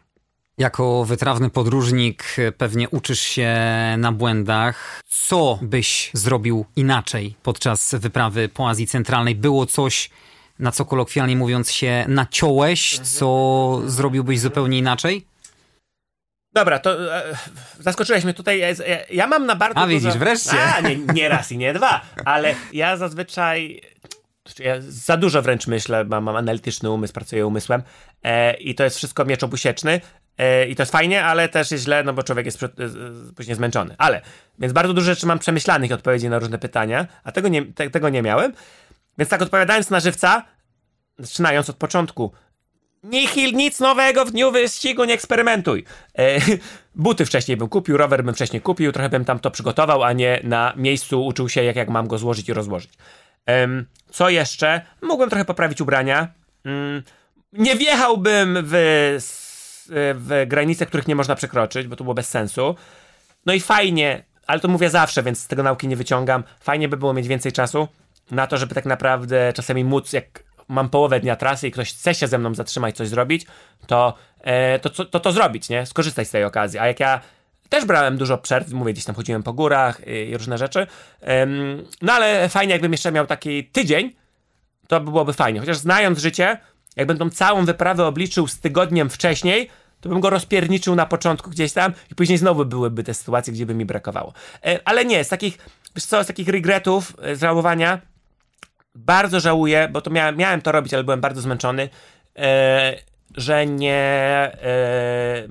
Jako 0.58 1.04
wytrawny 1.04 1.50
podróżnik 1.50 2.36
pewnie 2.56 2.88
uczysz 2.88 3.20
się 3.20 3.56
na 3.98 4.12
błędach. 4.12 5.00
Co 5.06 5.58
byś 5.62 6.10
zrobił 6.14 6.66
inaczej 6.76 7.34
podczas 7.42 7.94
wyprawy 7.94 8.48
po 8.48 8.68
Azji 8.68 8.86
Centralnej? 8.86 9.34
Było 9.34 9.66
coś, 9.66 10.10
na 10.58 10.72
co 10.72 10.84
kolokwialnie 10.84 11.36
mówiąc 11.36 11.72
się 11.72 12.04
naciąłeś, 12.08 12.98
co 12.98 13.80
zrobiłbyś 13.86 14.40
zupełnie 14.40 14.78
inaczej? 14.78 15.26
Dobra, 16.52 16.78
to 16.78 17.16
e, 17.16 17.36
zaskoczyłeś 17.78 18.24
mnie 18.24 18.34
tutaj. 18.34 18.58
Ja, 18.58 18.68
ja, 19.10 19.26
mam 19.26 19.46
na 19.46 19.56
bardzo. 19.56 19.80
A 19.80 19.86
widzisz, 19.86 20.04
dużo... 20.04 20.18
wreszcie. 20.18 20.62
A, 20.74 20.80
nie, 20.80 20.96
nie 20.96 21.28
raz 21.28 21.52
i 21.52 21.58
nie 21.58 21.72
dwa, 21.72 22.00
ale 22.24 22.54
ja 22.72 22.96
zazwyczaj. 22.96 23.82
Ja 24.58 24.74
za 24.80 25.16
dużo 25.16 25.42
wręcz 25.42 25.66
myślę, 25.66 26.04
mam, 26.04 26.24
mam 26.24 26.36
analityczny 26.36 26.90
umysł, 26.90 27.12
pracuję 27.14 27.46
umysłem 27.46 27.82
e, 28.22 28.54
i 28.54 28.74
to 28.74 28.84
jest 28.84 28.96
wszystko 28.96 29.24
miecz 29.24 29.42
obusieczny 29.42 29.92
e, 29.92 30.27
i 30.68 30.76
to 30.76 30.82
jest 30.82 30.92
fajnie, 30.92 31.24
ale 31.24 31.48
też 31.48 31.70
jest 31.70 31.84
źle, 31.84 32.04
no 32.04 32.12
bo 32.12 32.22
człowiek 32.22 32.46
jest 32.46 32.62
e, 32.62 32.68
później 33.36 33.56
zmęczony. 33.56 33.94
Ale, 33.98 34.22
więc 34.58 34.72
bardzo 34.72 34.94
dużo 34.94 35.06
rzeczy 35.06 35.26
mam 35.26 35.38
przemyślanych 35.38 35.92
odpowiedzi 35.92 36.28
na 36.28 36.38
różne 36.38 36.58
pytania, 36.58 37.06
a 37.24 37.32
tego 37.32 37.48
nie, 37.48 37.66
te, 37.66 37.90
tego 37.90 38.08
nie 38.08 38.22
miałem. 38.22 38.52
Więc 39.18 39.30
tak 39.30 39.42
odpowiadając 39.42 39.90
na 39.90 40.00
żywca, 40.00 40.42
zaczynając 41.18 41.70
od 41.70 41.76
początku, 41.76 42.32
Nihil, 43.02 43.54
nic 43.54 43.80
nowego 43.80 44.24
w 44.24 44.30
dniu 44.30 44.52
wyścigu, 44.52 45.04
nie 45.04 45.14
eksperymentuj. 45.14 45.84
E, 46.18 46.40
buty 46.94 47.26
wcześniej 47.26 47.56
bym 47.56 47.68
kupił, 47.68 47.96
rower 47.96 48.24
bym 48.24 48.34
wcześniej 48.34 48.62
kupił, 48.62 48.92
trochę 48.92 49.08
bym 49.08 49.24
tam 49.24 49.38
to 49.38 49.50
przygotował, 49.50 50.02
a 50.02 50.12
nie 50.12 50.40
na 50.44 50.72
miejscu 50.76 51.26
uczył 51.26 51.48
się, 51.48 51.64
jak, 51.64 51.76
jak 51.76 51.88
mam 51.88 52.08
go 52.08 52.18
złożyć 52.18 52.48
i 52.48 52.52
rozłożyć. 52.52 52.90
E, 53.48 53.68
co 54.10 54.28
jeszcze? 54.28 54.80
Mógłbym 55.02 55.30
trochę 55.30 55.44
poprawić 55.44 55.80
ubrania. 55.80 56.28
Mm, 56.64 57.02
nie 57.52 57.76
wjechałbym 57.76 58.58
w, 58.62 58.74
w 59.90 60.44
granice, 60.46 60.86
których 60.86 61.08
nie 61.08 61.14
można 61.14 61.34
przekroczyć, 61.34 61.86
bo 61.86 61.96
to 61.96 62.04
było 62.04 62.14
bez 62.14 62.28
sensu. 62.28 62.74
No 63.46 63.52
i 63.54 63.60
fajnie, 63.60 64.24
ale 64.46 64.60
to 64.60 64.68
mówię 64.68 64.90
zawsze, 64.90 65.22
więc 65.22 65.40
z 65.40 65.46
tego 65.46 65.62
nauki 65.62 65.88
nie 65.88 65.96
wyciągam. 65.96 66.44
Fajnie 66.60 66.88
by 66.88 66.96
było 66.96 67.14
mieć 67.14 67.28
więcej 67.28 67.52
czasu 67.52 67.88
na 68.30 68.46
to, 68.46 68.56
żeby 68.56 68.74
tak 68.74 68.86
naprawdę 68.86 69.52
czasami 69.52 69.84
móc, 69.84 70.12
jak 70.12 70.44
mam 70.68 70.88
połowę 70.88 71.20
dnia 71.20 71.36
trasy 71.36 71.68
i 71.68 71.70
ktoś 71.70 71.94
chce 71.94 72.14
się 72.14 72.26
ze 72.26 72.38
mną 72.38 72.54
zatrzymać, 72.54 72.96
coś 72.96 73.08
zrobić, 73.08 73.46
to, 73.86 74.14
e, 74.40 74.78
to, 74.78 74.90
to, 74.90 75.04
to, 75.04 75.20
to 75.20 75.32
zrobić, 75.32 75.68
nie? 75.68 75.86
Skorzystać 75.86 76.28
z 76.28 76.30
tej 76.30 76.44
okazji. 76.44 76.78
A 76.78 76.86
jak 76.86 77.00
ja 77.00 77.20
też 77.68 77.84
brałem 77.84 78.16
dużo 78.16 78.38
przerw, 78.38 78.72
mówię, 78.72 78.92
gdzieś 78.92 79.04
tam 79.04 79.14
chodziłem 79.14 79.42
po 79.42 79.52
górach 79.52 80.00
i 80.06 80.36
różne 80.36 80.58
rzeczy. 80.58 80.86
No 82.02 82.12
ale 82.12 82.48
fajnie, 82.48 82.72
jakbym 82.72 82.92
jeszcze 82.92 83.12
miał 83.12 83.26
taki 83.26 83.64
tydzień, 83.64 84.16
to 84.88 85.00
by 85.00 85.10
byłoby 85.10 85.32
fajnie. 85.32 85.60
Chociaż 85.60 85.76
znając 85.76 86.18
życie, 86.18 86.58
jakbym 86.98 87.18
tą 87.18 87.30
całą 87.30 87.64
wyprawę 87.64 88.06
obliczył 88.06 88.48
z 88.48 88.60
tygodniem 88.60 89.10
wcześniej, 89.10 89.68
to 90.00 90.08
bym 90.08 90.20
go 90.20 90.30
rozpierniczył 90.30 90.94
na 90.94 91.06
początku 91.06 91.50
gdzieś 91.50 91.72
tam 91.72 91.92
i 92.10 92.14
później 92.14 92.38
znowu 92.38 92.64
byłyby 92.64 93.04
te 93.04 93.14
sytuacje, 93.14 93.52
gdzie 93.52 93.66
by 93.66 93.74
mi 93.74 93.84
brakowało. 93.84 94.32
E, 94.64 94.80
ale 94.84 95.04
nie, 95.04 95.24
z 95.24 95.28
takich, 95.28 95.58
wiesz 95.96 96.04
co, 96.04 96.24
z 96.24 96.26
takich 96.26 96.48
regretów, 96.48 97.16
e, 97.24 97.36
żałowania, 97.36 98.00
bardzo 98.94 99.40
żałuję, 99.40 99.88
bo 99.92 100.00
to 100.00 100.10
miałem, 100.10 100.62
to 100.62 100.72
robić, 100.72 100.94
ale 100.94 101.04
byłem 101.04 101.20
bardzo 101.20 101.40
zmęczony, 101.40 101.88
e, 102.36 102.98
że 103.36 103.66
nie 103.66 104.50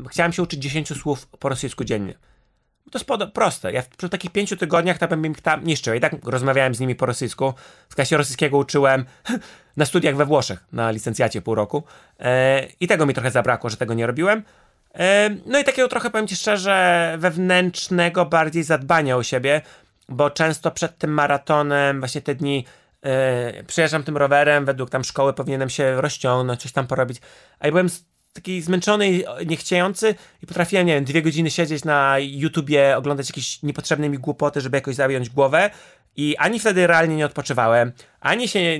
chciałem 0.10 0.34
się 0.34 0.44
uczyć 0.44 0.64
10 0.64 0.96
słów 0.96 1.28
po 1.28 1.50
rosyjsku 1.50 1.84
dziennie. 1.84 2.14
To 2.92 3.00
jest 3.00 3.34
proste. 3.34 3.72
Ja 3.72 3.82
w, 3.82 3.90
przy 3.90 4.10
takich 4.10 4.32
pięciu 4.32 4.58
tygodniach 4.58 4.98
to 4.98 5.08
bym 5.08 5.26
im 5.26 5.36
tam 5.36 5.64
niszczył. 5.64 5.94
I 5.94 6.00
tak 6.00 6.14
rozmawiałem 6.24 6.76
z 6.76 6.80
nimi 6.80 6.96
po 6.96 7.06
rosyjsku. 7.06 7.54
W 7.90 7.96
klasie 7.96 8.18
rosyjskiego 8.18 8.58
uczyłem 8.58 9.06
na 9.78 9.86
studiach 9.86 10.16
we 10.16 10.26
Włoszech, 10.26 10.66
na 10.72 10.92
licencjacie 10.92 11.42
pół 11.42 11.56
roku. 11.56 11.84
E, 12.20 12.68
I 12.80 12.88
tego 12.88 13.06
mi 13.06 13.14
trochę 13.14 13.32
zabrakło, 13.32 13.70
że 13.70 13.78
tego 13.78 13.94
nie 13.94 14.08
robiłem. 14.08 14.44
E, 14.96 15.30
no 15.46 15.60
i 15.60 15.64
takiego 15.64 15.88
trochę, 15.88 16.10
powiem 16.10 16.28
ci 16.28 16.36
szczerze, 16.36 17.16
wewnętrznego 17.20 18.26
bardziej 18.26 18.64
zadbania 18.64 19.18
o 19.18 19.24
siebie, 19.24 19.62
bo 20.10 20.30
często 20.30 20.72
przed 20.72 20.98
tym 20.98 21.14
maratonem, 21.14 22.00
właśnie 22.00 22.22
te 22.22 22.36
dni 22.36 22.66
yy, 23.04 23.12
przyjeżdżam 23.64 24.04
tym 24.04 24.18
rowerem, 24.18 24.66
według 24.66 24.90
tam 24.90 25.04
szkoły 25.04 25.34
powinienem 25.34 25.70
się 25.70 26.02
rozciągnąć, 26.02 26.62
coś 26.62 26.72
tam 26.72 26.88
porobić, 26.88 27.22
a 27.60 27.66
ja 27.66 27.72
byłem 27.72 27.90
taki 28.34 28.62
zmęczony 28.62 29.10
i 29.10 29.24
niechciejący 29.46 30.16
i 30.44 30.48
potrafiłem, 30.48 30.88
nie 30.88 30.94
wiem, 30.94 31.06
dwie 31.06 31.22
godziny 31.22 31.52
siedzieć 31.52 31.86
na 31.86 32.16
YouTubie, 32.20 32.98
oglądać 32.98 33.30
jakieś 33.30 33.64
niepotrzebne 33.64 34.10
mi 34.10 34.18
głupoty, 34.18 34.62
żeby 34.62 34.78
jakoś 34.78 34.96
zająć 34.96 35.30
głowę 35.30 35.70
i 36.18 36.38
ani 36.38 36.60
wtedy 36.60 36.88
realnie 36.88 37.16
nie 37.16 37.26
odpoczywałem, 37.26 37.92
ani 38.20 38.48
się 38.48 38.80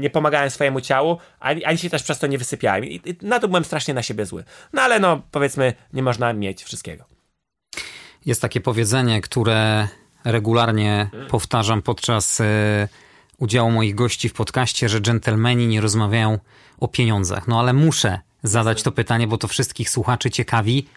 nie 0.00 0.10
pomagałem 0.10 0.50
swojemu 0.50 0.80
ciału, 0.80 1.18
ani, 1.40 1.64
ani, 1.64 1.78
się 1.78 1.90
też 1.90 2.02
przez 2.02 2.18
to 2.18 2.26
nie 2.26 2.38
wysypiałem. 2.38 2.84
I, 2.84 3.00
I 3.04 3.26
na 3.26 3.40
to 3.40 3.48
byłem 3.48 3.64
strasznie 3.64 3.94
na 3.94 4.02
siebie 4.02 4.26
zły. 4.26 4.44
No 4.72 4.82
ale 4.82 5.00
no, 5.00 5.22
powiedzmy, 5.30 5.74
nie 5.92 6.02
można 6.02 6.32
mieć 6.32 6.64
wszystkiego. 6.64 7.04
Jest 8.26 8.42
takie 8.42 8.60
powiedzenie, 8.60 9.20
które 9.20 9.88
regularnie 10.24 11.10
powtarzam 11.28 11.82
podczas 11.82 12.40
y, 12.40 12.44
udziału 13.38 13.70
moich 13.70 13.94
gości 13.94 14.28
w 14.28 14.32
podcaście, 14.32 14.88
że 14.88 15.00
dżentelmeni 15.00 15.66
nie 15.66 15.80
rozmawiają 15.80 16.38
o 16.78 16.88
pieniądzach. 16.88 17.48
No 17.48 17.60
ale 17.60 17.72
muszę 17.72 18.20
zadać 18.42 18.82
to 18.82 18.92
pytanie, 18.92 19.26
bo 19.26 19.38
to 19.38 19.48
wszystkich 19.48 19.90
słuchaczy 19.90 20.30
ciekawi, 20.30 20.88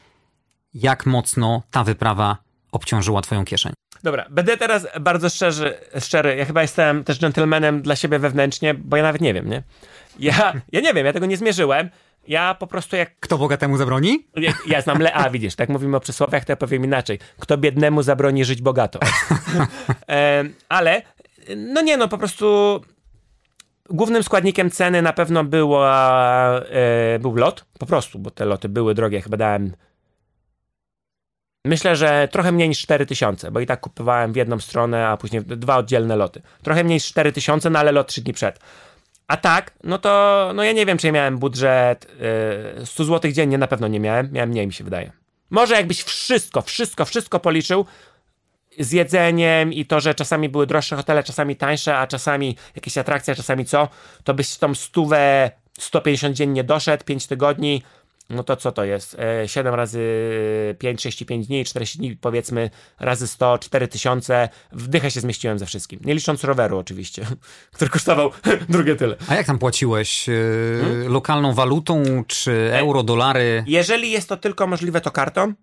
jak 0.74 1.06
mocno 1.06 1.64
ta 1.72 1.84
wyprawa 1.84 2.38
obciążyła 2.72 3.22
twoją 3.22 3.46
kieszeń. 3.46 3.74
Dobra, 4.04 4.26
będę 4.30 4.58
teraz 4.58 4.88
bardzo 5.00 5.30
szczerzy, 5.30 5.74
szczery. 6.00 6.36
Ja 6.36 6.46
chyba 6.46 6.62
jestem 6.62 7.04
też 7.04 7.20
dżentelmenem 7.20 7.82
dla 7.82 7.96
siebie 7.96 8.20
wewnętrznie, 8.20 8.74
bo 8.74 8.98
ja 8.98 9.04
nawet 9.04 9.22
nie 9.22 9.34
wiem, 9.34 9.50
nie? 9.50 9.64
Ja, 10.20 10.54
ja 10.72 10.82
nie 10.82 10.94
wiem, 10.94 11.06
ja 11.06 11.14
tego 11.14 11.26
nie 11.26 11.38
zmierzyłem. 11.38 11.90
Ja 12.28 12.56
po 12.56 12.68
prostu 12.68 12.96
jak... 12.96 13.20
Kto 13.20 13.38
bogatemu 13.38 13.78
zabroni? 13.78 14.28
Ja, 14.36 14.54
ja 14.68 14.82
znam 14.82 15.00
le... 15.00 15.14
A, 15.14 15.30
widzisz, 15.30 15.56
tak 15.56 15.70
mówimy 15.70 15.98
o 15.98 16.00
przysłowiach, 16.00 16.46
to 16.46 16.52
ja 16.52 16.56
powiem 16.56 16.86
inaczej. 16.86 17.20
Kto 17.40 17.58
biednemu 17.58 18.04
zabroni 18.04 18.46
żyć 18.46 18.62
bogato. 18.62 19.00
e, 20.10 20.44
ale 20.70 21.02
no 21.58 21.82
nie, 21.82 21.98
no 21.98 22.08
po 22.08 22.18
prostu 22.18 22.82
głównym 23.90 24.24
składnikiem 24.24 24.72
ceny 24.72 25.02
na 25.02 25.14
pewno 25.14 25.44
była, 25.44 26.62
e, 26.70 27.20
był 27.20 27.36
lot, 27.36 27.66
po 27.80 27.86
prostu, 27.86 28.20
bo 28.20 28.32
te 28.32 28.46
loty 28.46 28.70
były 28.70 28.94
drogie, 28.94 29.22
chyba 29.22 29.38
dałem 29.38 29.72
Myślę, 31.66 31.96
że 31.96 32.28
trochę 32.32 32.52
mniej 32.52 32.70
niż 32.70 32.82
4000, 32.82 33.52
bo 33.52 33.60
i 33.60 33.66
tak 33.66 33.80
kupowałem 33.80 34.34
w 34.34 34.36
jedną 34.36 34.60
stronę, 34.60 35.08
a 35.08 35.18
później 35.18 35.42
dwa 35.46 35.78
oddzielne 35.78 36.16
loty. 36.16 36.42
Trochę 36.64 36.84
mniej 36.84 36.96
niż 36.96 37.06
4000, 37.06 37.70
no 37.70 37.80
ale 37.80 37.92
lot 37.92 38.08
3 38.08 38.22
dni 38.22 38.34
przed. 38.34 38.60
A 39.28 39.38
tak, 39.38 39.72
no 39.84 39.98
to 39.98 40.52
no 40.56 40.64
ja 40.64 40.72
nie 40.72 40.86
wiem, 40.86 40.98
czy 40.98 41.12
miałem 41.12 41.38
budżet 41.38 42.08
yy, 42.80 42.86
100 42.86 43.04
zł 43.04 43.32
dziennie, 43.32 43.58
na 43.58 43.68
pewno 43.68 43.88
nie 43.88 44.00
miałem. 44.00 44.32
Miałem 44.32 44.50
mniej, 44.50 44.68
mi 44.68 44.74
się 44.74 44.84
wydaje. 44.84 45.12
Może 45.50 45.76
jakbyś 45.76 46.04
wszystko, 46.04 46.62
wszystko, 46.62 47.06
wszystko 47.06 47.40
policzył, 47.40 47.86
z 48.80 48.92
jedzeniem 48.92 49.74
i 49.74 49.86
to, 49.86 50.00
że 50.00 50.16
czasami 50.16 50.50
były 50.50 50.68
droższe 50.68 50.96
hotele, 50.96 51.24
czasami 51.24 51.56
tańsze, 51.56 51.98
a 51.98 52.08
czasami 52.08 52.58
jakieś 52.76 52.98
atrakcje, 52.98 53.36
czasami 53.36 53.66
co, 53.66 53.88
to 54.24 54.34
byś 54.34 54.58
tą 54.58 54.76
stówę 54.76 55.52
150 55.80 56.36
dziennie 56.36 56.64
doszedł, 56.64 57.04
5 57.04 57.28
tygodni, 57.28 57.82
no 58.30 58.44
to 58.44 58.56
co 58.56 58.72
to 58.72 58.84
jest? 58.84 59.18
7 59.46 59.74
e, 59.74 59.78
razy 59.78 60.02
5, 60.80 61.02
65 61.02 61.48
dni, 61.48 61.66
40 61.66 61.98
dni, 61.98 62.18
powiedzmy, 62.22 62.70
razy 63.00 63.28
100, 63.28 63.58
4000. 63.58 64.50
W 64.72 64.88
dychę 64.88 65.12
się 65.12 65.22
zmieściłem 65.22 65.60
ze 65.60 65.66
wszystkim. 65.66 66.00
Nie 66.06 66.14
licząc 66.14 66.44
roweru, 66.44 66.78
oczywiście, 66.78 67.26
który 67.76 67.92
kosztował 67.92 68.32
drugie 68.70 68.96
tyle. 68.96 69.16
A 69.28 69.36
jak 69.36 69.48
tam 69.48 69.60
płaciłeś? 69.60 70.30
E, 70.30 70.34
hmm? 70.82 71.14
Lokalną 71.14 71.54
walutą, 71.54 72.24
czy 72.28 72.70
euro, 72.74 73.04
dolary? 73.04 73.64
Jeżeli 73.68 74.12
jest 74.12 74.30
to 74.30 74.38
tylko 74.38 74.68
możliwe, 74.68 75.02
to 75.02 75.12
kartą. 75.12 75.54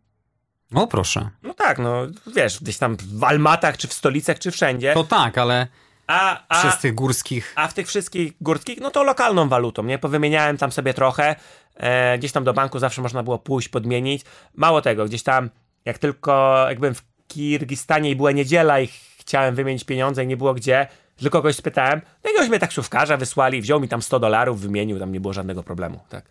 O, 0.75 0.87
proszę. 0.87 1.31
No 1.43 1.55
tak, 1.55 1.79
no 1.79 2.07
wiesz, 2.35 2.61
gdzieś 2.63 2.79
tam 2.79 2.97
w 2.97 3.25
Almatach, 3.25 3.77
czy 3.77 3.89
w 3.89 3.93
stolicach, 3.93 4.39
czy 4.39 4.51
wszędzie. 4.51 4.95
To 4.95 5.05
tak, 5.05 5.39
ale 5.39 5.67
a, 6.07 6.39
a, 6.49 6.61
przez 6.61 6.79
tych 6.79 6.95
górskich. 6.95 7.53
A 7.57 7.69
w 7.69 7.75
tych 7.75 7.89
wszystkich 7.89 8.33
górskich, 8.41 8.81
no 8.81 8.91
to 8.91 9.03
lokalną 9.03 9.49
walutą, 9.49 9.83
nie? 9.83 9.99
Powymieniałem 9.99 10.57
tam 10.57 10.73
sobie 10.73 10.95
trochę. 10.95 11.37
E, 11.77 12.19
gdzieś 12.19 12.33
tam 12.33 12.45
do 12.45 12.55
banku 12.55 12.79
zawsze 12.79 13.03
można 13.03 13.23
było 13.23 13.39
pójść, 13.39 13.69
podmienić. 13.69 14.23
Mało 14.55 14.83
tego, 14.83 15.05
gdzieś 15.05 15.23
tam, 15.23 15.51
jak 15.85 15.99
tylko, 15.99 16.65
jakbym 16.69 16.95
w 16.95 17.03
Kirgistanie 17.29 18.11
i 18.11 18.17
była 18.17 18.33
niedziela 18.33 18.81
i 18.81 18.89
chciałem 19.19 19.55
wymienić 19.55 19.85
pieniądze 19.85 20.25
i 20.25 20.27
nie 20.27 20.37
było 20.37 20.55
gdzie, 20.55 20.87
tylko 21.17 21.39
kogoś 21.39 21.57
spytałem, 21.57 22.01
no 22.25 22.31
jakiegoś 22.31 22.49
mnie 22.49 22.59
taksówkarza 22.59 23.17
wysłali, 23.17 23.63
wziął 23.63 23.81
mi 23.81 23.89
tam 23.89 24.03
100 24.03 24.21
dolarów, 24.21 24.61
wymienił, 24.61 24.99
tam 24.99 25.13
nie 25.13 25.21
było 25.21 25.33
żadnego 25.33 25.63
problemu, 25.63 26.01
tak. 26.09 26.25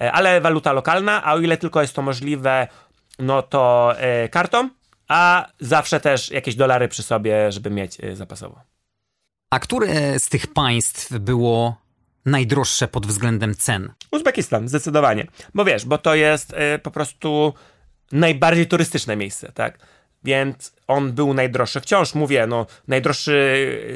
E, 0.00 0.12
ale 0.12 0.40
waluta 0.40 0.72
lokalna, 0.72 1.24
a 1.24 1.34
o 1.34 1.38
ile 1.38 1.56
tylko 1.56 1.80
jest 1.80 1.94
to 1.94 2.02
możliwe 2.02 2.68
no 3.18 3.42
to 3.42 3.94
e, 3.98 4.28
kartą, 4.28 4.70
a 5.08 5.46
zawsze 5.60 6.00
też 6.00 6.30
jakieś 6.30 6.54
dolary 6.54 6.88
przy 6.88 7.02
sobie, 7.02 7.52
żeby 7.52 7.70
mieć 7.70 8.00
e, 8.00 8.16
zapasowo. 8.16 8.60
A 9.50 9.58
które 9.58 10.18
z 10.18 10.28
tych 10.28 10.46
państw 10.46 11.12
było 11.12 11.76
najdroższe 12.26 12.88
pod 12.88 13.06
względem 13.06 13.54
cen? 13.54 13.92
Uzbekistan, 14.10 14.68
zdecydowanie. 14.68 15.26
Bo 15.54 15.64
wiesz, 15.64 15.84
bo 15.84 15.98
to 15.98 16.14
jest 16.14 16.52
y, 16.52 16.78
po 16.78 16.90
prostu 16.90 17.54
najbardziej 18.12 18.66
turystyczne 18.66 19.16
miejsce, 19.16 19.52
tak? 19.52 19.78
Więc 20.24 20.72
on 20.86 21.12
był 21.12 21.34
najdroższy. 21.34 21.80
Wciąż 21.80 22.14
mówię, 22.14 22.46
no, 22.46 22.66
najdroższe 22.88 23.32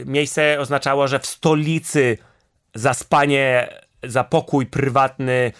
miejsce 0.06 0.60
oznaczało, 0.60 1.08
że 1.08 1.18
w 1.18 1.26
stolicy 1.26 2.18
za 2.74 2.94
spanie, 2.94 3.68
za 4.02 4.24
pokój 4.24 4.66
prywatny 4.66 5.32
E, 5.32 5.50
e, 5.50 5.52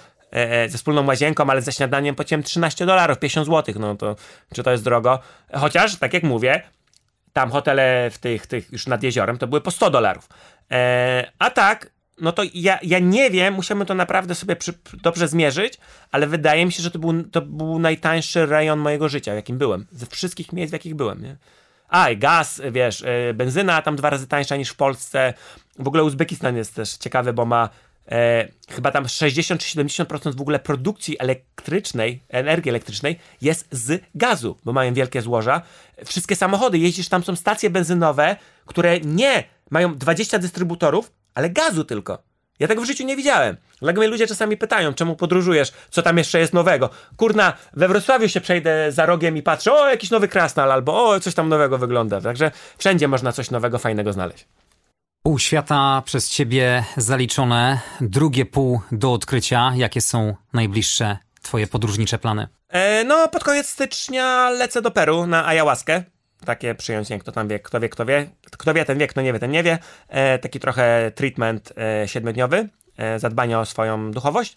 ze 0.68 0.79
wspólną 0.79 1.07
łazienką, 1.07 1.51
ale 1.51 1.62
ze 1.62 1.72
śniadaniem 1.72 2.14
płaciłem 2.14 2.43
13 2.43 2.87
dolarów, 2.87 3.18
50 3.18 3.47
zł, 3.47 3.74
no 3.79 3.97
to 3.97 4.16
czy 4.55 4.62
to 4.62 4.70
jest 4.70 4.85
drogo? 4.85 5.18
Chociaż, 5.53 5.97
tak 5.97 6.14
jak 6.14 6.22
mówię, 6.22 6.62
tam 7.33 7.51
hotele 7.51 8.11
w 8.11 8.18
tych, 8.18 8.47
tych 8.47 8.72
już 8.72 8.87
nad 8.87 9.03
jeziorem 9.03 9.39
to 9.39 9.47
były 9.47 9.61
po 9.61 9.70
100 9.70 9.91
dolarów. 9.91 10.29
E, 10.70 11.33
a 11.39 11.51
tak, 11.51 11.91
no 12.20 12.33
to 12.33 12.43
ja, 12.55 12.79
ja 12.83 12.99
nie 12.99 13.31
wiem, 13.31 13.55
musiałbym 13.55 13.87
to 13.87 13.95
naprawdę 13.95 14.35
sobie 14.35 14.57
przy, 14.57 14.72
dobrze 15.03 15.29
zmierzyć, 15.29 15.79
ale 16.12 16.26
wydaje 16.26 16.66
mi 16.66 16.72
się, 16.72 16.83
że 16.83 16.91
to 16.91 16.99
był, 16.99 17.22
to 17.22 17.43
był 17.43 17.79
najtańszy 17.79 18.47
rejon 18.47 18.79
mojego 18.79 19.09
życia, 19.09 19.33
w 19.33 19.37
jakim 19.37 19.59
byłem. 19.59 19.87
Ze 19.93 20.07
wszystkich 20.07 20.53
miejsc, 20.53 20.70
w 20.70 20.72
jakich 20.72 20.95
byłem, 20.95 21.22
nie? 21.22 21.37
A, 21.89 22.11
i 22.11 22.16
gaz, 22.16 22.62
wiesz, 22.70 23.05
benzyna 23.35 23.83
tam 23.83 23.97
dwa 23.97 24.11
razy 24.11 24.26
tańsza 24.26 24.57
niż 24.57 24.70
w 24.70 24.76
Polsce. 24.76 25.35
W 25.79 25.89
ogóle 25.89 26.05
Uzbekistan 26.05 26.57
jest 26.57 26.74
też 26.74 26.97
ciekawy, 26.97 27.33
bo 27.33 27.45
ma 27.45 27.68
e, 28.11 28.49
chyba 28.71 28.91
tam 28.91 29.09
60 29.09 29.61
czy 29.61 29.79
70% 29.79 30.37
w 30.37 30.41
ogóle 30.41 30.59
produkcji 30.59 31.17
elektrycznej, 31.19 32.23
energii 32.29 32.71
elektrycznej 32.71 33.19
jest 33.41 33.69
z 33.71 34.03
gazu, 34.15 34.57
bo 34.65 34.73
mają 34.73 34.95
wielkie 34.95 35.23
złoża. 35.23 35.63
Wszystkie 36.05 36.37
samochody, 36.37 36.79
jeździsz 36.79 37.09
tam, 37.09 37.25
są 37.25 37.37
stacje 37.37 37.71
benzynowe, 37.71 38.37
które 38.67 39.01
nie 39.01 39.45
mają 39.71 39.95
20 39.95 40.39
dystrybutorów, 40.39 41.13
ale 41.35 41.51
gazu 41.51 41.85
tylko. 41.85 42.29
Ja 42.59 42.69
tego 42.69 42.83
w 42.83 42.87
życiu 42.87 43.05
nie 43.05 43.17
widziałem. 43.17 43.57
Dlatego 43.81 44.01
mnie 44.01 44.09
ludzie 44.09 44.27
czasami 44.27 44.57
pytają, 44.57 44.95
czemu 44.95 45.17
podróżujesz, 45.17 45.73
co 45.91 46.03
tam 46.03 46.19
jeszcze 46.19 46.39
jest 46.39 46.53
nowego. 46.53 46.91
Kurna, 47.17 47.53
we 47.73 47.89
Wrocławiu 47.89 48.29
się 48.29 48.41
przejdę 48.41 48.93
za 48.93 49.07
rogiem 49.07 49.37
i 49.37 49.43
patrzę, 49.43 49.73
o, 49.73 49.91
jakiś 49.91 50.11
nowy 50.11 50.29
krasnal, 50.29 50.73
albo 50.73 51.09
o, 51.09 51.21
coś 51.21 51.35
tam 51.35 51.49
nowego 51.49 51.79
wygląda. 51.79 52.21
Także 52.21 52.51
wszędzie 52.79 53.09
można 53.09 53.33
coś 53.33 53.51
nowego, 53.51 53.79
fajnego 53.79 54.13
znaleźć. 54.13 54.47
Pół 55.23 55.39
świata 55.39 56.03
przez 56.05 56.31
ciebie 56.31 56.85
zaliczone, 56.97 57.81
drugie 58.01 58.47
pół 58.47 58.81
do 58.93 59.12
odkrycia. 59.12 59.73
Jakie 59.77 60.01
są 60.01 60.35
najbliższe 60.53 61.19
twoje 61.43 61.66
podróżnicze 61.66 62.19
plany? 62.19 62.49
E, 62.69 63.05
no, 63.05 63.29
pod 63.29 63.45
koniec 63.45 63.69
stycznia 63.69 64.51
lecę 64.51 64.83
do 64.83 64.91
Peru 64.91 65.27
na 65.27 65.47
ayahuaskę. 65.47 66.03
Takie 66.45 66.75
przyjąć, 66.75 67.09
kto 67.21 67.33
tam 67.33 67.49
wie, 67.49 67.59
kto 67.59 67.81
wie, 67.81 67.89
kto 67.89 68.07
wie. 68.07 68.31
Kto 68.59 68.75
wie, 68.75 68.85
ten 68.85 68.99
wie, 68.99 69.07
kto 69.07 69.21
nie 69.21 69.33
wie, 69.33 69.39
ten 69.39 69.51
nie 69.51 69.62
wie. 69.62 69.79
E, 70.09 70.39
taki 70.39 70.61
trochę 70.61 71.12
treatment 71.14 71.73
e, 71.77 72.09
siedmiodniowy, 72.09 72.69
e, 72.97 73.19
zadbanie 73.19 73.59
o 73.59 73.64
swoją 73.64 74.11
duchowość. 74.11 74.57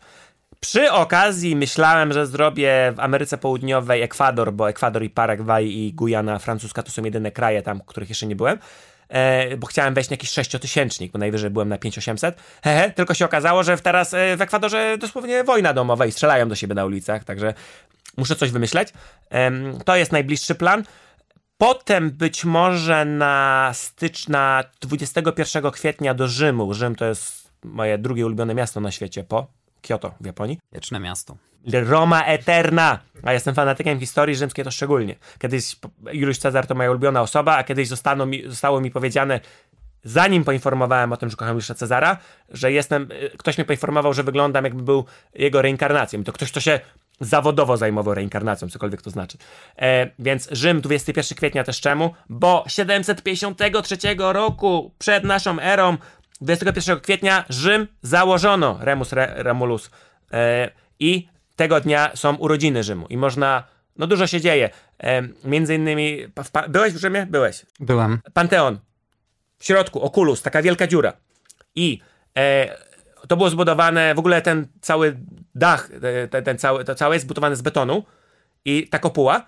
Przy 0.59 0.91
okazji 0.91 1.55
myślałem, 1.55 2.13
że 2.13 2.27
zrobię 2.27 2.93
w 2.95 2.99
Ameryce 2.99 3.37
Południowej 3.37 4.01
Ekwador, 4.01 4.53
bo 4.53 4.69
Ekwador 4.69 5.03
i 5.03 5.09
Paragwaj 5.09 5.67
i 5.67 5.93
Gujana 5.93 6.39
francuska 6.39 6.83
to 6.83 6.91
są 6.91 7.03
jedyne 7.03 7.31
kraje 7.31 7.61
tam, 7.61 7.81
których 7.85 8.09
jeszcze 8.09 8.27
nie 8.27 8.35
byłem 8.35 8.57
e, 9.11 9.57
bo 9.57 9.67
chciałem 9.67 9.93
wejść 9.93 10.09
na 10.09 10.13
jakiś 10.13 10.29
sześciotysięcznik, 10.29 11.11
bo 11.11 11.19
najwyżej 11.19 11.49
byłem 11.49 11.69
na 11.69 11.77
5800. 11.77 12.41
Hehe, 12.63 12.91
tylko 12.91 13.13
się 13.13 13.25
okazało, 13.25 13.63
że 13.63 13.77
teraz 13.77 14.13
e, 14.13 14.37
w 14.37 14.41
Ekwadorze 14.41 14.97
dosłownie 14.97 15.43
wojna 15.43 15.73
domowa 15.73 16.05
i 16.05 16.11
strzelają 16.11 16.49
do 16.49 16.55
siebie 16.55 16.75
na 16.75 16.85
ulicach, 16.85 17.23
także 17.23 17.53
muszę 18.17 18.35
coś 18.35 18.51
wymyśleć. 18.51 18.89
E, 19.31 19.51
to 19.85 19.95
jest 19.95 20.11
najbliższy 20.11 20.55
plan. 20.55 20.83
Potem 21.57 22.11
być 22.11 22.45
może 22.45 23.05
na 23.05 23.71
stycz, 23.73 24.27
na 24.27 24.63
21 24.81 25.71
kwietnia 25.71 26.13
do 26.13 26.27
Rzymu. 26.27 26.73
Rzym 26.73 26.95
to 26.95 27.05
jest 27.05 27.51
moje 27.63 27.97
drugie 27.97 28.25
ulubione 28.25 28.55
miasto 28.55 28.79
na 28.79 28.91
świecie 28.91 29.23
po 29.23 29.60
Kyoto 29.81 30.13
w 30.21 30.25
Japonii. 30.25 30.59
Wieczne 30.73 30.99
miasto. 30.99 31.37
Roma 31.73 32.25
Eterna. 32.25 32.99
A 33.23 33.33
jestem 33.33 33.55
fanatykiem 33.55 33.99
historii 33.99 34.35
rzymskiej 34.35 34.65
to 34.65 34.71
szczególnie. 34.71 35.15
Kiedyś 35.39 35.75
Juliusz 36.11 36.37
Cezar 36.37 36.67
to 36.67 36.75
moja 36.75 36.91
ulubiona 36.91 37.21
osoba, 37.21 37.57
a 37.57 37.63
kiedyś 37.63 37.87
zostało 37.87 38.25
mi, 38.25 38.43
zostało 38.47 38.81
mi 38.81 38.91
powiedziane, 38.91 39.39
zanim 40.03 40.43
poinformowałem 40.43 41.13
o 41.13 41.17
tym, 41.17 41.29
że 41.29 41.35
kocham 41.35 41.53
Juliusza 41.53 41.75
Cezara, 41.75 42.17
że 42.49 42.71
jestem, 42.71 43.11
y, 43.11 43.37
ktoś 43.37 43.57
mnie 43.57 43.65
poinformował, 43.65 44.13
że 44.13 44.23
wyglądam 44.23 44.63
jakby 44.63 44.83
był 44.83 45.05
jego 45.33 45.61
reinkarnacją. 45.61 46.23
To 46.23 46.33
ktoś, 46.33 46.51
kto 46.51 46.59
się 46.59 46.79
zawodowo 47.19 47.77
zajmował 47.77 48.13
reinkarnacją, 48.13 48.69
cokolwiek 48.69 49.01
to 49.01 49.09
znaczy. 49.09 49.37
E, 49.77 50.11
więc 50.19 50.49
Rzym 50.51 50.81
21 50.81 51.37
kwietnia 51.37 51.63
też 51.63 51.81
czemu? 51.81 52.13
Bo 52.29 52.63
753 52.67 53.97
roku 54.17 54.91
przed 54.99 55.23
naszą 55.23 55.59
erą 55.59 55.97
21 56.41 56.99
kwietnia 56.99 57.45
Rzym 57.49 57.87
założono, 58.01 58.77
Remus 58.81 59.13
Re, 59.13 59.33
Remulus. 59.37 59.91
E, 60.31 60.69
I 60.99 61.27
tego 61.55 61.81
dnia 61.81 62.11
są 62.15 62.35
urodziny 62.35 62.83
Rzymu 62.83 63.07
i 63.09 63.17
można, 63.17 63.63
no 63.97 64.07
dużo 64.07 64.27
się 64.27 64.41
dzieje. 64.41 64.69
E, 65.03 65.21
między 65.43 65.75
innymi, 65.75 66.27
w, 66.27 66.69
byłeś 66.69 66.93
w 66.93 66.97
Rzymie? 66.97 67.25
Byłeś. 67.25 67.65
Byłem. 67.79 68.19
Panteon. 68.33 68.79
W 69.59 69.65
środku, 69.65 70.01
okulus, 70.01 70.41
taka 70.41 70.61
wielka 70.61 70.87
dziura. 70.87 71.13
I 71.75 72.01
e, 72.37 72.75
to 73.27 73.37
było 73.37 73.49
zbudowane, 73.49 74.15
w 74.15 74.19
ogóle 74.19 74.41
ten 74.41 74.67
cały 74.81 75.17
dach, 75.55 75.89
e, 76.01 76.27
ten, 76.27 76.43
ten 76.43 76.57
cały, 76.57 76.83
to 76.83 76.95
całe 76.95 77.15
jest 77.15 77.25
zbudowane 77.25 77.55
z 77.55 77.61
betonu 77.61 78.03
i 78.65 78.87
ta 78.87 78.99
kopuła. 78.99 79.45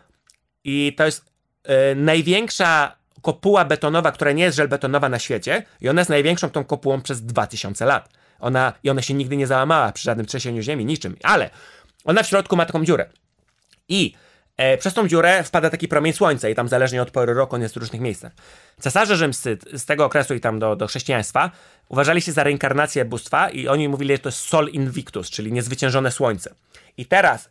I 0.64 0.94
to 0.98 1.06
jest 1.06 1.26
e, 1.64 1.96
największa 1.96 2.96
kopuła 3.24 3.66
betonowa, 3.66 4.12
która 4.12 4.32
nie 4.32 4.44
jest 4.44 4.58
żelbetonowa 4.58 5.10
na 5.10 5.20
świecie 5.20 5.64
i 5.82 5.90
ona 5.90 6.02
jest 6.02 6.10
największą 6.10 6.50
tą 6.50 6.64
kopułą 6.64 7.02
przez 7.02 7.26
2000 7.26 7.86
lat. 7.86 8.10
Ona, 8.40 8.74
I 8.84 8.90
ona 8.90 9.02
się 9.02 9.14
nigdy 9.14 9.38
nie 9.38 9.48
załamała 9.48 9.92
przy 9.92 10.04
żadnym 10.04 10.26
trzęsieniu 10.26 10.62
ziemi, 10.62 10.86
niczym. 10.86 11.16
Ale 11.24 11.50
ona 12.04 12.24
w 12.24 12.28
środku 12.28 12.56
ma 12.56 12.66
taką 12.66 12.86
dziurę. 12.86 13.10
I 13.90 14.14
e, 14.58 14.78
przez 14.78 14.94
tą 14.94 15.08
dziurę 15.08 15.44
wpada 15.44 15.70
taki 15.70 15.88
promień 15.88 16.14
słońca 16.14 16.50
i 16.50 16.56
tam 16.56 16.68
zależnie 16.68 17.02
od 17.02 17.12
pory 17.12 17.34
roku 17.34 17.56
on 17.56 17.62
jest 17.62 17.74
w 17.74 17.78
różnych 17.78 18.02
miejscach. 18.02 18.32
Cesarze 18.80 19.16
rzymscy 19.16 19.58
z 19.74 19.86
tego 19.86 20.06
okresu 20.06 20.34
i 20.34 20.40
tam 20.40 20.60
do, 20.60 20.76
do 20.76 20.88
chrześcijaństwa 20.88 21.52
uważali 21.90 22.22
się 22.22 22.32
za 22.32 22.44
reinkarnację 22.44 23.06
bóstwa 23.06 23.50
i 23.50 23.68
oni 23.68 23.90
mówili, 23.90 24.16
że 24.16 24.20
to 24.20 24.30
jest 24.30 24.40
sol 24.40 24.68
invictus, 24.68 25.30
czyli 25.30 25.54
niezwyciężone 25.54 26.12
słońce. 26.12 26.56
I 26.98 27.06
teraz 27.06 27.50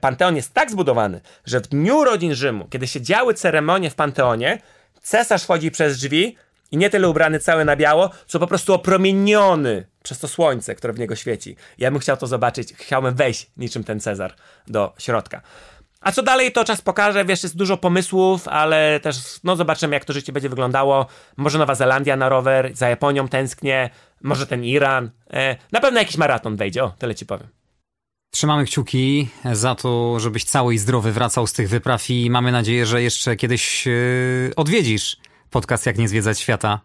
Panteon 0.00 0.36
jest 0.36 0.54
tak 0.54 0.70
zbudowany, 0.70 1.20
że 1.44 1.60
w 1.60 1.68
dniu 1.68 1.96
urodzin 1.96 2.34
Rzymu, 2.34 2.68
kiedy 2.70 2.86
się 2.86 3.00
działy 3.00 3.34
ceremonie 3.34 3.90
w 3.90 3.94
Panteonie, 3.94 4.58
cesarz 5.02 5.42
wchodzi 5.42 5.70
przez 5.70 5.98
drzwi 5.98 6.36
i 6.70 6.76
nie 6.76 6.90
tyle 6.90 7.08
ubrany 7.08 7.38
cały 7.38 7.64
na 7.64 7.76
biało, 7.76 8.10
co 8.26 8.38
po 8.38 8.46
prostu 8.46 8.74
opromieniony 8.74 9.86
przez 10.02 10.18
to 10.18 10.28
słońce, 10.28 10.74
które 10.74 10.92
w 10.92 10.98
niego 10.98 11.16
świeci. 11.16 11.56
Ja 11.78 11.90
bym 11.90 12.00
chciał 12.00 12.16
to 12.16 12.26
zobaczyć, 12.26 12.74
chciałbym 12.74 13.14
wejść 13.14 13.50
niczym 13.56 13.84
ten 13.84 14.00
Cezar 14.00 14.34
do 14.66 14.92
środka. 14.98 15.42
A 16.00 16.12
co 16.12 16.22
dalej, 16.22 16.52
to 16.52 16.64
czas 16.64 16.80
pokaże. 16.80 17.24
Wiesz, 17.24 17.42
jest 17.42 17.56
dużo 17.56 17.76
pomysłów, 17.76 18.48
ale 18.48 19.00
też 19.00 19.16
no 19.44 19.56
zobaczymy, 19.56 19.94
jak 19.94 20.04
to 20.04 20.12
życie 20.12 20.32
będzie 20.32 20.48
wyglądało. 20.48 21.06
Może 21.36 21.58
Nowa 21.58 21.74
Zelandia 21.74 22.16
na 22.16 22.28
rower, 22.28 22.70
za 22.74 22.88
Japonią 22.88 23.28
tęsknię, 23.28 23.90
może 24.22 24.46
ten 24.46 24.64
Iran. 24.64 25.10
E, 25.32 25.56
na 25.72 25.80
pewno 25.80 26.00
jakiś 26.00 26.16
maraton 26.16 26.56
wejdzie, 26.56 26.84
o, 26.84 26.94
tyle 26.98 27.14
ci 27.14 27.26
powiem. 27.26 27.59
Trzymamy 28.30 28.64
kciuki 28.64 29.28
za 29.52 29.74
to, 29.74 30.20
żebyś 30.20 30.44
cały 30.44 30.74
i 30.74 30.78
zdrowy 30.78 31.12
wracał 31.12 31.46
z 31.46 31.52
tych 31.52 31.68
wypraw 31.68 32.10
i 32.10 32.30
mamy 32.30 32.52
nadzieję, 32.52 32.86
że 32.86 33.02
jeszcze 33.02 33.36
kiedyś 33.36 33.86
yy, 33.86 34.52
odwiedzisz 34.56 35.16
podcast 35.50 35.86
Jak 35.86 35.98
nie 35.98 36.08
zwiedzać 36.08 36.40
świata. 36.40 36.80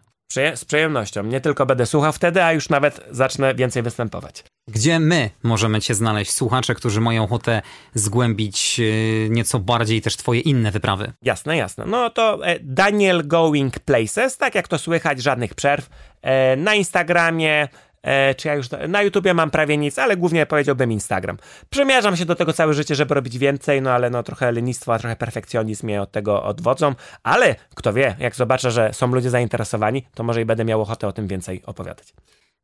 z 0.54 0.64
przyjemnością. 0.64 1.22
Nie 1.22 1.40
tylko 1.40 1.66
będę 1.66 1.86
słuchał 1.86 2.12
wtedy, 2.12 2.44
a 2.44 2.52
już 2.52 2.68
nawet 2.68 3.00
zacznę 3.10 3.54
więcej 3.54 3.82
występować. 3.82 4.44
Gdzie 4.68 5.00
my 5.00 5.30
możemy 5.42 5.80
Cię 5.80 5.94
znaleźć, 5.94 6.32
słuchacze, 6.32 6.74
którzy 6.74 7.00
mają 7.00 7.24
ochotę 7.24 7.62
zgłębić 7.94 8.78
yy, 8.78 9.28
nieco 9.30 9.58
bardziej 9.58 10.02
też 10.02 10.16
Twoje 10.16 10.40
inne 10.40 10.70
wyprawy? 10.70 11.12
Jasne, 11.22 11.56
jasne. 11.56 11.84
No 11.86 12.10
to 12.10 12.46
e, 12.46 12.60
Daniel 12.60 13.26
Going 13.28 13.78
Places, 13.78 14.36
tak 14.36 14.54
jak 14.54 14.68
to 14.68 14.78
słychać, 14.78 15.22
żadnych 15.22 15.54
przerw. 15.54 15.90
E, 16.22 16.56
na 16.56 16.74
Instagramie, 16.74 17.68
E, 18.06 18.34
czy 18.34 18.48
ja 18.48 18.54
już 18.54 18.66
na 18.88 19.02
YouTubie 19.02 19.34
mam 19.34 19.50
prawie 19.50 19.76
nic, 19.76 19.98
ale 19.98 20.16
głównie 20.16 20.46
powiedziałbym 20.46 20.92
Instagram. 20.92 21.36
Przymierzam 21.70 22.16
się 22.16 22.24
do 22.24 22.34
tego 22.34 22.52
całe 22.52 22.74
życie, 22.74 22.94
żeby 22.94 23.14
robić 23.14 23.38
więcej, 23.38 23.82
no 23.82 23.90
ale 23.90 24.10
no 24.10 24.22
trochę 24.22 24.52
lenistwo, 24.52 24.98
trochę 24.98 25.16
perfekcjonizm 25.16 25.86
mnie 25.86 26.02
od 26.02 26.12
tego 26.12 26.42
odwodzą, 26.42 26.94
ale 27.22 27.54
kto 27.74 27.92
wie, 27.92 28.16
jak 28.18 28.34
zobaczę, 28.34 28.70
że 28.70 28.92
są 28.92 29.06
ludzie 29.06 29.30
zainteresowani, 29.30 30.06
to 30.14 30.22
może 30.22 30.42
i 30.42 30.44
będę 30.44 30.64
miał 30.64 30.82
ochotę 30.82 31.08
o 31.08 31.12
tym 31.12 31.26
więcej 31.26 31.62
opowiadać. 31.66 32.14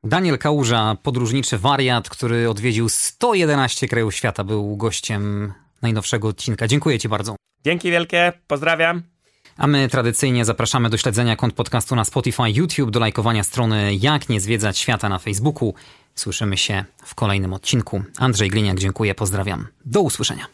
Daniel 0.05 0.39
Kałuża, 0.39 0.97
podróżniczy 1.03 1.59
wariat, 1.59 2.09
który 2.09 2.51
odwiedził 2.51 2.89
111 2.89 3.89
krajów 3.89 4.15
świata, 4.15 4.45
był 4.45 4.77
gościem 4.77 5.53
najnowszego 5.83 6.29
odcinka. 6.29 6.67
Dziękuję 6.67 6.99
Ci 6.99 7.09
bardzo. 7.09 7.37
Dzięki 7.65 7.91
wielkie, 7.91 8.33
pozdrawiam. 8.47 9.12
A 9.63 9.67
my 9.67 9.89
tradycyjnie 9.89 10.45
zapraszamy 10.45 10.91
do 10.91 10.97
śledzenia 10.97 11.37
kont 11.37 11.55
podcastu 11.55 11.97
na 11.97 12.05
Spotify, 12.05 12.43
YouTube, 12.47 12.91
do 12.91 13.01
lajkowania 13.01 13.45
strony 13.45 13.95
Jak 13.95 14.29
nie 14.29 14.41
zwiedzać 14.41 14.79
świata 14.79 15.09
na 15.09 15.19
Facebooku. 15.19 15.75
Słyszymy 16.15 16.57
się 16.57 16.85
w 17.05 17.15
kolejnym 17.15 17.53
odcinku. 17.53 18.03
Andrzej 18.19 18.51
Gliniak, 18.51 18.79
dziękuję, 18.79 19.15
pozdrawiam. 19.15 19.67
Do 19.85 20.01
usłyszenia. 20.01 20.47